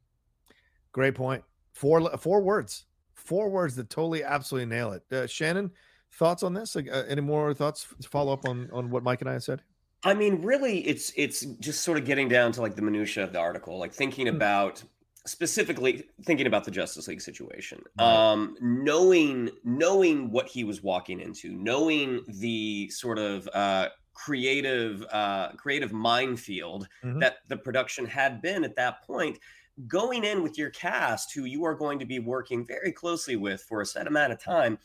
Great 0.93 1.15
point. 1.15 1.45
Four 1.73 2.17
four 2.19 2.41
words. 2.43 2.87
Four 3.15 3.49
words 3.49 3.77
that 3.77 3.89
totally 3.91 4.25
absolutely 4.25 4.67
nail 4.67 4.91
it. 4.91 5.05
Uh, 5.13 5.25
Shannon, 5.29 5.71
thoughts 6.11 6.43
on 6.43 6.53
this? 6.53 6.75
Like, 6.75 6.89
uh, 6.91 7.05
any 7.07 7.21
more 7.21 7.55
thoughts? 7.55 7.87
to 8.03 8.09
Follow 8.09 8.33
up 8.33 8.45
on 8.45 8.69
on 8.73 8.91
what 8.91 9.05
Mike 9.05 9.21
and 9.21 9.31
I 9.31 9.39
said. 9.39 9.63
I 10.03 10.15
mean, 10.15 10.43
really, 10.43 10.81
it's 10.81 11.13
it's 11.15 11.43
just 11.61 11.83
sort 11.85 11.97
of 11.97 12.05
getting 12.05 12.29
down 12.29 12.51
to 12.51 12.61
like 12.61 12.75
the 12.75 12.83
minutia 12.83 13.23
of 13.23 13.33
the 13.33 13.39
article, 13.39 13.79
like 13.79 13.93
thinking 13.93 14.27
Hmm. 14.27 14.35
about 14.35 14.83
specifically 15.27 16.09
thinking 16.25 16.47
about 16.47 16.65
the 16.65 16.71
Justice 16.71 17.09
League 17.09 17.21
situation, 17.21 17.83
um, 17.99 18.57
knowing 18.61 19.51
knowing 19.65 20.31
what 20.31 20.49
he 20.49 20.65
was 20.65 20.83
walking 20.83 21.21
into, 21.21 21.53
knowing 21.53 22.25
the 22.29 22.89
sort 22.91 23.19
of 23.19 23.49
uh, 23.53 23.89
creative 24.15 25.03
uh, 25.11 25.53
creative 25.57 25.93
minefield 25.93 26.89
Mhm. 27.05 27.21
that 27.21 27.39
the 27.49 27.57
production 27.57 28.07
had 28.07 28.41
been 28.43 28.65
at 28.65 28.77
that 28.77 29.03
point. 29.03 29.39
Going 29.87 30.25
in 30.25 30.43
with 30.43 30.59
your 30.59 30.71
cast, 30.71 31.33
who 31.33 31.45
you 31.45 31.65
are 31.65 31.75
going 31.75 31.99
to 32.01 32.05
be 32.05 32.19
working 32.19 32.67
very 32.67 32.93
closely 32.93 33.37
with 33.37 33.63
for 33.63 33.81
a 33.81 33.87
set 33.87 34.07
amount 34.07 34.33
of 34.33 34.39
time, 34.43 34.79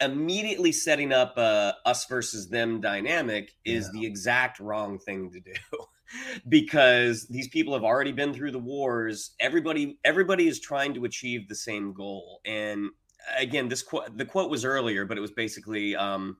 immediately 0.00 0.72
setting 0.72 1.12
up 1.12 1.36
a 1.36 1.76
us 1.84 2.06
versus 2.06 2.48
them 2.48 2.80
dynamic 2.80 3.52
is 3.66 3.90
the 3.92 4.06
exact 4.06 4.58
wrong 4.58 4.98
thing 4.98 5.30
to 5.30 5.40
do 5.40 5.52
because 6.48 7.26
these 7.28 7.48
people 7.48 7.74
have 7.74 7.84
already 7.84 8.12
been 8.12 8.32
through 8.34 8.50
the 8.52 8.58
wars. 8.58 9.32
Everybody 9.40 9.98
everybody 10.04 10.48
is 10.48 10.60
trying 10.60 10.94
to 10.94 11.04
achieve 11.04 11.48
the 11.48 11.54
same 11.54 11.92
goal. 11.92 12.40
And 12.44 12.90
again 13.36 13.68
this 13.68 13.82
quote 13.82 14.16
the 14.16 14.24
quote 14.24 14.50
was 14.50 14.64
earlier 14.64 15.04
but 15.04 15.18
it 15.18 15.20
was 15.20 15.30
basically 15.30 15.94
um 15.94 16.38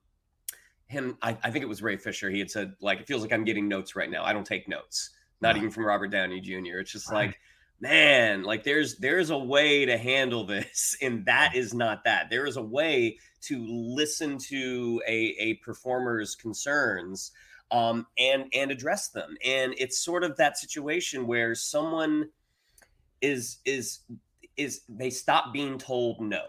him 0.86 1.16
I, 1.22 1.36
I 1.44 1.50
think 1.50 1.62
it 1.62 1.68
was 1.68 1.82
ray 1.82 1.96
fisher. 1.96 2.30
He 2.30 2.38
had 2.38 2.50
said 2.50 2.72
like 2.80 3.00
it 3.00 3.06
feels 3.06 3.22
like 3.22 3.32
i'm 3.32 3.44
getting 3.44 3.68
notes 3.68 3.94
right 3.94 4.10
now. 4.10 4.24
I 4.24 4.32
don't 4.32 4.46
take 4.46 4.68
notes. 4.68 5.10
Not 5.40 5.56
even 5.56 5.70
from 5.70 5.84
robert 5.84 6.08
downey 6.08 6.40
jr 6.40 6.78
it's 6.78 6.92
just 6.92 7.10
Right. 7.10 7.26
like 7.28 7.40
man 7.80 8.42
like 8.42 8.62
there's 8.62 8.96
there's 8.98 9.30
a 9.30 9.38
way 9.38 9.86
to 9.86 9.96
handle 9.96 10.44
this 10.44 10.96
and 11.02 11.24
that 11.26 11.54
is 11.54 11.72
not 11.74 12.04
that. 12.04 12.28
There 12.30 12.46
is 12.46 12.56
a 12.56 12.62
way 12.62 13.18
to 13.42 13.64
listen 13.68 14.36
to 14.36 15.00
a, 15.06 15.34
a 15.38 15.54
performer's 15.64 16.34
concerns 16.34 17.32
um, 17.70 18.06
and 18.18 18.44
and 18.52 18.70
address 18.70 19.08
them. 19.08 19.36
And 19.44 19.74
it's 19.78 19.98
sort 19.98 20.24
of 20.24 20.36
that 20.36 20.56
situation 20.58 21.26
where 21.26 21.54
someone 21.54 22.28
is 23.20 23.58
is 23.64 24.00
is 24.56 24.82
they 24.88 25.10
stop 25.10 25.52
being 25.52 25.78
told 25.78 26.20
no 26.20 26.42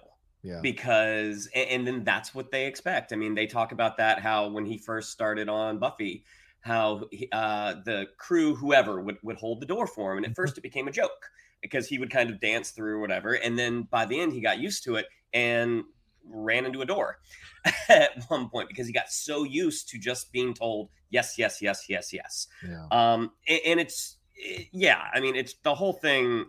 Yeah. 0.44 0.60
because 0.62 1.48
and, 1.54 1.70
and 1.70 1.88
then 1.88 2.04
that's 2.04 2.34
what 2.34 2.52
they 2.52 2.66
expect. 2.66 3.14
I 3.14 3.16
mean 3.16 3.36
they 3.36 3.48
talk 3.48 3.72
about 3.72 3.98
that 3.98 4.20
how 4.20 4.50
when 4.50 4.66
he 4.66 4.78
first 4.78 5.12
started 5.12 5.50
on 5.50 5.80
buffy 5.80 6.24
how 6.62 7.10
uh, 7.32 7.76
the 7.86 8.06
crew 8.18 8.54
whoever 8.56 9.02
would, 9.02 9.18
would 9.24 9.36
hold 9.38 9.60
the 9.60 9.66
door 9.66 9.88
for 9.88 10.12
him. 10.12 10.18
And 10.18 10.28
at 10.28 10.36
first 10.36 10.58
it 10.58 10.62
became 10.62 10.88
a 10.88 10.92
joke 10.92 11.30
because 11.62 11.88
he 11.88 11.98
would 11.98 12.12
kind 12.12 12.30
of 12.30 12.40
dance 12.40 12.70
through 12.70 12.98
or 12.98 13.00
whatever. 13.00 13.34
And 13.34 13.58
then 13.58 13.84
by 13.84 14.06
the 14.06 14.20
end 14.20 14.32
he 14.34 14.42
got 14.42 14.60
used 14.60 14.84
to 14.84 14.96
it 14.96 15.08
and 15.34 15.84
ran 16.30 16.66
into 16.66 16.82
a 16.82 16.86
door 16.86 17.18
at 17.90 18.12
one 18.28 18.50
point 18.50 18.68
because 18.70 18.88
he 18.88 18.94
got 18.94 19.10
so 19.10 19.44
used 19.44 19.90
to 19.90 19.98
just 19.98 20.32
being 20.32 20.54
told 20.54 20.90
yes 21.10 21.36
yes 21.38 21.62
yes 21.62 21.86
yes 21.90 22.14
yes 22.14 22.48
Yeah. 22.68 22.86
um 22.92 23.32
and, 23.48 23.60
and 23.66 23.80
it's 23.80 24.18
it- 24.36 24.68
yeah 24.72 25.02
i 25.14 25.20
mean 25.20 25.36
it's 25.36 25.56
the 25.64 25.74
whole 25.76 25.94
thing 25.94 26.46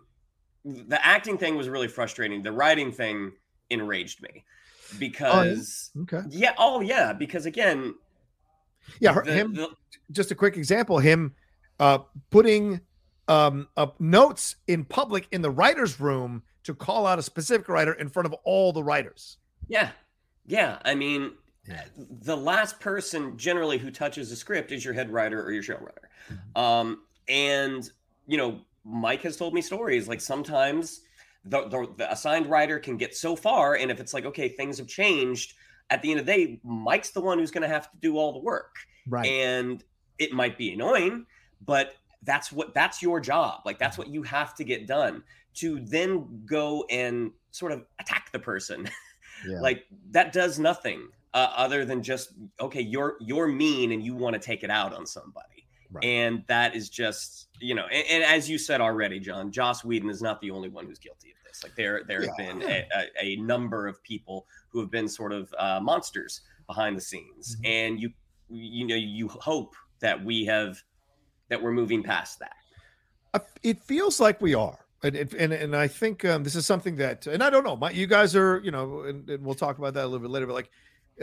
the 0.64 1.04
acting 1.04 1.38
thing 1.38 1.56
was 1.56 1.68
really 1.68 1.88
frustrating 1.88 2.42
the 2.42 2.52
writing 2.52 2.92
thing 2.92 3.32
enraged 3.70 4.22
me 4.22 4.44
because 4.98 5.90
Okay. 6.02 6.20
yeah 6.30 6.52
oh 6.58 6.80
yeah 6.80 7.12
because 7.12 7.46
again 7.46 7.94
Yeah. 9.00 9.20
the- 9.24 9.32
him. 9.32 9.54
the- 9.54 9.70
just 10.10 10.30
a 10.30 10.34
quick 10.34 10.56
example. 10.58 10.98
Him 10.98 11.34
uh, 11.80 11.98
putting 12.30 12.80
um, 13.28 13.68
up 13.78 13.98
notes 14.00 14.56
in 14.66 14.84
public 14.84 15.26
in 15.32 15.40
the 15.40 15.50
writers' 15.50 15.98
room 16.00 16.42
to 16.64 16.74
call 16.74 17.06
out 17.06 17.18
a 17.18 17.22
specific 17.22 17.68
writer 17.68 17.94
in 17.94 18.08
front 18.10 18.26
of 18.26 18.34
all 18.44 18.72
the 18.74 18.82
writers. 18.84 19.38
Yeah 19.72 19.90
yeah 20.46 20.78
i 20.84 20.94
mean 20.94 21.32
Yeah. 21.66 21.84
the 21.98 22.36
last 22.36 22.78
person 22.80 23.36
generally 23.38 23.78
who 23.78 23.90
touches 23.90 24.30
a 24.30 24.36
script 24.36 24.70
is 24.72 24.84
your 24.84 24.94
head 24.94 25.10
writer 25.10 25.42
or 25.42 25.50
your 25.52 25.62
showrunner 25.62 26.06
Mm-hmm. 26.30 26.60
um 26.60 27.02
and 27.28 27.90
you 28.28 28.36
know 28.36 28.60
mike 28.84 29.22
has 29.22 29.36
told 29.36 29.54
me 29.54 29.60
stories 29.60 30.06
like 30.06 30.20
sometimes 30.20 31.00
the, 31.44 31.66
the, 31.68 31.88
the 31.96 32.12
assigned 32.12 32.46
writer 32.46 32.78
can 32.78 32.96
get 32.96 33.16
so 33.16 33.34
far 33.34 33.74
and 33.74 33.90
if 33.90 33.98
it's 33.98 34.14
like 34.14 34.24
okay 34.26 34.48
things 34.48 34.78
have 34.78 34.86
changed 34.86 35.54
at 35.90 36.00
the 36.02 36.10
end 36.12 36.20
of 36.20 36.26
the 36.26 36.32
day 36.32 36.60
mike's 36.62 37.10
the 37.10 37.20
one 37.20 37.38
who's 37.38 37.50
going 37.50 37.62
to 37.68 37.68
have 37.76 37.90
to 37.90 37.96
do 38.00 38.16
all 38.18 38.32
the 38.32 38.38
work 38.38 38.76
Right. 39.08 39.26
and 39.26 39.82
it 40.18 40.32
might 40.32 40.56
be 40.56 40.72
annoying 40.72 41.26
but 41.66 41.94
that's 42.22 42.52
what 42.52 42.72
that's 42.72 43.02
your 43.02 43.18
job 43.18 43.62
like 43.66 43.78
that's 43.80 43.98
what 43.98 44.06
you 44.08 44.22
have 44.22 44.54
to 44.54 44.64
get 44.64 44.86
done 44.86 45.24
to 45.54 45.80
then 45.80 46.42
go 46.46 46.84
and 46.88 47.32
sort 47.50 47.72
of 47.72 47.84
attack 47.98 48.30
the 48.32 48.38
person 48.38 48.88
Yeah. 49.46 49.60
like 49.60 49.84
that 50.10 50.32
does 50.32 50.58
nothing 50.58 51.08
uh, 51.34 51.52
other 51.56 51.84
than 51.84 52.02
just 52.02 52.32
okay 52.60 52.80
you're 52.80 53.16
you're 53.20 53.48
mean 53.48 53.92
and 53.92 54.02
you 54.04 54.14
want 54.14 54.34
to 54.34 54.38
take 54.40 54.62
it 54.64 54.70
out 54.70 54.92
on 54.92 55.06
somebody 55.06 55.46
Right. 55.94 56.04
and 56.06 56.42
that 56.46 56.74
is 56.74 56.88
just 56.88 57.48
you 57.60 57.74
know 57.74 57.84
and, 57.92 58.04
and 58.08 58.24
as 58.24 58.48
you 58.48 58.56
said 58.56 58.80
already 58.80 59.20
john 59.20 59.52
joss 59.52 59.84
whedon 59.84 60.08
is 60.08 60.22
not 60.22 60.40
the 60.40 60.50
only 60.50 60.70
one 60.70 60.86
who's 60.86 60.98
guilty 60.98 61.30
of 61.32 61.36
this 61.46 61.62
like 61.62 61.74
there 61.76 62.02
there 62.08 62.22
have 62.26 62.36
been 62.38 62.62
a, 62.62 62.86
a, 62.96 63.04
a 63.20 63.36
number 63.36 63.86
of 63.86 64.02
people 64.02 64.46
who 64.70 64.80
have 64.80 64.90
been 64.90 65.06
sort 65.06 65.32
of 65.34 65.54
uh, 65.58 65.78
monsters 65.82 66.40
behind 66.66 66.96
the 66.96 67.00
scenes 67.00 67.56
Mhm. 67.56 67.68
and 67.68 68.00
you 68.00 68.10
you 68.48 68.86
know 68.86 68.94
you 68.94 69.28
hope 69.28 69.74
that 70.00 70.22
we 70.24 70.46
have 70.46 70.82
that 71.50 71.62
we're 71.62 71.72
moving 71.72 72.02
past 72.02 72.38
that 72.38 72.56
it 73.62 73.82
feels 73.82 74.18
like 74.18 74.40
we 74.40 74.54
are 74.54 74.78
and 75.02 75.16
and, 75.16 75.52
and 75.52 75.76
i 75.76 75.86
think 75.86 76.24
um, 76.24 76.44
this 76.44 76.54
is 76.54 76.66
something 76.66 76.96
that 76.96 77.26
and 77.26 77.42
i 77.42 77.50
don't 77.50 77.64
know 77.64 77.76
my, 77.76 77.90
you 77.90 78.06
guys 78.06 78.34
are 78.36 78.60
you 78.64 78.70
know 78.70 79.00
and, 79.02 79.28
and 79.28 79.44
we'll 79.44 79.54
talk 79.54 79.78
about 79.78 79.94
that 79.94 80.04
a 80.04 80.06
little 80.06 80.20
bit 80.20 80.30
later 80.30 80.46
but 80.46 80.54
like 80.54 80.70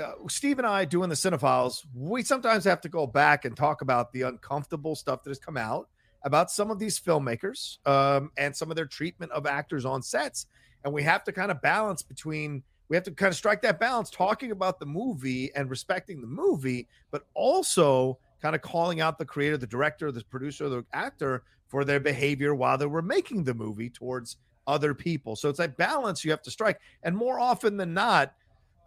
uh, 0.01 0.11
steve 0.27 0.59
and 0.59 0.67
i 0.67 0.85
doing 0.85 1.09
the 1.09 1.15
cinephiles 1.15 1.85
we 1.95 2.21
sometimes 2.21 2.63
have 2.63 2.81
to 2.81 2.89
go 2.89 3.07
back 3.07 3.45
and 3.45 3.55
talk 3.57 3.81
about 3.81 4.11
the 4.13 4.21
uncomfortable 4.21 4.95
stuff 4.95 5.23
that 5.23 5.29
has 5.29 5.39
come 5.39 5.57
out 5.57 5.89
about 6.23 6.51
some 6.51 6.71
of 6.71 6.79
these 6.79 6.99
filmmakers 6.99 7.77
um, 7.87 8.31
and 8.37 8.55
some 8.55 8.69
of 8.69 8.75
their 8.75 8.85
treatment 8.85 9.31
of 9.31 9.45
actors 9.45 9.85
on 9.85 10.01
sets. 10.01 10.47
And 10.83 10.93
we 10.93 11.03
have 11.03 11.23
to 11.25 11.31
kind 11.31 11.51
of 11.51 11.61
balance 11.61 12.01
between 12.01 12.63
we 12.87 12.95
have 12.95 13.03
to 13.03 13.11
kind 13.11 13.29
of 13.29 13.35
strike 13.35 13.61
that 13.61 13.79
balance 13.79 14.09
talking 14.09 14.51
about 14.51 14.79
the 14.79 14.85
movie 14.85 15.51
and 15.55 15.69
respecting 15.69 16.21
the 16.21 16.27
movie 16.27 16.87
but 17.11 17.25
also 17.35 18.17
kind 18.41 18.55
of 18.55 18.61
calling 18.61 19.01
out 19.01 19.17
the 19.17 19.25
creator 19.25 19.57
the 19.57 19.67
director 19.67 20.11
the 20.11 20.23
producer 20.25 20.69
the 20.69 20.85
actor 20.93 21.43
for 21.67 21.85
their 21.85 21.99
behavior 21.99 22.55
while 22.55 22.77
they 22.77 22.85
were 22.85 23.01
making 23.01 23.43
the 23.43 23.53
movie 23.53 23.89
towards 23.89 24.37
other 24.67 24.93
people. 24.93 25.35
So 25.35 25.49
it's 25.49 25.59
a 25.59 25.67
balance 25.67 26.23
you 26.23 26.31
have 26.31 26.41
to 26.43 26.51
strike. 26.51 26.79
And 27.03 27.15
more 27.15 27.39
often 27.39 27.77
than 27.77 27.93
not 27.93 28.33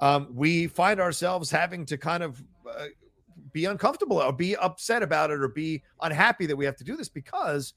um, 0.00 0.28
we 0.32 0.66
find 0.66 1.00
ourselves 1.00 1.50
having 1.50 1.86
to 1.86 1.96
kind 1.96 2.22
of 2.22 2.42
uh, 2.68 2.86
be 3.53 3.66
uncomfortable 3.66 4.18
or 4.20 4.32
be 4.32 4.57
upset 4.57 5.03
about 5.03 5.30
it 5.30 5.40
or 5.40 5.48
be 5.48 5.82
unhappy 6.00 6.46
that 6.46 6.57
we 6.57 6.64
have 6.64 6.76
to 6.76 6.84
do 6.84 6.96
this 6.96 7.09
because 7.09 7.74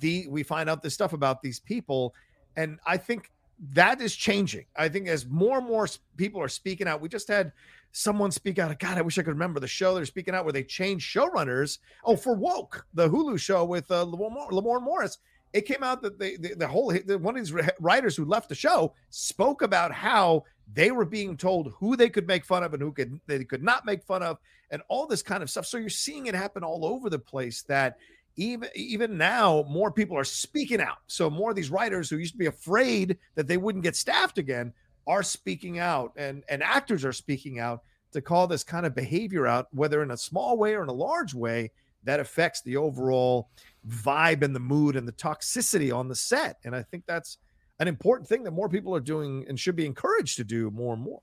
the 0.00 0.26
we 0.28 0.42
find 0.42 0.68
out 0.68 0.82
this 0.82 0.94
stuff 0.94 1.12
about 1.12 1.42
these 1.42 1.60
people. 1.60 2.14
And 2.56 2.78
i 2.86 2.96
think 2.96 3.30
that 3.72 4.00
is 4.00 4.14
changing. 4.14 4.66
I 4.76 4.88
think 4.88 5.08
as 5.08 5.26
more 5.26 5.58
and 5.58 5.66
more 5.66 5.88
people 6.16 6.40
are 6.40 6.48
speaking 6.48 6.86
out 6.86 7.00
we 7.00 7.08
just 7.08 7.28
had 7.28 7.52
someone 7.90 8.30
speak 8.30 8.58
out 8.58 8.78
god 8.78 8.98
i 8.98 9.00
wish 9.00 9.18
i 9.18 9.22
could 9.22 9.32
remember 9.32 9.58
the 9.58 9.66
show 9.66 9.94
they're 9.94 10.04
speaking 10.04 10.34
out 10.34 10.44
where 10.44 10.52
they 10.52 10.62
changed 10.62 11.14
showrunners. 11.14 11.78
Oh 12.04 12.16
for 12.16 12.34
woke 12.34 12.86
the 12.94 13.08
hulu 13.08 13.38
show 13.38 13.64
with 13.64 13.90
uh 13.90 14.04
lamorne, 14.04 14.82
morris. 14.82 15.18
It 15.54 15.62
came 15.62 15.82
out 15.82 16.02
that 16.02 16.18
they, 16.18 16.36
the, 16.36 16.54
the 16.54 16.68
whole 16.68 16.92
the, 16.92 17.18
one 17.18 17.34
of 17.36 17.42
these 17.42 17.54
writers 17.80 18.14
who 18.14 18.26
left 18.26 18.48
the 18.48 18.54
show 18.54 18.92
spoke 19.10 19.62
about 19.62 19.92
how 19.92 20.44
they 20.74 20.90
were 20.90 21.06
being 21.06 21.36
told 21.36 21.72
who 21.78 21.96
they 21.96 22.10
could 22.10 22.26
make 22.26 22.44
fun 22.44 22.62
of 22.62 22.74
and 22.74 22.82
who 22.82 22.92
could 22.92 23.18
they 23.26 23.42
could 23.44 23.62
not 23.62 23.86
make 23.86 24.02
fun 24.02 24.22
of 24.22 24.38
and 24.70 24.82
all 24.88 25.06
this 25.06 25.22
kind 25.22 25.42
of 25.42 25.50
stuff. 25.50 25.66
So 25.66 25.78
you're 25.78 25.88
seeing 25.88 26.26
it 26.26 26.34
happen 26.34 26.62
all 26.62 26.84
over 26.84 27.08
the 27.08 27.18
place 27.18 27.62
that 27.62 27.96
even 28.38 28.68
even 28.74 29.18
now 29.18 29.64
more 29.68 29.90
people 29.90 30.16
are 30.16 30.24
speaking 30.24 30.80
out 30.80 30.98
so 31.06 31.28
more 31.28 31.50
of 31.50 31.56
these 31.56 31.70
writers 31.70 32.08
who 32.08 32.16
used 32.16 32.32
to 32.32 32.38
be 32.38 32.46
afraid 32.46 33.18
that 33.34 33.46
they 33.46 33.56
wouldn't 33.56 33.84
get 33.84 33.96
staffed 33.96 34.38
again 34.38 34.72
are 35.06 35.22
speaking 35.22 35.78
out 35.78 36.12
and 36.16 36.44
and 36.48 36.62
actors 36.62 37.04
are 37.04 37.12
speaking 37.12 37.58
out 37.58 37.82
to 38.12 38.22
call 38.22 38.46
this 38.46 38.64
kind 38.64 38.86
of 38.86 38.94
behavior 38.94 39.46
out 39.46 39.66
whether 39.72 40.02
in 40.02 40.12
a 40.12 40.16
small 40.16 40.56
way 40.56 40.74
or 40.74 40.82
in 40.82 40.88
a 40.88 40.92
large 40.92 41.34
way 41.34 41.70
that 42.04 42.20
affects 42.20 42.62
the 42.62 42.76
overall 42.76 43.50
vibe 43.86 44.42
and 44.42 44.54
the 44.54 44.60
mood 44.60 44.96
and 44.96 45.06
the 45.06 45.12
toxicity 45.12 45.94
on 45.94 46.08
the 46.08 46.14
set 46.14 46.56
and 46.64 46.74
i 46.74 46.82
think 46.82 47.04
that's 47.06 47.38
an 47.80 47.88
important 47.88 48.28
thing 48.28 48.44
that 48.44 48.52
more 48.52 48.68
people 48.68 48.94
are 48.94 49.00
doing 49.00 49.44
and 49.48 49.58
should 49.58 49.76
be 49.76 49.86
encouraged 49.86 50.36
to 50.36 50.44
do 50.44 50.70
more 50.70 50.94
and 50.94 51.02
more 51.02 51.20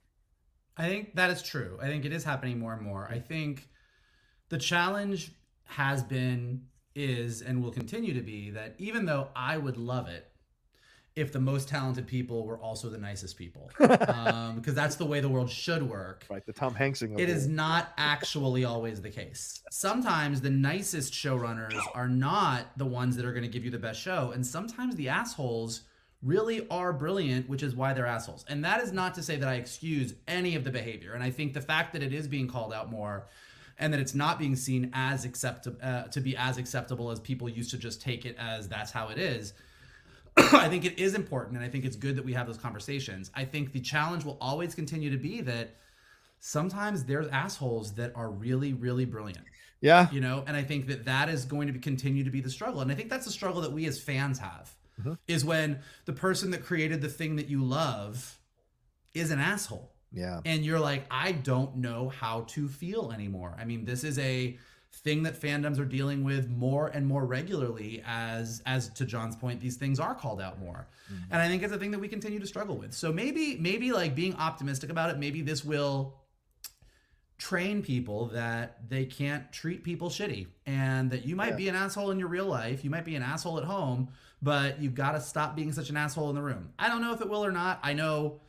I 0.76 0.88
think 0.88 1.14
that 1.14 1.30
is 1.30 1.42
true. 1.42 1.78
I 1.80 1.86
think 1.86 2.04
it 2.04 2.12
is 2.12 2.22
happening 2.22 2.58
more 2.58 2.74
and 2.74 2.82
more. 2.82 3.08
I 3.10 3.18
think 3.18 3.68
the 4.50 4.58
challenge 4.58 5.32
has 5.64 6.02
been, 6.02 6.62
is, 6.96 7.42
and 7.42 7.62
will 7.62 7.70
continue 7.70 8.14
to 8.14 8.22
be 8.22 8.50
that 8.50 8.74
even 8.78 9.04
though 9.04 9.28
I 9.36 9.58
would 9.58 9.76
love 9.76 10.08
it 10.08 10.32
if 11.14 11.32
the 11.32 11.40
most 11.40 11.68
talented 11.68 12.06
people 12.06 12.44
were 12.44 12.58
also 12.58 12.90
the 12.90 12.98
nicest 12.98 13.38
people, 13.38 13.70
um, 13.80 14.56
because 14.56 14.74
that's 14.74 14.96
the 14.96 15.04
way 15.04 15.18
the 15.20 15.28
world 15.28 15.48
should 15.48 15.82
work. 15.82 16.26
Right, 16.28 16.44
the 16.44 16.52
Tom 16.52 16.74
Hanksing. 16.74 17.18
It 17.18 17.30
is 17.30 17.46
not 17.46 17.92
actually 17.96 18.66
always 18.66 19.00
the 19.00 19.08
case. 19.08 19.62
Sometimes 19.70 20.42
the 20.42 20.50
nicest 20.50 21.14
showrunners 21.14 21.80
are 21.94 22.08
not 22.08 22.66
the 22.76 22.84
ones 22.84 23.16
that 23.16 23.24
are 23.24 23.32
going 23.32 23.44
to 23.44 23.48
give 23.48 23.64
you 23.64 23.70
the 23.70 23.78
best 23.78 23.98
show, 23.98 24.32
and 24.32 24.46
sometimes 24.46 24.94
the 24.96 25.08
assholes 25.08 25.82
really 26.22 26.66
are 26.68 26.92
brilliant, 26.92 27.48
which 27.48 27.62
is 27.62 27.74
why 27.74 27.94
they're 27.94 28.06
assholes. 28.06 28.44
And 28.48 28.64
that 28.64 28.82
is 28.82 28.92
not 28.92 29.14
to 29.14 29.22
say 29.22 29.36
that 29.36 29.48
I 29.48 29.54
excuse 29.54 30.14
any 30.26 30.54
of 30.54 30.64
the 30.64 30.70
behavior. 30.70 31.12
And 31.14 31.22
I 31.22 31.30
think 31.30 31.54
the 31.54 31.60
fact 31.60 31.92
that 31.92 32.02
it 32.02 32.12
is 32.12 32.26
being 32.26 32.48
called 32.48 32.72
out 32.72 32.90
more 32.90 33.26
and 33.78 33.92
that 33.92 34.00
it's 34.00 34.14
not 34.14 34.38
being 34.38 34.56
seen 34.56 34.90
as 34.94 35.24
acceptable 35.24 35.78
uh, 35.82 36.04
to 36.04 36.20
be 36.20 36.36
as 36.36 36.56
acceptable 36.58 37.10
as 37.10 37.20
people 37.20 37.48
used 37.48 37.70
to 37.70 37.78
just 37.78 38.00
take 38.00 38.24
it 38.24 38.36
as 38.38 38.68
that's 38.68 38.90
how 38.90 39.08
it 39.08 39.18
is. 39.18 39.52
I 40.36 40.68
think 40.68 40.84
it 40.84 40.98
is 40.98 41.14
important 41.14 41.56
and 41.56 41.64
I 41.64 41.68
think 41.68 41.84
it's 41.84 41.96
good 41.96 42.16
that 42.16 42.24
we 42.24 42.32
have 42.34 42.46
those 42.46 42.58
conversations. 42.58 43.30
I 43.34 43.44
think 43.44 43.72
the 43.72 43.80
challenge 43.80 44.24
will 44.24 44.38
always 44.40 44.74
continue 44.74 45.10
to 45.10 45.16
be 45.18 45.40
that 45.42 45.74
sometimes 46.40 47.04
there's 47.04 47.26
assholes 47.28 47.94
that 47.94 48.12
are 48.14 48.30
really 48.30 48.74
really 48.74 49.06
brilliant 49.06 49.44
Yeah. 49.80 50.08
you 50.12 50.20
know 50.20 50.44
and 50.46 50.54
i 50.54 50.62
think 50.62 50.86
that 50.88 51.06
that 51.06 51.30
is 51.30 51.46
going 51.46 51.66
to 51.66 51.72
be, 51.72 51.78
continue 51.78 52.24
to 52.24 52.30
be 52.30 52.42
the 52.42 52.50
struggle 52.50 52.82
and 52.82 52.92
i 52.92 52.94
think 52.94 53.08
that's 53.08 53.24
the 53.24 53.32
struggle 53.32 53.62
that 53.62 53.72
we 53.72 53.86
as 53.86 53.98
fans 53.98 54.38
have 54.38 54.74
is 55.26 55.44
when 55.46 55.78
the 56.04 56.12
person 56.12 56.50
that 56.50 56.62
created 56.62 57.00
the 57.00 57.08
thing 57.08 57.36
that 57.36 57.48
you 57.48 57.64
love 57.64 58.38
is 59.14 59.30
an 59.30 59.38
asshole 59.38 59.90
Yeah. 60.12 60.40
and 60.44 60.64
you're 60.64 60.80
like 60.80 61.04
i 61.10 61.32
don't 61.32 61.76
know 61.76 62.08
how 62.08 62.42
to 62.48 62.68
feel 62.68 63.12
anymore. 63.12 63.54
I 63.58 63.64
mean 63.64 63.84
this 63.84 64.04
is 64.04 64.18
a 64.18 64.56
thing 65.04 65.24
that 65.24 65.38
fandoms 65.38 65.78
are 65.78 65.84
dealing 65.84 66.24
with 66.24 66.48
more 66.48 66.86
and 66.88 67.06
more 67.06 67.26
regularly 67.26 68.02
as 68.06 68.62
as 68.64 68.88
to 68.94 69.04
john's 69.04 69.36
point 69.36 69.60
these 69.60 69.76
things 69.76 70.00
are 70.00 70.14
called 70.14 70.40
out 70.40 70.58
more. 70.58 70.86
Mm-hmm. 71.12 71.32
And 71.32 71.42
i 71.42 71.48
think 71.48 71.62
it's 71.62 71.72
a 71.72 71.78
thing 71.78 71.90
that 71.90 71.98
we 72.00 72.08
continue 72.08 72.38
to 72.40 72.46
struggle 72.46 72.76
with. 72.76 72.94
So 72.94 73.12
maybe 73.12 73.56
maybe 73.60 73.92
like 73.92 74.14
being 74.14 74.34
optimistic 74.36 74.90
about 74.90 75.10
it 75.10 75.18
maybe 75.18 75.42
this 75.42 75.64
will 75.64 76.14
train 77.38 77.82
people 77.82 78.28
that 78.28 78.88
they 78.88 79.04
can't 79.04 79.52
treat 79.52 79.84
people 79.84 80.08
shitty 80.08 80.46
and 80.64 81.10
that 81.10 81.26
you 81.26 81.36
might 81.36 81.50
Yeah. 81.50 81.56
be 81.56 81.68
an 81.68 81.74
asshole 81.76 82.10
in 82.10 82.18
your 82.18 82.28
real 82.28 82.46
life 82.46 82.82
you 82.82 82.88
might 82.90 83.04
be 83.04 83.14
an 83.14 83.22
asshole 83.22 83.58
at 83.58 83.64
home 83.64 84.08
but 84.40 84.80
you've 84.80 84.94
got 84.94 85.12
to 85.12 85.20
stop 85.20 85.54
being 85.54 85.72
such 85.72 85.90
an 85.90 85.96
asshole 85.96 86.28
in 86.30 86.34
the 86.36 86.42
room. 86.42 86.70
I 86.78 86.88
don't 86.88 87.00
know 87.00 87.12
if 87.14 87.20
it 87.22 87.28
will 87.28 87.44
or 87.44 87.50
not. 87.50 87.80
I 87.82 87.94
know 87.94 88.40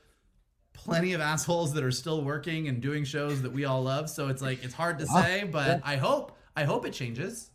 plenty 0.78 1.14
of 1.14 1.22
assholes 1.22 1.74
that 1.74 1.84
are 1.84 1.92
still 1.92 2.24
working 2.24 2.68
and 2.68 2.82
doing 2.82 3.04
shows 3.04 3.42
that 3.42 3.52
we 3.52 3.66
all 3.66 3.84
love. 3.84 4.10
So 4.10 4.30
it's 4.30 4.42
like 4.42 4.64
it's 4.64 4.74
hard 4.74 5.00
to 5.00 5.08
say 5.08 5.44
but 5.52 5.82
i 5.84 5.96
hope 5.96 6.38
i 6.56 6.64
hope 6.64 6.86
it 6.86 6.94
changes. 6.94 7.52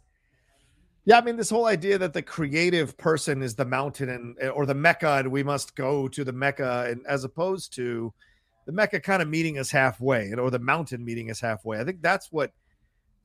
Yeah, 1.04 1.18
I 1.18 1.20
mean, 1.22 1.36
this 1.36 1.50
whole 1.50 1.66
idea 1.66 1.98
that 1.98 2.12
the 2.12 2.22
creative 2.22 2.96
person 2.96 3.42
is 3.42 3.56
the 3.56 3.64
mountain 3.64 4.08
and 4.08 4.50
or 4.50 4.66
the 4.66 4.74
mecca, 4.74 5.16
and 5.18 5.32
we 5.32 5.42
must 5.42 5.74
go 5.74 6.06
to 6.06 6.22
the 6.22 6.32
mecca, 6.32 6.86
and 6.88 7.04
as 7.08 7.24
opposed 7.24 7.74
to 7.74 8.14
the 8.66 8.72
mecca 8.72 9.00
kind 9.00 9.20
of 9.20 9.28
meeting 9.28 9.58
us 9.58 9.70
halfway, 9.70 10.26
and 10.26 10.38
or 10.38 10.50
the 10.50 10.60
mountain 10.60 11.04
meeting 11.04 11.28
us 11.28 11.40
halfway. 11.40 11.80
I 11.80 11.84
think 11.84 12.02
that's 12.02 12.30
what 12.30 12.52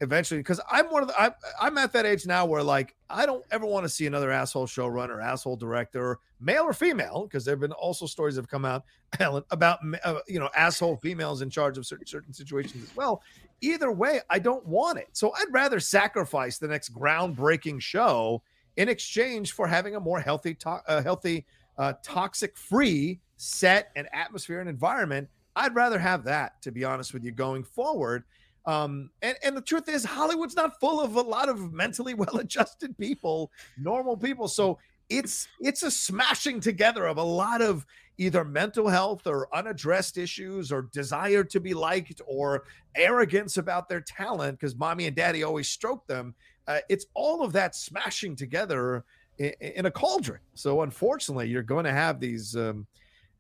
eventually, 0.02 0.40
because 0.40 0.60
I'm 0.70 0.88
one 0.88 1.02
of 1.02 1.08
the, 1.08 1.22
I'm, 1.22 1.32
I'm 1.60 1.78
at 1.78 1.94
that 1.94 2.06
age 2.06 2.26
now 2.26 2.46
where 2.46 2.64
like 2.64 2.96
I 3.10 3.26
don't 3.26 3.44
ever 3.52 3.66
want 3.66 3.86
to 3.86 3.90
see 3.90 4.06
another 4.06 4.32
asshole 4.32 4.68
showrunner, 4.68 5.24
asshole 5.24 5.58
director, 5.58 6.20
male 6.40 6.64
or 6.64 6.74
female, 6.74 7.24
because 7.24 7.46
there 7.46 7.54
have 7.54 7.60
been 7.60 7.72
also 7.72 8.06
stories 8.06 8.36
that 8.36 8.42
have 8.42 8.50
come 8.50 8.66
out, 8.66 8.84
Ellen, 9.20 9.44
about 9.52 9.80
uh, 10.04 10.20
you 10.28 10.40
know 10.40 10.50
asshole 10.56 10.98
females 10.98 11.42
in 11.42 11.50
charge 11.50 11.78
of 11.78 11.86
certain 11.86 12.06
certain 12.06 12.34
situations 12.34 12.84
as 12.84 12.96
well 12.96 13.22
either 13.62 13.92
way, 13.92 14.22
I 14.30 14.40
don't 14.40 14.66
want 14.66 15.00
it. 15.00 15.10
So 15.14 15.34
I'd 15.34 15.52
rather 15.52 15.80
sacrifice 15.80 16.58
the 16.58 16.68
next 16.68 16.94
groundbreaking 16.94 17.82
show 17.82 18.42
in 18.76 18.90
exchange 18.90 19.54
for 19.54 19.68
having 19.68 19.96
a 19.96 20.00
more 20.00 20.20
healthy, 20.20 20.54
to- 20.56 20.82
uh, 20.88 21.02
healthy, 21.02 21.46
uh, 21.78 21.94
toxic-free 22.04 23.20
set 23.38 23.92
and 23.96 24.08
atmosphere 24.14 24.60
and 24.60 24.70
environment. 24.70 25.28
I'd 25.56 25.76
rather 25.76 25.98
have 25.98 26.24
that, 26.26 26.62
to 26.64 26.72
be 26.72 26.84
honest 26.84 27.14
with 27.14 27.24
you, 27.24 27.32
going 27.32 27.64
forward. 27.64 28.24
Um, 28.68 29.10
and, 29.22 29.38
and 29.44 29.58
the 29.58 29.62
truth 29.62 29.88
is, 29.88 30.04
Hollywood's 30.04 30.56
not 30.56 30.80
full 30.80 31.02
of 31.02 31.16
a 31.16 31.22
lot 31.22 31.50
of 31.50 31.74
mentally 31.74 32.14
well-adjusted 32.14 32.98
people, 32.98 33.52
normal 33.78 34.18
people. 34.18 34.48
So 34.48 34.78
it's 35.10 35.48
it's 35.62 35.84
a 35.84 35.90
smashing 35.90 36.60
together 36.60 37.08
of 37.08 37.18
a 37.18 37.24
lot 37.24 37.62
of 37.62 37.86
either 38.18 38.44
mental 38.44 38.90
health 38.90 39.26
or 39.26 39.48
unaddressed 39.56 40.18
issues 40.18 40.72
or 40.72 40.90
desire 40.92 41.44
to 41.46 41.60
be 41.60 41.74
liked 41.74 42.22
or 42.28 42.66
arrogance 42.96 43.58
about 43.58 43.88
their 43.88 44.02
talent 44.02 44.60
because 44.60 44.76
mommy 44.76 45.06
and 45.06 45.16
daddy 45.16 45.44
always 45.44 45.70
stroke 45.70 46.06
them. 46.08 46.36
Uh, 46.68 46.80
it's 46.90 47.06
all 47.14 47.44
of 47.44 47.54
that 47.54 47.74
smashing 47.76 48.36
together 48.36 49.06
in, 49.38 49.54
in 49.62 49.86
a 49.86 49.92
cauldron. 49.92 50.42
So 50.56 50.82
unfortunately, 50.82 51.48
you're 51.48 51.64
going 51.64 51.86
to 51.86 51.92
have 51.92 52.20
these 52.20 52.56
um, 52.56 52.88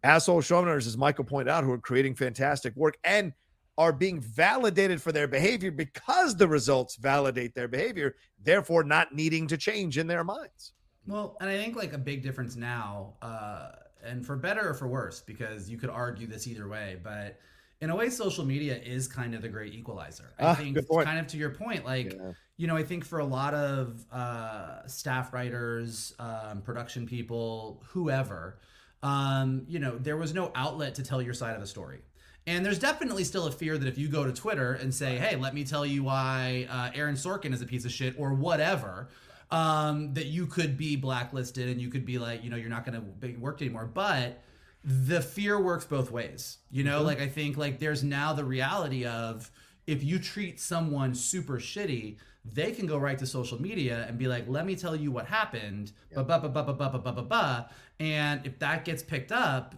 asshole 0.03 0.41
showrunners, 0.41 0.87
as 0.87 0.95
Michael 0.95 1.25
pointed 1.25 1.51
out, 1.51 1.63
who 1.63 1.71
are 1.71 1.79
creating 1.79 2.15
fantastic 2.15 2.75
work 2.75 2.97
and 3.03 3.33
are 3.77 3.93
being 3.93 4.19
validated 4.19 5.01
for 5.01 5.11
their 5.11 5.27
behavior 5.27 5.71
because 5.71 6.35
the 6.35 6.47
results 6.47 6.95
validate 6.95 7.53
their 7.53 7.67
behavior, 7.67 8.15
therefore 8.39 8.83
not 8.83 9.13
needing 9.13 9.47
to 9.47 9.57
change 9.57 9.97
in 9.97 10.07
their 10.07 10.23
minds. 10.23 10.73
Well, 11.05 11.37
and 11.39 11.49
I 11.49 11.57
think 11.57 11.75
like 11.75 11.93
a 11.93 11.97
big 11.97 12.23
difference 12.23 12.55
now, 12.55 13.15
uh, 13.21 13.71
and 14.03 14.25
for 14.25 14.35
better 14.35 14.69
or 14.69 14.73
for 14.73 14.87
worse, 14.87 15.21
because 15.21 15.69
you 15.69 15.77
could 15.77 15.89
argue 15.89 16.27
this 16.27 16.47
either 16.47 16.67
way, 16.67 16.99
but 17.03 17.39
in 17.79 17.89
a 17.91 17.95
way, 17.95 18.09
social 18.09 18.43
media 18.43 18.75
is 18.77 19.07
kind 19.07 19.35
of 19.35 19.41
the 19.41 19.49
great 19.49 19.73
equalizer. 19.73 20.33
I 20.39 20.45
Ah, 20.47 20.55
think, 20.55 20.77
kind 21.03 21.19
of 21.19 21.27
to 21.27 21.37
your 21.37 21.51
point, 21.51 21.85
like, 21.85 22.13
Yeah. 22.13 22.33
you 22.57 22.65
know, 22.67 22.75
I 22.75 22.83
think 22.83 23.05
for 23.05 23.19
a 23.19 23.25
lot 23.25 23.53
of 23.53 24.05
uh, 24.11 24.87
staff 24.87 25.31
writers, 25.31 26.13
um, 26.19 26.61
production 26.63 27.05
people, 27.05 27.83
whoever, 27.89 28.59
um, 29.03 29.63
you 29.67 29.77
know, 29.79 29.97
there 29.97 30.17
was 30.17 30.33
no 30.33 30.51
outlet 30.55 30.95
to 30.95 31.03
tell 31.03 31.21
your 31.21 31.35
side 31.35 31.53
of 31.53 31.61
the 31.61 31.67
story. 31.67 32.01
And 32.47 32.65
there's 32.65 32.79
definitely 32.79 33.25
still 33.25 33.45
a 33.45 33.51
fear 33.51 33.77
that 33.77 33.87
if 33.87 33.97
you 33.97 34.07
go 34.07 34.23
to 34.23 34.31
Twitter 34.31 34.73
and 34.73 34.93
say, 34.93 35.17
"Hey, 35.17 35.35
let 35.35 35.53
me 35.53 35.65
tell 35.65 35.85
you 35.85 36.03
why 36.03 36.65
uh, 36.69 36.89
Aaron 36.95 37.15
Sorkin 37.15 37.53
is 37.53 37.61
a 37.61 37.65
piece 37.65 37.83
of 37.83 37.91
shit" 37.91 38.15
or 38.17 38.33
whatever, 38.33 39.09
um, 39.51 40.13
that 40.13 40.27
you 40.27 40.47
could 40.47 40.77
be 40.77 40.95
blacklisted 40.95 41.67
and 41.69 41.81
you 41.81 41.89
could 41.89 42.05
be 42.05 42.17
like, 42.17 42.43
you 42.43 42.49
know, 42.49 42.55
you're 42.55 42.69
not 42.69 42.85
going 42.85 42.95
to 42.95 43.01
be 43.01 43.35
worked 43.35 43.61
anymore. 43.61 43.85
But 43.85 44.41
the 44.83 45.21
fear 45.21 45.61
works 45.61 45.85
both 45.85 46.09
ways. 46.09 46.59
You 46.71 46.85
know, 46.85 47.01
like 47.01 47.19
I 47.19 47.27
think 47.27 47.57
like 47.57 47.79
there's 47.79 48.03
now 48.03 48.31
the 48.31 48.45
reality 48.45 49.05
of 49.05 49.51
if 49.85 50.01
you 50.03 50.17
treat 50.17 50.59
someone 50.59 51.15
super 51.15 51.57
shitty, 51.57 52.17
they 52.45 52.71
can 52.71 52.85
go 52.85 52.97
right 52.97 53.19
to 53.19 53.25
social 53.25 53.61
media 53.61 54.05
and 54.07 54.17
be 54.17 54.27
like, 54.27 54.45
"Let 54.47 54.65
me 54.65 54.77
tell 54.77 54.95
you 54.95 55.11
what 55.11 55.25
happened." 55.25 55.91
Ba 56.13 56.23
ba 56.23 56.39
ba 56.39 56.49
ba 56.49 56.63
ba 56.63 56.73
ba 56.73 56.89
ba 56.89 56.99
ba 56.99 57.11
ba 57.11 57.21
ba. 57.23 57.69
And 57.99 58.45
if 58.45 58.57
that 58.59 58.85
gets 58.85 59.03
picked 59.03 59.33
up, 59.33 59.75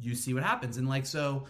you 0.00 0.14
see 0.14 0.32
what 0.32 0.42
happens. 0.42 0.78
And 0.78 0.88
like 0.88 1.04
so 1.04 1.44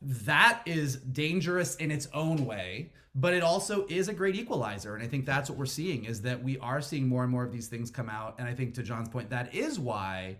that 0.00 0.62
is 0.66 0.96
dangerous 0.96 1.76
in 1.76 1.90
its 1.90 2.08
own 2.14 2.46
way 2.46 2.90
but 3.14 3.34
it 3.34 3.42
also 3.42 3.86
is 3.88 4.08
a 4.08 4.14
great 4.14 4.36
equalizer. 4.36 4.94
And 4.94 5.02
i 5.02 5.06
think 5.06 5.26
that's 5.26 5.50
what 5.50 5.58
we're 5.58 5.66
seeing 5.66 6.04
is 6.04 6.22
that 6.22 6.42
we 6.42 6.58
are 6.58 6.80
seeing 6.80 7.08
more 7.08 7.22
and 7.22 7.32
more 7.32 7.44
of 7.44 7.52
these 7.52 7.68
things 7.68 7.90
come 7.90 8.08
out. 8.08 8.36
And 8.38 8.48
i 8.48 8.54
think 8.54 8.74
to 8.74 8.82
john's 8.82 9.08
point 9.08 9.30
that 9.30 9.54
is 9.54 9.78
why 9.78 10.36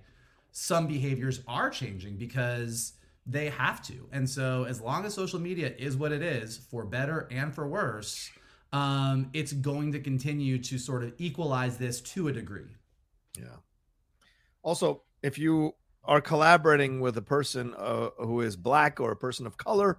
some 0.52 0.86
behaviors 0.86 1.40
are 1.46 1.70
changing 1.70 2.16
because 2.16 2.94
they 3.26 3.50
have 3.50 3.82
to. 3.82 4.08
And 4.12 4.28
so 4.28 4.64
as 4.64 4.80
long 4.80 5.04
as 5.04 5.14
social 5.14 5.38
media 5.38 5.72
is 5.78 5.96
what 5.96 6.10
it 6.10 6.22
is 6.22 6.56
for 6.56 6.84
better 6.84 7.28
and 7.30 7.54
for 7.54 7.66
worse 7.66 8.30
um, 8.72 9.30
it's 9.32 9.52
going 9.52 9.90
to 9.92 9.98
continue 9.98 10.56
to 10.58 10.78
sort 10.78 11.02
of 11.02 11.12
equalize 11.18 11.76
this 11.76 12.00
to 12.00 12.28
a 12.28 12.32
degree. 12.32 12.76
Yeah. 13.36 13.56
Also, 14.62 15.02
if 15.24 15.38
you 15.38 15.74
are 16.04 16.20
collaborating 16.20 17.00
with 17.00 17.16
a 17.16 17.22
person 17.22 17.74
uh, 17.76 18.10
who 18.18 18.40
is 18.40 18.56
black 18.56 19.00
or 19.00 19.12
a 19.12 19.16
person 19.16 19.46
of 19.46 19.56
color, 19.56 19.98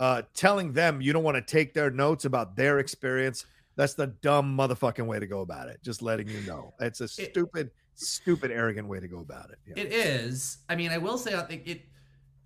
uh, 0.00 0.22
telling 0.34 0.72
them 0.72 1.00
you 1.00 1.12
don't 1.12 1.24
want 1.24 1.36
to 1.36 1.42
take 1.42 1.74
their 1.74 1.90
notes 1.90 2.24
about 2.24 2.56
their 2.56 2.78
experience, 2.78 3.44
that's 3.76 3.94
the 3.94 4.08
dumb 4.08 4.56
motherfucking 4.56 5.06
way 5.06 5.18
to 5.18 5.26
go 5.26 5.40
about 5.40 5.68
it. 5.68 5.78
Just 5.82 6.02
letting 6.02 6.28
you 6.28 6.40
know. 6.42 6.74
It's 6.80 7.00
a 7.00 7.08
stupid, 7.08 7.70
stupid, 7.94 8.50
arrogant 8.50 8.88
way 8.88 9.00
to 9.00 9.08
go 9.08 9.20
about 9.20 9.50
it. 9.50 9.58
Yeah. 9.66 9.82
It 9.84 9.92
is. 9.92 10.58
I 10.68 10.76
mean, 10.76 10.90
I 10.90 10.98
will 10.98 11.18
say, 11.18 11.34
I 11.34 11.42
think 11.42 11.66
it 11.66 11.82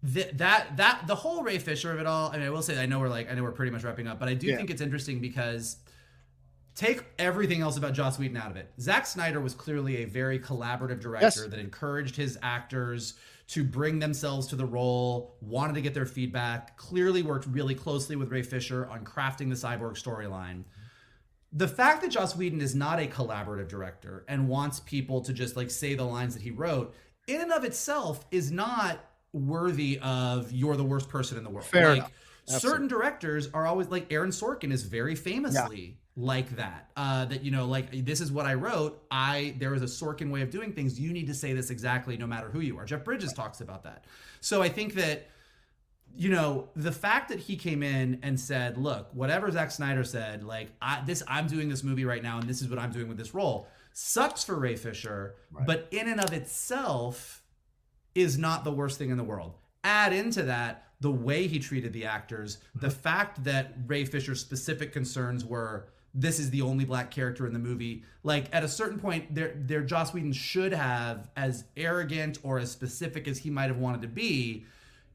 that 0.02 0.36
that 0.38 0.76
that 0.76 1.06
the 1.06 1.14
whole 1.14 1.42
Ray 1.42 1.58
Fisher 1.58 1.92
of 1.92 2.00
it 2.00 2.06
all. 2.06 2.30
I 2.30 2.38
mean, 2.38 2.46
I 2.46 2.50
will 2.50 2.62
say, 2.62 2.82
I 2.82 2.86
know 2.86 2.98
we're 2.98 3.08
like, 3.08 3.30
I 3.30 3.34
know 3.34 3.42
we're 3.42 3.52
pretty 3.52 3.70
much 3.70 3.84
wrapping 3.84 4.08
up, 4.08 4.18
but 4.18 4.28
I 4.28 4.34
do 4.34 4.48
Yeah. 4.48 4.56
think 4.56 4.70
it's 4.70 4.82
interesting 4.82 5.20
because 5.20 5.76
take 6.74 7.04
everything 7.18 7.60
else 7.60 7.76
about 7.76 7.92
Joss 7.92 8.18
Whedon 8.18 8.36
out 8.36 8.50
of 8.50 8.56
it. 8.56 8.70
Zack 8.80 9.06
Snyder 9.06 9.40
was 9.40 9.54
clearly 9.54 9.98
a 9.98 10.04
very 10.04 10.38
collaborative 10.38 11.00
director 11.00 11.42
Yes. 11.42 11.46
that 11.50 11.58
encouraged 11.58 12.16
his 12.16 12.38
actors 12.42 13.14
to 13.48 13.62
bring 13.64 13.98
themselves 13.98 14.46
to 14.46 14.56
the 14.56 14.64
role, 14.64 15.36
wanted 15.40 15.74
to 15.74 15.82
get 15.82 15.92
their 15.92 16.06
feedback, 16.06 16.76
clearly 16.76 17.22
worked 17.22 17.46
really 17.46 17.74
closely 17.74 18.16
with 18.16 18.30
Ray 18.30 18.42
Fisher 18.42 18.88
on 18.88 19.04
crafting 19.04 19.48
the 19.48 19.54
cyborg 19.54 20.00
storyline 20.02 20.64
the 21.52 21.68
fact 21.68 22.00
that 22.02 22.10
Joss 22.10 22.34
Whedon 22.34 22.60
is 22.60 22.74
not 22.74 22.98
a 22.98 23.06
collaborative 23.06 23.68
director 23.68 24.24
and 24.26 24.48
wants 24.48 24.80
people 24.80 25.20
to 25.22 25.32
just 25.32 25.56
like 25.56 25.70
say 25.70 25.94
the 25.94 26.04
lines 26.04 26.34
that 26.34 26.42
he 26.42 26.50
wrote, 26.50 26.94
in 27.26 27.40
and 27.40 27.52
of 27.52 27.64
itself, 27.64 28.24
is 28.30 28.50
not 28.50 29.04
worthy 29.32 29.98
of 30.02 30.50
you're 30.50 30.76
the 30.76 30.84
worst 30.84 31.08
person 31.08 31.36
in 31.36 31.44
the 31.44 31.50
world. 31.50 31.66
Fair 31.66 31.90
like, 31.90 31.98
enough. 31.98 32.12
Certain 32.46 32.88
directors 32.88 33.48
are 33.54 33.66
always 33.66 33.88
like 33.88 34.12
Aaron 34.12 34.30
Sorkin 34.30 34.72
is 34.72 34.82
very 34.82 35.14
famously 35.14 35.98
like 36.16 36.56
that. 36.56 36.90
Uh, 36.96 37.24
that 37.26 37.42
you 37.44 37.50
know, 37.50 37.66
like 37.66 38.04
this 38.04 38.20
is 38.20 38.30
what 38.32 38.46
I 38.46 38.54
wrote. 38.54 39.02
I 39.10 39.54
there 39.58 39.74
is 39.74 39.82
a 39.82 39.86
Sorkin 39.86 40.30
way 40.30 40.42
of 40.42 40.50
doing 40.50 40.72
things. 40.72 40.98
You 40.98 41.12
need 41.12 41.26
to 41.28 41.34
say 41.34 41.52
this 41.52 41.70
exactly, 41.70 42.16
no 42.16 42.26
matter 42.26 42.50
who 42.50 42.60
you 42.60 42.78
are. 42.78 42.84
Jeff 42.84 43.04
Bridges 43.04 43.32
talks 43.32 43.60
about 43.60 43.84
that. 43.84 44.04
So 44.40 44.62
I 44.62 44.68
think 44.68 44.94
that 44.94 45.28
you 46.14 46.28
know 46.28 46.68
the 46.76 46.92
fact 46.92 47.28
that 47.30 47.38
he 47.38 47.56
came 47.56 47.82
in 47.82 48.18
and 48.22 48.38
said, 48.38 48.76
"Look, 48.76 49.08
whatever 49.14 49.50
Zack 49.50 49.70
Snyder 49.70 50.04
said, 50.04 50.42
like 50.42 50.70
I, 50.82 51.02
this, 51.06 51.22
I'm 51.28 51.46
doing 51.46 51.68
this 51.68 51.82
movie 51.82 52.04
right 52.04 52.22
now, 52.22 52.38
and 52.38 52.48
this 52.48 52.60
is 52.60 52.68
what 52.68 52.78
I'm 52.78 52.92
doing 52.92 53.08
with 53.08 53.18
this 53.18 53.34
role." 53.34 53.68
Sucks 53.94 54.42
for 54.42 54.58
Ray 54.58 54.76
Fisher, 54.76 55.34
but 55.66 55.86
in 55.90 56.08
and 56.08 56.18
of 56.18 56.32
itself 56.32 57.42
is 58.14 58.38
not 58.38 58.64
the 58.64 58.72
worst 58.72 58.98
thing 58.98 59.10
in 59.10 59.18
the 59.18 59.24
world. 59.24 59.54
Add 59.84 60.12
into 60.12 60.44
that 60.44 60.91
the 61.02 61.10
way 61.10 61.46
he 61.46 61.58
treated 61.58 61.92
the 61.92 62.06
actors, 62.06 62.58
the 62.76 62.86
uh-huh. 62.86 62.96
fact 62.96 63.44
that 63.44 63.74
Ray 63.86 64.04
Fisher's 64.04 64.40
specific 64.40 64.92
concerns 64.92 65.44
were 65.44 65.88
this 66.14 66.38
is 66.38 66.50
the 66.50 66.62
only 66.62 66.84
black 66.84 67.10
character 67.10 67.46
in 67.46 67.52
the 67.52 67.58
movie. 67.58 68.04
Like 68.22 68.46
at 68.54 68.62
a 68.62 68.68
certain 68.68 68.98
point, 68.98 69.34
there, 69.34 69.52
there, 69.56 69.82
Joss 69.82 70.12
Whedon 70.12 70.32
should 70.32 70.72
have, 70.72 71.30
as 71.36 71.64
arrogant 71.76 72.38
or 72.42 72.58
as 72.58 72.70
specific 72.70 73.26
as 73.26 73.38
he 73.38 73.50
might 73.50 73.68
have 73.68 73.78
wanted 73.78 74.02
to 74.02 74.08
be, 74.08 74.64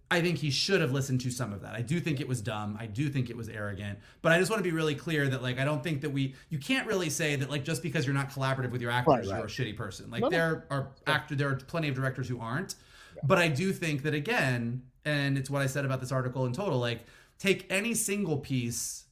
I 0.09 0.21
think 0.21 0.39
he 0.39 0.49
should 0.49 0.81
have 0.81 0.91
listened 0.91 1.21
to 1.21 1.31
some 1.31 1.53
of 1.53 1.61
that. 1.61 1.75
I 1.75 1.81
do 1.81 1.99
think 1.99 2.19
it 2.19 2.27
was 2.27 2.41
dumb. 2.41 2.77
I 2.79 2.87
do 2.87 3.09
think 3.09 3.29
it 3.29 3.37
was 3.37 3.47
arrogant. 3.47 3.99
But 4.21 4.31
I 4.31 4.39
just 4.39 4.49
want 4.49 4.59
to 4.59 4.69
be 4.69 4.75
really 4.75 4.95
clear 4.95 5.27
that 5.29 5.43
like 5.43 5.59
I 5.59 5.65
don't 5.65 5.83
think 5.83 6.01
that 6.01 6.09
we 6.09 6.33
you 6.49 6.57
can't 6.57 6.87
really 6.87 7.09
say 7.09 7.35
that 7.35 7.49
like 7.49 7.63
just 7.63 7.83
because 7.83 8.05
you're 8.05 8.15
not 8.15 8.31
collaborative 8.31 8.71
with 8.71 8.81
your 8.81 8.91
actors 8.91 9.27
Right, 9.27 9.27
right. 9.27 9.37
you're 9.37 9.69
a 9.69 9.73
shitty 9.73 9.77
person. 9.77 10.09
Like 10.09 10.21
No, 10.21 10.27
no. 10.27 10.31
there 10.31 10.65
are 10.71 10.87
actor 11.05 11.35
there 11.35 11.49
are 11.49 11.55
plenty 11.55 11.89
of 11.89 11.95
directors 11.95 12.27
who 12.27 12.39
aren't. 12.39 12.75
But 13.23 13.37
I 13.37 13.47
do 13.47 13.73
think 13.73 14.03
that 14.03 14.13
again, 14.13 14.83
and 15.07 15.37
it's 15.37 15.49
what 15.49 15.61
I 15.61 15.67
said 15.67 15.85
about 15.85 16.01
this 16.01 16.11
article 16.11 16.45
in 16.45 16.53
total, 16.53 16.79
like 16.79 17.05
take 17.39 17.65
any 17.69 17.93
single 17.93 18.37
piece 18.37 19.05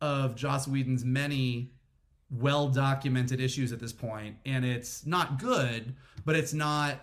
of 0.00 0.34
Joss 0.34 0.66
Whedon's 0.66 1.04
many 1.04 1.72
well 2.30 2.68
documented 2.68 3.40
issues 3.40 3.72
at 3.72 3.78
this 3.78 3.92
point 3.92 4.36
and 4.46 4.64
it's 4.64 5.04
not 5.04 5.38
good, 5.38 5.94
but 6.24 6.34
it's 6.34 6.54
not 6.54 6.96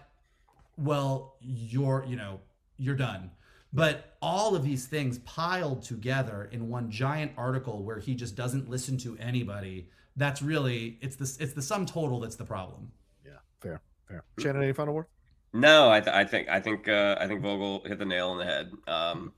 well 0.78 1.36
you're 1.42 2.06
you 2.08 2.16
know 2.16 2.40
you're 2.78 2.96
done 2.96 3.30
but 3.74 4.16
all 4.22 4.56
of 4.56 4.64
these 4.64 4.88
things 4.88 5.20
piled 5.20 5.82
together 5.84 6.48
in 6.52 6.70
one 6.70 6.90
giant 6.90 7.32
article 7.38 7.84
where 7.84 8.00
he 8.00 8.16
just 8.16 8.36
doesn't 8.36 8.70
listen 8.70 8.98
to 8.98 9.18
anybody 9.18 9.90
that's 10.16 10.42
really 10.42 10.98
it's 11.02 11.18
the 11.18 11.44
it's 11.44 11.54
the 11.54 11.62
sum 11.62 11.86
total 11.86 12.20
that's 12.22 12.38
the 12.38 12.46
problem 12.46 12.92
Yeah, 13.26 13.34
fair, 13.60 13.82
fair. 14.08 14.24
Shannon, 14.40 14.64
any 14.64 14.74
final 14.74 14.94
word? 14.94 15.06
No, 15.54 15.90
I, 15.90 16.00
th- 16.00 16.16
I 16.16 16.26
think 16.26 16.48
I 16.50 16.60
think 16.60 16.88
uh, 16.88 17.16
I 17.20 17.28
think 17.28 17.42
Vogel 17.42 17.82
hit 17.86 17.98
the 18.00 18.06
nail 18.06 18.30
on 18.30 18.38
the 18.38 18.46
head. 18.46 18.72
Um, 18.88 19.34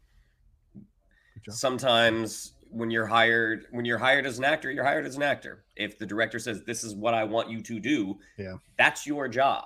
sometimes 1.50 2.54
when 2.70 2.90
you're 2.92 3.06
hired 3.06 3.66
when 3.72 3.86
you're 3.86 3.98
hired 3.98 4.26
as 4.26 4.38
an 4.38 4.44
actor, 4.46 4.72
you're 4.72 4.84
hired 4.84 5.06
as 5.06 5.16
an 5.16 5.24
actor. 5.24 5.64
If 5.76 5.98
the 6.00 6.06
director 6.06 6.40
says 6.40 6.64
this 6.66 6.84
is 6.84 6.96
what 6.96 7.14
I 7.14 7.24
want 7.24 7.50
you 7.50 7.62
to 7.64 7.80
do, 7.80 8.18
Yeah. 8.38 8.56
that's 8.78 9.06
your 9.08 9.28
job. 9.28 9.66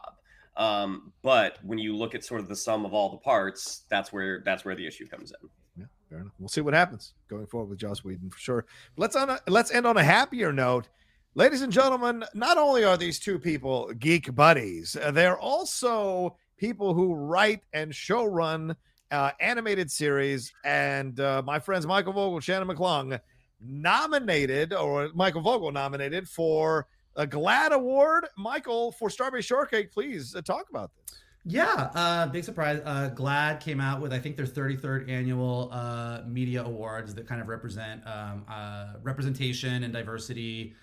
Um, 0.57 1.11
but 1.21 1.57
when 1.63 1.77
you 1.77 1.95
look 1.95 2.15
at 2.15 2.23
sort 2.23 2.39
of 2.41 2.47
the 2.47 2.55
sum 2.55 2.85
of 2.85 2.93
all 2.93 3.09
the 3.09 3.17
parts, 3.17 3.83
that's 3.89 4.13
where 4.13 4.41
that's 4.45 4.63
where 4.63 4.75
the 4.75 4.87
issue 4.87 5.07
comes 5.07 5.31
in. 5.31 5.49
Yeah, 5.77 5.85
fair 6.09 6.19
enough. 6.19 6.33
We'll 6.39 6.47
see 6.49 6.61
what 6.61 6.73
happens 6.73 7.13
going 7.27 7.45
forward 7.47 7.69
with 7.69 7.79
Joss 7.79 8.03
Whedon 8.03 8.29
for 8.29 8.39
sure. 8.39 8.65
Let's 8.97 9.15
on 9.15 9.29
a, 9.31 9.39
let's 9.47 9.71
end 9.71 9.85
on 9.85 9.97
a 9.97 10.03
happier 10.03 10.53
note. 10.53 10.87
Ladies 11.37 11.63
and 11.63 11.73
gentlemen, 11.73 12.23
not 12.33 12.57
only 12.57 12.85
are 12.85 12.95
these 12.95 13.19
two 13.19 13.37
people 13.37 13.91
geek 13.99 14.33
buddies, 14.33 14.95
uh, 14.95 15.11
they're 15.11 15.37
also 15.37 16.37
people 16.55 16.93
who 16.93 17.13
write 17.13 17.59
and 17.73 17.91
showrun 17.91 18.73
uh, 19.11 19.31
animated 19.41 19.91
series. 19.91 20.53
And 20.63 21.19
uh, 21.19 21.41
my 21.45 21.59
friends 21.59 21.85
Michael 21.85 22.13
Vogel, 22.13 22.39
Shannon 22.39 22.69
McClung, 22.69 23.19
nominated, 23.59 24.71
or 24.71 25.09
Michael 25.13 25.41
Vogel 25.41 25.73
nominated 25.73 26.29
for 26.29 26.87
a 27.17 27.27
GLAAD 27.27 27.71
Award. 27.71 28.27
Michael, 28.37 28.93
for 28.93 29.09
Strawberry 29.09 29.41
Shortcake, 29.41 29.91
please 29.91 30.37
uh, 30.37 30.41
talk 30.41 30.69
about 30.69 30.91
this. 30.95 31.19
Yeah, 31.43 31.91
uh, 31.95 32.27
big 32.27 32.45
surprise. 32.45 32.79
Uh, 32.85 33.09
GLAAD 33.13 33.59
came 33.59 33.81
out 33.81 33.99
with 33.99 34.13
I 34.13 34.19
think 34.19 34.37
their 34.37 34.45
33rd 34.45 35.09
annual 35.09 35.69
uh, 35.73 36.21
media 36.25 36.63
awards 36.63 37.13
that 37.15 37.27
kind 37.27 37.41
of 37.41 37.49
represent 37.49 38.07
um, 38.07 38.45
uh, 38.47 38.93
representation 39.03 39.83
and 39.83 39.91
diversity 39.91 40.75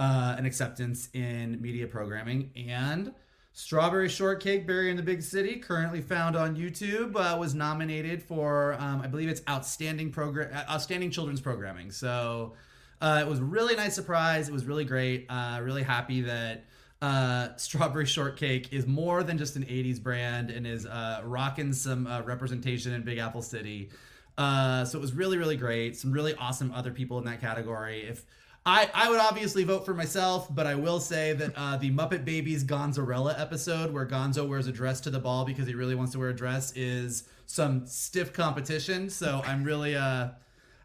uh, 0.00 0.34
and 0.38 0.46
acceptance 0.46 1.10
in 1.12 1.60
media 1.60 1.86
programming. 1.86 2.50
And 2.56 3.12
Strawberry 3.52 4.08
Shortcake, 4.08 4.66
Berry 4.66 4.90
in 4.90 4.96
the 4.96 5.02
Big 5.02 5.22
City, 5.22 5.56
currently 5.56 6.00
found 6.00 6.36
on 6.36 6.56
YouTube, 6.56 7.14
uh, 7.16 7.36
was 7.36 7.54
nominated 7.54 8.22
for 8.22 8.74
um, 8.80 9.02
I 9.02 9.06
believe 9.08 9.28
it's 9.28 9.42
outstanding 9.48 10.10
program, 10.10 10.50
outstanding 10.70 11.10
children's 11.10 11.42
programming. 11.42 11.90
So 11.90 12.54
uh, 13.02 13.18
it 13.20 13.28
was 13.28 13.40
a 13.40 13.44
really 13.44 13.76
nice 13.76 13.94
surprise. 13.94 14.48
It 14.48 14.52
was 14.52 14.64
really 14.64 14.86
great. 14.86 15.26
Uh, 15.28 15.60
really 15.62 15.82
happy 15.82 16.22
that 16.22 16.64
uh, 17.02 17.48
Strawberry 17.56 18.06
Shortcake 18.06 18.72
is 18.72 18.86
more 18.86 19.22
than 19.22 19.36
just 19.36 19.56
an 19.56 19.64
80s 19.64 20.02
brand 20.02 20.50
and 20.50 20.66
is 20.66 20.86
uh, 20.86 21.20
rocking 21.24 21.74
some 21.74 22.06
uh, 22.06 22.22
representation 22.22 22.94
in 22.94 23.02
Big 23.02 23.18
Apple 23.18 23.42
City. 23.42 23.90
Uh, 24.38 24.86
so 24.86 24.96
it 24.96 25.02
was 25.02 25.12
really, 25.12 25.36
really 25.36 25.56
great. 25.56 25.96
Some 25.96 26.10
really 26.10 26.34
awesome 26.36 26.72
other 26.72 26.90
people 26.90 27.18
in 27.18 27.24
that 27.26 27.42
category. 27.42 28.04
If 28.04 28.24
I, 28.66 28.90
I 28.92 29.08
would 29.08 29.20
obviously 29.20 29.64
vote 29.64 29.86
for 29.86 29.94
myself, 29.94 30.54
but 30.54 30.66
I 30.66 30.74
will 30.74 31.00
say 31.00 31.32
that 31.32 31.52
uh, 31.56 31.76
the 31.78 31.90
Muppet 31.90 32.24
Babies 32.24 32.62
Gonzarella 32.62 33.38
episode, 33.40 33.92
where 33.92 34.06
Gonzo 34.06 34.46
wears 34.46 34.66
a 34.66 34.72
dress 34.72 35.00
to 35.02 35.10
the 35.10 35.18
ball 35.18 35.44
because 35.44 35.66
he 35.66 35.74
really 35.74 35.94
wants 35.94 36.12
to 36.12 36.18
wear 36.18 36.28
a 36.28 36.36
dress, 36.36 36.72
is 36.76 37.24
some 37.46 37.86
stiff 37.86 38.32
competition. 38.32 39.08
So 39.08 39.42
I'm 39.46 39.64
really, 39.64 39.96
uh, 39.96 40.28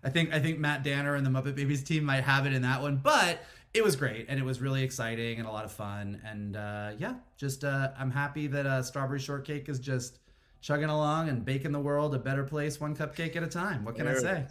I 0.03 0.09
think 0.09 0.33
I 0.33 0.39
think 0.39 0.57
Matt 0.57 0.83
Danner 0.83 1.15
and 1.15 1.25
the 1.25 1.29
Muppet 1.29 1.55
Babies 1.55 1.83
team 1.83 2.05
might 2.05 2.23
have 2.23 2.45
it 2.45 2.53
in 2.53 2.61
that 2.61 2.81
one, 2.81 2.97
but 2.97 3.39
it 3.73 3.83
was 3.83 3.97
great 3.97 4.27
and 4.29 4.39
it 4.39 4.43
was 4.45 4.61
really 4.61 4.83
exciting 4.83 5.37
and 5.37 5.47
a 5.47 5.51
lot 5.51 5.65
of 5.65 5.71
fun. 5.71 6.21
And 6.25 6.55
uh, 6.55 6.91
yeah, 6.97 7.15
just 7.35 7.65
uh, 7.65 7.91
I'm 7.99 8.09
happy 8.09 8.47
that 8.47 8.65
uh, 8.65 8.81
Strawberry 8.83 9.19
Shortcake 9.19 9.67
is 9.67 9.79
just 9.79 10.19
chugging 10.61 10.89
along 10.89 11.27
and 11.27 11.43
baking 11.43 11.73
the 11.73 11.79
world 11.79 12.15
a 12.15 12.19
better 12.19 12.45
place, 12.45 12.79
one 12.79 12.95
cupcake 12.95 13.35
at 13.35 13.43
a 13.43 13.47
time. 13.47 13.83
What 13.83 13.95
can 13.95 14.05
There 14.05 14.17
I 14.17 14.21
say? 14.21 14.45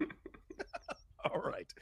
All 1.26 1.42
right. 1.42 1.72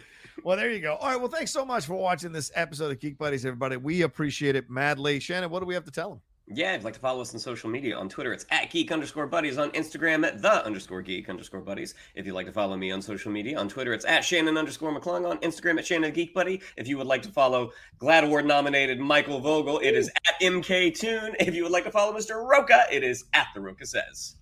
Well, 0.45 0.57
there 0.57 0.71
you 0.71 0.81
go. 0.81 0.97
All 0.97 1.09
right. 1.09 1.19
Well, 1.19 1.29
thanks 1.29 1.53
so 1.53 1.65
much 1.65 1.87
for 1.87 1.95
watching 1.95 2.33
this 2.33 2.51
episode 2.55 2.91
of 2.91 2.99
Geek 2.99 3.17
Buddies, 3.17 3.47
everybody. 3.47 3.77
We 3.77 4.03
appreciate 4.03 4.57
it 4.57 4.69
madly. 4.69 5.21
Shannon, 5.21 5.51
what 5.51 5.61
do 5.61 5.67
we 5.67 5.75
have 5.75 5.85
to 5.85 5.91
tell 5.91 6.11
them? 6.11 6.21
Yeah, 6.49 6.73
if 6.73 6.81
you'd 6.81 6.85
like 6.85 6.95
to 6.95 7.01
follow 7.01 7.21
us 7.21 7.33
on 7.33 7.39
social 7.39 7.71
media, 7.71 7.97
on 7.97 8.09
Twitter, 8.09 8.33
it's 8.33 8.45
at 8.51 8.69
geek 8.69 8.91
underscore 8.91 9.29
buddies. 9.29 9.59
On 9.59 9.71
Instagram, 9.71 10.27
at 10.27 10.43
the 10.43 10.65
underscore 10.67 11.01
geek 11.01 11.31
underscore 11.31 11.61
buddies. 11.61 11.95
If 12.17 12.27
you'd 12.27 12.35
like 12.35 12.47
to 12.47 12.53
follow 12.53 12.77
me 12.77 12.91
on 12.91 13.01
social 13.01 13.31
media, 13.31 13.59
on 13.59 13.69
Twitter, 13.69 13.93
it's 13.93 14.05
at 14.05 14.25
Shannon 14.25 14.59
underscore 14.59 14.93
McClung. 14.99 15.29
On 15.31 15.39
Instagram, 15.39 15.79
at 15.79 15.87
Shannon 15.87 16.13
Geek 16.13 16.35
Buddy. 16.35 16.61
If 16.77 16.89
you 16.89 16.99
would 16.99 17.07
like 17.07 17.23
to 17.23 17.29
follow 17.29 17.71
GLAAD 18.01 18.25
Award 18.25 18.47
nominated 18.47 18.99
Michael 18.99 19.39
Vogel, 19.39 19.79
it 19.79 19.95
is 19.95 20.09
at 20.09 20.41
MK 20.43 20.99
Toon. 20.99 21.37
If 21.39 21.55
you 21.55 21.63
would 21.63 21.73
like 21.73 21.85
to 21.85 21.93
follow 21.93 22.13
Mr. 22.13 22.45
Rocha, 22.45 22.85
it 22.91 23.05
is 23.05 23.25
at 23.35 23.47
The 23.55 23.61
Rocha 23.61 23.87
Says. 23.87 24.37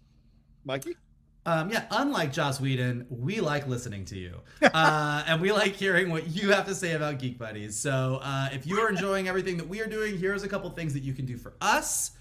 Mikey? 0.64 0.96
Um, 1.46 1.70
yeah, 1.70 1.86
unlike 1.90 2.32
Joss 2.32 2.60
Whedon, 2.60 3.06
we 3.08 3.40
like 3.40 3.66
listening 3.66 4.04
to 4.06 4.18
you, 4.18 4.34
uh, 4.62 5.24
and 5.26 5.40
we 5.40 5.52
like 5.52 5.72
hearing 5.72 6.10
what 6.10 6.28
you 6.28 6.50
have 6.50 6.66
to 6.66 6.74
say 6.74 6.92
about 6.92 7.18
Geek 7.18 7.38
Buddies. 7.38 7.76
So, 7.76 8.20
uh, 8.22 8.50
if 8.52 8.66
you 8.66 8.78
are 8.80 8.90
enjoying 8.90 9.26
everything 9.26 9.56
that 9.56 9.68
we 9.68 9.80
are 9.80 9.86
doing, 9.86 10.18
here's 10.18 10.42
a 10.42 10.48
couple 10.48 10.68
things 10.70 10.92
that 10.92 11.02
you 11.02 11.14
can 11.14 11.24
do 11.24 11.38
for 11.38 11.54
us. 11.60 12.12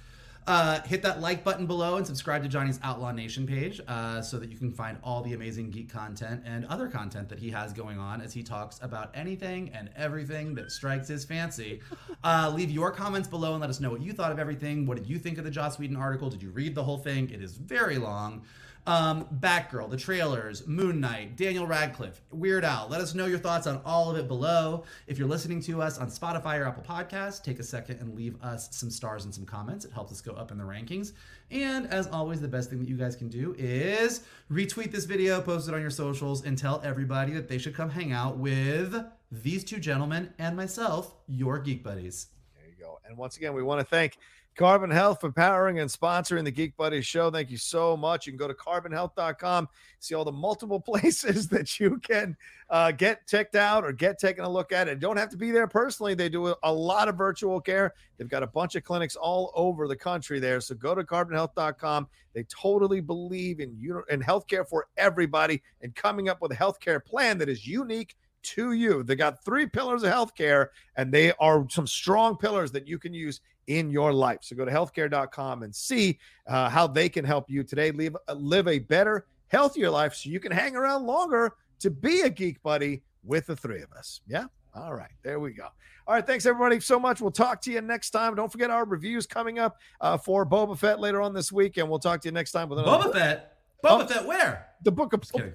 Uh, 0.47 0.81
hit 0.83 1.03
that 1.03 1.21
like 1.21 1.43
button 1.43 1.67
below 1.67 1.97
and 1.97 2.07
subscribe 2.07 2.41
to 2.41 2.49
Johnny's 2.49 2.79
Outlaw 2.81 3.11
Nation 3.11 3.45
page 3.45 3.79
uh, 3.87 4.19
so 4.19 4.39
that 4.39 4.49
you 4.49 4.57
can 4.57 4.71
find 4.71 4.97
all 5.03 5.21
the 5.21 5.33
amazing 5.33 5.69
geek 5.69 5.93
content 5.93 6.41
and 6.43 6.65
other 6.65 6.87
content 6.87 7.29
that 7.29 7.37
he 7.37 7.51
has 7.51 7.71
going 7.71 7.99
on 7.99 8.19
as 8.19 8.33
he 8.33 8.41
talks 8.41 8.79
about 8.81 9.11
anything 9.13 9.69
and 9.75 9.91
everything 9.95 10.55
that 10.55 10.71
strikes 10.71 11.07
his 11.07 11.23
fancy. 11.23 11.81
Uh, 12.23 12.51
leave 12.55 12.71
your 12.71 12.89
comments 12.89 13.27
below 13.27 13.51
and 13.51 13.61
let 13.61 13.69
us 13.69 13.79
know 13.79 13.91
what 13.91 14.01
you 14.01 14.11
thought 14.11 14.31
of 14.31 14.39
everything. 14.39 14.87
What 14.87 14.97
did 14.97 15.05
you 15.05 15.19
think 15.19 15.37
of 15.37 15.43
the 15.43 15.51
Joss 15.51 15.77
Whedon 15.77 15.95
article? 15.97 16.31
Did 16.31 16.41
you 16.41 16.49
read 16.49 16.73
the 16.73 16.83
whole 16.83 16.97
thing? 16.97 17.29
It 17.29 17.43
is 17.43 17.55
very 17.55 17.99
long. 17.99 18.41
Um, 18.89 19.27
Batgirl, 19.39 19.91
the 19.91 19.97
trailers, 19.97 20.65
Moon 20.65 20.99
Knight, 20.99 21.37
Daniel 21.37 21.67
Radcliffe, 21.67 22.21
Weird 22.31 22.65
Al. 22.65 22.87
Let 22.89 23.01
us 23.01 23.13
know 23.13 23.27
your 23.27 23.37
thoughts 23.37 23.67
on 23.67 23.79
all 23.85 24.09
of 24.09 24.17
it 24.17 24.27
below. 24.27 24.83
If 25.05 25.19
you're 25.19 25.27
listening 25.27 25.61
to 25.61 25.79
us 25.79 25.99
on 25.99 26.07
Spotify 26.07 26.57
or 26.57 26.65
Apple 26.65 26.81
Podcasts, 26.81 27.43
take 27.43 27.59
a 27.59 27.63
second 27.63 27.99
and 27.99 28.15
leave 28.15 28.41
us 28.41 28.75
some 28.75 28.89
stars 28.89 29.25
and 29.25 29.35
some 29.35 29.45
comments. 29.45 29.85
It 29.85 29.91
helps 29.91 30.11
us 30.11 30.21
go 30.21 30.31
up 30.31 30.49
in 30.49 30.57
the 30.57 30.63
rankings. 30.63 31.11
And 31.51 31.85
as 31.93 32.07
always, 32.07 32.41
the 32.41 32.47
best 32.47 32.71
thing 32.71 32.79
that 32.79 32.89
you 32.89 32.97
guys 32.97 33.15
can 33.15 33.29
do 33.29 33.53
is 33.59 34.23
retweet 34.51 34.91
this 34.91 35.05
video, 35.05 35.39
post 35.39 35.67
it 35.67 35.75
on 35.75 35.81
your 35.81 35.91
socials, 35.91 36.43
and 36.43 36.57
tell 36.57 36.81
everybody 36.83 37.31
that 37.33 37.47
they 37.47 37.59
should 37.59 37.75
come 37.75 37.91
hang 37.91 38.11
out 38.11 38.39
with 38.39 39.05
these 39.31 39.63
two 39.63 39.77
gentlemen 39.77 40.33
and 40.39 40.57
myself, 40.57 41.13
your 41.27 41.59
geek 41.59 41.83
buddies. 41.83 42.29
There 42.55 42.67
you 42.67 42.83
go. 42.83 42.97
And 43.07 43.15
once 43.15 43.37
again, 43.37 43.53
we 43.53 43.61
want 43.61 43.81
to 43.81 43.85
thank 43.85 44.17
Carbon 44.59 44.91
Health 44.91 45.21
for 45.21 45.31
powering 45.31 45.79
and 45.79 45.89
sponsoring 45.89 46.43
the 46.43 46.51
Geek 46.51 46.75
Buddies 46.75 47.05
show. 47.05 47.31
Thank 47.31 47.49
you 47.49 47.55
so 47.55 47.95
much. 47.95 48.27
You 48.27 48.33
can 48.33 48.37
go 48.37 48.49
to 48.49 48.53
carbonhealth.com, 48.53 49.69
see 49.99 50.15
all 50.15 50.25
the 50.25 50.33
multiple 50.33 50.81
places 50.85 51.47
that 51.47 51.79
you 51.79 51.97
can 51.99 52.35
uh, 52.69 52.91
get 52.91 53.25
checked 53.25 53.55
out 53.55 53.85
or 53.85 53.93
get 53.93 54.19
taken 54.19 54.43
a 54.43 54.49
look 54.49 54.73
at. 54.73 54.89
And 54.89 54.99
don't 54.99 55.15
have 55.15 55.29
to 55.29 55.37
be 55.37 55.51
there 55.51 55.65
personally. 55.65 56.13
They 56.13 56.27
do 56.27 56.53
a 56.61 56.73
lot 56.73 57.07
of 57.07 57.15
virtual 57.15 57.61
care. 57.61 57.93
They've 58.17 58.27
got 58.27 58.43
a 58.43 58.47
bunch 58.47 58.75
of 58.75 58.83
clinics 58.83 59.15
all 59.15 59.53
over 59.55 59.87
the 59.87 59.95
country 59.95 60.41
there. 60.41 60.59
So 60.59 60.75
go 60.75 60.93
to 60.93 61.05
carbonhealth.com. 61.05 62.09
They 62.33 62.43
totally 62.43 62.99
believe 62.99 63.61
in, 63.61 63.73
you 63.79 64.03
in 64.09 64.19
healthcare 64.19 64.67
for 64.67 64.87
everybody 64.97 65.63
and 65.79 65.95
coming 65.95 66.27
up 66.27 66.41
with 66.41 66.51
a 66.51 66.55
healthcare 66.55 67.01
plan 67.01 67.37
that 67.37 67.47
is 67.47 67.65
unique 67.65 68.17
to 68.41 68.73
you. 68.73 69.03
They 69.03 69.15
got 69.15 69.43
three 69.43 69.67
pillars 69.67 70.03
of 70.03 70.11
healthcare, 70.11 70.67
and 70.95 71.13
they 71.13 71.31
are 71.39 71.65
some 71.69 71.87
strong 71.87 72.37
pillars 72.37 72.71
that 72.71 72.87
you 72.87 72.99
can 72.99 73.13
use 73.13 73.41
in 73.69 73.89
your 73.91 74.11
life. 74.11 74.39
So 74.41 74.55
go 74.55 74.65
to 74.65 74.71
healthcare.com 74.71 75.63
and 75.63 75.73
see 75.73 76.19
uh, 76.47 76.69
how 76.69 76.87
they 76.87 77.07
can 77.07 77.23
help 77.23 77.49
you 77.49 77.63
today 77.63 77.91
live, 77.91 78.17
uh, 78.27 78.33
live 78.33 78.67
a 78.67 78.79
better, 78.79 79.27
healthier 79.47 79.89
life 79.89 80.15
so 80.15 80.29
you 80.29 80.39
can 80.39 80.51
hang 80.51 80.75
around 80.75 81.05
longer 81.05 81.53
to 81.79 81.91
be 81.91 82.21
a 82.21 82.29
geek 82.29 82.61
buddy 82.63 83.03
with 83.23 83.45
the 83.45 83.55
three 83.55 83.81
of 83.81 83.91
us. 83.93 84.21
Yeah. 84.27 84.45
All 84.75 84.93
right. 84.93 85.11
There 85.23 85.39
we 85.39 85.53
go. 85.53 85.67
All 86.07 86.15
right. 86.15 86.25
Thanks, 86.25 86.45
everybody, 86.47 86.79
so 86.79 86.99
much. 86.99 87.21
We'll 87.21 87.31
talk 87.31 87.61
to 87.61 87.71
you 87.71 87.81
next 87.81 88.09
time. 88.09 88.35
Don't 88.35 88.51
forget 88.51 88.71
our 88.71 88.85
reviews 88.85 89.27
coming 89.27 89.59
up 89.59 89.77
uh, 90.01 90.17
for 90.17 90.45
Boba 90.45 90.77
Fett 90.77 90.99
later 90.99 91.21
on 91.21 91.33
this 91.33 91.51
week, 91.51 91.77
and 91.77 91.87
we'll 91.87 91.99
talk 91.99 92.21
to 92.21 92.27
you 92.27 92.31
next 92.31 92.51
time 92.51 92.69
with 92.69 92.79
another 92.79 93.09
Boba 93.09 93.13
Fett. 93.13 93.57
Boba 93.83 94.03
oh, 94.03 94.07
Fett, 94.07 94.25
where? 94.25 94.67
The 94.83 94.91
book 94.91 95.13
of. 95.13 95.21
Kidding. 95.31 95.53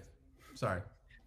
Sorry 0.55 0.81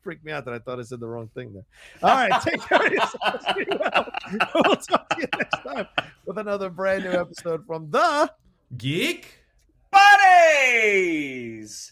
freaked 0.08 0.24
me 0.24 0.32
out 0.32 0.46
that 0.46 0.54
I 0.54 0.60
thought 0.60 0.80
I 0.80 0.84
said 0.84 1.02
the 1.02 1.06
wrong 1.06 1.30
thing 1.36 1.52
there. 1.52 1.66
All 2.02 2.16
right, 2.16 2.42
take 2.46 2.62
care 2.62 2.86
of 2.86 2.94
yourselves. 2.94 3.46
Well. 3.78 4.10
We'll 4.56 4.76
talk 4.78 5.10
to 5.10 5.20
you 5.20 5.28
next 5.38 5.62
time 5.64 5.86
with 6.26 6.38
another 6.38 6.70
brand 6.70 7.04
new 7.04 7.12
episode 7.12 7.66
from 7.68 7.92
the 7.92 8.32
Geek 8.78 9.44
Buddies. 9.92 11.92